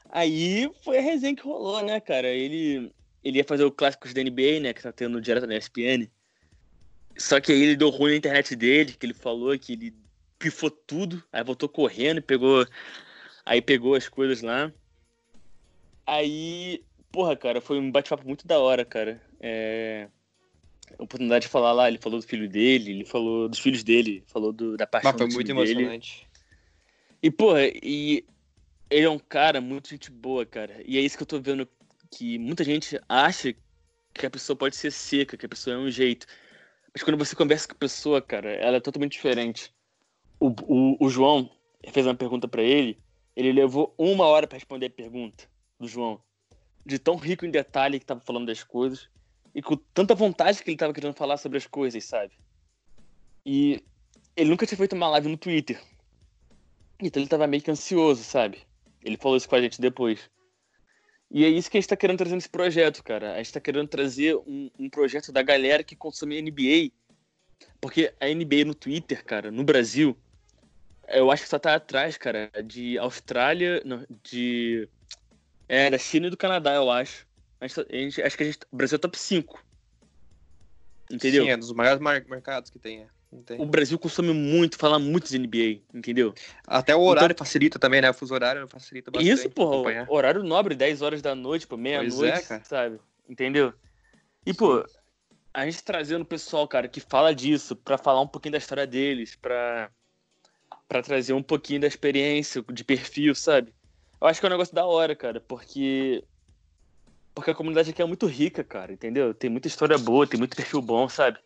Aí 0.08 0.70
foi 0.82 0.98
a 0.98 1.02
resenha 1.02 1.36
que 1.36 1.42
rolou, 1.42 1.82
né, 1.82 2.00
cara? 2.00 2.28
Ele, 2.28 2.92
ele 3.24 3.38
ia 3.38 3.44
fazer 3.44 3.64
o 3.64 3.72
clássicos 3.72 4.12
da 4.12 4.22
NBA, 4.22 4.60
né, 4.60 4.74
que 4.74 4.82
tá 4.82 4.92
tendo 4.92 5.20
direto 5.20 5.46
na 5.46 5.56
ESPN. 5.56 6.08
Só 7.16 7.40
que 7.40 7.50
aí 7.50 7.62
ele 7.62 7.76
deu 7.76 7.88
ruim 7.88 8.12
na 8.12 8.16
internet 8.18 8.54
dele, 8.54 8.92
que 8.92 9.06
ele 9.06 9.14
falou 9.14 9.58
que 9.58 9.72
ele 9.72 9.94
pifou 10.38 10.70
tudo, 10.70 11.24
aí 11.32 11.42
voltou 11.42 11.68
correndo 11.68 12.20
pegou. 12.20 12.66
Aí 13.46 13.62
pegou 13.62 13.94
as 13.94 14.08
coisas 14.08 14.42
lá. 14.42 14.70
Aí, 16.06 16.82
porra, 17.10 17.36
cara, 17.36 17.60
foi 17.60 17.78
um 17.78 17.90
bate-papo 17.90 18.26
muito 18.26 18.46
da 18.46 18.58
hora, 18.58 18.84
cara. 18.84 19.20
É... 19.40 20.08
A 20.98 21.02
oportunidade 21.02 21.46
de 21.46 21.50
falar 21.50 21.72
lá, 21.72 21.88
ele 21.88 21.98
falou 21.98 22.20
do 22.20 22.26
filho 22.26 22.48
dele, 22.48 22.90
ele 22.90 23.04
falou 23.04 23.48
dos 23.48 23.58
filhos 23.58 23.82
dele, 23.82 24.22
falou 24.26 24.52
do, 24.52 24.76
da 24.76 24.86
paixão 24.86 25.12
Mas 25.12 25.22
foi 25.22 25.34
muito 25.34 25.50
emocionante. 25.50 26.18
Dele. 26.18 26.28
E, 27.22 27.30
porra, 27.30 27.60
e 27.82 28.24
ele 28.90 29.06
é 29.06 29.10
um 29.10 29.18
cara 29.18 29.60
muito 29.60 29.88
gente 29.88 30.10
boa, 30.10 30.44
cara. 30.44 30.82
E 30.84 30.98
é 30.98 31.00
isso 31.00 31.16
que 31.16 31.22
eu 31.22 31.26
tô 31.26 31.40
vendo 31.40 31.66
que 32.14 32.38
muita 32.38 32.62
gente 32.62 33.00
acha 33.08 33.54
que 34.14 34.24
a 34.24 34.30
pessoa 34.30 34.56
pode 34.56 34.76
ser 34.76 34.92
seca, 34.92 35.36
que 35.36 35.46
a 35.46 35.48
pessoa 35.48 35.74
é 35.74 35.78
um 35.78 35.90
jeito. 35.90 36.26
Mas 36.92 37.02
quando 37.02 37.18
você 37.18 37.34
conversa 37.34 37.66
com 37.66 37.74
a 37.74 37.78
pessoa, 37.78 38.22
cara, 38.22 38.52
ela 38.52 38.76
é 38.76 38.80
totalmente 38.80 39.12
diferente. 39.12 39.74
o, 40.38 40.54
o, 40.62 40.96
o 41.04 41.10
João 41.10 41.50
fez 41.90 42.06
uma 42.06 42.14
pergunta 42.14 42.46
para 42.46 42.62
ele, 42.62 42.98
ele 43.34 43.52
levou 43.52 43.92
uma 43.98 44.26
hora 44.26 44.46
para 44.46 44.56
responder 44.56 44.86
a 44.86 44.90
pergunta 44.90 45.48
do 45.78 45.88
João. 45.88 46.22
De 46.86 46.98
tão 46.98 47.16
rico 47.16 47.44
em 47.44 47.50
detalhe 47.50 47.98
que 47.98 48.06
tava 48.06 48.20
falando 48.20 48.46
das 48.46 48.62
coisas 48.62 49.08
e 49.52 49.60
com 49.60 49.76
tanta 49.76 50.14
vontade 50.14 50.62
que 50.62 50.70
ele 50.70 50.76
tava 50.76 50.92
querendo 50.92 51.14
falar 51.14 51.36
sobre 51.36 51.58
as 51.58 51.66
coisas, 51.66 52.04
sabe? 52.04 52.32
E 53.44 53.82
ele 54.36 54.50
nunca 54.50 54.66
tinha 54.66 54.78
feito 54.78 54.94
uma 54.94 55.08
live 55.08 55.28
no 55.28 55.36
Twitter. 55.36 55.82
Então 57.00 57.20
ele 57.20 57.28
tava 57.28 57.46
meio 57.46 57.62
que 57.62 57.70
ansioso, 57.70 58.22
sabe? 58.22 58.58
Ele 59.02 59.16
falou 59.16 59.36
isso 59.36 59.48
com 59.48 59.56
a 59.56 59.60
gente 59.60 59.80
depois. 59.80 60.30
E 61.34 61.44
é 61.44 61.48
isso 61.48 61.68
que 61.68 61.76
a 61.76 61.80
gente 61.80 61.88
tá 61.88 61.96
querendo 61.96 62.18
trazer 62.18 62.36
nesse 62.36 62.48
projeto, 62.48 63.02
cara. 63.02 63.34
A 63.34 63.38
gente 63.38 63.52
tá 63.52 63.58
querendo 63.58 63.88
trazer 63.88 64.36
um, 64.36 64.70
um 64.78 64.88
projeto 64.88 65.32
da 65.32 65.42
galera 65.42 65.82
que 65.82 65.96
consome 65.96 66.40
NBA. 66.40 66.92
Porque 67.80 68.14
a 68.20 68.28
NBA 68.28 68.64
no 68.64 68.72
Twitter, 68.72 69.24
cara, 69.24 69.50
no 69.50 69.64
Brasil, 69.64 70.16
eu 71.08 71.32
acho 71.32 71.42
que 71.42 71.48
só 71.48 71.58
tá 71.58 71.74
atrás, 71.74 72.16
cara, 72.16 72.52
de 72.64 72.96
Austrália, 72.98 73.82
não, 73.84 74.06
de. 74.22 74.88
É, 75.68 75.90
da 75.90 75.98
China 75.98 76.28
e 76.28 76.30
do 76.30 76.36
Canadá, 76.36 76.74
eu 76.74 76.88
acho. 76.88 77.26
A 77.60 77.66
gente, 77.66 77.80
a 77.80 77.96
gente, 77.96 78.22
acho 78.22 78.36
que 78.36 78.42
a 78.44 78.46
gente, 78.46 78.58
o 78.70 78.76
Brasil 78.76 78.94
é 78.94 78.98
top 79.00 79.18
5. 79.18 79.60
Entendeu? 81.10 81.42
Sim, 81.42 81.50
é 81.50 81.56
dos 81.56 81.72
maiores 81.72 82.00
mercados 82.00 82.70
que 82.70 82.78
tem, 82.78 83.00
é. 83.00 83.06
O 83.58 83.66
Brasil 83.66 83.98
consome 83.98 84.32
muito, 84.32 84.78
fala 84.78 84.98
muito 84.98 85.28
de 85.28 85.38
NBA, 85.38 85.82
entendeu? 85.92 86.34
Até 86.66 86.94
o 86.94 87.02
horário 87.02 87.32
então, 87.32 87.44
facilita 87.44 87.78
também, 87.78 88.00
né? 88.00 88.10
O 88.10 88.14
fuso 88.14 88.34
horário 88.34 88.66
facilita 88.68 89.10
bastante. 89.10 89.32
Isso, 89.32 89.50
porra. 89.50 90.06
Horário 90.08 90.42
nobre, 90.42 90.74
10 90.74 91.02
horas 91.02 91.20
da 91.20 91.34
noite, 91.34 91.66
pô, 91.66 91.76
meia-noite, 91.76 92.52
é, 92.52 92.60
sabe? 92.64 92.98
Entendeu? 93.28 93.72
E, 94.46 94.52
Sim. 94.52 94.58
pô, 94.58 94.84
a 95.52 95.64
gente 95.64 95.82
trazendo 95.84 96.22
o 96.22 96.26
pessoal, 96.26 96.66
cara, 96.66 96.88
que 96.88 97.00
fala 97.00 97.34
disso, 97.34 97.76
para 97.76 97.96
falar 97.96 98.20
um 98.20 98.26
pouquinho 98.26 98.52
da 98.52 98.58
história 98.58 98.86
deles, 98.86 99.36
pra, 99.36 99.90
pra 100.88 101.02
trazer 101.02 101.32
um 101.32 101.42
pouquinho 101.42 101.80
da 101.80 101.86
experiência, 101.86 102.62
de 102.72 102.84
perfil, 102.84 103.34
sabe? 103.34 103.72
Eu 104.20 104.26
acho 104.26 104.40
que 104.40 104.46
é 104.46 104.48
um 104.48 104.52
negócio 104.52 104.74
da 104.74 104.84
hora, 104.84 105.14
cara, 105.14 105.40
porque. 105.40 106.24
Porque 107.34 107.50
a 107.50 107.54
comunidade 107.54 107.90
aqui 107.90 108.00
é 108.00 108.04
muito 108.04 108.26
rica, 108.26 108.62
cara, 108.62 108.92
entendeu? 108.92 109.34
Tem 109.34 109.50
muita 109.50 109.66
história 109.66 109.98
boa, 109.98 110.26
tem 110.26 110.38
muito 110.38 110.56
perfil 110.56 110.80
bom, 110.80 111.08
sabe? 111.08 111.38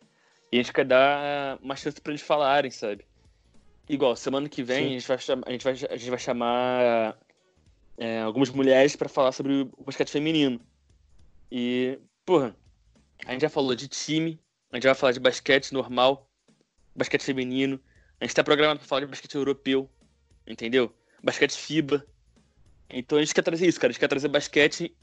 E 0.51 0.57
a 0.57 0.61
gente 0.61 0.73
quer 0.73 0.85
dar 0.85 1.59
uma 1.61 1.75
chance 1.75 2.01
para 2.01 2.11
eles 2.11 2.21
falarem, 2.21 2.71
sabe? 2.71 3.05
Igual, 3.87 4.15
semana 4.15 4.47
que 4.49 4.63
vem 4.63 4.85
a 4.85 4.89
gente, 4.89 5.07
vai 5.07 5.17
chamar, 5.17 5.43
a, 5.47 5.51
gente 5.51 5.63
vai, 5.63 5.73
a 5.73 5.97
gente 5.97 6.09
vai 6.09 6.19
chamar 6.19 7.17
é, 7.97 8.21
algumas 8.21 8.49
mulheres 8.49 8.95
para 8.95 9.09
falar 9.09 9.31
sobre 9.31 9.69
o 9.77 9.83
basquete 9.83 10.09
feminino. 10.09 10.59
E, 11.51 11.99
porra, 12.25 12.55
a 13.25 13.31
gente 13.31 13.41
já 13.41 13.49
falou 13.49 13.75
de 13.75 13.87
time, 13.87 14.39
a 14.71 14.77
gente 14.77 14.85
vai 14.85 14.95
falar 14.95 15.11
de 15.11 15.19
basquete 15.19 15.71
normal, 15.71 16.29
basquete 16.95 17.23
feminino. 17.23 17.79
A 18.19 18.25
gente 18.25 18.35
tá 18.35 18.43
programado 18.43 18.79
para 18.79 18.87
falar 18.87 19.01
de 19.01 19.07
basquete 19.07 19.35
europeu, 19.35 19.89
entendeu? 20.45 20.93
Basquete 21.23 21.57
FIBA. 21.57 22.05
Então 22.89 23.17
a 23.17 23.21
gente 23.21 23.33
quer 23.33 23.43
trazer 23.43 23.67
isso, 23.67 23.79
cara. 23.79 23.89
A 23.89 23.93
gente 23.93 23.99
quer 23.99 24.07
trazer 24.07 24.27
basquete 24.27 24.95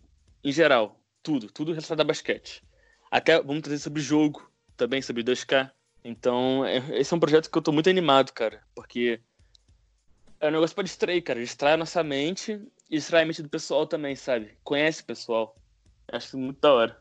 em 0.43 0.53
geral. 0.53 1.01
Tudo, 1.23 1.49
tudo 1.49 1.73
relacionado 1.73 2.01
a 2.01 2.05
basquete. 2.05 2.63
Até 3.11 3.41
vamos 3.41 3.63
trazer 3.63 3.79
sobre 3.79 4.01
jogo, 4.01 4.49
também 4.77 5.03
sobre 5.03 5.23
2K. 5.23 5.71
Então, 6.05 6.65
é, 6.65 6.77
esse 6.99 7.13
é 7.13 7.17
um 7.17 7.21
projeto 7.21 7.51
que 7.51 7.59
eu 7.59 7.63
tô 7.63 7.73
muito 7.73 7.91
animado, 7.91 8.33
cara, 8.33 8.63
porque 8.75 9.21
é 10.41 10.49
um 10.49 10.53
negócio 10.53 10.75
pra 10.75 10.85
distrair, 10.85 11.23
cara. 11.23 11.41
Distrai 11.41 11.73
a 11.73 11.77
nossa 11.77 12.03
mente 12.03 12.61
e 12.91 12.97
distrai 12.97 13.23
a 13.23 13.27
mente 13.27 13.43
do 13.43 13.49
pessoal 13.49 13.87
também, 13.87 14.15
sabe? 14.15 14.53
Conhece 14.63 15.03
o 15.03 15.07
pessoal. 15.07 15.57
Acho 16.13 16.39
muito 16.39 16.61
da 16.61 16.73
hora. 16.73 17.01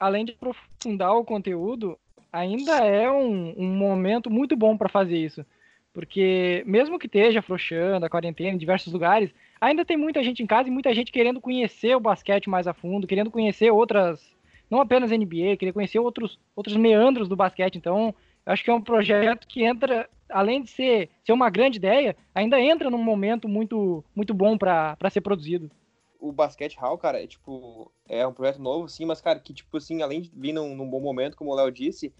Além 0.00 0.24
de 0.24 0.32
aprofundar 0.32 1.14
o 1.14 1.24
conteúdo, 1.24 1.98
ainda 2.32 2.78
é 2.78 3.10
um, 3.10 3.54
um 3.56 3.74
momento 3.74 4.30
muito 4.30 4.56
bom 4.56 4.76
para 4.76 4.88
fazer 4.88 5.18
isso. 5.18 5.44
Porque 5.92 6.62
mesmo 6.66 6.98
que 6.98 7.06
esteja 7.06 7.38
afrouxando 7.38 8.04
a 8.04 8.10
quarentena 8.10 8.50
em 8.50 8.58
diversos 8.58 8.92
lugares, 8.92 9.30
ainda 9.60 9.84
tem 9.84 9.96
muita 9.96 10.22
gente 10.22 10.42
em 10.42 10.46
casa 10.46 10.68
e 10.68 10.72
muita 10.72 10.94
gente 10.94 11.10
querendo 11.10 11.40
conhecer 11.40 11.96
o 11.96 12.00
basquete 12.00 12.50
mais 12.50 12.66
a 12.66 12.74
fundo, 12.74 13.06
querendo 13.06 13.30
conhecer 13.30 13.70
outras 13.70 14.35
não 14.70 14.80
apenas 14.80 15.10
NBA, 15.10 15.56
queria 15.58 15.72
conhecer 15.72 15.98
outros, 15.98 16.38
outros 16.54 16.76
meandros 16.76 17.28
do 17.28 17.36
basquete. 17.36 17.76
Então, 17.76 18.14
acho 18.44 18.64
que 18.64 18.70
é 18.70 18.74
um 18.74 18.80
projeto 18.80 19.46
que 19.46 19.64
entra, 19.64 20.08
além 20.28 20.62
de 20.62 20.70
ser, 20.70 21.10
ser 21.24 21.32
uma 21.32 21.50
grande 21.50 21.78
ideia, 21.78 22.16
ainda 22.34 22.60
entra 22.60 22.90
num 22.90 23.02
momento 23.02 23.48
muito, 23.48 24.04
muito 24.14 24.34
bom 24.34 24.56
para 24.56 24.96
ser 25.10 25.20
produzido. 25.20 25.70
O 26.18 26.32
Basquete 26.32 26.76
Hall, 26.76 26.96
cara, 26.98 27.22
é 27.22 27.26
tipo, 27.26 27.92
é 28.08 28.26
um 28.26 28.32
projeto 28.32 28.60
novo, 28.60 28.88
sim, 28.88 29.04
mas, 29.04 29.20
cara, 29.20 29.38
que, 29.38 29.52
tipo 29.52 29.76
assim, 29.76 30.02
além 30.02 30.22
de 30.22 30.30
vir 30.34 30.52
num, 30.52 30.74
num 30.74 30.88
bom 30.88 31.00
momento, 31.00 31.36
como 31.36 31.52
o 31.52 31.54
Léo 31.54 31.70
disse, 31.70 32.12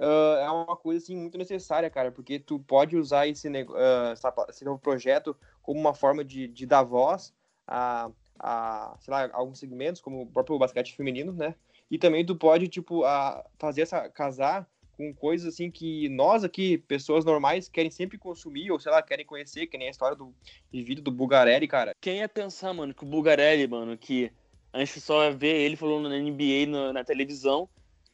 uh, 0.00 0.38
é 0.40 0.50
uma 0.50 0.76
coisa, 0.76 1.02
assim, 1.02 1.16
muito 1.16 1.36
necessária, 1.36 1.90
cara, 1.90 2.10
porque 2.10 2.38
tu 2.38 2.58
pode 2.58 2.96
usar 2.96 3.28
esse, 3.28 3.48
uh, 3.48 4.48
esse 4.48 4.64
novo 4.64 4.78
projeto 4.78 5.36
como 5.62 5.78
uma 5.78 5.94
forma 5.94 6.24
de, 6.24 6.48
de 6.48 6.66
dar 6.66 6.82
voz 6.82 7.32
a, 7.66 8.10
a, 8.38 8.96
sei 9.00 9.12
lá, 9.12 9.30
alguns 9.32 9.58
segmentos, 9.58 10.00
como 10.00 10.22
o 10.22 10.26
próprio 10.26 10.58
basquete 10.58 10.96
feminino, 10.96 11.32
né? 11.32 11.54
E 11.92 11.98
também 11.98 12.24
tu 12.24 12.34
pode, 12.34 12.68
tipo, 12.68 13.04
a, 13.04 13.44
fazer 13.58 13.82
essa. 13.82 14.08
casar 14.08 14.66
com 14.96 15.12
coisas 15.12 15.52
assim 15.52 15.70
que 15.70 16.08
nós 16.08 16.42
aqui, 16.42 16.78
pessoas 16.78 17.22
normais, 17.22 17.68
querem 17.68 17.90
sempre 17.90 18.16
consumir, 18.16 18.70
ou 18.70 18.80
sei 18.80 18.90
lá, 18.90 19.02
querem 19.02 19.26
conhecer, 19.26 19.66
que 19.66 19.76
nem 19.76 19.88
a 19.88 19.90
história 19.90 20.16
do, 20.16 20.34
de 20.72 20.82
vida 20.82 21.02
do 21.02 21.10
Bugarelli, 21.10 21.68
cara. 21.68 21.94
Quem 22.00 22.20
ia 22.20 22.28
pensar, 22.30 22.72
mano, 22.72 22.94
que 22.94 23.04
o 23.04 23.06
Bugarelli, 23.06 23.66
mano, 23.66 23.96
que 23.98 24.32
a 24.72 24.78
gente 24.78 25.00
só 25.02 25.30
vê 25.32 25.64
ele 25.64 25.76
falando 25.76 26.08
na 26.08 26.16
NBA 26.16 26.66
na, 26.66 26.94
na 26.94 27.04
televisão, 27.04 27.68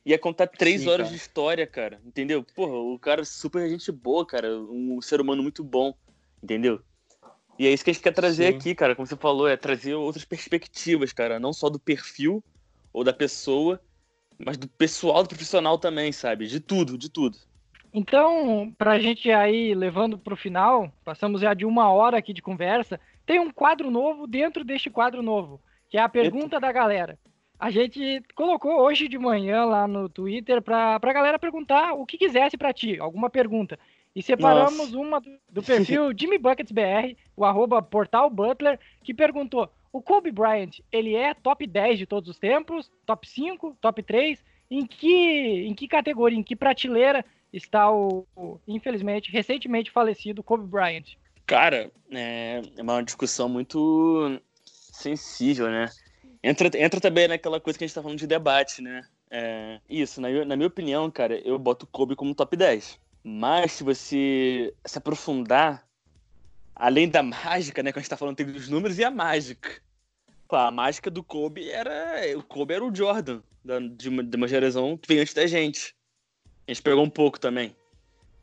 ia 0.04 0.18
contar 0.18 0.48
três 0.48 0.80
Sim, 0.80 0.88
horas 0.88 1.06
cara. 1.06 1.16
de 1.16 1.16
história, 1.16 1.66
cara. 1.66 2.00
Entendeu? 2.04 2.44
Porra, 2.56 2.74
o 2.74 2.98
cara 2.98 3.20
é 3.20 3.24
super 3.24 3.68
gente 3.68 3.92
boa, 3.92 4.26
cara. 4.26 4.58
Um 4.58 5.00
ser 5.00 5.20
humano 5.20 5.40
muito 5.40 5.62
bom. 5.62 5.94
Entendeu? 6.42 6.80
E 7.56 7.66
é 7.66 7.72
isso 7.72 7.84
que 7.84 7.90
a 7.90 7.92
gente 7.92 8.02
quer 8.02 8.14
trazer 8.14 8.50
Sim. 8.50 8.56
aqui, 8.56 8.74
cara. 8.74 8.96
Como 8.96 9.06
você 9.06 9.16
falou, 9.16 9.46
é 9.46 9.56
trazer 9.56 9.94
outras 9.94 10.24
perspectivas, 10.24 11.12
cara. 11.12 11.38
Não 11.38 11.52
só 11.52 11.68
do 11.68 11.78
perfil 11.78 12.42
ou 12.98 13.04
da 13.04 13.12
pessoa, 13.12 13.80
mas 14.36 14.56
do 14.56 14.66
pessoal, 14.66 15.22
do 15.22 15.28
profissional 15.28 15.78
também, 15.78 16.10
sabe? 16.10 16.48
De 16.48 16.58
tudo, 16.58 16.98
de 16.98 17.08
tudo. 17.08 17.38
Então, 17.94 18.74
pra 18.76 18.98
gente 18.98 19.30
aí 19.30 19.72
levando 19.72 20.18
pro 20.18 20.36
final, 20.36 20.92
passamos 21.04 21.40
já 21.40 21.54
de 21.54 21.64
uma 21.64 21.92
hora 21.92 22.18
aqui 22.18 22.32
de 22.32 22.42
conversa, 22.42 22.98
tem 23.24 23.38
um 23.38 23.52
quadro 23.52 23.88
novo 23.88 24.26
dentro 24.26 24.64
deste 24.64 24.90
quadro 24.90 25.22
novo, 25.22 25.60
que 25.88 25.96
é 25.96 26.00
a 26.00 26.08
pergunta 26.08 26.56
Eita. 26.56 26.60
da 26.60 26.72
galera. 26.72 27.16
A 27.56 27.70
gente 27.70 28.20
colocou 28.34 28.80
hoje 28.80 29.06
de 29.06 29.16
manhã 29.16 29.64
lá 29.64 29.86
no 29.86 30.08
Twitter 30.08 30.60
pra, 30.60 30.98
pra 30.98 31.12
galera 31.12 31.38
perguntar 31.38 31.92
o 31.92 32.04
que 32.04 32.18
quisesse 32.18 32.58
para 32.58 32.72
ti, 32.72 32.98
alguma 32.98 33.30
pergunta. 33.30 33.78
E 34.14 34.22
separamos 34.22 34.90
Nossa. 34.90 34.98
uma 34.98 35.20
do, 35.20 35.30
do 35.48 35.62
perfil 35.62 36.10
Jimmy 36.18 36.38
Buckets 36.38 36.72
BR, 36.72 37.16
o 37.36 37.44
arroba 37.44 37.80
Portal 37.80 38.28
Butler, 38.28 38.78
que 39.04 39.14
perguntou: 39.14 39.70
o 39.92 40.02
Kobe 40.02 40.30
Bryant, 40.30 40.80
ele 40.92 41.14
é 41.14 41.34
top 41.34 41.66
10 41.66 41.98
de 41.98 42.06
todos 42.06 42.28
os 42.28 42.38
tempos, 42.38 42.90
top 43.06 43.28
5, 43.28 43.76
top 43.80 44.02
3. 44.02 44.44
Em 44.70 44.84
que, 44.84 45.66
em 45.66 45.74
que 45.74 45.88
categoria, 45.88 46.38
em 46.38 46.42
que 46.42 46.54
prateleira 46.54 47.24
está 47.50 47.90
o, 47.90 48.26
o 48.36 48.60
infelizmente, 48.68 49.32
recentemente 49.32 49.90
falecido 49.90 50.42
Kobe 50.42 50.66
Bryant? 50.66 51.16
Cara, 51.46 51.90
é, 52.10 52.60
é 52.76 52.82
uma 52.82 53.02
discussão 53.02 53.48
muito 53.48 54.38
sensível, 54.66 55.70
né? 55.70 55.88
Entra, 56.42 56.70
entra 56.78 57.00
também 57.00 57.26
naquela 57.28 57.58
coisa 57.58 57.78
que 57.78 57.84
a 57.84 57.88
gente 57.88 57.94
tá 57.94 58.02
falando 58.02 58.18
de 58.18 58.26
debate, 58.26 58.82
né? 58.82 59.02
É, 59.30 59.80
isso, 59.88 60.20
na, 60.20 60.28
na 60.44 60.56
minha 60.56 60.68
opinião, 60.68 61.10
cara, 61.10 61.38
eu 61.38 61.58
boto 61.58 61.86
o 61.86 61.88
Kobe 61.88 62.14
como 62.14 62.34
top 62.34 62.54
10. 62.54 63.00
Mas 63.24 63.72
se 63.72 63.84
você 63.84 64.74
se 64.84 64.98
aprofundar 64.98 65.87
além 66.78 67.08
da 67.08 67.22
mágica, 67.22 67.82
né? 67.82 67.92
Que 67.92 67.98
a 67.98 68.02
gente 68.02 68.08
tá 68.08 68.16
falando, 68.16 68.36
tem 68.36 68.46
os 68.46 68.68
números 68.68 68.98
e 68.98 69.04
a 69.04 69.10
mágica. 69.10 69.82
A 70.50 70.70
mágica 70.70 71.10
do 71.10 71.22
Kobe 71.22 71.68
era. 71.68 72.38
O 72.38 72.42
Kobe 72.42 72.74
era 72.74 72.84
o 72.84 72.94
Jordan, 72.94 73.42
da, 73.62 73.78
de, 73.80 74.08
uma, 74.08 74.22
de 74.22 74.36
uma 74.36 74.48
geração 74.48 74.96
que 74.96 75.08
veio 75.08 75.20
antes 75.20 75.34
da 75.34 75.46
gente. 75.46 75.94
A 76.66 76.70
gente 76.70 76.82
pegou 76.82 77.04
um 77.04 77.10
pouco 77.10 77.38
também. 77.38 77.76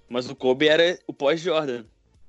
Mas 0.07 0.29
o 0.29 0.35
Kobe 0.35 0.67
era 0.67 0.99
o 1.07 1.13
pós-Jordan, 1.13 1.85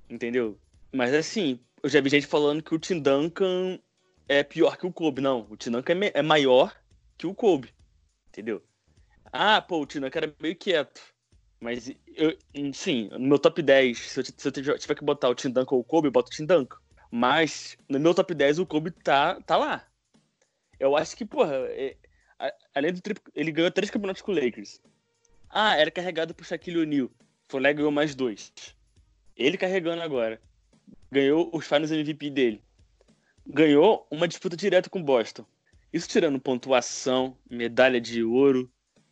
entendeu? 0.09 0.59
Mas 0.93 1.13
assim, 1.13 1.61
eu 1.83 1.91
já 1.91 2.01
vi 2.01 2.09
gente 2.09 2.27
falando 2.27 2.63
que 2.63 2.75
o 2.75 2.79
Tim 2.79 3.01
Duncan 3.01 3.79
é 4.27 4.43
pior 4.43 4.79
que 4.79 4.87
o 4.87 4.93
Kobe. 4.93 5.21
Não, 5.21 5.47
o 5.51 5.57
Tim 5.57 5.73
Duncan 5.73 6.05
é, 6.05 6.13
é 6.15 6.23
maior 6.23 6.75
que 7.19 7.27
o 7.27 7.35
Kobe, 7.35 7.75
entendeu? 8.29 8.63
Ah, 9.31 9.61
pô, 9.61 9.81
o 9.81 9.87
Tim 9.87 10.01
Duncan 10.01 10.19
era 10.21 10.35
meio 10.41 10.57
quieto. 10.57 11.03
Mas, 11.67 11.91
eu, 12.15 12.39
sim, 12.73 13.09
no 13.11 13.19
meu 13.19 13.41
top 13.41 13.61
10, 13.61 13.99
se 13.99 14.21
eu, 14.21 14.25
se 14.25 14.49
eu 14.49 14.79
tiver 14.79 14.95
que 14.95 15.05
botar 15.05 15.29
o 15.29 15.35
Tim 15.35 15.51
Duncan 15.51 15.75
ou 15.75 15.81
o 15.81 15.85
Kobe, 15.85 16.07
eu 16.07 16.13
boto 16.13 16.31
o 16.31 16.33
Tim 16.33 16.47
Duncan. 16.47 16.79
Mas, 17.11 17.77
no 17.89 17.99
meu 17.99 18.15
top 18.15 18.33
10, 18.33 18.61
o 18.61 18.67
Kobe 18.67 18.93
tá, 18.93 19.41
tá 19.41 19.57
lá. 19.57 19.85
Eu 20.79 20.97
acho 20.97 21.17
que, 21.17 21.25
porra, 21.25 21.57
é, 21.71 21.97
além 22.73 22.93
do 22.93 23.01
triplo, 23.01 23.33
ele 23.35 23.51
ganhou 23.51 23.69
três 23.73 23.91
campeonatos 23.91 24.23
com 24.23 24.31
o 24.31 24.35
Lakers. 24.37 24.81
Ah, 25.51 25.77
era 25.77 25.91
carregado 25.91 26.33
por 26.37 26.47
Shaquille 26.47 26.79
O'Neal. 26.79 27.11
Foi 27.49 27.61
lá 27.61 27.73
e 27.73 27.75
ganhou 27.75 27.91
mais 27.91 28.15
dois. 28.15 28.53
Ele 29.37 29.57
carregando 29.57 30.03
agora. 30.03 30.41
Ganhou 31.11 31.51
os 31.53 31.67
finals 31.67 31.91
MVP 31.91 32.31
dele. 32.31 32.63
Ganhou 33.45 34.07
uma 34.09 34.29
disputa 34.29 34.57
direta 34.57 34.89
com 34.89 35.01
o 35.01 35.05
Boston. 35.05 35.45
Isso 35.93 36.09
tirando 36.09 36.39
pontuação, 36.39 37.37
medalha 37.51 38.01
de 38.01 38.23
ouro, 38.23 38.71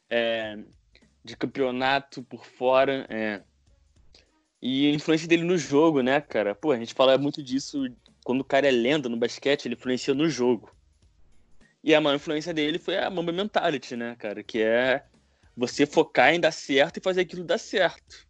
é, 0.08 0.56
de 1.24 1.36
campeonato 1.36 2.22
por 2.22 2.44
fora. 2.44 3.06
É. 3.08 3.42
E 4.60 4.90
a 4.90 4.94
influência 4.94 5.26
dele 5.26 5.42
no 5.42 5.56
jogo, 5.56 6.02
né, 6.02 6.20
cara? 6.20 6.54
Pô, 6.54 6.72
a 6.72 6.78
gente 6.78 6.94
fala 6.94 7.18
muito 7.18 7.42
disso 7.42 7.84
quando 8.24 8.40
o 8.40 8.44
cara 8.44 8.68
é 8.68 8.70
lenda 8.70 9.08
no 9.08 9.16
basquete, 9.16 9.66
ele 9.66 9.74
influencia 9.74 10.14
no 10.14 10.28
jogo. 10.28 10.74
E 11.82 11.94
a 11.94 12.00
maior 12.00 12.16
influência 12.16 12.54
dele 12.54 12.78
foi 12.78 12.96
a 12.96 13.10
Mamba 13.10 13.32
Mentality, 13.32 13.96
né, 13.96 14.16
cara? 14.16 14.42
Que 14.42 14.62
é 14.62 15.04
você 15.54 15.84
focar 15.84 16.32
em 16.32 16.40
dar 16.40 16.52
certo 16.52 16.96
e 16.96 17.02
fazer 17.02 17.20
aquilo 17.20 17.44
dar 17.44 17.58
certo. 17.58 18.26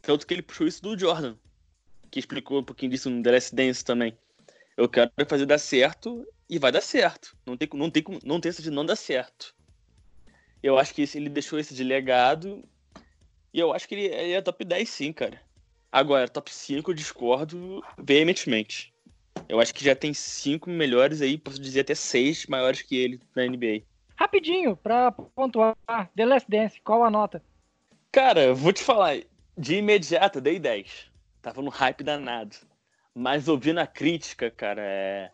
Tanto 0.00 0.24
que 0.24 0.32
ele 0.32 0.42
puxou 0.42 0.68
isso 0.68 0.80
do 0.82 0.96
Jordan, 0.96 1.36
que 2.12 2.20
explicou 2.20 2.60
um 2.60 2.64
pouquinho 2.64 2.92
disso 2.92 3.10
no 3.10 3.22
The 3.22 3.32
Last 3.32 3.54
Dance 3.54 3.84
também. 3.84 4.16
Eu 4.76 4.88
quero 4.88 5.10
fazer 5.28 5.46
dar 5.46 5.58
certo 5.58 6.24
e 6.48 6.60
vai 6.60 6.70
dar 6.70 6.80
certo. 6.80 7.36
Não 7.44 7.56
tem, 7.56 7.68
não 7.74 7.90
tem, 7.90 8.04
não 8.24 8.40
tem 8.40 8.50
essa 8.50 8.62
de 8.62 8.70
não 8.70 8.86
dar 8.86 8.94
certo. 8.94 9.55
Eu 10.62 10.78
acho 10.78 10.94
que 10.94 11.02
ele 11.14 11.28
deixou 11.28 11.58
esse 11.58 11.74
de 11.74 11.84
legado 11.84 12.64
e 13.52 13.60
eu 13.60 13.72
acho 13.72 13.88
que 13.88 13.94
ele, 13.94 14.06
ele 14.06 14.32
é 14.32 14.42
top 14.42 14.64
10 14.64 14.88
sim, 14.88 15.12
cara. 15.12 15.40
Agora, 15.90 16.28
top 16.28 16.52
5 16.52 16.90
eu 16.90 16.94
discordo 16.94 17.82
veementemente. 17.98 18.92
Eu 19.48 19.60
acho 19.60 19.74
que 19.74 19.84
já 19.84 19.94
tem 19.94 20.12
cinco 20.12 20.68
melhores 20.68 21.22
aí, 21.22 21.38
posso 21.38 21.60
dizer 21.60 21.80
até 21.80 21.94
seis 21.94 22.46
maiores 22.46 22.82
que 22.82 22.96
ele 22.96 23.20
na 23.34 23.46
NBA. 23.46 23.82
Rapidinho, 24.16 24.76
pra 24.76 25.12
pontuar, 25.12 25.76
The 26.16 26.24
Last 26.24 26.50
Dance, 26.50 26.80
qual 26.80 27.04
a 27.04 27.10
nota? 27.10 27.42
Cara, 28.10 28.52
vou 28.54 28.72
te 28.72 28.82
falar, 28.82 29.18
de 29.56 29.76
imediato 29.76 30.40
dei 30.40 30.58
10. 30.58 31.10
Tava 31.42 31.62
no 31.62 31.70
hype 31.70 32.02
danado. 32.02 32.56
Mas 33.14 33.46
ouvindo 33.48 33.78
a 33.78 33.86
crítica, 33.86 34.50
cara, 34.50 34.82
é... 34.82 35.30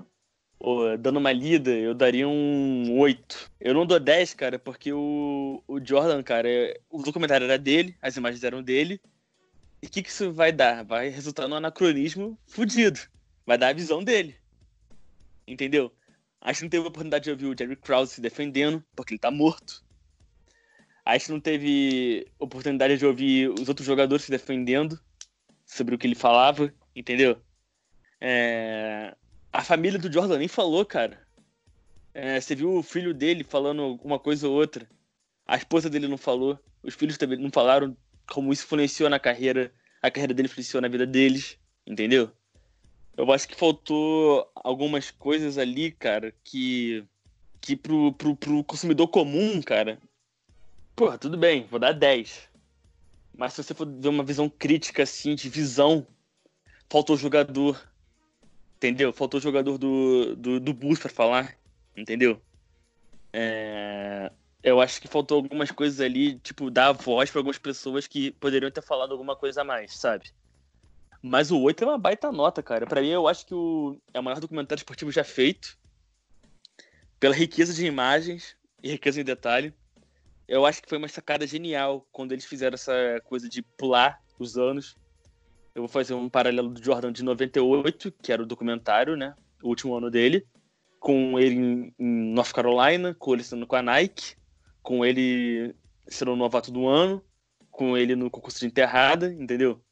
dando 0.99 1.19
uma 1.19 1.33
lida, 1.33 1.71
eu 1.71 1.95
daria 1.95 2.29
um 2.29 2.99
8. 2.99 3.51
Eu 3.61 3.75
não 3.75 3.85
dou 3.85 3.99
10, 3.99 4.35
cara, 4.35 4.59
porque 4.59 4.93
o, 4.93 5.63
o 5.67 5.85
Jordan, 5.85 6.23
cara, 6.23 6.49
é... 6.49 6.81
o 6.91 7.03
documentário 7.03 7.45
era 7.45 7.59
dele, 7.59 7.97
as 8.01 8.17
imagens 8.17 8.45
eram 8.45 8.63
dele. 8.63 9.01
E 9.83 9.87
o 9.87 9.91
que, 9.91 10.03
que 10.03 10.11
isso 10.11 10.33
vai 10.33 10.53
dar? 10.53 10.85
Vai 10.85 11.09
resultar 11.09 11.49
num 11.49 11.57
anacronismo 11.57 12.39
fudido 12.47 13.01
vai 13.47 13.59
dar 13.59 13.69
a 13.69 13.73
visão 13.73 14.03
dele. 14.03 14.37
Entendeu? 15.47 15.93
A 16.41 16.53
gente 16.53 16.63
não 16.63 16.71
teve 16.71 16.85
a 16.85 16.89
oportunidade 16.89 17.25
de 17.25 17.31
ouvir 17.31 17.47
o 17.47 17.57
Jerry 17.57 17.77
Krause 17.77 18.15
se 18.15 18.21
defendendo, 18.21 18.85
porque 18.95 19.15
ele 19.15 19.21
tá 19.21 19.31
morto. 19.31 19.85
A 21.05 21.17
gente 21.17 21.33
não 21.33 21.41
teve 21.41 22.27
oportunidade 22.39 22.97
de 22.97 23.07
ouvir 23.07 23.51
os 23.51 23.69
outros 23.69 23.87
jogadores 23.87 24.25
se 24.25 24.31
defendendo 24.31 25.01
sobre 25.67 25.95
o 25.95 25.99
que 25.99 26.07
ele 26.07 26.15
falava, 26.15 26.73
entendeu? 26.95 27.41
É... 28.21 29.17
A 29.53 29.63
família 29.63 29.99
do 29.99 30.11
Jordan 30.11 30.39
nem 30.39 30.49
falou, 30.49 30.85
cara. 30.85 31.21
É, 32.15 32.41
você 32.41 32.55
viu 32.55 32.75
o 32.75 32.83
filho 32.83 33.13
dele 33.13 33.45
falando 33.45 34.01
uma 34.03 34.19
coisa 34.19 34.49
ou 34.49 34.55
outra. 34.55 34.89
A 35.47 35.57
esposa 35.57 35.91
dele 35.91 36.09
não 36.09 36.17
falou. 36.17 36.59
Os 36.83 36.95
filhos 36.95 37.19
também 37.19 37.39
não 37.39 37.51
falaram 37.51 37.97
como 38.27 38.53
isso 38.53 38.65
influenciou 38.65 39.11
na 39.11 39.19
carreira. 39.19 39.73
A 40.01 40.11
carreira 40.11 40.33
dele 40.33 40.49
influenciou 40.49 40.81
na 40.81 40.89
vida 40.89 41.07
deles, 41.07 41.59
entendeu? 41.87 42.31
Eu 43.17 43.31
acho 43.31 43.47
que 43.47 43.55
faltou 43.55 44.51
algumas 44.55 45.11
coisas 45.11 45.59
ali, 45.59 45.93
cara, 45.93 46.35
que. 46.43 47.05
que 47.61 47.77
pro, 47.77 48.13
pro, 48.15 48.35
pro 48.35 48.65
consumidor 48.65 49.09
comum, 49.09 49.61
cara. 49.61 49.99
Pô, 50.97 51.17
tudo 51.19 51.37
bem, 51.37 51.67
vou 51.67 51.79
dar 51.79 51.93
10. 51.93 52.49
Mas 53.37 53.53
se 53.53 53.63
você 53.63 53.75
for 53.75 53.87
ver 53.87 54.09
uma 54.09 54.25
visão 54.25 54.49
crítica, 54.49 55.03
assim, 55.03 55.35
de 55.35 55.49
visão, 55.49 56.07
faltou 56.91 57.17
jogador. 57.17 57.92
Entendeu? 58.83 59.13
Faltou 59.13 59.39
jogador 59.39 59.79
do, 59.79 60.35
do, 60.35 60.59
do 60.59 60.75
bus 60.75 60.99
pra 60.99 61.09
falar. 61.09 61.57
Entendeu? 61.97 62.43
É... 63.33 64.33
Eu 64.61 64.81
acho 64.81 65.01
que 65.01 65.07
faltou 65.07 65.37
algumas 65.37 65.71
coisas 65.71 66.01
ali, 66.01 66.37
tipo, 66.41 66.69
dar 66.69 66.91
voz 66.91 67.31
para 67.31 67.39
algumas 67.39 67.59
pessoas 67.59 68.09
que 68.09 68.33
poderiam 68.33 68.73
ter 68.73 68.83
falado 68.83 69.13
alguma 69.13 69.37
coisa 69.37 69.61
a 69.61 69.65
mais, 69.65 69.97
sabe? 69.97 70.33
Mas 71.23 71.53
o 71.53 71.61
8 71.61 71.85
é 71.85 71.87
uma 71.87 71.99
baita 71.99 72.33
nota, 72.33 72.61
cara. 72.61 72.85
Para 72.85 73.01
mim, 73.01 73.11
eu 73.11 73.29
acho 73.29 73.47
que 73.47 73.55
o... 73.55 73.97
é 74.13 74.19
o 74.19 74.23
maior 74.23 74.41
documentário 74.41 74.81
esportivo 74.81 75.13
já 75.13 75.23
feito. 75.23 75.79
Pela 77.21 77.37
riqueza 77.37 77.73
de 77.73 77.87
imagens 77.87 78.57
e 78.83 78.91
riqueza 78.91 79.21
em 79.21 79.25
detalhe. 79.25 79.73
Eu 80.49 80.67
acho 80.67 80.83
que 80.83 80.89
foi 80.89 80.99
uma 80.99 81.07
sacada 81.07 81.47
genial 81.47 82.05
quando 82.11 82.33
eles 82.33 82.45
fizeram 82.45 82.75
essa 82.75 83.21
coisa 83.25 83.49
de 83.49 83.63
pular 83.63 84.21
os 84.41 84.59
anos. 84.59 84.97
Eu 85.75 85.83
vou 85.83 85.89
fazer 85.89 86.15
um 86.15 86.29
paralelo 86.29 86.69
do 86.69 86.83
Jordan 86.83 87.13
de 87.13 87.23
98, 87.23 88.13
que 88.23 88.33
era 88.33 88.43
o 88.43 88.47
documentário, 88.47 89.17
né? 89.17 89.35
O 89.63 89.69
último 89.69 89.97
ano 89.97 90.11
dele. 90.11 90.47
Com 91.01 91.39
ele 91.39 91.95
em, 91.99 92.33
North 92.33 92.53
Carolina, 92.53 93.15
com 93.15 93.33
ele 93.33 93.43
sendo 93.43 93.67
com 93.67 93.77
a 93.77 93.83
Nike, 93.83 94.37
com 94.83 95.05
ele 95.05 95.75
sendo 96.07 96.33
o 96.33 96.37
novato 96.37 96.71
do 96.71 96.87
ano, 96.87 97.25
com 97.71 97.97
ele 97.97 98.15
no 98.15 98.31
concurso 98.31 98.61
de 98.61 98.67
enterrada, 98.67 99.33
entendeu? 99.33 99.83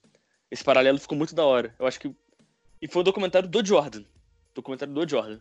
Esse 0.51 0.63
paralelo 0.63 0.99
ficou 0.99 1.17
muito 1.17 1.35
da 1.35 1.45
hora. 1.45 1.75
Eu 1.79 1.87
acho 1.87 1.99
que. 1.99 2.15
E 2.83 2.87
foi 2.87 3.01
um 3.01 3.05
documentário 3.05 3.49
do 3.49 3.65
Jordan. 3.65 4.05
Documentário 4.55 4.93
do 4.93 5.09
Jordan. 5.09 5.41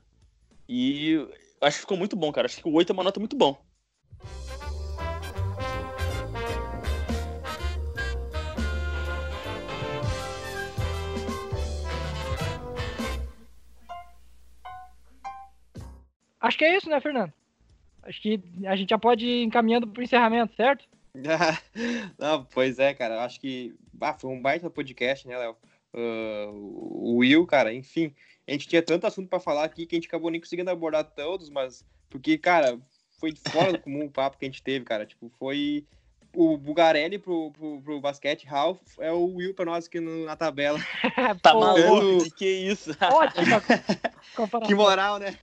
E 0.67 1.17
acho 1.61 1.77
que 1.77 1.81
ficou 1.81 1.97
muito 1.97 2.15
bom, 2.15 2.31
cara. 2.31 2.45
Acho 2.45 2.61
que 2.61 2.67
o 2.67 2.73
8 2.73 2.91
é 2.91 2.93
uma 2.93 3.03
nota 3.03 3.19
muito 3.19 3.35
bom. 3.35 3.59
Acho 16.39 16.57
que 16.57 16.65
é 16.65 16.77
isso, 16.77 16.89
né, 16.89 16.99
Fernando? 16.99 17.33
Acho 18.03 18.21
que 18.21 18.41
a 18.65 18.75
gente 18.75 18.89
já 18.89 18.97
pode 18.97 19.25
ir 19.25 19.43
encaminhando 19.43 19.87
para 19.87 19.99
o 19.99 20.03
encerramento, 20.03 20.55
certo? 20.55 20.85
Não, 22.17 22.45
pois 22.45 22.79
é, 22.79 22.93
cara. 22.93 23.23
Acho 23.23 23.39
que 23.39 23.75
ah, 23.99 24.13
foi 24.13 24.29
um 24.29 24.41
baita 24.41 24.69
podcast, 24.69 25.27
né, 25.27 25.37
Léo? 25.37 25.55
Uh, 25.93 26.51
o 26.51 27.17
Will, 27.17 27.45
cara, 27.45 27.73
enfim. 27.73 28.13
A 28.47 28.51
gente 28.51 28.67
tinha 28.67 28.81
tanto 28.81 29.05
assunto 29.05 29.27
para 29.27 29.39
falar 29.39 29.63
aqui 29.63 29.85
que 29.85 29.95
a 29.95 29.97
gente 29.97 30.07
acabou 30.07 30.31
nem 30.31 30.39
conseguindo 30.39 30.69
abordar 30.69 31.03
todos, 31.03 31.49
mas. 31.49 31.85
Porque, 32.09 32.37
cara, 32.37 32.79
foi 33.19 33.33
fora 33.51 33.73
do 33.73 33.79
comum 33.79 34.05
o 34.05 34.11
papo 34.11 34.37
que 34.37 34.45
a 34.45 34.47
gente 34.47 34.63
teve, 34.63 34.85
cara. 34.85 35.05
Tipo, 35.05 35.29
foi. 35.37 35.85
O 36.35 36.57
Bugarelli 36.57 37.17
pro, 37.17 37.51
pro, 37.51 37.81
pro 37.81 37.99
basquete, 37.99 38.45
Ralph, 38.45 38.79
é 38.99 39.11
o 39.11 39.33
Will 39.33 39.55
pra 39.55 39.65
nós 39.65 39.87
aqui 39.87 39.99
no, 39.99 40.25
na 40.25 40.35
tabela. 40.35 40.79
tá 41.41 41.55
maluco? 41.55 42.31
Que 42.35 42.45
isso? 42.45 42.95
Ótimo. 43.01 43.55
que 44.67 44.75
moral, 44.75 45.17
né? 45.17 45.35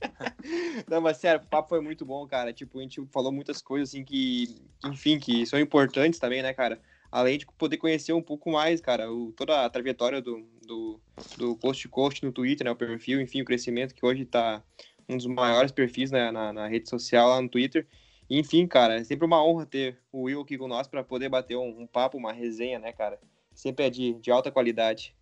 Não, 0.88 1.00
mas 1.00 1.18
sério, 1.18 1.42
o 1.44 1.46
papo 1.46 1.70
foi 1.70 1.80
muito 1.80 2.04
bom, 2.04 2.26
cara. 2.26 2.52
Tipo, 2.52 2.78
a 2.78 2.82
gente 2.82 3.04
falou 3.12 3.32
muitas 3.32 3.60
coisas 3.60 3.88
assim 3.90 4.04
que, 4.04 4.60
enfim, 4.84 5.18
que 5.18 5.46
são 5.46 5.58
importantes 5.58 6.18
também, 6.18 6.42
né, 6.42 6.52
cara? 6.52 6.80
Além 7.10 7.38
de 7.38 7.46
poder 7.58 7.76
conhecer 7.76 8.12
um 8.12 8.22
pouco 8.22 8.50
mais, 8.50 8.80
cara, 8.80 9.10
o, 9.10 9.32
toda 9.32 9.64
a 9.64 9.70
trajetória 9.70 10.20
do, 10.20 10.46
do, 10.66 11.00
do 11.38 11.56
Coast 11.56 11.82
to 11.82 11.88
Coast 11.88 12.24
no 12.24 12.32
Twitter, 12.32 12.64
né, 12.64 12.70
o 12.70 12.76
perfil, 12.76 13.20
enfim, 13.20 13.42
o 13.42 13.44
crescimento 13.44 13.94
que 13.94 14.04
hoje 14.04 14.24
tá 14.24 14.62
um 15.08 15.16
dos 15.16 15.26
maiores 15.26 15.70
perfis 15.70 16.10
né, 16.10 16.30
na, 16.30 16.52
na 16.52 16.66
rede 16.66 16.88
social 16.88 17.28
lá 17.28 17.40
no 17.40 17.48
Twitter. 17.48 17.86
Enfim, 18.28 18.66
cara, 18.66 18.96
é 18.96 19.04
sempre 19.04 19.24
uma 19.24 19.42
honra 19.44 19.66
ter 19.66 19.98
o 20.10 20.22
Will 20.22 20.40
aqui 20.40 20.58
com 20.58 20.66
nós 20.66 20.88
para 20.88 21.04
poder 21.04 21.28
bater 21.28 21.56
um, 21.56 21.82
um, 21.82 21.86
papo, 21.86 22.18
uma 22.18 22.32
resenha, 22.32 22.78
né, 22.78 22.92
cara? 22.92 23.20
Sempre 23.54 23.86
é 23.86 23.90
de, 23.90 24.14
de 24.14 24.30
alta 24.30 24.50
qualidade. 24.50 25.14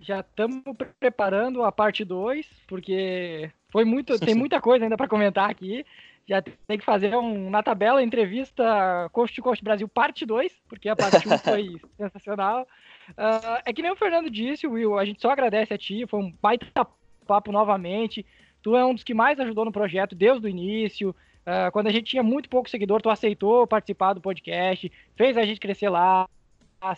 Já 0.00 0.20
estamos 0.20 0.62
preparando 0.98 1.62
a 1.62 1.72
parte 1.72 2.04
2, 2.04 2.46
porque 2.66 3.50
foi 3.70 3.84
muito, 3.84 4.18
tem 4.18 4.34
muita 4.36 4.60
coisa 4.60 4.84
ainda 4.84 4.96
para 4.96 5.08
comentar 5.08 5.50
aqui. 5.50 5.84
Já 6.28 6.42
tem 6.42 6.78
que 6.78 6.84
fazer 6.84 7.14
um 7.16 7.48
na 7.50 7.62
tabela 7.62 8.02
entrevista 8.02 9.08
Coast 9.12 9.36
to 9.36 9.42
Coast 9.42 9.62
Brasil 9.62 9.86
parte 9.86 10.26
2, 10.26 10.52
porque 10.68 10.88
a 10.88 10.96
parte 10.96 11.28
1 11.28 11.38
foi 11.38 11.80
sensacional. 11.96 12.66
Uh, 13.10 13.62
é 13.64 13.72
que 13.72 13.82
nem 13.82 13.92
o 13.92 13.96
Fernando 13.96 14.28
disse, 14.28 14.66
Will, 14.66 14.98
a 14.98 15.04
gente 15.04 15.20
só 15.20 15.30
agradece 15.30 15.72
a 15.72 15.78
ti, 15.78 16.04
foi 16.08 16.20
um 16.20 16.34
baita 16.42 16.86
papo 17.26 17.52
novamente. 17.52 18.26
Tu 18.60 18.76
é 18.76 18.84
um 18.84 18.94
dos 18.94 19.04
que 19.04 19.14
mais 19.14 19.38
ajudou 19.38 19.64
no 19.64 19.70
projeto 19.70 20.16
desde 20.16 20.46
o 20.46 20.48
início. 20.48 21.14
Uh, 21.46 21.70
quando 21.70 21.86
a 21.86 21.92
gente 21.92 22.10
tinha 22.10 22.24
muito 22.24 22.48
pouco 22.48 22.68
seguidor, 22.68 23.00
tu 23.00 23.08
aceitou 23.08 23.64
participar 23.64 24.12
do 24.12 24.20
podcast, 24.20 24.90
fez 25.14 25.36
a 25.36 25.44
gente 25.44 25.60
crescer 25.60 25.88
lá, 25.88 26.28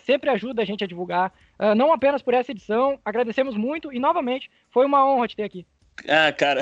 sempre 0.05 0.29
ajuda 0.29 0.61
a 0.61 0.65
gente 0.65 0.83
a 0.83 0.87
divulgar. 0.87 1.33
Uh, 1.59 1.75
não 1.75 1.91
apenas 1.91 2.21
por 2.21 2.33
essa 2.33 2.51
edição, 2.51 2.99
agradecemos 3.03 3.55
muito 3.55 3.91
e 3.93 3.99
novamente 3.99 4.49
foi 4.69 4.85
uma 4.85 5.05
honra 5.05 5.27
te 5.27 5.35
ter 5.35 5.43
aqui. 5.43 5.65
Ah, 6.07 6.31
cara, 6.31 6.61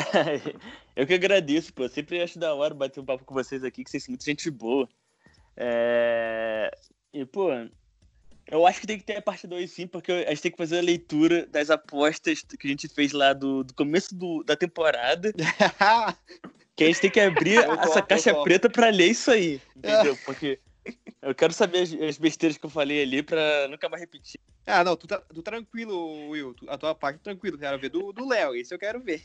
eu 0.96 1.06
que 1.06 1.14
agradeço, 1.14 1.74
pô. 1.74 1.88
Sempre 1.88 2.22
acho 2.22 2.40
da 2.40 2.54
hora 2.54 2.74
bater 2.74 3.00
um 3.00 3.06
papo 3.06 3.26
com 3.26 3.34
vocês 3.34 3.64
aqui, 3.64 3.84
que 3.84 3.90
vocês 3.90 4.04
são 4.04 4.12
muito 4.12 4.26
gente 4.26 4.50
boa. 4.50 4.88
É... 5.56 6.72
E, 7.14 7.26
pô, 7.26 7.50
eu 8.50 8.66
acho 8.66 8.80
que 8.80 8.88
tem 8.88 8.98
que 8.98 9.04
ter 9.04 9.18
a 9.18 9.22
parte 9.22 9.46
2 9.46 9.70
sim, 9.70 9.88
porque 9.88 10.12
a 10.12 10.30
gente 10.30 10.42
tem 10.42 10.52
que 10.52 10.58
fazer 10.58 10.80
a 10.80 10.82
leitura 10.82 11.46
das 11.48 11.70
apostas 11.70 12.42
que 12.42 12.68
a 12.68 12.70
gente 12.70 12.88
fez 12.88 13.12
lá 13.12 13.34
do, 13.34 13.64
do 13.64 13.74
começo 13.74 14.16
do, 14.16 14.44
da 14.44 14.56
temporada. 14.56 15.34
que 16.76 16.84
a 16.84 16.88
gente 16.88 17.02
tem 17.02 17.12
que 17.12 17.20
abrir 17.20 17.58
essa 17.58 18.02
caixa 18.02 18.34
preta 18.44 18.70
pra 18.70 18.90
ler 18.90 19.08
isso 19.08 19.32
aí, 19.32 19.60
entendeu? 19.76 20.18
Porque 20.24 20.60
eu 21.22 21.36
quero 21.36 21.54
saber 21.54 21.80
as, 21.80 21.94
as, 21.94 22.18
besteiras 22.18 22.58
que 22.58 22.66
eu 22.66 22.70
falei 22.70 23.02
ali 23.02 23.24
pra 23.24 23.68
nunca 23.70 23.90
mais 23.90 24.02
repetir. 24.02 24.40
Ah, 24.66 24.84
não, 24.84 24.96
tu 24.96 25.08
tá, 25.08 25.20
tu 25.20 25.42
tranquilo, 25.42 26.30
Will. 26.30 26.56
a 26.68 26.78
tua 26.78 26.94
parte 26.94 27.20
tranquilo. 27.20 27.58
Quero 27.58 27.80
ver 27.80 27.90
do 27.90 28.28
Léo. 28.28 28.56
Esse 28.56 28.74
eu 28.74 28.80
quero 28.80 29.00
ver. 29.00 29.24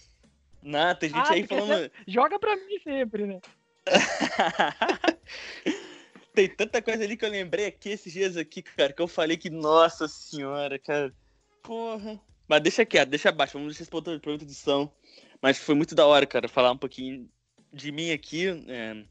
Não, 0.62 0.94
tem 0.94 1.08
gente 1.08 1.28
ah, 1.28 1.32
aí 1.32 1.46
falando. 1.46 1.90
Joga 2.06 2.38
pra 2.38 2.56
mim 2.56 2.78
sempre, 2.84 3.26
né? 3.26 3.40
tem 6.32 6.48
tanta 6.48 6.80
coisa 6.80 7.02
ali 7.02 7.16
que 7.16 7.24
eu 7.24 7.30
lembrei 7.30 7.66
aqui 7.66 7.90
esses 7.90 8.12
dias 8.12 8.36
aqui, 8.36 8.62
cara, 8.62 8.92
que 8.92 9.02
eu 9.02 9.08
falei 9.08 9.36
que, 9.36 9.50
nossa 9.50 10.06
senhora, 10.06 10.78
cara. 10.78 11.12
Porra. 11.62 12.20
Mas 12.46 12.60
deixa 12.60 12.84
quieto, 12.84 13.08
deixa 13.08 13.30
abaixo, 13.30 13.54
vamos 13.54 13.68
deixar 13.68 13.82
esse 13.82 13.90
ponto 13.90 14.18
de 14.18 14.28
outra 14.28 14.46
edição. 14.46 14.92
Mas 15.40 15.58
foi 15.58 15.74
muito 15.74 15.94
da 15.94 16.06
hora, 16.06 16.26
cara, 16.26 16.48
falar 16.48 16.70
um 16.70 16.78
pouquinho 16.78 17.28
de 17.72 17.90
mim 17.90 18.12
aqui, 18.12 18.48
é, 18.68 19.04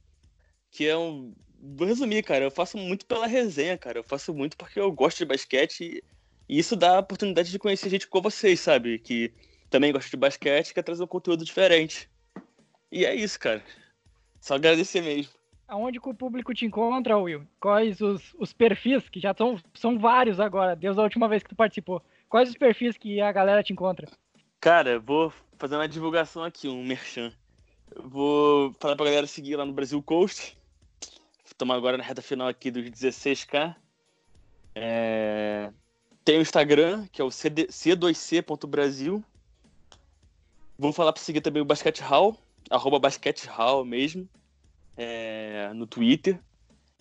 que 0.70 0.88
é 0.88 0.98
um. 0.98 1.34
Vou 1.64 1.88
resumir, 1.88 2.24
cara, 2.24 2.44
eu 2.44 2.52
faço 2.52 2.76
muito 2.78 3.06
pela 3.06 3.28
resenha, 3.28 3.78
cara. 3.78 4.00
Eu 4.00 4.04
faço 4.04 4.34
muito 4.34 4.58
porque 4.58 4.80
eu 4.80 4.92
gosto 4.92 5.20
de 5.20 5.26
basquete 5.26 6.04
e 6.50 6.60
isso 6.60 6.76
dá 6.76 6.98
a 6.98 7.00
oportunidade 7.00 7.52
de 7.52 7.60
conhecer 7.60 7.90
gente 7.90 8.08
como 8.08 8.24
vocês, 8.24 8.60
sabe? 8.60 8.98
Que 8.98 9.32
também 9.70 9.94
gosta 9.94 10.10
de 10.10 10.18
basquete 10.18 10.70
e 10.70 10.74
quer 10.74 10.84
trazer 10.84 11.04
um 11.04 11.08
conteúdo 11.08 11.46
diferente. 11.46 12.10
E 12.92 13.06
é 13.06 13.14
isso, 13.14 13.40
cara. 13.40 13.64
Só 14.40 14.56
agradecer 14.56 15.02
mesmo. 15.02 15.32
Aonde 15.68 16.02
que 16.02 16.10
o 16.10 16.14
público 16.14 16.54
te 16.54 16.66
encontra, 16.66 17.18
Will? 17.18 17.48
Quais 17.60 18.02
os, 18.02 18.36
os 18.38 18.52
perfis, 18.52 19.08
que 19.08 19.20
já 19.20 19.34
são, 19.34 19.58
são 19.74 19.98
vários 19.98 20.40
agora, 20.40 20.76
desde 20.76 21.00
a 21.00 21.04
última 21.04 21.30
vez 21.30 21.44
que 21.44 21.50
tu 21.50 21.56
participou. 21.56 22.02
Quais 22.28 22.50
os 22.50 22.58
perfis 22.58 22.98
que 22.98 23.22
a 23.22 23.32
galera 23.32 23.64
te 23.64 23.72
encontra? 23.72 24.10
Cara, 24.60 25.00
vou 25.00 25.32
fazer 25.58 25.76
uma 25.76 25.88
divulgação 25.88 26.44
aqui, 26.44 26.68
um 26.68 26.84
merchan. 26.84 27.32
Vou 27.96 28.74
falar 28.80 28.96
pra 28.96 29.06
galera 29.06 29.28
seguir 29.28 29.56
lá 29.56 29.66
no 29.66 29.74
Brasil 29.74 30.02
Coast. 30.02 30.58
Estamos 31.62 31.76
agora 31.76 31.96
na 31.96 32.04
reta 32.04 32.24
final 32.24 32.48
aqui 32.48 32.72
dos 32.72 32.84
16k. 32.90 33.76
É... 34.74 35.72
Tem 36.26 36.40
o 36.40 36.42
Instagram, 36.42 37.06
que 37.12 37.22
é 37.22 37.24
o 37.24 37.30
CD... 37.30 37.68
c2c.brasil. 37.68 39.24
Vou 40.76 40.92
falar 40.92 41.14
para 41.14 41.22
seguir 41.22 41.40
também 41.40 41.62
o 41.62 41.66
Basket 41.66 42.00
Hall, 42.00 42.36
arroba 42.68 42.98
Basket 42.98 43.46
Hall 43.46 43.86
mesmo, 43.86 44.28
é... 44.98 45.72
no 45.76 45.86
Twitter. 45.86 46.40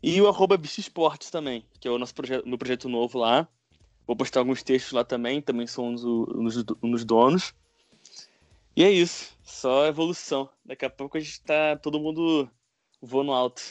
E 0.02 0.20
o 0.20 0.28
arroba 0.28 0.58
Bicho 0.58 0.78
Esportes 0.78 1.30
também, 1.30 1.64
que 1.80 1.88
é 1.88 1.90
o 1.90 1.98
nosso 1.98 2.14
projeto, 2.14 2.46
meu 2.46 2.58
projeto 2.58 2.86
novo 2.86 3.18
lá. 3.18 3.48
Vou 4.06 4.14
postar 4.14 4.40
alguns 4.40 4.62
textos 4.62 4.92
lá 4.92 5.02
também, 5.02 5.40
também 5.40 5.66
sou 5.66 5.86
um 5.86 5.94
dos, 5.94 6.66
um 6.82 6.90
dos 6.90 7.02
donos. 7.06 7.54
E 8.76 8.84
é 8.84 8.90
isso, 8.90 9.34
só 9.42 9.86
evolução. 9.86 10.50
Daqui 10.66 10.84
a 10.84 10.90
pouco 10.90 11.16
a 11.16 11.20
gente 11.20 11.40
tá 11.40 11.78
todo 11.78 11.98
mundo 11.98 12.46
voando 13.00 13.32
alto. 13.32 13.62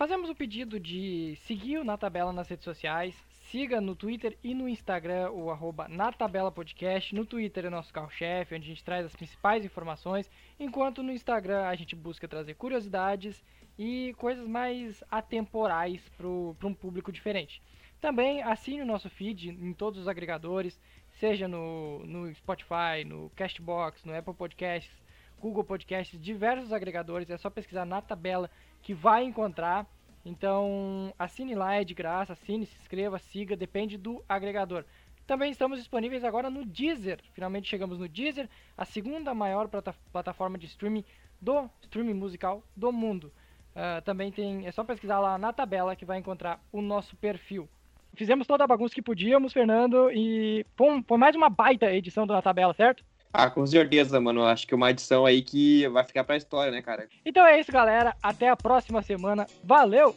Fazemos 0.00 0.30
o 0.30 0.34
pedido 0.34 0.80
de 0.80 1.36
seguir 1.44 1.76
o 1.76 1.84
Na 1.84 1.98
Tabela 1.98 2.32
nas 2.32 2.48
redes 2.48 2.64
sociais. 2.64 3.14
Siga 3.50 3.82
no 3.82 3.94
Twitter 3.94 4.34
e 4.42 4.54
no 4.54 4.66
Instagram 4.66 5.30
o 5.30 5.50
arroba 5.50 5.88
Na 5.88 6.10
Tabela 6.10 6.50
Podcast. 6.50 7.14
No 7.14 7.26
Twitter 7.26 7.66
é 7.66 7.68
nosso 7.68 7.92
carro-chefe, 7.92 8.54
onde 8.54 8.64
a 8.64 8.68
gente 8.68 8.82
traz 8.82 9.04
as 9.04 9.14
principais 9.14 9.62
informações, 9.62 10.30
enquanto 10.58 11.02
no 11.02 11.12
Instagram 11.12 11.66
a 11.66 11.74
gente 11.74 11.94
busca 11.94 12.26
trazer 12.26 12.54
curiosidades 12.54 13.44
e 13.78 14.14
coisas 14.16 14.48
mais 14.48 15.04
atemporais 15.10 16.00
para 16.16 16.26
um 16.66 16.72
público 16.72 17.12
diferente. 17.12 17.60
Também 18.00 18.42
assine 18.42 18.80
o 18.80 18.86
nosso 18.86 19.10
feed 19.10 19.50
em 19.50 19.74
todos 19.74 20.00
os 20.00 20.08
agregadores, 20.08 20.80
seja 21.10 21.46
no, 21.46 21.98
no 22.06 22.34
Spotify, 22.36 23.04
no 23.04 23.28
Castbox, 23.36 24.02
no 24.06 24.16
Apple 24.16 24.32
Podcasts, 24.32 24.98
Google 25.40 25.64
Podcasts, 25.64 26.20
diversos 26.20 26.72
agregadores. 26.72 27.30
É 27.30 27.36
só 27.36 27.48
pesquisar 27.50 27.84
na 27.84 28.00
tabela 28.00 28.50
que 28.82 28.94
vai 28.94 29.24
encontrar. 29.24 29.86
Então, 30.24 31.12
assine 31.18 31.54
lá, 31.54 31.74
é 31.74 31.84
de 31.84 31.94
graça, 31.94 32.34
assine, 32.34 32.66
se 32.66 32.76
inscreva, 32.78 33.18
siga, 33.18 33.56
depende 33.56 33.96
do 33.96 34.22
agregador. 34.28 34.84
Também 35.26 35.50
estamos 35.50 35.78
disponíveis 35.78 36.24
agora 36.24 36.50
no 36.50 36.64
Deezer. 36.64 37.20
Finalmente 37.32 37.68
chegamos 37.68 37.98
no 37.98 38.08
Deezer, 38.08 38.48
a 38.76 38.84
segunda 38.84 39.32
maior 39.32 39.68
plata 39.68 39.94
plataforma 40.12 40.58
de 40.58 40.66
streaming 40.66 41.04
do 41.40 41.70
streaming 41.82 42.14
musical 42.14 42.62
do 42.76 42.92
mundo. 42.92 43.32
Uh, 43.70 44.02
também 44.04 44.30
tem, 44.30 44.66
é 44.66 44.72
só 44.72 44.84
pesquisar 44.84 45.20
lá 45.20 45.38
na 45.38 45.52
tabela 45.52 45.96
que 45.96 46.04
vai 46.04 46.18
encontrar 46.18 46.60
o 46.72 46.82
nosso 46.82 47.16
perfil. 47.16 47.68
Fizemos 48.14 48.46
toda 48.46 48.64
a 48.64 48.66
bagunça 48.66 48.94
que 48.94 49.00
podíamos, 49.00 49.52
Fernando, 49.52 50.10
e 50.10 50.66
foi 50.76 51.16
mais 51.16 51.36
uma 51.36 51.48
baita 51.48 51.94
edição 51.94 52.26
da 52.26 52.42
tabela, 52.42 52.74
certo? 52.74 53.04
Ah, 53.32 53.48
com 53.48 53.66
certeza, 53.66 54.20
mano. 54.20 54.44
Acho 54.44 54.66
que 54.66 54.74
uma 54.74 54.90
edição 54.90 55.24
aí 55.24 55.42
que 55.42 55.86
vai 55.88 56.04
ficar 56.04 56.24
pra 56.24 56.36
história, 56.36 56.72
né, 56.72 56.82
cara? 56.82 57.08
Então 57.24 57.46
é 57.46 57.60
isso, 57.60 57.70
galera. 57.70 58.14
Até 58.22 58.48
a 58.48 58.56
próxima 58.56 59.02
semana. 59.02 59.46
Valeu! 59.62 60.14